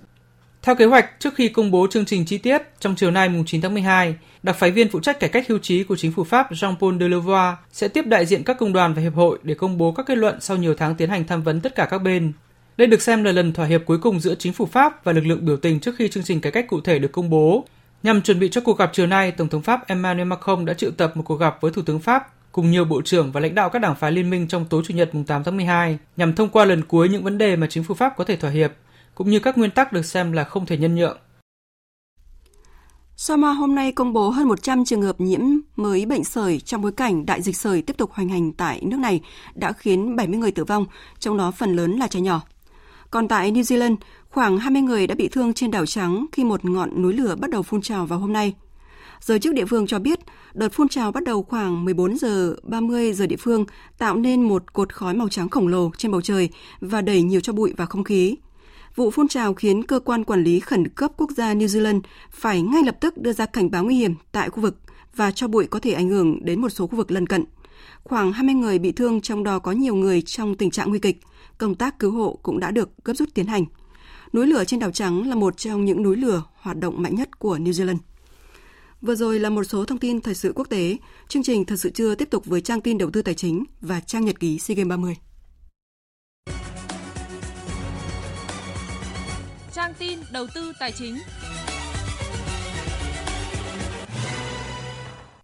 Theo 0.61 0.75
kế 0.75 0.85
hoạch, 0.85 1.19
trước 1.19 1.35
khi 1.35 1.49
công 1.49 1.71
bố 1.71 1.87
chương 1.87 2.05
trình 2.05 2.25
chi 2.25 2.37
tiết, 2.37 2.61
trong 2.79 2.95
chiều 2.95 3.11
nay 3.11 3.29
mùng 3.29 3.45
9 3.45 3.61
tháng 3.61 3.73
12, 3.73 4.15
đặc 4.43 4.55
phái 4.55 4.71
viên 4.71 4.89
phụ 4.89 4.99
trách 4.99 5.19
cải 5.19 5.29
cách 5.29 5.47
hưu 5.47 5.59
trí 5.59 5.83
của 5.83 5.95
chính 5.95 6.11
phủ 6.11 6.23
Pháp 6.23 6.51
Jean-Paul 6.51 6.99
Delevoye 6.99 7.55
sẽ 7.71 7.87
tiếp 7.87 8.07
đại 8.07 8.25
diện 8.25 8.43
các 8.43 8.57
công 8.59 8.73
đoàn 8.73 8.93
và 8.93 9.01
hiệp 9.01 9.15
hội 9.15 9.39
để 9.43 9.53
công 9.53 9.77
bố 9.77 9.91
các 9.91 10.05
kết 10.05 10.17
luận 10.17 10.41
sau 10.41 10.57
nhiều 10.57 10.75
tháng 10.75 10.95
tiến 10.95 11.09
hành 11.09 11.27
tham 11.27 11.43
vấn 11.43 11.61
tất 11.61 11.75
cả 11.75 11.85
các 11.85 11.97
bên. 11.97 12.33
Đây 12.77 12.87
được 12.87 13.01
xem 13.01 13.23
là 13.23 13.31
lần 13.31 13.53
thỏa 13.53 13.65
hiệp 13.65 13.81
cuối 13.85 13.97
cùng 13.97 14.19
giữa 14.19 14.35
chính 14.35 14.53
phủ 14.53 14.65
Pháp 14.65 15.03
và 15.03 15.11
lực 15.11 15.25
lượng 15.25 15.45
biểu 15.45 15.57
tình 15.57 15.79
trước 15.79 15.95
khi 15.97 16.09
chương 16.09 16.23
trình 16.23 16.41
cải 16.41 16.51
cách 16.51 16.67
cụ 16.67 16.81
thể 16.81 16.99
được 16.99 17.11
công 17.11 17.29
bố. 17.29 17.65
Nhằm 18.03 18.21
chuẩn 18.21 18.39
bị 18.39 18.49
cho 18.49 18.61
cuộc 18.61 18.77
gặp 18.77 18.89
chiều 18.93 19.07
nay, 19.07 19.31
Tổng 19.31 19.49
thống 19.49 19.61
Pháp 19.61 19.87
Emmanuel 19.87 20.27
Macron 20.27 20.65
đã 20.65 20.73
triệu 20.73 20.91
tập 20.91 21.11
một 21.17 21.23
cuộc 21.25 21.35
gặp 21.35 21.57
với 21.61 21.71
Thủ 21.71 21.81
tướng 21.81 21.99
Pháp 21.99 22.27
cùng 22.51 22.71
nhiều 22.71 22.85
bộ 22.85 23.01
trưởng 23.01 23.31
và 23.31 23.39
lãnh 23.39 23.55
đạo 23.55 23.69
các 23.69 23.79
đảng 23.79 23.95
phái 23.95 24.11
liên 24.11 24.29
minh 24.29 24.47
trong 24.47 24.65
tối 24.65 24.83
Chủ 24.85 24.93
nhật 24.93 25.15
mùng 25.15 25.23
8 25.23 25.43
tháng 25.43 25.55
12 25.55 25.97
nhằm 26.17 26.35
thông 26.35 26.49
qua 26.49 26.65
lần 26.65 26.83
cuối 26.83 27.09
những 27.09 27.23
vấn 27.23 27.37
đề 27.37 27.55
mà 27.55 27.67
chính 27.69 27.83
phủ 27.83 27.95
Pháp 27.95 28.13
có 28.17 28.23
thể 28.23 28.35
thỏa 28.35 28.49
hiệp, 28.51 28.71
cũng 29.15 29.29
như 29.29 29.39
các 29.39 29.57
nguyên 29.57 29.71
tắc 29.71 29.93
được 29.93 30.05
xem 30.05 30.31
là 30.31 30.43
không 30.43 30.65
thể 30.65 30.77
nhân 30.77 30.95
nhượng. 30.95 31.17
Sama 33.15 33.51
hôm 33.51 33.75
nay 33.75 33.91
công 33.91 34.13
bố 34.13 34.29
hơn 34.29 34.47
100 34.47 34.85
trường 34.85 35.01
hợp 35.01 35.21
nhiễm 35.21 35.41
mới 35.75 36.05
bệnh 36.05 36.23
sởi 36.23 36.59
trong 36.59 36.81
bối 36.81 36.91
cảnh 36.91 37.25
đại 37.25 37.41
dịch 37.41 37.57
sởi 37.57 37.81
tiếp 37.81 37.97
tục 37.97 38.11
hoành 38.11 38.29
hành 38.29 38.51
tại 38.53 38.81
nước 38.83 38.97
này 38.99 39.21
đã 39.55 39.71
khiến 39.71 40.15
70 40.15 40.39
người 40.39 40.51
tử 40.51 40.63
vong, 40.65 40.85
trong 41.19 41.37
đó 41.37 41.51
phần 41.51 41.75
lớn 41.75 41.91
là 41.91 42.07
trẻ 42.07 42.19
nhỏ. 42.19 42.41
Còn 43.13 43.27
tại 43.27 43.51
New 43.51 43.61
Zealand, 43.61 43.95
khoảng 44.33 44.57
20 44.57 44.81
người 44.81 45.07
đã 45.07 45.15
bị 45.15 45.27
thương 45.27 45.53
trên 45.53 45.71
đảo 45.71 45.85
Trắng 45.85 46.25
khi 46.31 46.43
một 46.43 46.65
ngọn 46.65 47.01
núi 47.01 47.13
lửa 47.13 47.35
bắt 47.35 47.49
đầu 47.49 47.63
phun 47.63 47.81
trào 47.81 48.05
vào 48.05 48.19
hôm 48.19 48.33
nay. 48.33 48.53
Giới 49.21 49.39
chức 49.39 49.53
địa 49.53 49.65
phương 49.65 49.87
cho 49.87 49.99
biết, 49.99 50.19
đợt 50.53 50.69
phun 50.73 50.87
trào 50.87 51.11
bắt 51.11 51.23
đầu 51.23 51.43
khoảng 51.43 51.85
14 51.85 52.17
giờ 52.17 52.55
30 52.63 53.13
giờ 53.13 53.27
địa 53.27 53.35
phương, 53.39 53.65
tạo 53.97 54.15
nên 54.15 54.41
một 54.41 54.73
cột 54.73 54.93
khói 54.93 55.13
màu 55.13 55.29
trắng 55.29 55.49
khổng 55.49 55.67
lồ 55.67 55.91
trên 55.97 56.11
bầu 56.11 56.21
trời 56.21 56.49
và 56.79 57.01
đẩy 57.01 57.23
nhiều 57.23 57.39
cho 57.39 57.53
bụi 57.53 57.73
vào 57.77 57.87
không 57.87 58.03
khí. 58.03 58.35
Vụ 58.95 59.11
phun 59.11 59.27
trào 59.27 59.53
khiến 59.53 59.83
cơ 59.83 59.99
quan 59.99 60.23
quản 60.23 60.43
lý 60.43 60.59
khẩn 60.59 60.87
cấp 60.87 61.11
quốc 61.17 61.31
gia 61.37 61.53
New 61.53 61.67
Zealand 61.67 62.01
phải 62.31 62.61
ngay 62.61 62.83
lập 62.85 62.97
tức 63.01 63.17
đưa 63.17 63.33
ra 63.33 63.45
cảnh 63.45 63.71
báo 63.71 63.83
nguy 63.83 63.95
hiểm 63.95 64.15
tại 64.31 64.49
khu 64.49 64.61
vực 64.61 64.77
và 65.15 65.31
cho 65.31 65.47
bụi 65.47 65.67
có 65.67 65.79
thể 65.79 65.91
ảnh 65.91 66.09
hưởng 66.09 66.45
đến 66.45 66.61
một 66.61 66.69
số 66.69 66.87
khu 66.87 66.95
vực 66.95 67.11
lân 67.11 67.27
cận. 67.27 67.45
Khoảng 68.03 68.33
20 68.33 68.55
người 68.55 68.79
bị 68.79 68.91
thương 68.91 69.21
trong 69.21 69.43
đó 69.43 69.59
có 69.59 69.71
nhiều 69.71 69.95
người 69.95 70.21
trong 70.21 70.55
tình 70.55 70.71
trạng 70.71 70.89
nguy 70.89 70.99
kịch. 70.99 71.17
Công 71.57 71.75
tác 71.75 71.99
cứu 71.99 72.11
hộ 72.11 72.39
cũng 72.43 72.59
đã 72.59 72.71
được 72.71 72.89
gấp 73.05 73.13
rút 73.13 73.29
tiến 73.33 73.47
hành. 73.47 73.65
Núi 74.33 74.47
lửa 74.47 74.63
trên 74.65 74.79
đảo 74.79 74.91
Trắng 74.91 75.29
là 75.29 75.35
một 75.35 75.57
trong 75.57 75.85
những 75.85 76.03
núi 76.03 76.17
lửa 76.17 76.43
hoạt 76.55 76.77
động 76.77 77.01
mạnh 77.01 77.15
nhất 77.15 77.39
của 77.39 77.57
New 77.57 77.71
Zealand. 77.71 77.97
Vừa 79.01 79.15
rồi 79.15 79.39
là 79.39 79.49
một 79.49 79.63
số 79.63 79.85
thông 79.85 79.97
tin 79.97 80.21
thời 80.21 80.35
sự 80.35 80.53
quốc 80.55 80.69
tế. 80.69 80.97
Chương 81.27 81.43
trình 81.43 81.65
Thật 81.65 81.75
sự 81.75 81.89
chưa 81.89 82.15
tiếp 82.15 82.29
tục 82.29 82.45
với 82.45 82.61
trang 82.61 82.81
tin 82.81 82.97
đầu 82.97 83.11
tư 83.11 83.21
tài 83.21 83.33
chính 83.33 83.63
và 83.81 83.99
trang 83.99 84.25
nhật 84.25 84.39
ký 84.39 84.59
SEA 84.59 84.75
Games 84.75 84.89
30. 84.89 85.17
Trang 89.73 89.93
tin 89.99 90.19
đầu 90.31 90.47
tư 90.55 90.73
tài 90.79 90.91
chính. 90.91 91.17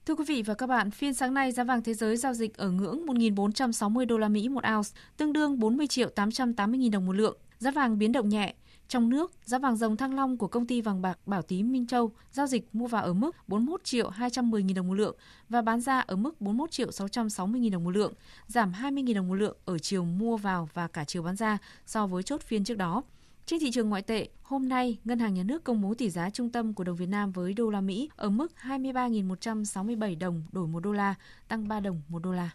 Thưa 0.05 0.15
quý 0.15 0.25
vị 0.27 0.43
và 0.45 0.53
các 0.53 0.67
bạn, 0.67 0.91
phiên 0.91 1.13
sáng 1.13 1.33
nay 1.33 1.51
giá 1.51 1.63
vàng 1.63 1.83
thế 1.83 1.93
giới 1.93 2.17
giao 2.17 2.33
dịch 2.33 2.57
ở 2.57 2.69
ngưỡng 2.69 3.05
1.460 3.05 4.05
đô 4.05 4.17
la 4.17 4.27
Mỹ 4.27 4.49
một 4.49 4.63
ounce, 4.75 4.89
tương 5.17 5.33
đương 5.33 5.59
40 5.59 5.87
triệu 5.87 6.09
880 6.09 6.79
000 6.81 6.91
đồng 6.91 7.05
một 7.05 7.13
lượng. 7.13 7.37
Giá 7.59 7.71
vàng 7.71 7.97
biến 7.97 8.11
động 8.11 8.29
nhẹ, 8.29 8.53
trong 8.89 9.09
nước, 9.09 9.31
giá 9.45 9.59
vàng 9.59 9.75
dòng 9.75 9.97
thăng 9.97 10.15
long 10.15 10.37
của 10.37 10.47
công 10.47 10.67
ty 10.67 10.81
vàng 10.81 11.01
bạc 11.01 11.19
Bảo 11.25 11.41
Tín 11.41 11.71
Minh 11.71 11.87
Châu 11.87 12.11
giao 12.31 12.47
dịch 12.47 12.75
mua 12.75 12.87
vào 12.87 13.03
ở 13.03 13.13
mức 13.13 13.35
41 13.47 13.83
triệu 13.83 14.09
210 14.09 14.61
000 14.61 14.73
đồng 14.73 14.87
một 14.87 14.93
lượng 14.93 15.15
và 15.49 15.61
bán 15.61 15.81
ra 15.81 15.99
ở 15.99 16.15
mức 16.15 16.41
41 16.41 16.71
triệu 16.71 16.91
660 16.91 17.61
000 17.61 17.71
đồng 17.71 17.83
một 17.83 17.91
lượng, 17.91 18.13
giảm 18.47 18.73
20 18.73 19.03
000 19.07 19.13
đồng 19.13 19.27
một 19.27 19.35
lượng 19.35 19.57
ở 19.65 19.77
chiều 19.79 20.05
mua 20.05 20.37
vào 20.37 20.69
và 20.73 20.87
cả 20.87 21.03
chiều 21.03 21.23
bán 21.23 21.35
ra 21.35 21.57
so 21.85 22.07
với 22.07 22.23
chốt 22.23 22.41
phiên 22.41 22.63
trước 22.63 22.77
đó. 22.77 23.03
Trên 23.45 23.59
thị 23.59 23.71
trường 23.71 23.89
ngoại 23.89 24.01
tệ, 24.01 24.27
hôm 24.41 24.69
nay, 24.69 24.97
Ngân 25.03 25.19
hàng 25.19 25.33
Nhà 25.33 25.43
nước 25.43 25.63
công 25.63 25.81
bố 25.81 25.93
tỷ 25.93 26.09
giá 26.09 26.29
trung 26.29 26.49
tâm 26.49 26.73
của 26.73 26.83
đồng 26.83 26.95
Việt 26.95 27.09
Nam 27.09 27.31
với 27.31 27.53
đô 27.53 27.69
la 27.69 27.81
Mỹ 27.81 28.09
ở 28.15 28.29
mức 28.29 28.51
23.167 28.61 30.19
đồng 30.19 30.43
đổi 30.51 30.67
1 30.67 30.79
đô 30.79 30.91
la, 30.91 31.15
tăng 31.47 31.67
3 31.67 31.79
đồng 31.79 32.01
1 32.07 32.19
đô 32.23 32.31
la. 32.31 32.49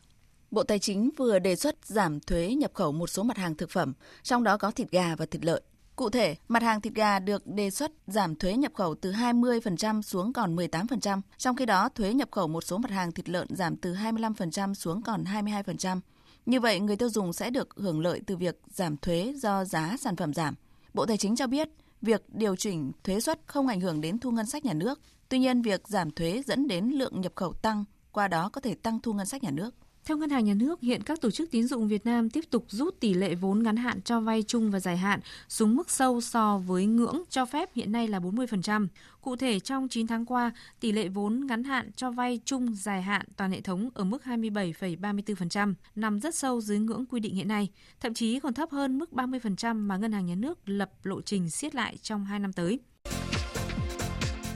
Bộ 0.51 0.63
Tài 0.63 0.79
chính 0.79 1.11
vừa 1.17 1.39
đề 1.39 1.57
xuất 1.57 1.77
giảm 1.85 2.21
thuế 2.21 2.55
nhập 2.55 2.75
khẩu 2.75 2.93
một 2.93 3.07
số 3.07 3.23
mặt 3.23 3.37
hàng 3.37 3.55
thực 3.55 3.71
phẩm, 3.71 3.93
trong 4.23 4.45
đó 4.45 4.57
có 4.57 4.71
thịt 4.71 4.91
gà 4.91 5.17
và 5.17 5.27
thịt 5.27 5.45
lợn. 5.45 5.63
Cụ 5.97 6.11
thể, 6.11 6.37
mặt 6.49 6.63
hàng 6.63 6.81
thịt 6.81 6.95
gà 6.95 7.19
được 7.19 7.47
đề 7.47 7.71
xuất 7.71 7.93
giảm 8.07 8.37
thuế 8.37 8.57
nhập 8.57 8.73
khẩu 8.75 8.95
từ 8.95 9.13
20% 9.13 10.03
xuống 10.03 10.33
còn 10.33 10.57
18%, 10.57 11.21
trong 11.39 11.57
khi 11.57 11.67
đó 11.67 11.89
thuế 11.89 12.15
nhập 12.15 12.29
khẩu 12.31 12.49
một 12.49 12.65
số 12.65 12.79
mặt 12.79 12.91
hàng 12.91 13.13
thịt 13.13 13.29
lợn 13.29 13.49
giảm 13.51 13.77
từ 13.77 13.95
25% 13.95 14.75
xuống 14.75 15.03
còn 15.03 15.25
22%. 15.25 16.01
Như 16.47 16.61
vậy, 16.61 16.81
người 16.81 16.97
tiêu 16.97 17.09
dùng 17.09 17.33
sẽ 17.33 17.51
được 17.51 17.69
hưởng 17.77 18.01
lợi 18.01 18.21
từ 18.27 18.37
việc 18.37 18.61
giảm 18.67 18.97
thuế 18.97 19.35
do 19.37 19.65
giá 19.65 19.97
sản 20.01 20.17
phẩm 20.17 20.35
giảm. 20.35 20.55
Bộ 20.95 21.07
Tài 21.07 21.17
chính 21.17 21.37
cho 21.37 21.47
biết, 21.47 21.69
việc 22.03 22.25
điều 22.29 22.57
chỉnh 22.57 22.93
thuế 23.05 23.21
suất 23.21 23.41
không 23.47 23.67
ảnh 23.67 23.81
hưởng 23.81 24.01
đến 24.01 24.19
thu 24.19 24.31
ngân 24.31 24.47
sách 24.47 24.65
nhà 24.65 24.73
nước. 24.73 25.01
Tuy 25.29 25.39
nhiên, 25.39 25.63
việc 25.63 25.89
giảm 25.89 26.11
thuế 26.11 26.43
dẫn 26.47 26.69
đến 26.69 26.91
lượng 26.91 27.21
nhập 27.21 27.33
khẩu 27.35 27.53
tăng, 27.53 27.85
qua 28.13 28.29
đó 28.29 28.49
có 28.49 28.61
thể 28.61 28.75
tăng 28.75 29.01
thu 29.01 29.13
ngân 29.13 29.27
sách 29.27 29.43
nhà 29.43 29.51
nước. 29.51 29.75
Theo 30.05 30.17
Ngân 30.17 30.31
hàng 30.31 30.45
Nhà 30.45 30.55
nước, 30.55 30.81
hiện 30.81 31.03
các 31.03 31.21
tổ 31.21 31.31
chức 31.31 31.51
tín 31.51 31.67
dụng 31.67 31.89
Việt 31.89 32.07
Nam 32.07 32.31
tiếp 32.31 32.45
tục 32.51 32.65
rút 32.69 33.01
tỷ 33.01 33.15
lệ 33.15 33.35
vốn 33.35 33.63
ngắn 33.63 33.77
hạn 33.77 34.03
cho 34.03 34.21
vay 34.21 34.43
chung 34.43 34.71
và 34.71 34.81
dài 34.81 34.97
hạn 34.97 35.21
xuống 35.49 35.77
mức 35.77 35.91
sâu 35.91 36.21
so 36.21 36.59
với 36.59 36.87
ngưỡng 36.87 37.23
cho 37.31 37.47
phép 37.47 37.71
hiện 37.75 37.93
nay 37.93 38.09
là 38.09 38.19
40%. 38.19 38.87
Cụ 39.21 39.37
thể, 39.37 39.61
trong 39.61 39.89
9 39.89 40.07
tháng 40.07 40.27
qua, 40.27 40.53
tỷ 40.81 40.93
lệ 40.93 41.09
vốn 41.09 41.47
ngắn 41.47 41.65
hạn 41.65 41.91
cho 41.97 42.11
vay 42.11 42.41
chung 42.45 42.75
dài 42.75 43.03
hạn 43.03 43.27
toàn 43.37 43.51
hệ 43.51 43.61
thống 43.61 43.91
ở 43.95 44.05
mức 44.05 44.23
27,34%, 44.25 45.75
nằm 45.95 46.21
rất 46.21 46.35
sâu 46.35 46.61
dưới 46.61 46.79
ngưỡng 46.79 47.07
quy 47.07 47.21
định 47.21 47.35
hiện 47.35 47.49
nay, 47.49 47.69
thậm 48.01 48.15
chí 48.15 48.41
còn 48.41 48.55
thấp 48.55 48.71
hơn 48.71 48.99
mức 48.99 49.13
30% 49.13 49.77
mà 49.77 49.97
Ngân 49.97 50.13
hàng 50.13 50.27
Nhà 50.27 50.35
nước 50.35 50.59
lập 50.67 50.91
lộ 51.03 51.21
trình 51.21 51.51
siết 51.51 51.75
lại 51.75 51.97
trong 52.03 52.25
2 52.25 52.39
năm 52.39 52.53
tới. 52.53 52.79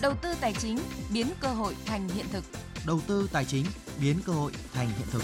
Đầu 0.02 0.14
tư 0.22 0.28
tài 0.40 0.52
chính 0.52 0.78
biến 1.12 1.26
cơ 1.40 1.48
hội 1.48 1.74
thành 1.86 2.08
hiện 2.08 2.26
thực 2.32 2.44
đầu 2.86 3.00
tư 3.06 3.28
tài 3.32 3.44
chính 3.44 3.64
biến 4.00 4.16
cơ 4.26 4.32
hội 4.32 4.52
thành 4.72 4.88
hiện 4.88 5.06
thực. 5.10 5.22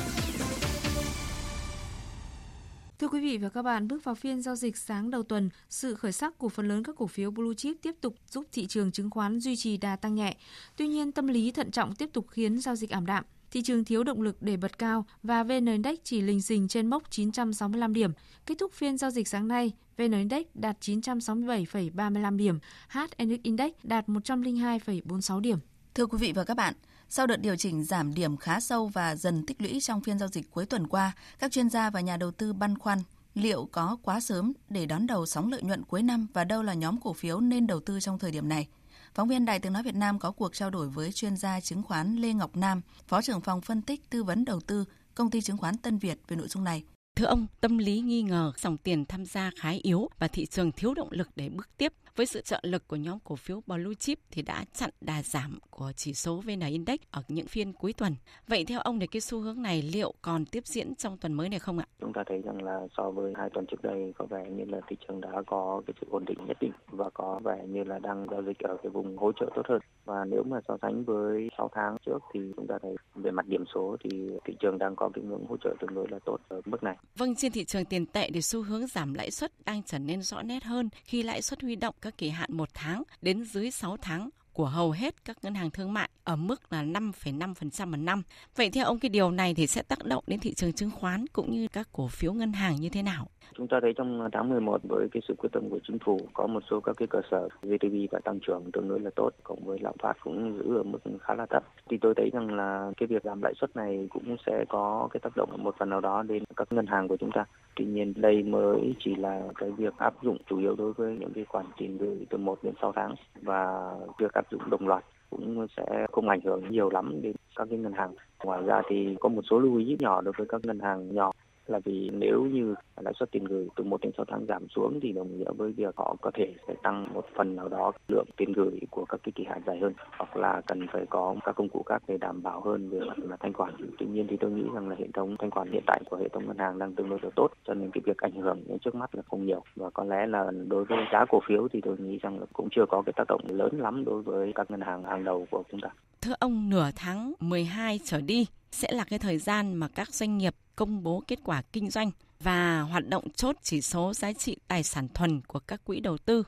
Thưa 2.99 3.09
quý 3.09 3.21
vị 3.21 3.39
và 3.39 3.49
các 3.49 3.63
bạn, 3.63 3.89
bước 3.89 4.05
vào 4.05 4.15
phiên 4.15 4.43
giao 4.43 4.57
dịch 4.57 4.77
sáng 4.77 5.11
đầu 5.11 5.23
tuần, 5.23 5.51
sự 5.71 5.95
khởi 5.95 6.13
sắc 6.13 6.39
của 6.39 6.49
phần 6.49 6.69
lớn 6.69 6.85
các 6.85 6.97
cổ 6.99 7.07
phiếu 7.07 7.31
blue 7.31 7.55
chip 7.57 7.77
tiếp 7.83 7.95
tục 8.01 8.15
giúp 8.31 8.47
thị 8.53 8.67
trường 8.67 8.93
chứng 8.93 9.11
khoán 9.11 9.41
duy 9.41 9.57
trì 9.57 9.77
đà 9.77 9.97
tăng 9.97 10.15
nhẹ. 10.15 10.37
Tuy 10.77 10.89
nhiên, 10.89 11.13
tâm 11.13 11.27
lý 11.27 11.51
thận 11.51 11.71
trọng 11.71 11.95
tiếp 11.95 12.11
tục 12.13 12.27
khiến 12.31 12.59
giao 12.59 12.77
dịch 12.77 12.91
ảm 12.91 13.07
đạm. 13.07 13.25
Thị 13.51 13.63
trường 13.63 13.85
thiếu 13.85 14.05
động 14.05 14.23
lực 14.23 14.43
để 14.43 14.57
bật 14.57 14.79
cao 14.79 15.07
và 15.23 15.43
VN 15.43 15.67
Index 15.67 15.99
chỉ 16.05 16.21
lình 16.21 16.43
xình 16.43 16.69
trên 16.69 16.87
mốc 16.87 17.11
965 17.11 17.93
điểm. 17.93 18.11
Kết 18.47 18.55
thúc 18.59 18.73
phiên 18.73 18.99
giao 18.99 19.11
dịch 19.11 19.29
sáng 19.29 19.49
nay, 19.49 19.73
VN 19.97 20.13
Index 20.13 20.47
đạt 20.55 20.77
967,35 20.81 22.37
điểm, 22.37 22.59
HNX 22.89 23.43
Index 23.43 23.73
đạt 23.83 24.09
102,46 24.09 25.41
điểm. 25.41 25.59
Thưa 25.95 26.07
quý 26.07 26.19
vị 26.19 26.33
và 26.33 26.45
các 26.45 26.57
bạn, 26.57 26.75
sau 27.17 27.27
đợt 27.27 27.37
điều 27.37 27.57
chỉnh 27.57 27.85
giảm 27.85 28.15
điểm 28.15 28.37
khá 28.37 28.61
sâu 28.61 28.87
và 28.87 29.17
dần 29.17 29.47
tích 29.47 29.63
lũy 29.63 29.81
trong 29.81 30.01
phiên 30.01 30.19
giao 30.19 30.29
dịch 30.29 30.51
cuối 30.51 30.67
tuần 30.67 30.87
qua, 30.87 31.13
các 31.39 31.53
chuyên 31.53 31.71
gia 31.71 31.91
và 31.91 32.01
nhà 32.01 32.17
đầu 32.17 32.31
tư 32.31 32.53
băn 32.53 32.79
khoăn 32.79 32.99
liệu 33.35 33.69
có 33.73 33.97
quá 34.03 34.21
sớm 34.21 34.53
để 34.69 34.87
đón 34.87 35.07
đầu 35.07 35.27
sóng 35.27 35.51
lợi 35.51 35.63
nhuận 35.63 35.85
cuối 35.85 36.03
năm 36.03 36.27
và 36.33 36.45
đâu 36.45 36.63
là 36.63 36.75
nhóm 36.75 37.01
cổ 37.01 37.13
phiếu 37.13 37.41
nên 37.41 37.67
đầu 37.67 37.81
tư 37.81 38.01
trong 38.01 38.19
thời 38.19 38.31
điểm 38.31 38.49
này. 38.49 38.69
Phóng 39.15 39.29
viên 39.29 39.45
Đài 39.45 39.59
Tiếng 39.59 39.73
Nói 39.73 39.83
Việt 39.83 39.95
Nam 39.95 40.19
có 40.19 40.33
cuộc 40.33 40.55
trao 40.55 40.71
đổi 40.71 40.89
với 40.89 41.13
chuyên 41.13 41.37
gia 41.37 41.61
chứng 41.61 41.83
khoán 41.83 42.17
Lê 42.17 42.33
Ngọc 42.33 42.57
Nam, 42.57 42.81
Phó 43.09 43.23
trưởng 43.23 43.41
phòng 43.41 43.61
phân 43.61 43.83
tích 43.83 44.11
tư 44.11 44.25
vấn 44.25 44.45
đầu 44.45 44.61
tư, 44.61 44.85
công 45.15 45.31
ty 45.31 45.41
chứng 45.41 45.57
khoán 45.57 45.77
Tân 45.77 45.99
Việt 45.99 46.19
về 46.29 46.37
nội 46.37 46.49
dung 46.49 46.65
này. 46.65 46.85
Thưa 47.17 47.27
ông, 47.27 47.47
tâm 47.61 47.79
lý 47.79 48.01
nghi 48.01 48.23
ngờ 48.23 48.53
dòng 48.57 48.77
tiền 48.77 49.05
tham 49.05 49.25
gia 49.25 49.51
khá 49.57 49.71
yếu 49.83 50.09
và 50.19 50.29
thị 50.29 50.47
trường 50.47 50.73
thiếu 50.73 50.95
động 50.95 51.09
lực 51.11 51.29
để 51.37 51.49
bước 51.49 51.69
tiếp 51.77 51.93
với 52.17 52.27
sự 52.27 52.41
trợ 52.41 52.61
lực 52.63 52.89
của 52.89 52.97
nhóm 52.97 53.19
cổ 53.25 53.37
phiếu 53.37 53.61
Blue 53.67 53.95
Chip 53.95 54.19
thì 54.31 54.43
đã 54.43 54.65
chặn 54.73 54.91
đà 55.01 55.23
giảm 55.23 55.59
của 55.71 55.93
chỉ 55.97 56.15
số 56.15 56.37
VN 56.37 56.61
Index 56.61 57.01
ở 57.11 57.23
những 57.29 57.47
phiên 57.47 57.73
cuối 57.73 57.93
tuần. 57.93 58.15
Vậy 58.49 58.65
theo 58.65 58.81
ông 58.81 59.01
thì 59.01 59.07
cái 59.07 59.21
xu 59.21 59.41
hướng 59.41 59.63
này 59.63 59.83
liệu 59.83 60.15
còn 60.23 60.45
tiếp 60.45 60.67
diễn 60.67 60.95
trong 60.95 61.19
tuần 61.19 61.33
mới 61.33 61.49
này 61.49 61.59
không 61.59 61.79
ạ? 61.79 61.87
Chúng 62.01 62.13
ta 62.13 62.23
thấy 62.27 62.43
rằng 62.45 62.63
là 62.63 62.81
so 62.97 63.11
với 63.11 63.33
hai 63.37 63.51
tuần 63.51 63.67
trước 63.67 63.83
đây 63.83 64.13
có 64.19 64.27
vẻ 64.27 64.51
như 64.51 64.65
là 64.65 64.81
thị 64.89 64.97
trường 65.09 65.21
đã 65.21 65.43
có 65.47 65.83
cái 65.87 65.95
sự 66.01 66.07
ổn 66.11 66.25
định 66.25 66.39
nhất 66.47 66.57
định 66.61 66.73
và 66.91 67.11
có 67.15 67.41
vẻ 67.45 67.65
như 67.69 67.85
là 67.85 67.99
đang 67.99 68.27
giao 68.31 68.43
dịch 68.43 68.59
ở 68.59 68.77
cái 68.83 68.91
vùng 68.91 69.17
hỗ 69.17 69.33
trợ 69.33 69.51
tốt 69.55 69.63
hơn. 69.69 69.81
Và 70.05 70.25
nếu 70.25 70.43
mà 70.43 70.61
so 70.69 70.77
sánh 70.83 71.05
với 71.05 71.49
6 71.59 71.71
tháng 71.75 71.97
trước 72.07 72.19
thì 72.35 72.41
chúng 72.57 72.67
ta 72.67 72.79
thấy 72.83 72.97
về 73.15 73.31
mặt 73.31 73.47
điểm 73.49 73.65
số 73.75 73.97
thì 74.05 74.11
thị 74.45 74.57
trường 74.61 74.79
đang 74.79 74.97
có 74.97 75.11
cái 75.15 75.25
ngưỡng 75.25 75.47
hỗ 75.49 75.57
trợ 75.57 75.75
tương 75.81 75.95
đối 75.95 76.09
là 76.11 76.19
tốt 76.25 76.39
ở 76.49 76.61
mức 76.65 76.83
này. 76.83 76.97
Vâng, 77.17 77.37
trên 77.37 77.53
thị 77.53 77.65
trường 77.65 77.85
tiền 77.85 78.07
tệ 78.07 78.31
thì 78.35 78.43
xu 78.43 78.63
hướng 78.63 78.87
giảm 78.87 79.15
lãi 79.15 79.31
suất 79.31 79.53
đang 79.65 79.83
trở 79.83 79.99
nên 79.99 80.23
rõ 80.23 80.43
nét 80.43 80.65
hơn 80.65 80.89
khi 81.05 81.23
lãi 81.23 81.43
suất 81.43 81.63
huy 81.63 81.77
động 81.77 81.95
các 82.03 82.19
kỳ 82.19 82.29
hạn 82.29 82.51
một 82.53 82.69
tháng 82.75 83.03
đến 83.23 83.45
dưới 83.45 83.71
6 83.71 83.97
tháng 83.97 84.31
của 84.53 84.67
hầu 84.67 84.91
hết 84.91 85.25
các 85.25 85.39
ngân 85.43 85.55
hàng 85.55 85.71
thương 85.71 85.93
mại 85.93 86.11
ở 86.25 86.37
mức 86.37 86.73
là 86.73 86.83
5,5% 86.83 87.87
một 87.91 87.97
năm. 87.97 88.23
Vậy 88.57 88.71
theo 88.71 88.85
ông 88.85 88.99
cái 88.99 89.09
điều 89.09 89.31
này 89.31 89.55
thì 89.55 89.67
sẽ 89.67 89.83
tác 89.83 90.05
động 90.05 90.25
đến 90.27 90.41
thị 90.41 90.55
trường 90.55 90.73
chứng 90.73 90.91
khoán 90.91 91.27
cũng 91.27 91.53
như 91.53 91.69
các 91.69 91.89
cổ 91.93 92.09
phiếu 92.09 92.33
ngân 92.33 92.53
hàng 92.53 92.81
như 92.81 92.89
thế 92.89 93.03
nào? 93.03 93.29
Chúng 93.57 93.69
ta 93.69 93.81
thấy 93.81 93.93
trong 93.93 94.29
tháng 94.33 94.49
11 94.49 94.81
với 94.89 95.09
cái 95.13 95.23
sự 95.29 95.35
quyết 95.39 95.49
tâm 95.53 95.71
của 95.71 95.79
chính 95.87 95.99
phủ, 95.99 96.21
có 96.33 96.47
một 96.47 96.63
số 96.71 96.81
các 96.81 96.97
cái 96.97 97.09
cơ 97.09 97.21
sở 97.31 97.49
GDP 97.63 98.13
và 98.13 98.19
tăng 98.25 98.39
trưởng 98.41 98.71
tương 98.73 98.89
đối 98.89 99.01
là 99.01 99.11
tốt, 99.17 99.31
cộng 99.43 99.65
với 99.65 99.79
lạm 99.81 99.95
phát 100.03 100.17
cũng 100.25 100.59
giữ 100.59 100.77
ở 100.77 100.83
mức 100.83 100.99
khá 101.21 101.35
là 101.35 101.47
thấp. 101.47 101.65
Thì 101.89 101.99
tôi 102.01 102.15
thấy 102.17 102.31
rằng 102.33 102.55
là 102.55 102.93
cái 102.97 103.07
việc 103.07 103.23
giảm 103.25 103.43
lãi 103.43 103.55
suất 103.61 103.77
này 103.77 104.09
cũng 104.11 104.37
sẽ 104.47 104.65
có 104.69 105.09
cái 105.13 105.21
tác 105.21 105.37
động 105.37 105.51
một 105.63 105.75
phần 105.79 105.91
nào 105.91 106.01
đó 106.01 106.23
đến 106.23 106.43
các 106.57 106.73
ngân 106.73 106.87
hàng 106.87 107.09
của 107.09 107.17
chúng 107.17 107.33
ta 107.33 107.45
Tuy 107.77 107.85
nhiên 107.85 108.13
đây 108.17 108.43
mới 108.43 108.95
chỉ 109.05 109.15
là 109.15 109.43
cái 109.55 109.71
việc 109.71 109.95
áp 109.99 110.15
dụng 110.23 110.37
chủ 110.51 110.59
yếu 110.59 110.75
đối 110.79 110.93
với 110.93 111.17
những 111.21 111.33
cái 111.35 111.45
khoản 111.45 111.67
tiền 111.77 111.99
gửi 111.99 112.27
từ 112.31 112.39
1 112.39 112.59
đến 112.63 112.75
6 112.81 112.93
tháng 112.97 113.15
và 113.43 113.93
việc 114.19 114.33
áp 114.33 114.45
dụng 114.51 114.71
đồng 114.71 114.89
loạt 114.89 115.05
cũng 115.31 115.67
sẽ 115.77 116.07
không 116.13 116.29
ảnh 116.29 116.41
hưởng 116.45 116.71
nhiều 116.71 116.91
lắm 116.91 117.23
đến 117.23 117.37
các 117.57 117.67
cái 117.71 117.79
ngân 117.79 117.93
hàng. 117.93 118.15
Ngoài 118.45 118.63
ra 118.63 118.83
thì 118.89 119.17
có 119.21 119.29
một 119.29 119.43
số 119.51 119.59
lưu 119.59 119.77
ý 119.77 119.97
nhỏ 120.01 120.21
đối 120.21 120.33
với 120.37 120.47
các 120.47 120.61
ngân 120.65 120.79
hàng 120.79 121.15
nhỏ 121.15 121.33
là 121.67 121.81
vì 121.85 122.11
nếu 122.13 122.45
như 122.45 122.75
lãi 122.97 123.15
suất 123.19 123.31
tiền 123.31 123.45
gửi 123.45 123.69
từ 123.77 123.85
1 123.85 124.01
đến 124.01 124.13
6 124.17 124.25
tháng 124.29 124.47
giảm 124.49 124.69
xuống 124.69 124.99
thì 125.03 125.13
đồng 125.13 125.39
nghĩa 125.39 125.53
với 125.57 125.73
việc 125.73 125.97
họ 125.97 126.17
có 126.21 126.31
thể 126.35 126.55
sẽ 126.69 126.75
tăng 126.83 127.07
một 127.15 127.25
phần 127.37 127.57
nào 127.57 127.69
đó 127.69 127.93
lượng 128.09 128.27
tiền 128.37 128.53
gửi 128.53 128.81
của 128.91 129.05
các 129.05 129.21
cái 129.23 129.33
kỳ 129.35 129.45
hạn 129.45 129.63
dài 129.67 129.79
hơn 129.79 129.93
hoặc 130.19 130.37
là 130.37 130.61
cần 130.67 130.87
phải 130.93 131.07
có 131.11 131.35
các 131.45 131.53
công 131.57 131.69
cụ 131.69 131.83
khác 131.87 132.03
để 132.09 132.19
đảm 132.19 132.43
bảo 132.43 132.61
hơn 132.61 132.89
về 132.89 133.01
mặt 133.01 133.19
là 133.19 133.37
thanh 133.41 133.53
khoản. 133.53 133.75
Tuy 133.99 134.07
nhiên 134.07 134.27
thì 134.31 134.37
tôi 134.37 134.51
nghĩ 134.51 134.65
rằng 134.75 134.89
là 134.89 134.97
hệ 134.99 135.07
thống 135.15 135.37
thanh 135.39 135.51
khoản 135.51 135.73
hiện 135.73 135.83
tại 135.87 136.01
của 136.11 136.17
hệ 136.17 136.29
thống 136.29 136.47
ngân 136.47 136.59
hàng 136.59 136.79
đang 136.79 136.95
tương 136.95 137.09
đối 137.09 137.19
là 137.23 137.31
tốt 137.37 137.49
cho 137.67 137.75
nên 137.75 137.91
cái 137.91 138.03
việc 138.05 138.19
ảnh 138.19 138.41
hưởng 138.41 138.61
đến 138.69 138.79
trước 138.79 138.95
mắt 138.95 139.15
là 139.15 139.23
không 139.23 139.47
nhiều 139.47 139.63
và 139.77 139.91
có 139.91 140.05
lẽ 140.05 140.27
là 140.27 140.51
đối 140.69 140.85
với 140.85 140.99
giá 141.13 141.25
cổ 141.31 141.41
phiếu 141.49 141.69
thì 141.69 141.81
tôi 141.81 141.97
nghĩ 141.99 142.19
rằng 142.23 142.41
là 142.41 142.47
cũng 142.53 142.69
chưa 142.71 142.87
có 142.89 143.03
cái 143.07 143.13
tác 143.17 143.25
động 143.29 143.41
lớn 143.49 143.81
lắm 143.81 144.05
đối 144.05 144.23
với 144.23 144.53
các 144.55 144.71
ngân 144.71 144.81
hàng 144.81 145.05
hàng 145.05 145.25
đầu 145.25 145.47
của 145.51 145.63
chúng 145.71 145.81
ta. 145.81 145.89
Thưa 146.23 146.35
ông, 146.41 146.71
nửa 146.71 146.91
tháng 146.97 147.33
12 147.41 148.01
trở 148.05 148.21
đi 148.21 148.47
sẽ 148.75 148.93
là 148.93 149.05
cái 149.05 149.19
thời 149.19 149.39
gian 149.39 149.75
mà 149.75 149.89
các 149.89 150.15
doanh 150.15 150.39
nghiệp 150.39 150.55
công 150.77 151.03
bố 151.03 151.23
kết 151.29 151.39
quả 151.45 151.63
kinh 151.73 151.91
doanh 151.91 152.11
và 152.41 152.81
hoạt 152.81 153.09
động 153.09 153.31
chốt 153.31 153.57
chỉ 153.63 153.81
số 153.81 154.15
giá 154.15 154.33
trị 154.33 154.57
tài 154.69 154.83
sản 154.83 155.09
thuần 155.15 155.41
của 155.41 155.59
các 155.59 155.85
quỹ 155.85 156.01
đầu 156.01 156.19
tư. 156.19 156.43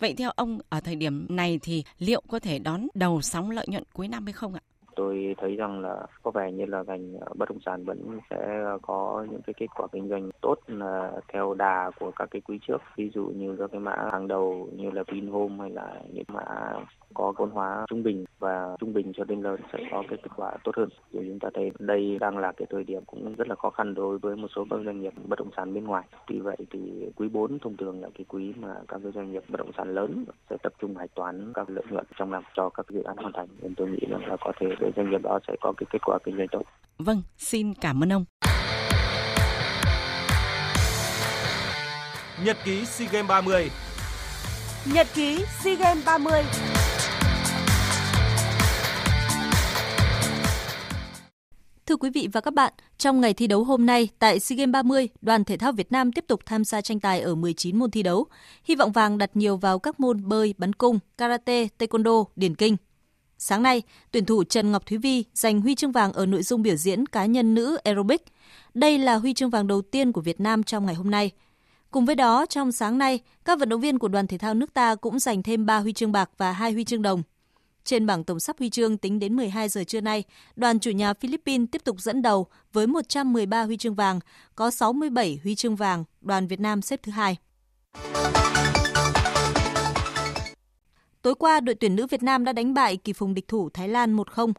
Vậy 0.00 0.14
theo 0.14 0.30
ông, 0.30 0.58
ở 0.68 0.80
thời 0.80 0.96
điểm 0.96 1.26
này 1.28 1.58
thì 1.62 1.84
liệu 1.98 2.22
có 2.28 2.38
thể 2.38 2.58
đón 2.58 2.86
đầu 2.94 3.22
sóng 3.22 3.50
lợi 3.50 3.66
nhuận 3.68 3.84
cuối 3.92 4.08
năm 4.08 4.26
hay 4.26 4.32
không 4.32 4.54
ạ? 4.54 4.60
Tôi 4.96 5.34
thấy 5.38 5.56
rằng 5.56 5.80
là 5.80 6.06
có 6.22 6.30
vẻ 6.30 6.52
như 6.52 6.66
là 6.66 6.82
ngành 6.86 7.14
ờ, 7.20 7.26
bất 7.34 7.48
động 7.48 7.60
sản 7.66 7.84
vẫn 7.84 8.18
sẽ 8.30 8.64
có 8.82 9.26
những 9.30 9.42
cái 9.46 9.54
kết 9.54 9.66
quả 9.76 9.86
kinh 9.92 10.08
doanh 10.08 10.30
tốt 10.40 10.58
ờ, 10.80 11.20
theo 11.32 11.54
đà 11.54 11.90
của 12.00 12.10
các 12.16 12.28
cái 12.30 12.40
quý 12.40 12.58
trước 12.66 12.82
ví 12.96 13.10
dụ 13.14 13.26
như 13.26 13.56
các 13.58 13.70
cái 13.72 13.80
mã 13.80 13.96
hàng 14.12 14.28
đầu 14.28 14.68
như 14.72 14.90
là 14.90 15.02
Vinhome 15.06 15.56
hay 15.58 15.70
là 15.70 16.02
những 16.12 16.24
mã 16.28 16.44
có 17.16 17.32
vốn 17.36 17.50
hóa 17.50 17.86
trung 17.88 18.02
bình 18.02 18.24
và 18.38 18.76
trung 18.80 18.92
bình 18.92 19.12
cho 19.16 19.24
đến 19.24 19.42
lớn 19.42 19.60
sẽ 19.72 19.78
có 19.90 20.02
cái 20.08 20.18
kết 20.22 20.30
quả 20.36 20.52
tốt 20.64 20.76
hơn. 20.76 20.88
Thì 21.12 21.18
chúng 21.28 21.38
ta 21.38 21.48
thấy 21.54 21.70
đây 21.78 22.18
đang 22.20 22.38
là 22.38 22.52
cái 22.52 22.66
thời 22.70 22.84
điểm 22.84 23.02
cũng 23.06 23.34
rất 23.34 23.48
là 23.48 23.54
khó 23.54 23.70
khăn 23.70 23.94
đối 23.94 24.18
với 24.18 24.36
một 24.36 24.48
số 24.56 24.66
các 24.70 24.80
doanh 24.84 25.00
nghiệp 25.00 25.12
bất 25.24 25.38
động 25.38 25.50
sản 25.56 25.74
bên 25.74 25.84
ngoài. 25.84 26.04
Tuy 26.26 26.38
vậy 26.38 26.56
thì 26.70 27.10
quý 27.16 27.28
4 27.28 27.58
thông 27.58 27.76
thường 27.76 28.02
là 28.02 28.08
cái 28.14 28.24
quý 28.28 28.52
mà 28.60 28.74
các 28.88 29.00
cái 29.02 29.12
doanh 29.12 29.32
nghiệp 29.32 29.42
bất 29.48 29.58
động 29.58 29.70
sản 29.76 29.94
lớn 29.94 30.24
sẽ 30.50 30.56
tập 30.62 30.72
trung 30.78 30.96
hạch 30.96 31.14
toán 31.14 31.52
các 31.54 31.70
lợi 31.70 31.84
nhuận 31.90 32.04
trong 32.16 32.30
năm 32.30 32.42
cho 32.54 32.68
các 32.68 32.86
dự 32.90 33.02
án 33.02 33.16
hoàn 33.16 33.32
thành. 33.32 33.48
Nên 33.62 33.74
tôi 33.74 33.88
nghĩ 33.88 34.06
rằng 34.10 34.26
là 34.26 34.36
có 34.40 34.52
thể 34.60 34.66
để 34.86 34.92
doanh 34.96 35.10
nghiệp 35.10 35.22
đó 35.22 35.38
sẽ 35.48 35.54
có 35.60 35.72
cái 35.76 35.86
kết 35.92 35.98
quả 36.04 36.18
kinh 36.24 36.36
doanh 36.36 36.48
tốt. 36.52 36.62
Vâng, 36.98 37.22
xin 37.38 37.74
cảm 37.74 38.02
ơn 38.02 38.12
ông. 38.12 38.24
Nhật 42.44 42.56
ký 42.64 42.84
SEA 42.84 43.08
Games 43.12 43.28
30 43.28 43.70
Nhật 44.94 45.06
ký 45.14 45.44
SEA 45.48 45.74
Games 45.74 46.06
30 46.06 46.42
Thưa 51.86 51.96
quý 51.96 52.10
vị 52.14 52.28
và 52.32 52.40
các 52.40 52.54
bạn, 52.54 52.72
trong 52.98 53.20
ngày 53.20 53.34
thi 53.34 53.46
đấu 53.46 53.64
hôm 53.64 53.86
nay 53.86 54.08
tại 54.18 54.40
SEA 54.40 54.56
Games 54.56 54.72
30, 54.72 55.08
đoàn 55.22 55.44
thể 55.44 55.56
thao 55.56 55.72
Việt 55.72 55.92
Nam 55.92 56.12
tiếp 56.12 56.24
tục 56.28 56.40
tham 56.46 56.64
gia 56.64 56.80
tranh 56.80 57.00
tài 57.00 57.20
ở 57.20 57.34
19 57.34 57.78
môn 57.78 57.90
thi 57.90 58.02
đấu. 58.02 58.26
Hy 58.64 58.74
vọng 58.74 58.92
vàng 58.92 59.18
đặt 59.18 59.30
nhiều 59.34 59.56
vào 59.56 59.78
các 59.78 60.00
môn 60.00 60.28
bơi, 60.28 60.54
bắn 60.58 60.72
cung, 60.72 60.98
karate, 61.18 61.68
taekwondo, 61.78 62.24
điền 62.36 62.54
kinh. 62.54 62.76
Sáng 63.38 63.62
nay, 63.62 63.82
tuyển 64.10 64.24
thủ 64.24 64.44
Trần 64.44 64.72
Ngọc 64.72 64.86
Thúy 64.86 64.98
Vi 64.98 65.24
giành 65.34 65.60
huy 65.60 65.74
chương 65.74 65.92
vàng 65.92 66.12
ở 66.12 66.26
nội 66.26 66.42
dung 66.42 66.62
biểu 66.62 66.76
diễn 66.76 67.06
cá 67.06 67.26
nhân 67.26 67.54
nữ 67.54 67.76
aerobic. 67.84 68.24
Đây 68.74 68.98
là 68.98 69.14
huy 69.14 69.34
chương 69.34 69.50
vàng 69.50 69.66
đầu 69.66 69.82
tiên 69.82 70.12
của 70.12 70.20
Việt 70.20 70.40
Nam 70.40 70.62
trong 70.62 70.86
ngày 70.86 70.94
hôm 70.94 71.10
nay. 71.10 71.30
Cùng 71.90 72.06
với 72.06 72.14
đó, 72.14 72.46
trong 72.46 72.72
sáng 72.72 72.98
nay, 72.98 73.20
các 73.44 73.58
vận 73.58 73.68
động 73.68 73.80
viên 73.80 73.98
của 73.98 74.08
đoàn 74.08 74.26
thể 74.26 74.38
thao 74.38 74.54
nước 74.54 74.74
ta 74.74 74.94
cũng 74.94 75.18
giành 75.18 75.42
thêm 75.42 75.66
3 75.66 75.78
huy 75.78 75.92
chương 75.92 76.12
bạc 76.12 76.30
và 76.38 76.52
2 76.52 76.72
huy 76.72 76.84
chương 76.84 77.02
đồng. 77.02 77.22
Trên 77.84 78.06
bảng 78.06 78.24
tổng 78.24 78.40
sắp 78.40 78.56
huy 78.58 78.70
chương 78.70 78.98
tính 78.98 79.18
đến 79.18 79.36
12 79.36 79.68
giờ 79.68 79.84
trưa 79.84 80.00
nay, 80.00 80.24
đoàn 80.56 80.78
chủ 80.78 80.90
nhà 80.90 81.14
Philippines 81.14 81.68
tiếp 81.72 81.84
tục 81.84 82.00
dẫn 82.00 82.22
đầu 82.22 82.46
với 82.72 82.86
113 82.86 83.62
huy 83.62 83.76
chương 83.76 83.94
vàng, 83.94 84.20
có 84.54 84.70
67 84.70 85.40
huy 85.42 85.54
chương 85.54 85.76
vàng, 85.76 86.04
đoàn 86.20 86.46
Việt 86.46 86.60
Nam 86.60 86.82
xếp 86.82 87.00
thứ 87.02 87.12
hai. 87.12 87.36
Tối 91.26 91.34
qua, 91.34 91.60
đội 91.60 91.74
tuyển 91.74 91.96
nữ 91.96 92.06
Việt 92.06 92.22
Nam 92.22 92.44
đã 92.44 92.52
đánh 92.52 92.74
bại 92.74 92.96
kỳ 92.96 93.12
phùng 93.12 93.34
địch 93.34 93.48
thủ 93.48 93.68
Thái 93.74 93.88
Lan 93.88 94.16
1-0 94.16 94.52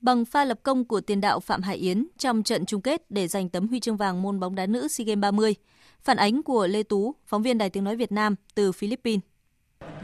bằng 0.00 0.24
pha 0.24 0.44
lập 0.44 0.58
công 0.62 0.84
của 0.84 1.00
tiền 1.00 1.20
đạo 1.20 1.40
Phạm 1.40 1.62
Hải 1.62 1.76
Yến 1.76 2.06
trong 2.18 2.42
trận 2.42 2.66
chung 2.66 2.80
kết 2.80 3.10
để 3.10 3.28
giành 3.28 3.48
tấm 3.48 3.68
huy 3.68 3.80
chương 3.80 3.96
vàng 3.96 4.22
môn 4.22 4.40
bóng 4.40 4.54
đá 4.54 4.66
nữ 4.66 4.88
SEA 4.88 5.04
Games 5.04 5.20
30. 5.22 5.54
Phản 6.02 6.16
ánh 6.16 6.42
của 6.42 6.66
Lê 6.66 6.82
Tú, 6.82 7.14
phóng 7.26 7.42
viên 7.42 7.58
Đài 7.58 7.70
Tiếng 7.70 7.84
Nói 7.84 7.96
Việt 7.96 8.12
Nam 8.12 8.34
từ 8.54 8.72
Philippines. 8.72 9.20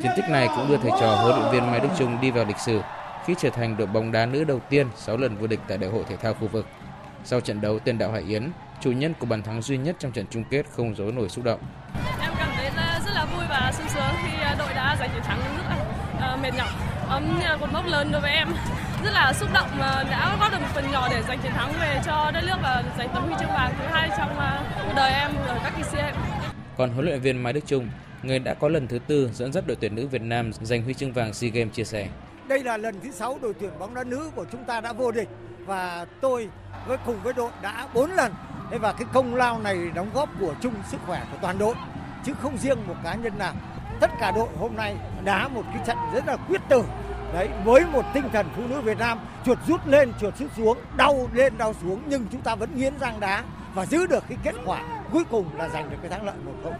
Chiến 0.02 0.12
tích 0.16 0.24
này 0.30 0.48
cũng 0.56 0.68
đưa 0.68 0.76
thầy 0.76 0.90
trò 1.00 1.16
huấn 1.22 1.40
luyện 1.40 1.52
viên 1.52 1.70
Mai 1.70 1.80
Đức 1.80 1.88
Chung 1.98 2.20
đi 2.20 2.30
vào 2.30 2.44
lịch 2.44 2.58
sử 2.58 2.80
khi 3.24 3.34
trở 3.38 3.50
thành 3.50 3.76
đội 3.76 3.86
bóng 3.86 4.12
đá 4.12 4.26
nữ 4.26 4.44
đầu 4.44 4.60
tiên 4.70 4.86
6 4.96 5.16
lần 5.16 5.36
vô 5.36 5.46
địch 5.46 5.60
tại 5.68 5.78
Đại 5.78 5.90
hội 5.90 6.04
thể 6.08 6.16
thao 6.16 6.34
khu 6.34 6.48
vực. 6.48 6.66
Sau 7.24 7.40
trận 7.40 7.60
đấu, 7.60 7.78
tiền 7.78 7.98
đạo 7.98 8.12
Hải 8.12 8.22
Yến, 8.22 8.50
chủ 8.80 8.92
nhân 8.92 9.14
của 9.20 9.26
bàn 9.26 9.42
thắng 9.42 9.62
duy 9.62 9.78
nhất 9.78 9.96
trong 9.98 10.12
trận 10.12 10.26
chung 10.30 10.44
kết 10.50 10.66
không 10.70 10.94
giấu 10.96 11.10
nổi 11.10 11.28
xúc 11.28 11.44
động. 11.44 11.60
Em 12.20 12.35
mệt 16.46 16.56
nhọc. 16.56 16.68
Um, 17.16 17.38
như 17.38 17.44
là 17.46 17.56
một 17.56 17.66
mốc 17.72 17.86
lớn 17.86 18.08
đối 18.12 18.20
với 18.20 18.30
em. 18.30 18.48
Rất 19.04 19.10
là 19.12 19.32
xúc 19.32 19.48
động 19.54 19.68
đã 20.10 20.36
góp 20.40 20.52
được 20.52 20.58
một 20.60 20.68
phần 20.74 20.90
nhỏ 20.92 21.08
để 21.10 21.22
giành 21.28 21.38
chiến 21.42 21.52
thắng 21.52 21.72
về 21.80 22.00
cho 22.06 22.30
đất 22.34 22.40
nước 22.46 22.56
và 22.62 22.84
giành 22.98 23.08
tấm 23.14 23.24
huy 23.24 23.34
chương 23.40 23.48
vàng 23.48 23.74
thứ 23.78 23.84
hai 23.90 24.10
trong 24.18 24.30
uh, 24.30 24.84
cuộc 24.86 24.92
đời 24.96 25.12
em 25.12 25.30
ở 25.46 25.58
các 25.64 25.72
kỳ 25.76 25.82
SEA. 25.82 26.12
Còn 26.76 26.90
huấn 26.90 27.04
luyện 27.06 27.20
viên 27.20 27.42
Mai 27.42 27.52
Đức 27.52 27.60
Chung 27.66 27.88
người 28.22 28.38
đã 28.38 28.54
có 28.54 28.68
lần 28.68 28.86
thứ 28.88 28.98
tư 28.98 29.30
dẫn 29.34 29.52
dắt 29.52 29.64
đội 29.66 29.76
tuyển 29.80 29.94
nữ 29.94 30.06
Việt 30.06 30.22
Nam 30.22 30.52
giành 30.52 30.82
huy 30.82 30.94
chương 30.94 31.12
vàng 31.12 31.34
SEA 31.34 31.50
Games 31.50 31.74
chia 31.74 31.84
sẻ. 31.84 32.08
Đây 32.48 32.64
là 32.64 32.76
lần 32.76 33.00
thứ 33.02 33.10
sáu 33.10 33.38
đội 33.42 33.54
tuyển 33.60 33.70
bóng 33.78 33.94
đá 33.94 34.04
nữ 34.04 34.30
của 34.34 34.44
chúng 34.52 34.64
ta 34.64 34.80
đã 34.80 34.92
vô 34.92 35.12
địch 35.12 35.28
và 35.66 36.06
tôi 36.20 36.48
với 36.86 36.98
cùng 37.06 37.22
với 37.22 37.32
đội 37.32 37.50
đã 37.62 37.86
4 37.94 38.10
lần. 38.10 38.32
Thế 38.70 38.78
và 38.78 38.92
cái 38.92 39.08
công 39.12 39.34
lao 39.34 39.58
này 39.58 39.76
đóng 39.94 40.10
góp 40.14 40.28
của 40.40 40.54
chung 40.62 40.74
sức 40.90 40.98
khỏe 41.06 41.22
của 41.32 41.38
toàn 41.42 41.58
đội 41.58 41.74
chứ 42.26 42.32
không 42.42 42.58
riêng 42.58 42.78
một 42.86 42.96
cá 43.04 43.14
nhân 43.14 43.38
nào. 43.38 43.54
Tất 44.00 44.10
cả 44.20 44.30
đội 44.30 44.48
hôm 44.60 44.76
nay 44.76 44.96
đá 45.24 45.48
một 45.48 45.62
cái 45.74 45.82
trận 45.86 45.96
rất 46.12 46.26
là 46.26 46.36
quyết 46.36 46.60
tử. 46.68 46.82
Đấy, 47.32 47.48
với 47.64 47.86
một 47.86 48.04
tinh 48.14 48.28
thần 48.32 48.46
phụ 48.56 48.62
nữ 48.68 48.80
Việt 48.80 48.98
Nam 48.98 49.18
chuột 49.44 49.58
rút 49.66 49.86
lên, 49.86 50.12
chuột 50.20 50.36
rút 50.36 50.50
xuống, 50.56 50.78
đau 50.96 51.28
lên, 51.32 51.58
đau 51.58 51.74
xuống 51.82 52.02
nhưng 52.06 52.26
chúng 52.32 52.40
ta 52.40 52.54
vẫn 52.54 52.70
nghiến 52.76 52.98
răng 52.98 53.20
đá 53.20 53.44
và 53.74 53.86
giữ 53.86 54.06
được 54.06 54.24
cái 54.28 54.38
kết 54.42 54.54
quả 54.64 54.80
cuối 55.12 55.24
cùng 55.30 55.56
là 55.56 55.68
giành 55.68 55.90
được 55.90 55.96
cái 56.02 56.10
thắng 56.10 56.26
lợi 56.26 56.34
1-0. 56.64 56.72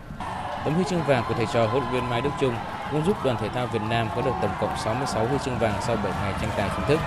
Tấm 0.65 0.75
huy 0.75 0.85
chương 0.85 1.03
vàng 1.03 1.25
của 1.29 1.35
thầy 1.35 1.47
trò 1.53 1.67
huấn 1.67 1.83
luyện 1.83 1.93
viên 1.93 2.11
Mai 2.11 2.21
Đức 2.21 2.31
Chung 2.41 2.55
cũng 2.93 3.05
giúp 3.07 3.17
đoàn 3.25 3.37
thể 3.41 3.49
thao 3.49 3.67
Việt 3.67 3.83
Nam 3.89 4.09
có 4.17 4.23
được 4.23 4.33
tổng 4.43 4.51
cộng 4.61 4.77
66 4.85 5.27
huy 5.27 5.39
chương 5.45 5.59
vàng 5.59 5.75
sau 5.81 5.97
7 5.97 6.13
ngày 6.23 6.35
tranh 6.41 6.51
tài 6.57 6.71
chính 6.77 6.87
thức, 6.89 7.01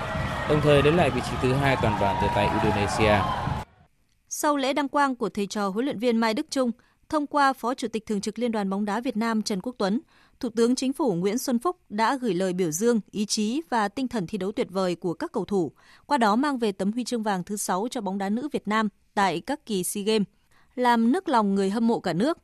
đồng 0.48 0.60
thời 0.60 0.82
lấy 0.82 0.92
lại 0.92 1.10
vị 1.10 1.20
trí 1.20 1.36
thứ 1.42 1.52
hai 1.52 1.76
toàn 1.82 1.96
đoàn 2.00 2.16
từ 2.22 2.28
tay 2.34 2.50
Indonesia. 2.62 3.14
Sau 4.28 4.56
lễ 4.56 4.72
đăng 4.72 4.88
quang 4.88 5.16
của 5.16 5.28
thầy 5.28 5.46
trò 5.46 5.68
huấn 5.68 5.84
luyện 5.84 5.98
viên 5.98 6.16
Mai 6.16 6.34
Đức 6.34 6.46
Chung, 6.50 6.70
thông 7.10 7.26
qua 7.26 7.52
Phó 7.52 7.74
Chủ 7.74 7.88
tịch 7.88 8.06
Thường 8.06 8.20
trực 8.20 8.38
Liên 8.38 8.52
đoàn 8.52 8.70
bóng 8.70 8.84
đá 8.84 9.00
Việt 9.00 9.16
Nam 9.16 9.42
Trần 9.42 9.60
Quốc 9.60 9.74
Tuấn, 9.78 10.00
Thủ 10.40 10.48
tướng 10.48 10.74
Chính 10.74 10.92
phủ 10.92 11.14
Nguyễn 11.14 11.38
Xuân 11.38 11.58
Phúc 11.58 11.76
đã 11.88 12.16
gửi 12.16 12.34
lời 12.34 12.52
biểu 12.52 12.70
dương 12.70 13.00
ý 13.10 13.26
chí 13.26 13.62
và 13.70 13.88
tinh 13.88 14.08
thần 14.08 14.26
thi 14.26 14.38
đấu 14.38 14.52
tuyệt 14.52 14.70
vời 14.70 14.94
của 14.94 15.14
các 15.14 15.32
cầu 15.32 15.44
thủ, 15.44 15.72
qua 16.06 16.18
đó 16.18 16.36
mang 16.36 16.58
về 16.58 16.72
tấm 16.72 16.92
huy 16.92 17.04
chương 17.04 17.22
vàng 17.22 17.44
thứ 17.44 17.56
6 17.56 17.88
cho 17.90 18.00
bóng 18.00 18.18
đá 18.18 18.28
nữ 18.28 18.48
Việt 18.52 18.68
Nam 18.68 18.88
tại 19.14 19.40
các 19.40 19.66
kỳ 19.66 19.84
SEA 19.84 20.04
Games, 20.04 20.26
làm 20.74 21.12
nức 21.12 21.28
lòng 21.28 21.54
người 21.54 21.70
hâm 21.70 21.86
mộ 21.86 22.00
cả 22.00 22.12
nước. 22.12 22.38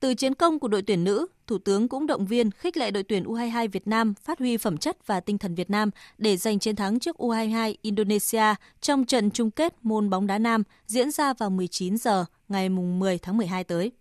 Từ 0.00 0.14
chiến 0.14 0.34
công 0.34 0.58
của 0.58 0.68
đội 0.68 0.82
tuyển 0.82 1.04
nữ, 1.04 1.26
Thủ 1.46 1.58
tướng 1.58 1.88
cũng 1.88 2.06
động 2.06 2.26
viên 2.26 2.50
khích 2.50 2.76
lệ 2.76 2.90
đội 2.90 3.02
tuyển 3.02 3.24
U22 3.24 3.68
Việt 3.68 3.86
Nam 3.86 4.14
phát 4.14 4.38
huy 4.38 4.56
phẩm 4.56 4.76
chất 4.76 5.06
và 5.06 5.20
tinh 5.20 5.38
thần 5.38 5.54
Việt 5.54 5.70
Nam 5.70 5.90
để 6.18 6.36
giành 6.36 6.58
chiến 6.58 6.76
thắng 6.76 6.98
trước 6.98 7.16
U22 7.16 7.74
Indonesia 7.82 8.54
trong 8.80 9.04
trận 9.04 9.30
chung 9.30 9.50
kết 9.50 9.74
môn 9.82 10.10
bóng 10.10 10.26
đá 10.26 10.38
nam 10.38 10.62
diễn 10.86 11.10
ra 11.10 11.34
vào 11.34 11.50
19 11.50 11.96
giờ 11.96 12.24
ngày 12.48 12.68
10 12.68 13.18
tháng 13.18 13.36
12 13.36 13.64
tới. 13.64 13.92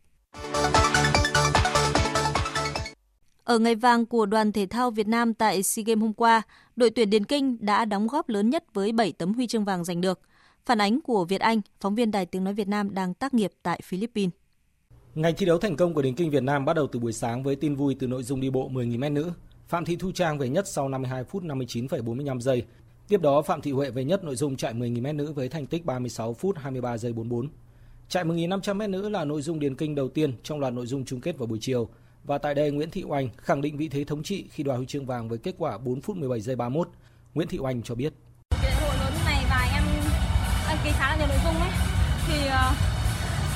Ở 3.43 3.59
ngày 3.59 3.75
vàng 3.75 4.05
của 4.05 4.25
đoàn 4.25 4.51
thể 4.51 4.65
thao 4.65 4.91
Việt 4.91 5.07
Nam 5.07 5.33
tại 5.33 5.63
SEA 5.63 5.83
Games 5.83 6.01
hôm 6.01 6.13
qua, 6.13 6.41
đội 6.75 6.89
tuyển 6.89 7.09
Điền 7.09 7.25
Kinh 7.25 7.57
đã 7.59 7.85
đóng 7.85 8.07
góp 8.07 8.29
lớn 8.29 8.49
nhất 8.49 8.63
với 8.73 8.91
7 8.91 9.11
tấm 9.11 9.33
huy 9.33 9.47
chương 9.47 9.65
vàng 9.65 9.83
giành 9.83 10.01
được. 10.01 10.19
Phản 10.65 10.81
ánh 10.81 11.01
của 11.01 11.25
Việt 11.25 11.41
Anh, 11.41 11.61
phóng 11.79 11.95
viên 11.95 12.11
Đài 12.11 12.25
Tiếng 12.25 12.43
Nói 12.43 12.53
Việt 12.53 12.67
Nam 12.67 12.93
đang 12.93 13.13
tác 13.13 13.33
nghiệp 13.33 13.51
tại 13.63 13.81
Philippines. 13.83 14.31
Ngày 15.15 15.33
thi 15.33 15.45
đấu 15.45 15.57
thành 15.57 15.75
công 15.75 15.93
của 15.93 16.01
Điền 16.01 16.15
Kinh 16.15 16.29
Việt 16.29 16.43
Nam 16.43 16.65
bắt 16.65 16.73
đầu 16.73 16.87
từ 16.91 16.99
buổi 16.99 17.13
sáng 17.13 17.43
với 17.43 17.55
tin 17.55 17.75
vui 17.75 17.95
từ 17.99 18.07
nội 18.07 18.23
dung 18.23 18.41
đi 18.41 18.49
bộ 18.49 18.69
10.000m 18.69 19.13
nữ. 19.13 19.31
Phạm 19.67 19.85
Thị 19.85 19.95
Thu 19.95 20.11
Trang 20.11 20.37
về 20.37 20.49
nhất 20.49 20.67
sau 20.67 20.89
52 20.89 21.23
phút 21.23 21.43
59,45 21.43 22.39
giây. 22.39 22.65
Tiếp 23.07 23.21
đó 23.21 23.41
Phạm 23.41 23.61
Thị 23.61 23.71
Huệ 23.71 23.89
về 23.89 24.03
nhất 24.03 24.23
nội 24.23 24.35
dung 24.35 24.57
chạy 24.57 24.73
10.000m 24.73 25.15
nữ 25.15 25.33
với 25.33 25.49
thành 25.49 25.67
tích 25.67 25.85
36 25.85 26.33
phút 26.33 26.57
23 26.57 26.97
giây 26.97 27.13
44. 27.13 27.49
Chạy 28.11 28.23
1.500m 28.25 28.89
nữ 28.89 29.09
là 29.09 29.25
nội 29.25 29.41
dung 29.41 29.59
điền 29.59 29.75
kinh 29.75 29.95
đầu 29.95 30.09
tiên 30.09 30.33
trong 30.43 30.59
loạt 30.59 30.73
nội 30.73 30.85
dung 30.85 31.05
chung 31.05 31.21
kết 31.21 31.37
vào 31.37 31.47
buổi 31.47 31.57
chiều. 31.61 31.89
Và 32.23 32.37
tại 32.37 32.53
đây 32.55 32.71
Nguyễn 32.71 32.89
Thị 32.91 33.03
Oanh 33.07 33.29
khẳng 33.37 33.61
định 33.61 33.77
vị 33.77 33.89
thế 33.89 34.03
thống 34.03 34.23
trị 34.23 34.45
khi 34.51 34.63
đoạt 34.63 34.77
huy 34.77 34.85
chương 34.85 35.05
vàng 35.05 35.29
với 35.29 35.37
kết 35.37 35.55
quả 35.57 35.77
4 35.77 36.01
phút 36.01 36.17
17 36.17 36.41
giây 36.41 36.55
31. 36.55 36.89
Nguyễn 37.33 37.47
Thị 37.47 37.57
Oanh 37.59 37.81
cho 37.81 37.95
biết. 37.95 38.13
Cái 38.61 38.73
hội 38.81 38.95
lớn 38.99 39.13
này 39.25 39.43
và 39.49 39.69
em 39.75 39.83
đăng 40.67 40.77
ký 40.83 40.89
khá 40.99 41.09
là 41.09 41.15
nhiều 41.17 41.27
nội 41.27 41.37
dung 41.45 41.61
ấy. 41.61 41.71
Thì 42.27 42.37
uh, 42.47 42.75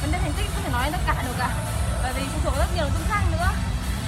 vấn 0.02 0.12
đề 0.12 0.18
thành 0.24 0.34
tích 0.38 0.48
không 0.54 0.64
thể 0.64 0.72
nói 0.72 0.90
tất 0.92 1.02
cả 1.08 1.24
được 1.28 1.36
cả 1.38 1.50
bởi 2.04 2.14
vì 2.16 2.24
phụ 2.34 2.40
thuộc 2.44 2.54
rất 2.58 2.68
nhiều 2.76 2.86
nội 2.86 2.94
dung 2.94 3.08
khác 3.08 3.24
nữa 3.32 3.50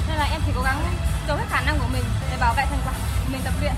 nên 0.07 0.17
là 0.17 0.25
em 0.33 0.41
chỉ 0.45 0.51
cố 0.55 0.61
gắng 0.61 0.79
cho 1.27 1.35
hết 1.35 1.45
khả 1.49 1.61
năng 1.65 1.77
của 1.79 1.89
mình 1.93 2.03
để 2.31 2.37
bảo 2.39 2.53
vệ 2.57 2.63
thành 2.69 2.81
quả 2.85 2.93
của 3.23 3.31
mình 3.31 3.41
tập 3.45 3.53
luyện 3.61 3.75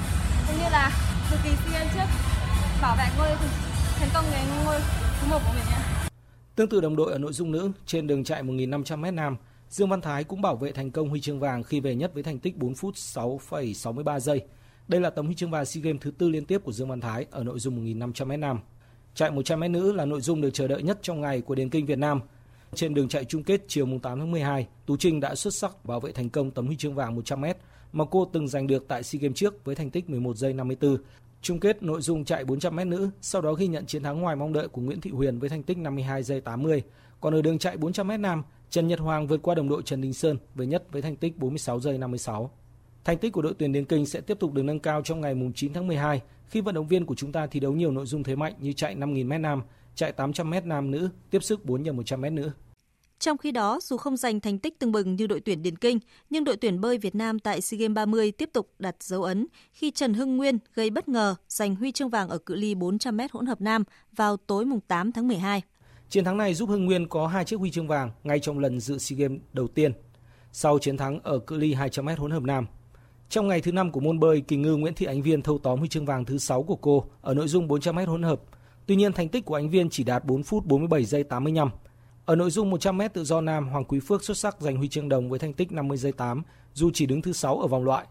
cũng 0.47 0.57
như 0.57 0.69
là 0.71 0.91
từ 1.31 1.37
kỳ 1.43 1.49
sea 1.49 1.85
trước 1.93 2.07
bảo 2.81 2.95
vệ 2.99 3.05
ngôi 3.17 3.29
thành 3.99 4.09
công 4.13 4.25
cái 4.31 4.43
ngôi 4.65 4.79
thứ 5.21 5.27
một 5.29 5.39
của 5.45 5.53
mình 5.57 5.65
nhé. 5.69 6.08
Tương 6.59 6.69
tự 6.69 6.81
đồng 6.81 6.95
đội 6.95 7.11
ở 7.11 7.17
nội 7.17 7.33
dung 7.33 7.51
nữ 7.51 7.71
trên 7.85 8.07
đường 8.07 8.23
chạy 8.23 8.43
1.500m 8.43 9.13
nam, 9.13 9.37
Dương 9.69 9.89
Văn 9.89 10.01
Thái 10.01 10.23
cũng 10.23 10.41
bảo 10.41 10.55
vệ 10.55 10.71
thành 10.71 10.91
công 10.91 11.09
huy 11.09 11.21
chương 11.21 11.39
vàng 11.39 11.63
khi 11.63 11.79
về 11.79 11.95
nhất 11.95 12.13
với 12.13 12.23
thành 12.23 12.39
tích 12.39 12.57
4 12.57 12.75
phút 12.75 12.95
6,63 12.95 14.19
giây. 14.19 14.41
Đây 14.87 15.01
là 15.01 15.09
tấm 15.09 15.25
huy 15.25 15.35
chương 15.35 15.51
vàng 15.51 15.65
SEA 15.65 15.81
Games 15.81 16.01
thứ 16.01 16.11
tư 16.11 16.29
liên 16.29 16.45
tiếp 16.45 16.61
của 16.63 16.71
Dương 16.71 16.89
Văn 16.89 17.01
Thái 17.01 17.25
ở 17.31 17.43
nội 17.43 17.59
dung 17.59 17.85
1.500m 17.85 18.39
nam. 18.39 18.59
Chạy 19.15 19.31
100m 19.31 19.71
nữ 19.71 19.91
là 19.91 20.05
nội 20.05 20.21
dung 20.21 20.41
được 20.41 20.49
chờ 20.53 20.67
đợi 20.67 20.83
nhất 20.83 20.99
trong 21.01 21.21
ngày 21.21 21.41
của 21.41 21.55
điền 21.55 21.69
kinh 21.69 21.85
Việt 21.85 21.97
Nam. 21.97 22.21
Trên 22.73 22.93
đường 22.93 23.09
chạy 23.09 23.25
chung 23.25 23.43
kết 23.43 23.61
chiều 23.67 23.87
8 24.03 24.19
tháng 24.19 24.31
12, 24.31 24.67
Tú 24.85 24.97
Trinh 24.97 25.19
đã 25.19 25.35
xuất 25.35 25.53
sắc 25.53 25.85
bảo 25.85 25.99
vệ 25.99 26.11
thành 26.11 26.29
công 26.29 26.51
tấm 26.51 26.65
huy 26.65 26.75
chương 26.75 26.95
vàng 26.95 27.17
100m 27.17 27.53
mà 27.93 28.05
cô 28.11 28.29
từng 28.33 28.47
giành 28.47 28.67
được 28.67 28.85
tại 28.87 29.03
SEA 29.03 29.19
Games 29.19 29.37
trước 29.37 29.65
với 29.65 29.75
thành 29.75 29.89
tích 29.89 30.09
11 30.09 30.35
giây 30.35 30.53
54. 30.53 30.97
Chung 31.41 31.59
kết 31.59 31.83
nội 31.83 32.01
dung 32.01 32.25
chạy 32.25 32.45
400m 32.45 32.89
nữ, 32.89 33.09
sau 33.21 33.41
đó 33.41 33.53
ghi 33.53 33.67
nhận 33.67 33.85
chiến 33.85 34.03
thắng 34.03 34.21
ngoài 34.21 34.35
mong 34.35 34.53
đợi 34.53 34.67
của 34.67 34.81
Nguyễn 34.81 35.01
Thị 35.01 35.11
Huyền 35.11 35.39
với 35.39 35.49
thành 35.49 35.63
tích 35.63 35.77
52 35.77 36.23
giây 36.23 36.41
80. 36.41 36.83
Còn 37.21 37.35
ở 37.35 37.41
đường 37.41 37.59
chạy 37.59 37.77
400m 37.77 38.21
nam, 38.21 38.43
Trần 38.69 38.87
Nhật 38.87 38.99
Hoàng 38.99 39.27
vượt 39.27 39.41
qua 39.41 39.55
đồng 39.55 39.69
đội 39.69 39.81
Trần 39.85 40.01
Đình 40.01 40.13
Sơn 40.13 40.37
về 40.55 40.65
nhất 40.65 40.83
với 40.91 41.01
thành 41.01 41.15
tích 41.15 41.37
46 41.37 41.79
giây 41.79 41.97
56. 41.97 42.51
Thành 43.03 43.17
tích 43.17 43.33
của 43.33 43.41
đội 43.41 43.53
tuyển 43.57 43.71
Điền 43.71 43.85
Kinh 43.85 44.05
sẽ 44.05 44.21
tiếp 44.21 44.39
tục 44.39 44.53
được 44.53 44.63
nâng 44.63 44.79
cao 44.79 45.01
trong 45.01 45.21
ngày 45.21 45.35
9 45.55 45.73
tháng 45.73 45.87
12 45.87 46.21
khi 46.49 46.61
vận 46.61 46.75
động 46.75 46.87
viên 46.87 47.05
của 47.05 47.15
chúng 47.15 47.31
ta 47.31 47.47
thi 47.47 47.59
đấu 47.59 47.73
nhiều 47.73 47.91
nội 47.91 48.05
dung 48.05 48.23
thế 48.23 48.35
mạnh 48.35 48.53
như 48.59 48.73
chạy 48.73 48.95
5.000m 48.95 49.41
nam, 49.41 49.61
chạy 49.95 50.13
800m 50.17 50.67
nam 50.67 50.91
nữ, 50.91 51.09
tiếp 51.29 51.43
sức 51.43 51.65
4 51.65 51.83
x 51.83 51.87
100m 51.87 52.33
nữ. 52.33 52.51
Trong 53.19 53.37
khi 53.37 53.51
đó, 53.51 53.79
dù 53.83 53.97
không 53.97 54.17
giành 54.17 54.39
thành 54.39 54.59
tích 54.59 54.79
tương 54.79 54.91
bừng 54.91 55.15
như 55.15 55.27
đội 55.27 55.39
tuyển 55.39 55.61
Điền 55.61 55.75
Kinh, 55.75 55.99
nhưng 56.29 56.43
đội 56.43 56.57
tuyển 56.57 56.81
bơi 56.81 56.97
Việt 56.97 57.15
Nam 57.15 57.39
tại 57.39 57.61
SEA 57.61 57.77
Games 57.77 57.95
30 57.95 58.31
tiếp 58.31 58.49
tục 58.53 58.69
đặt 58.79 58.95
dấu 58.99 59.23
ấn 59.23 59.47
khi 59.71 59.91
Trần 59.91 60.13
Hưng 60.13 60.37
Nguyên 60.37 60.57
gây 60.73 60.89
bất 60.89 61.09
ngờ 61.09 61.35
giành 61.47 61.75
huy 61.75 61.91
chương 61.91 62.09
vàng 62.09 62.29
ở 62.29 62.37
cự 62.37 62.55
ly 62.55 62.75
400m 62.75 63.27
hỗn 63.31 63.45
hợp 63.45 63.61
nam 63.61 63.83
vào 64.15 64.37
tối 64.37 64.65
mùng 64.65 64.79
8 64.79 65.11
tháng 65.11 65.27
12. 65.27 65.61
Chiến 66.09 66.25
thắng 66.25 66.37
này 66.37 66.53
giúp 66.53 66.69
Hưng 66.69 66.85
Nguyên 66.85 67.07
có 67.07 67.27
hai 67.27 67.45
chiếc 67.45 67.59
huy 67.59 67.71
chương 67.71 67.87
vàng 67.87 68.11
ngay 68.23 68.39
trong 68.39 68.59
lần 68.59 68.79
dự 68.79 68.97
SEA 68.97 69.17
Games 69.17 69.41
đầu 69.53 69.67
tiên, 69.67 69.93
sau 70.51 70.79
chiến 70.79 70.97
thắng 70.97 71.19
ở 71.23 71.39
cự 71.39 71.57
ly 71.57 71.73
200m 71.73 72.15
hỗn 72.17 72.31
hợp 72.31 72.43
nam. 72.43 72.67
Trong 73.29 73.47
ngày 73.47 73.61
thứ 73.61 73.71
năm 73.71 73.91
của 73.91 73.99
môn 73.99 74.19
bơi, 74.19 74.41
kỳ 74.41 74.55
ngư 74.55 74.75
Nguyễn 74.75 74.93
Thị 74.93 75.05
Ánh 75.05 75.21
Viên 75.21 75.41
thâu 75.41 75.57
tóm 75.57 75.79
huy 75.79 75.87
chương 75.87 76.05
vàng 76.05 76.25
thứ 76.25 76.37
6 76.37 76.63
của 76.63 76.75
cô 76.75 77.05
ở 77.21 77.33
nội 77.33 77.47
dung 77.47 77.67
400m 77.67 78.05
hỗn 78.05 78.23
hợp. 78.23 78.41
Tuy 78.85 78.95
nhiên, 78.95 79.13
thành 79.13 79.29
tích 79.29 79.45
của 79.45 79.55
Ánh 79.55 79.69
Viên 79.69 79.89
chỉ 79.89 80.03
đạt 80.03 80.25
4 80.25 80.43
phút 80.43 80.65
47 80.65 81.05
giây 81.05 81.23
85. 81.23 81.69
Ở 82.29 82.35
nội 82.35 82.51
dung 82.51 82.71
100m 82.71 83.09
tự 83.09 83.23
do 83.23 83.41
nam, 83.41 83.67
Hoàng 83.67 83.85
Quý 83.85 83.99
Phước 83.99 84.23
xuất 84.23 84.37
sắc 84.37 84.61
giành 84.61 84.77
huy 84.77 84.87
chương 84.87 85.09
đồng 85.09 85.29
với 85.29 85.39
thành 85.39 85.53
tích 85.53 85.71
50 85.71 85.97
giây 85.97 86.11
8, 86.11 86.43
dù 86.73 86.91
chỉ 86.93 87.05
đứng 87.05 87.21
thứ 87.21 87.33
6 87.33 87.59
ở 87.59 87.67
vòng 87.67 87.83
loại. 87.83 88.05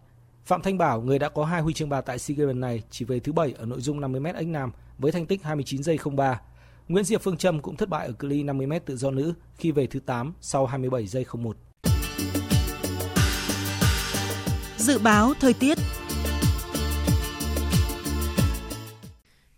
Phạm 0.45 0.62
Thanh 0.62 0.79
Bảo, 0.79 1.01
người 1.01 1.19
đã 1.19 1.29
có 1.29 1.45
hai 1.45 1.62
huy 1.62 1.75
chương 1.75 1.89
bạc 1.89 2.01
tại 2.01 2.19
SEA 2.19 2.35
Games 2.35 2.57
này, 2.57 2.83
chỉ 2.91 3.05
về 3.05 3.21
thứ 3.21 3.33
7 3.33 3.55
ở 3.59 3.66
nội 3.66 3.81
dung 3.81 4.01
50m 4.01 4.35
ếch 4.37 4.47
nam 4.47 4.73
với 4.99 5.12
thành 5.12 5.27
tích 5.27 5.43
29 5.43 5.83
giây 5.83 5.99
03. 6.16 6.41
Nguyễn 6.89 7.05
Diệp 7.05 7.23
Phương 7.23 7.37
Trâm 7.37 7.62
cũng 7.62 7.77
thất 7.77 7.89
bại 7.89 8.07
ở 8.07 8.12
cự 8.12 8.29
ly 8.29 8.45
50m 8.45 8.81
tự 8.85 8.97
do 8.97 9.11
nữ 9.11 9.35
khi 9.57 9.71
về 9.71 9.87
thứ 9.87 10.01
8 10.01 10.33
sau 10.41 10.66
27 10.66 11.07
giây 11.07 11.25
01. 11.33 11.57
Dự 14.77 14.99
báo 14.99 15.33
thời 15.41 15.53
tiết 15.53 15.79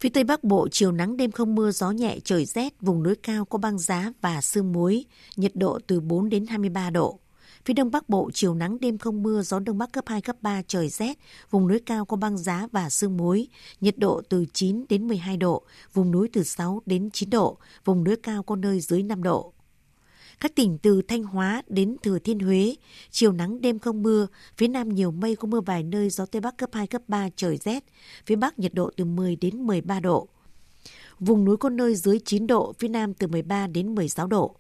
Phía 0.01 0.09
Tây 0.09 0.25
Bắc 0.25 0.45
Bộ 0.45 0.69
chiều 0.69 0.93
nắng 0.93 1.17
đêm 1.17 1.31
không 1.31 1.55
mưa 1.55 1.71
gió 1.71 1.91
nhẹ 1.91 2.19
trời 2.25 2.45
rét, 2.45 2.75
vùng 2.81 3.03
núi 3.03 3.15
cao 3.23 3.45
có 3.45 3.59
băng 3.59 3.79
giá 3.79 4.13
và 4.21 4.41
sương 4.41 4.73
muối, 4.73 5.05
nhiệt 5.37 5.57
độ 5.57 5.79
từ 5.87 6.01
4 6.01 6.29
đến 6.29 6.47
23 6.47 6.91
độ. 6.91 7.19
Phía 7.65 7.75
Đông 7.75 7.91
Bắc 7.91 8.09
Bộ 8.09 8.31
chiều 8.35 8.55
nắng 8.55 8.81
đêm 8.81 8.99
không 8.99 9.23
mưa 9.23 9.43
gió 9.43 9.59
Đông 9.59 9.79
Bắc 9.79 9.93
cấp 9.93 10.05
2 10.07 10.21
cấp 10.21 10.37
3 10.43 10.63
trời 10.67 10.89
rét, 10.89 11.19
vùng 11.51 11.69
núi 11.69 11.81
cao 11.87 12.05
có 12.05 12.17
băng 12.17 12.39
giá 12.39 12.69
và 12.73 12.91
sương 12.91 13.17
muối, 13.17 13.49
nhiệt 13.81 13.99
độ 13.99 14.23
từ 14.29 14.45
9 14.53 14.85
đến 14.89 15.09
12 15.09 15.37
độ, 15.37 15.63
vùng 15.95 16.11
núi 16.11 16.29
từ 16.33 16.43
6 16.43 16.83
đến 16.87 17.11
9 17.11 17.31
độ, 17.31 17.59
vùng 17.85 18.05
núi 18.05 18.17
cao 18.23 18.43
có 18.43 18.57
nơi 18.57 18.81
dưới 18.81 19.03
5 19.03 19.23
độ. 19.23 19.53
Các 20.41 20.55
tỉnh 20.55 20.79
từ 20.79 21.03
Thanh 21.03 21.23
Hóa 21.23 21.63
đến 21.69 21.97
Thừa 22.03 22.19
Thiên 22.19 22.39
Huế, 22.39 22.75
chiều 23.11 23.33
nắng 23.33 23.61
đêm 23.61 23.79
không 23.79 24.03
mưa, 24.03 24.27
phía 24.57 24.69
Nam 24.69 24.89
nhiều 24.89 25.11
mây 25.11 25.37
có 25.37 25.49
mưa 25.49 25.61
vài 25.61 25.83
nơi 25.83 26.11
gió 26.11 26.27
Tây 26.27 26.41
Bắc 26.41 26.57
cấp 26.57 26.71
2, 26.73 26.87
cấp 26.87 27.03
3 27.09 27.29
trời 27.37 27.57
rét, 27.57 27.85
phía 28.27 28.37
Bắc 28.37 28.59
nhiệt 28.59 28.75
độ 28.75 28.91
từ 28.97 29.05
10 29.05 29.37
đến 29.37 29.63
13 29.63 30.01
độ. 30.01 30.29
Vùng 31.19 31.45
núi 31.45 31.57
có 31.57 31.69
nơi 31.69 31.95
dưới 31.95 32.21
9 32.25 32.47
độ, 32.47 32.73
phía 32.79 32.89
Nam 32.89 33.15
từ 33.15 33.27
13 33.27 33.67
đến 33.67 33.95
16 33.95 34.27
độ. 34.27 34.57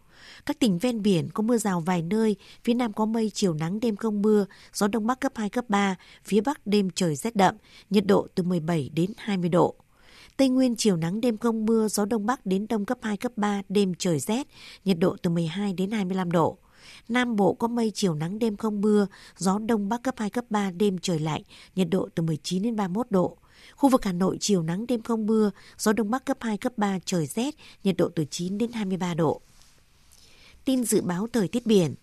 Các 0.47 0.59
tỉnh 0.59 0.79
ven 0.79 1.03
biển 1.03 1.29
có 1.35 1.43
mưa 1.43 1.59
rào 1.59 1.81
vài 1.81 2.03
nơi, 2.03 2.37
phía 2.65 2.75
Nam 2.75 2.93
có 2.93 3.07
mây 3.07 3.31
chiều 3.35 3.55
nắng 3.55 3.81
đêm 3.81 3.97
không 3.97 4.23
mưa, 4.23 4.47
gió 4.73 4.89
Đông 4.89 5.07
Bắc 5.07 5.21
cấp 5.21 5.33
2, 5.35 5.51
cấp 5.51 5.65
3, 5.69 5.97
phía 6.25 6.41
Bắc 6.41 6.67
đêm 6.67 6.91
trời 6.95 7.17
rét 7.17 7.37
đậm, 7.37 7.55
nhiệt 7.91 8.07
độ 8.07 8.27
từ 8.35 8.43
17 8.43 8.91
đến 8.95 9.11
20 9.17 9.49
độ. 9.49 9.75
Tây 10.41 10.49
Nguyên 10.49 10.77
chiều 10.77 10.97
nắng 10.97 11.21
đêm 11.21 11.39
không 11.39 11.67
mưa, 11.67 11.89
gió 11.89 12.05
Đông 12.05 12.27
Bắc 12.27 12.47
đến 12.47 12.67
Đông 12.69 12.85
cấp 12.85 12.99
2, 13.03 13.17
cấp 13.17 13.33
3, 13.37 13.63
đêm 13.69 13.95
trời 13.99 14.19
rét, 14.19 14.47
nhiệt 14.85 14.99
độ 14.99 15.17
từ 15.23 15.31
12 15.31 15.73
đến 15.73 15.91
25 15.91 16.33
độ. 16.33 16.59
Nam 17.09 17.37
Bộ 17.37 17.55
có 17.55 17.69
mây 17.69 17.93
chiều 17.95 18.15
nắng 18.15 18.39
đêm 18.39 18.57
không 18.57 18.81
mưa, 18.81 19.07
gió 19.37 19.59
Đông 19.59 19.89
Bắc 19.89 20.03
cấp 20.03 20.15
2, 20.19 20.31
cấp 20.31 20.45
3, 20.51 20.71
đêm 20.71 20.99
trời 20.99 21.19
lạnh, 21.19 21.43
nhiệt 21.77 21.89
độ 21.91 22.09
từ 22.15 22.23
19 22.23 22.63
đến 22.63 22.77
31 22.77 23.07
độ. 23.11 23.37
Khu 23.77 23.89
vực 23.89 24.05
Hà 24.05 24.13
Nội 24.13 24.37
chiều 24.41 24.63
nắng 24.63 24.87
đêm 24.87 25.03
không 25.03 25.27
mưa, 25.27 25.51
gió 25.79 25.93
Đông 25.93 26.11
Bắc 26.11 26.25
cấp 26.25 26.37
2, 26.41 26.59
cấp 26.59 26.73
3, 26.77 26.99
trời 27.05 27.27
rét, 27.27 27.55
nhiệt 27.85 27.97
độ 27.99 28.09
từ 28.15 28.25
9 28.31 28.59
đến 28.59 28.73
23 28.73 29.15
độ. 29.15 29.41
Tin 30.65 30.85
dự 30.85 31.01
báo 31.01 31.29
thời 31.33 31.49
tiết 31.49 31.67
biển 31.67 31.95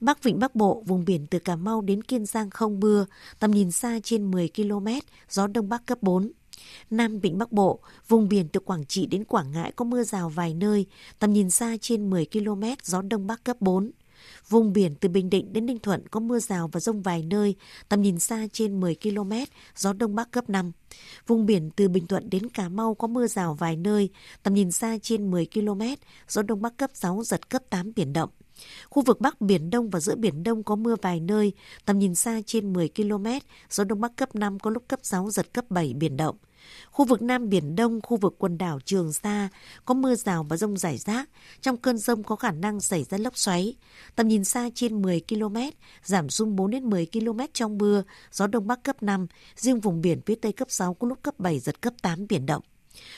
Bắc 0.00 0.22
Vịnh 0.22 0.38
Bắc 0.38 0.54
Bộ, 0.54 0.82
vùng 0.86 1.04
biển 1.04 1.26
từ 1.26 1.38
Cà 1.38 1.56
Mau 1.56 1.80
đến 1.80 2.02
Kiên 2.02 2.26
Giang 2.26 2.50
không 2.50 2.80
mưa, 2.80 3.06
tầm 3.38 3.50
nhìn 3.50 3.70
xa 3.70 4.00
trên 4.02 4.30
10 4.30 4.50
km, 4.56 4.86
gió 5.30 5.46
Đông 5.46 5.68
Bắc 5.68 5.86
cấp 5.86 5.98
4. 6.02 6.32
Nam 6.90 7.20
Vịnh 7.20 7.38
Bắc 7.38 7.52
Bộ, 7.52 7.80
vùng 8.08 8.28
biển 8.28 8.48
từ 8.48 8.60
Quảng 8.60 8.86
Trị 8.86 9.06
đến 9.06 9.24
Quảng 9.24 9.52
Ngãi 9.52 9.72
có 9.72 9.84
mưa 9.84 10.02
rào 10.02 10.28
vài 10.28 10.54
nơi, 10.54 10.86
tầm 11.18 11.32
nhìn 11.32 11.50
xa 11.50 11.76
trên 11.80 12.10
10 12.10 12.26
km, 12.32 12.62
gió 12.82 13.02
Đông 13.02 13.26
Bắc 13.26 13.44
cấp 13.44 13.56
4. 13.60 13.90
Vùng 14.48 14.72
biển 14.72 14.94
từ 14.94 15.08
Bình 15.08 15.30
Định 15.30 15.52
đến 15.52 15.66
Ninh 15.66 15.78
Thuận 15.78 16.08
có 16.08 16.20
mưa 16.20 16.38
rào 16.38 16.68
và 16.72 16.80
rông 16.80 17.02
vài 17.02 17.22
nơi, 17.22 17.54
tầm 17.88 18.02
nhìn 18.02 18.18
xa 18.18 18.46
trên 18.52 18.80
10 18.80 18.96
km, 19.02 19.32
gió 19.76 19.92
Đông 19.92 20.14
Bắc 20.14 20.30
cấp 20.30 20.48
5. 20.48 20.72
Vùng 21.26 21.46
biển 21.46 21.70
từ 21.76 21.88
Bình 21.88 22.06
Thuận 22.06 22.30
đến 22.30 22.48
Cà 22.48 22.68
Mau 22.68 22.94
có 22.94 23.06
mưa 23.08 23.26
rào 23.26 23.54
vài 23.54 23.76
nơi, 23.76 24.08
tầm 24.42 24.54
nhìn 24.54 24.70
xa 24.70 24.98
trên 25.02 25.30
10 25.30 25.46
km, 25.54 25.82
gió 26.28 26.42
Đông 26.42 26.62
Bắc 26.62 26.76
cấp 26.76 26.90
6, 26.94 27.22
giật 27.24 27.48
cấp 27.48 27.62
8 27.70 27.92
biển 27.96 28.12
động. 28.12 28.30
Khu 28.90 29.02
vực 29.02 29.20
Bắc 29.20 29.40
Biển 29.40 29.70
Đông 29.70 29.90
và 29.90 30.00
giữa 30.00 30.14
Biển 30.14 30.42
Đông 30.42 30.62
có 30.62 30.76
mưa 30.76 30.96
vài 31.02 31.20
nơi, 31.20 31.52
tầm 31.84 31.98
nhìn 31.98 32.14
xa 32.14 32.40
trên 32.46 32.72
10 32.72 32.88
km, 32.96 33.26
gió 33.70 33.84
Đông 33.84 34.00
Bắc 34.00 34.16
cấp 34.16 34.34
5 34.34 34.58
có 34.58 34.70
lúc 34.70 34.88
cấp 34.88 35.00
6, 35.02 35.30
giật 35.30 35.52
cấp 35.52 35.64
7 35.70 35.94
biển 35.94 36.16
động. 36.16 36.36
Khu 36.90 37.04
vực 37.04 37.22
Nam 37.22 37.48
Biển 37.48 37.76
Đông, 37.76 38.00
khu 38.02 38.16
vực 38.16 38.34
quần 38.38 38.58
đảo 38.58 38.78
Trường 38.84 39.12
Sa 39.12 39.48
có 39.84 39.94
mưa 39.94 40.14
rào 40.14 40.46
và 40.48 40.56
rông 40.56 40.76
rải 40.76 40.98
rác. 40.98 41.30
Trong 41.60 41.76
cơn 41.76 41.98
rông 41.98 42.22
có 42.22 42.36
khả 42.36 42.50
năng 42.50 42.80
xảy 42.80 43.04
ra 43.04 43.18
lốc 43.18 43.38
xoáy. 43.38 43.74
Tầm 44.16 44.28
nhìn 44.28 44.44
xa 44.44 44.68
trên 44.74 45.02
10 45.02 45.20
km, 45.28 45.56
giảm 46.04 46.30
xuống 46.30 46.56
4 46.56 46.70
đến 46.70 46.90
10 46.90 47.06
km 47.12 47.40
trong 47.52 47.78
mưa, 47.78 48.02
gió 48.32 48.46
Đông 48.46 48.66
Bắc 48.66 48.82
cấp 48.82 49.02
5, 49.02 49.26
riêng 49.56 49.80
vùng 49.80 50.00
biển 50.00 50.20
phía 50.26 50.34
Tây 50.34 50.52
cấp 50.52 50.70
6 50.70 50.94
có 50.94 51.08
lúc 51.08 51.22
cấp 51.22 51.38
7, 51.38 51.58
giật 51.58 51.80
cấp 51.80 51.94
8 52.02 52.26
biển 52.28 52.46
động. 52.46 52.62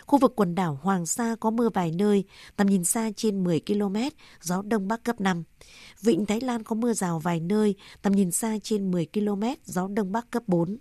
Khu 0.06 0.18
vực 0.18 0.32
quần 0.36 0.54
đảo 0.54 0.78
Hoàng 0.82 1.06
Sa 1.06 1.36
có 1.40 1.50
mưa 1.50 1.68
vài 1.74 1.92
nơi, 1.92 2.24
tầm 2.56 2.66
nhìn 2.66 2.84
xa 2.84 3.10
trên 3.16 3.44
10 3.44 3.60
km, 3.66 3.96
gió 4.40 4.62
Đông 4.62 4.88
Bắc 4.88 5.04
cấp 5.04 5.20
5. 5.20 5.44
Vịnh 6.02 6.26
Thái 6.26 6.40
Lan 6.40 6.62
có 6.62 6.74
mưa 6.74 6.92
rào 6.92 7.18
vài 7.18 7.40
nơi, 7.40 7.74
tầm 8.02 8.12
nhìn 8.12 8.30
xa 8.30 8.56
trên 8.62 8.90
10 8.90 9.06
km, 9.12 9.42
gió 9.64 9.88
Đông 9.88 10.12
Bắc 10.12 10.30
cấp 10.30 10.42
4. 10.46 10.78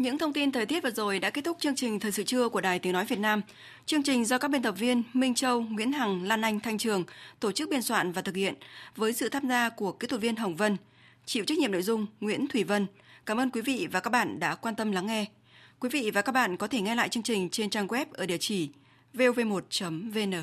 Những 0.00 0.18
thông 0.18 0.32
tin 0.32 0.52
thời 0.52 0.66
tiết 0.66 0.82
vừa 0.82 0.90
rồi 0.90 1.18
đã 1.18 1.30
kết 1.30 1.44
thúc 1.44 1.56
chương 1.60 1.74
trình 1.76 2.00
Thời 2.00 2.12
sự 2.12 2.22
trưa 2.22 2.48
của 2.48 2.60
Đài 2.60 2.78
Tiếng 2.78 2.92
Nói 2.92 3.04
Việt 3.04 3.18
Nam. 3.18 3.42
Chương 3.86 4.02
trình 4.02 4.24
do 4.24 4.38
các 4.38 4.50
biên 4.50 4.62
tập 4.62 4.74
viên 4.78 5.02
Minh 5.12 5.34
Châu, 5.34 5.60
Nguyễn 5.60 5.92
Hằng, 5.92 6.22
Lan 6.22 6.42
Anh, 6.42 6.60
Thanh 6.60 6.78
Trường 6.78 7.04
tổ 7.40 7.52
chức 7.52 7.70
biên 7.70 7.82
soạn 7.82 8.12
và 8.12 8.22
thực 8.22 8.36
hiện 8.36 8.54
với 8.96 9.12
sự 9.12 9.28
tham 9.28 9.48
gia 9.48 9.68
của 9.68 9.92
kỹ 9.92 10.06
thuật 10.06 10.22
viên 10.22 10.36
Hồng 10.36 10.56
Vân, 10.56 10.76
chịu 11.26 11.44
trách 11.44 11.58
nhiệm 11.58 11.72
nội 11.72 11.82
dung 11.82 12.06
Nguyễn 12.20 12.46
Thủy 12.46 12.64
Vân. 12.64 12.86
Cảm 13.26 13.40
ơn 13.40 13.50
quý 13.50 13.60
vị 13.60 13.88
và 13.92 14.00
các 14.00 14.10
bạn 14.10 14.40
đã 14.40 14.54
quan 14.54 14.74
tâm 14.74 14.92
lắng 14.92 15.06
nghe. 15.06 15.26
Quý 15.80 15.88
vị 15.88 16.10
và 16.14 16.22
các 16.22 16.32
bạn 16.32 16.56
có 16.56 16.66
thể 16.66 16.80
nghe 16.80 16.94
lại 16.94 17.08
chương 17.08 17.22
trình 17.22 17.48
trên 17.50 17.70
trang 17.70 17.86
web 17.86 18.06
ở 18.12 18.26
địa 18.26 18.38
chỉ 18.40 18.68
vov1.vn. 19.14 20.34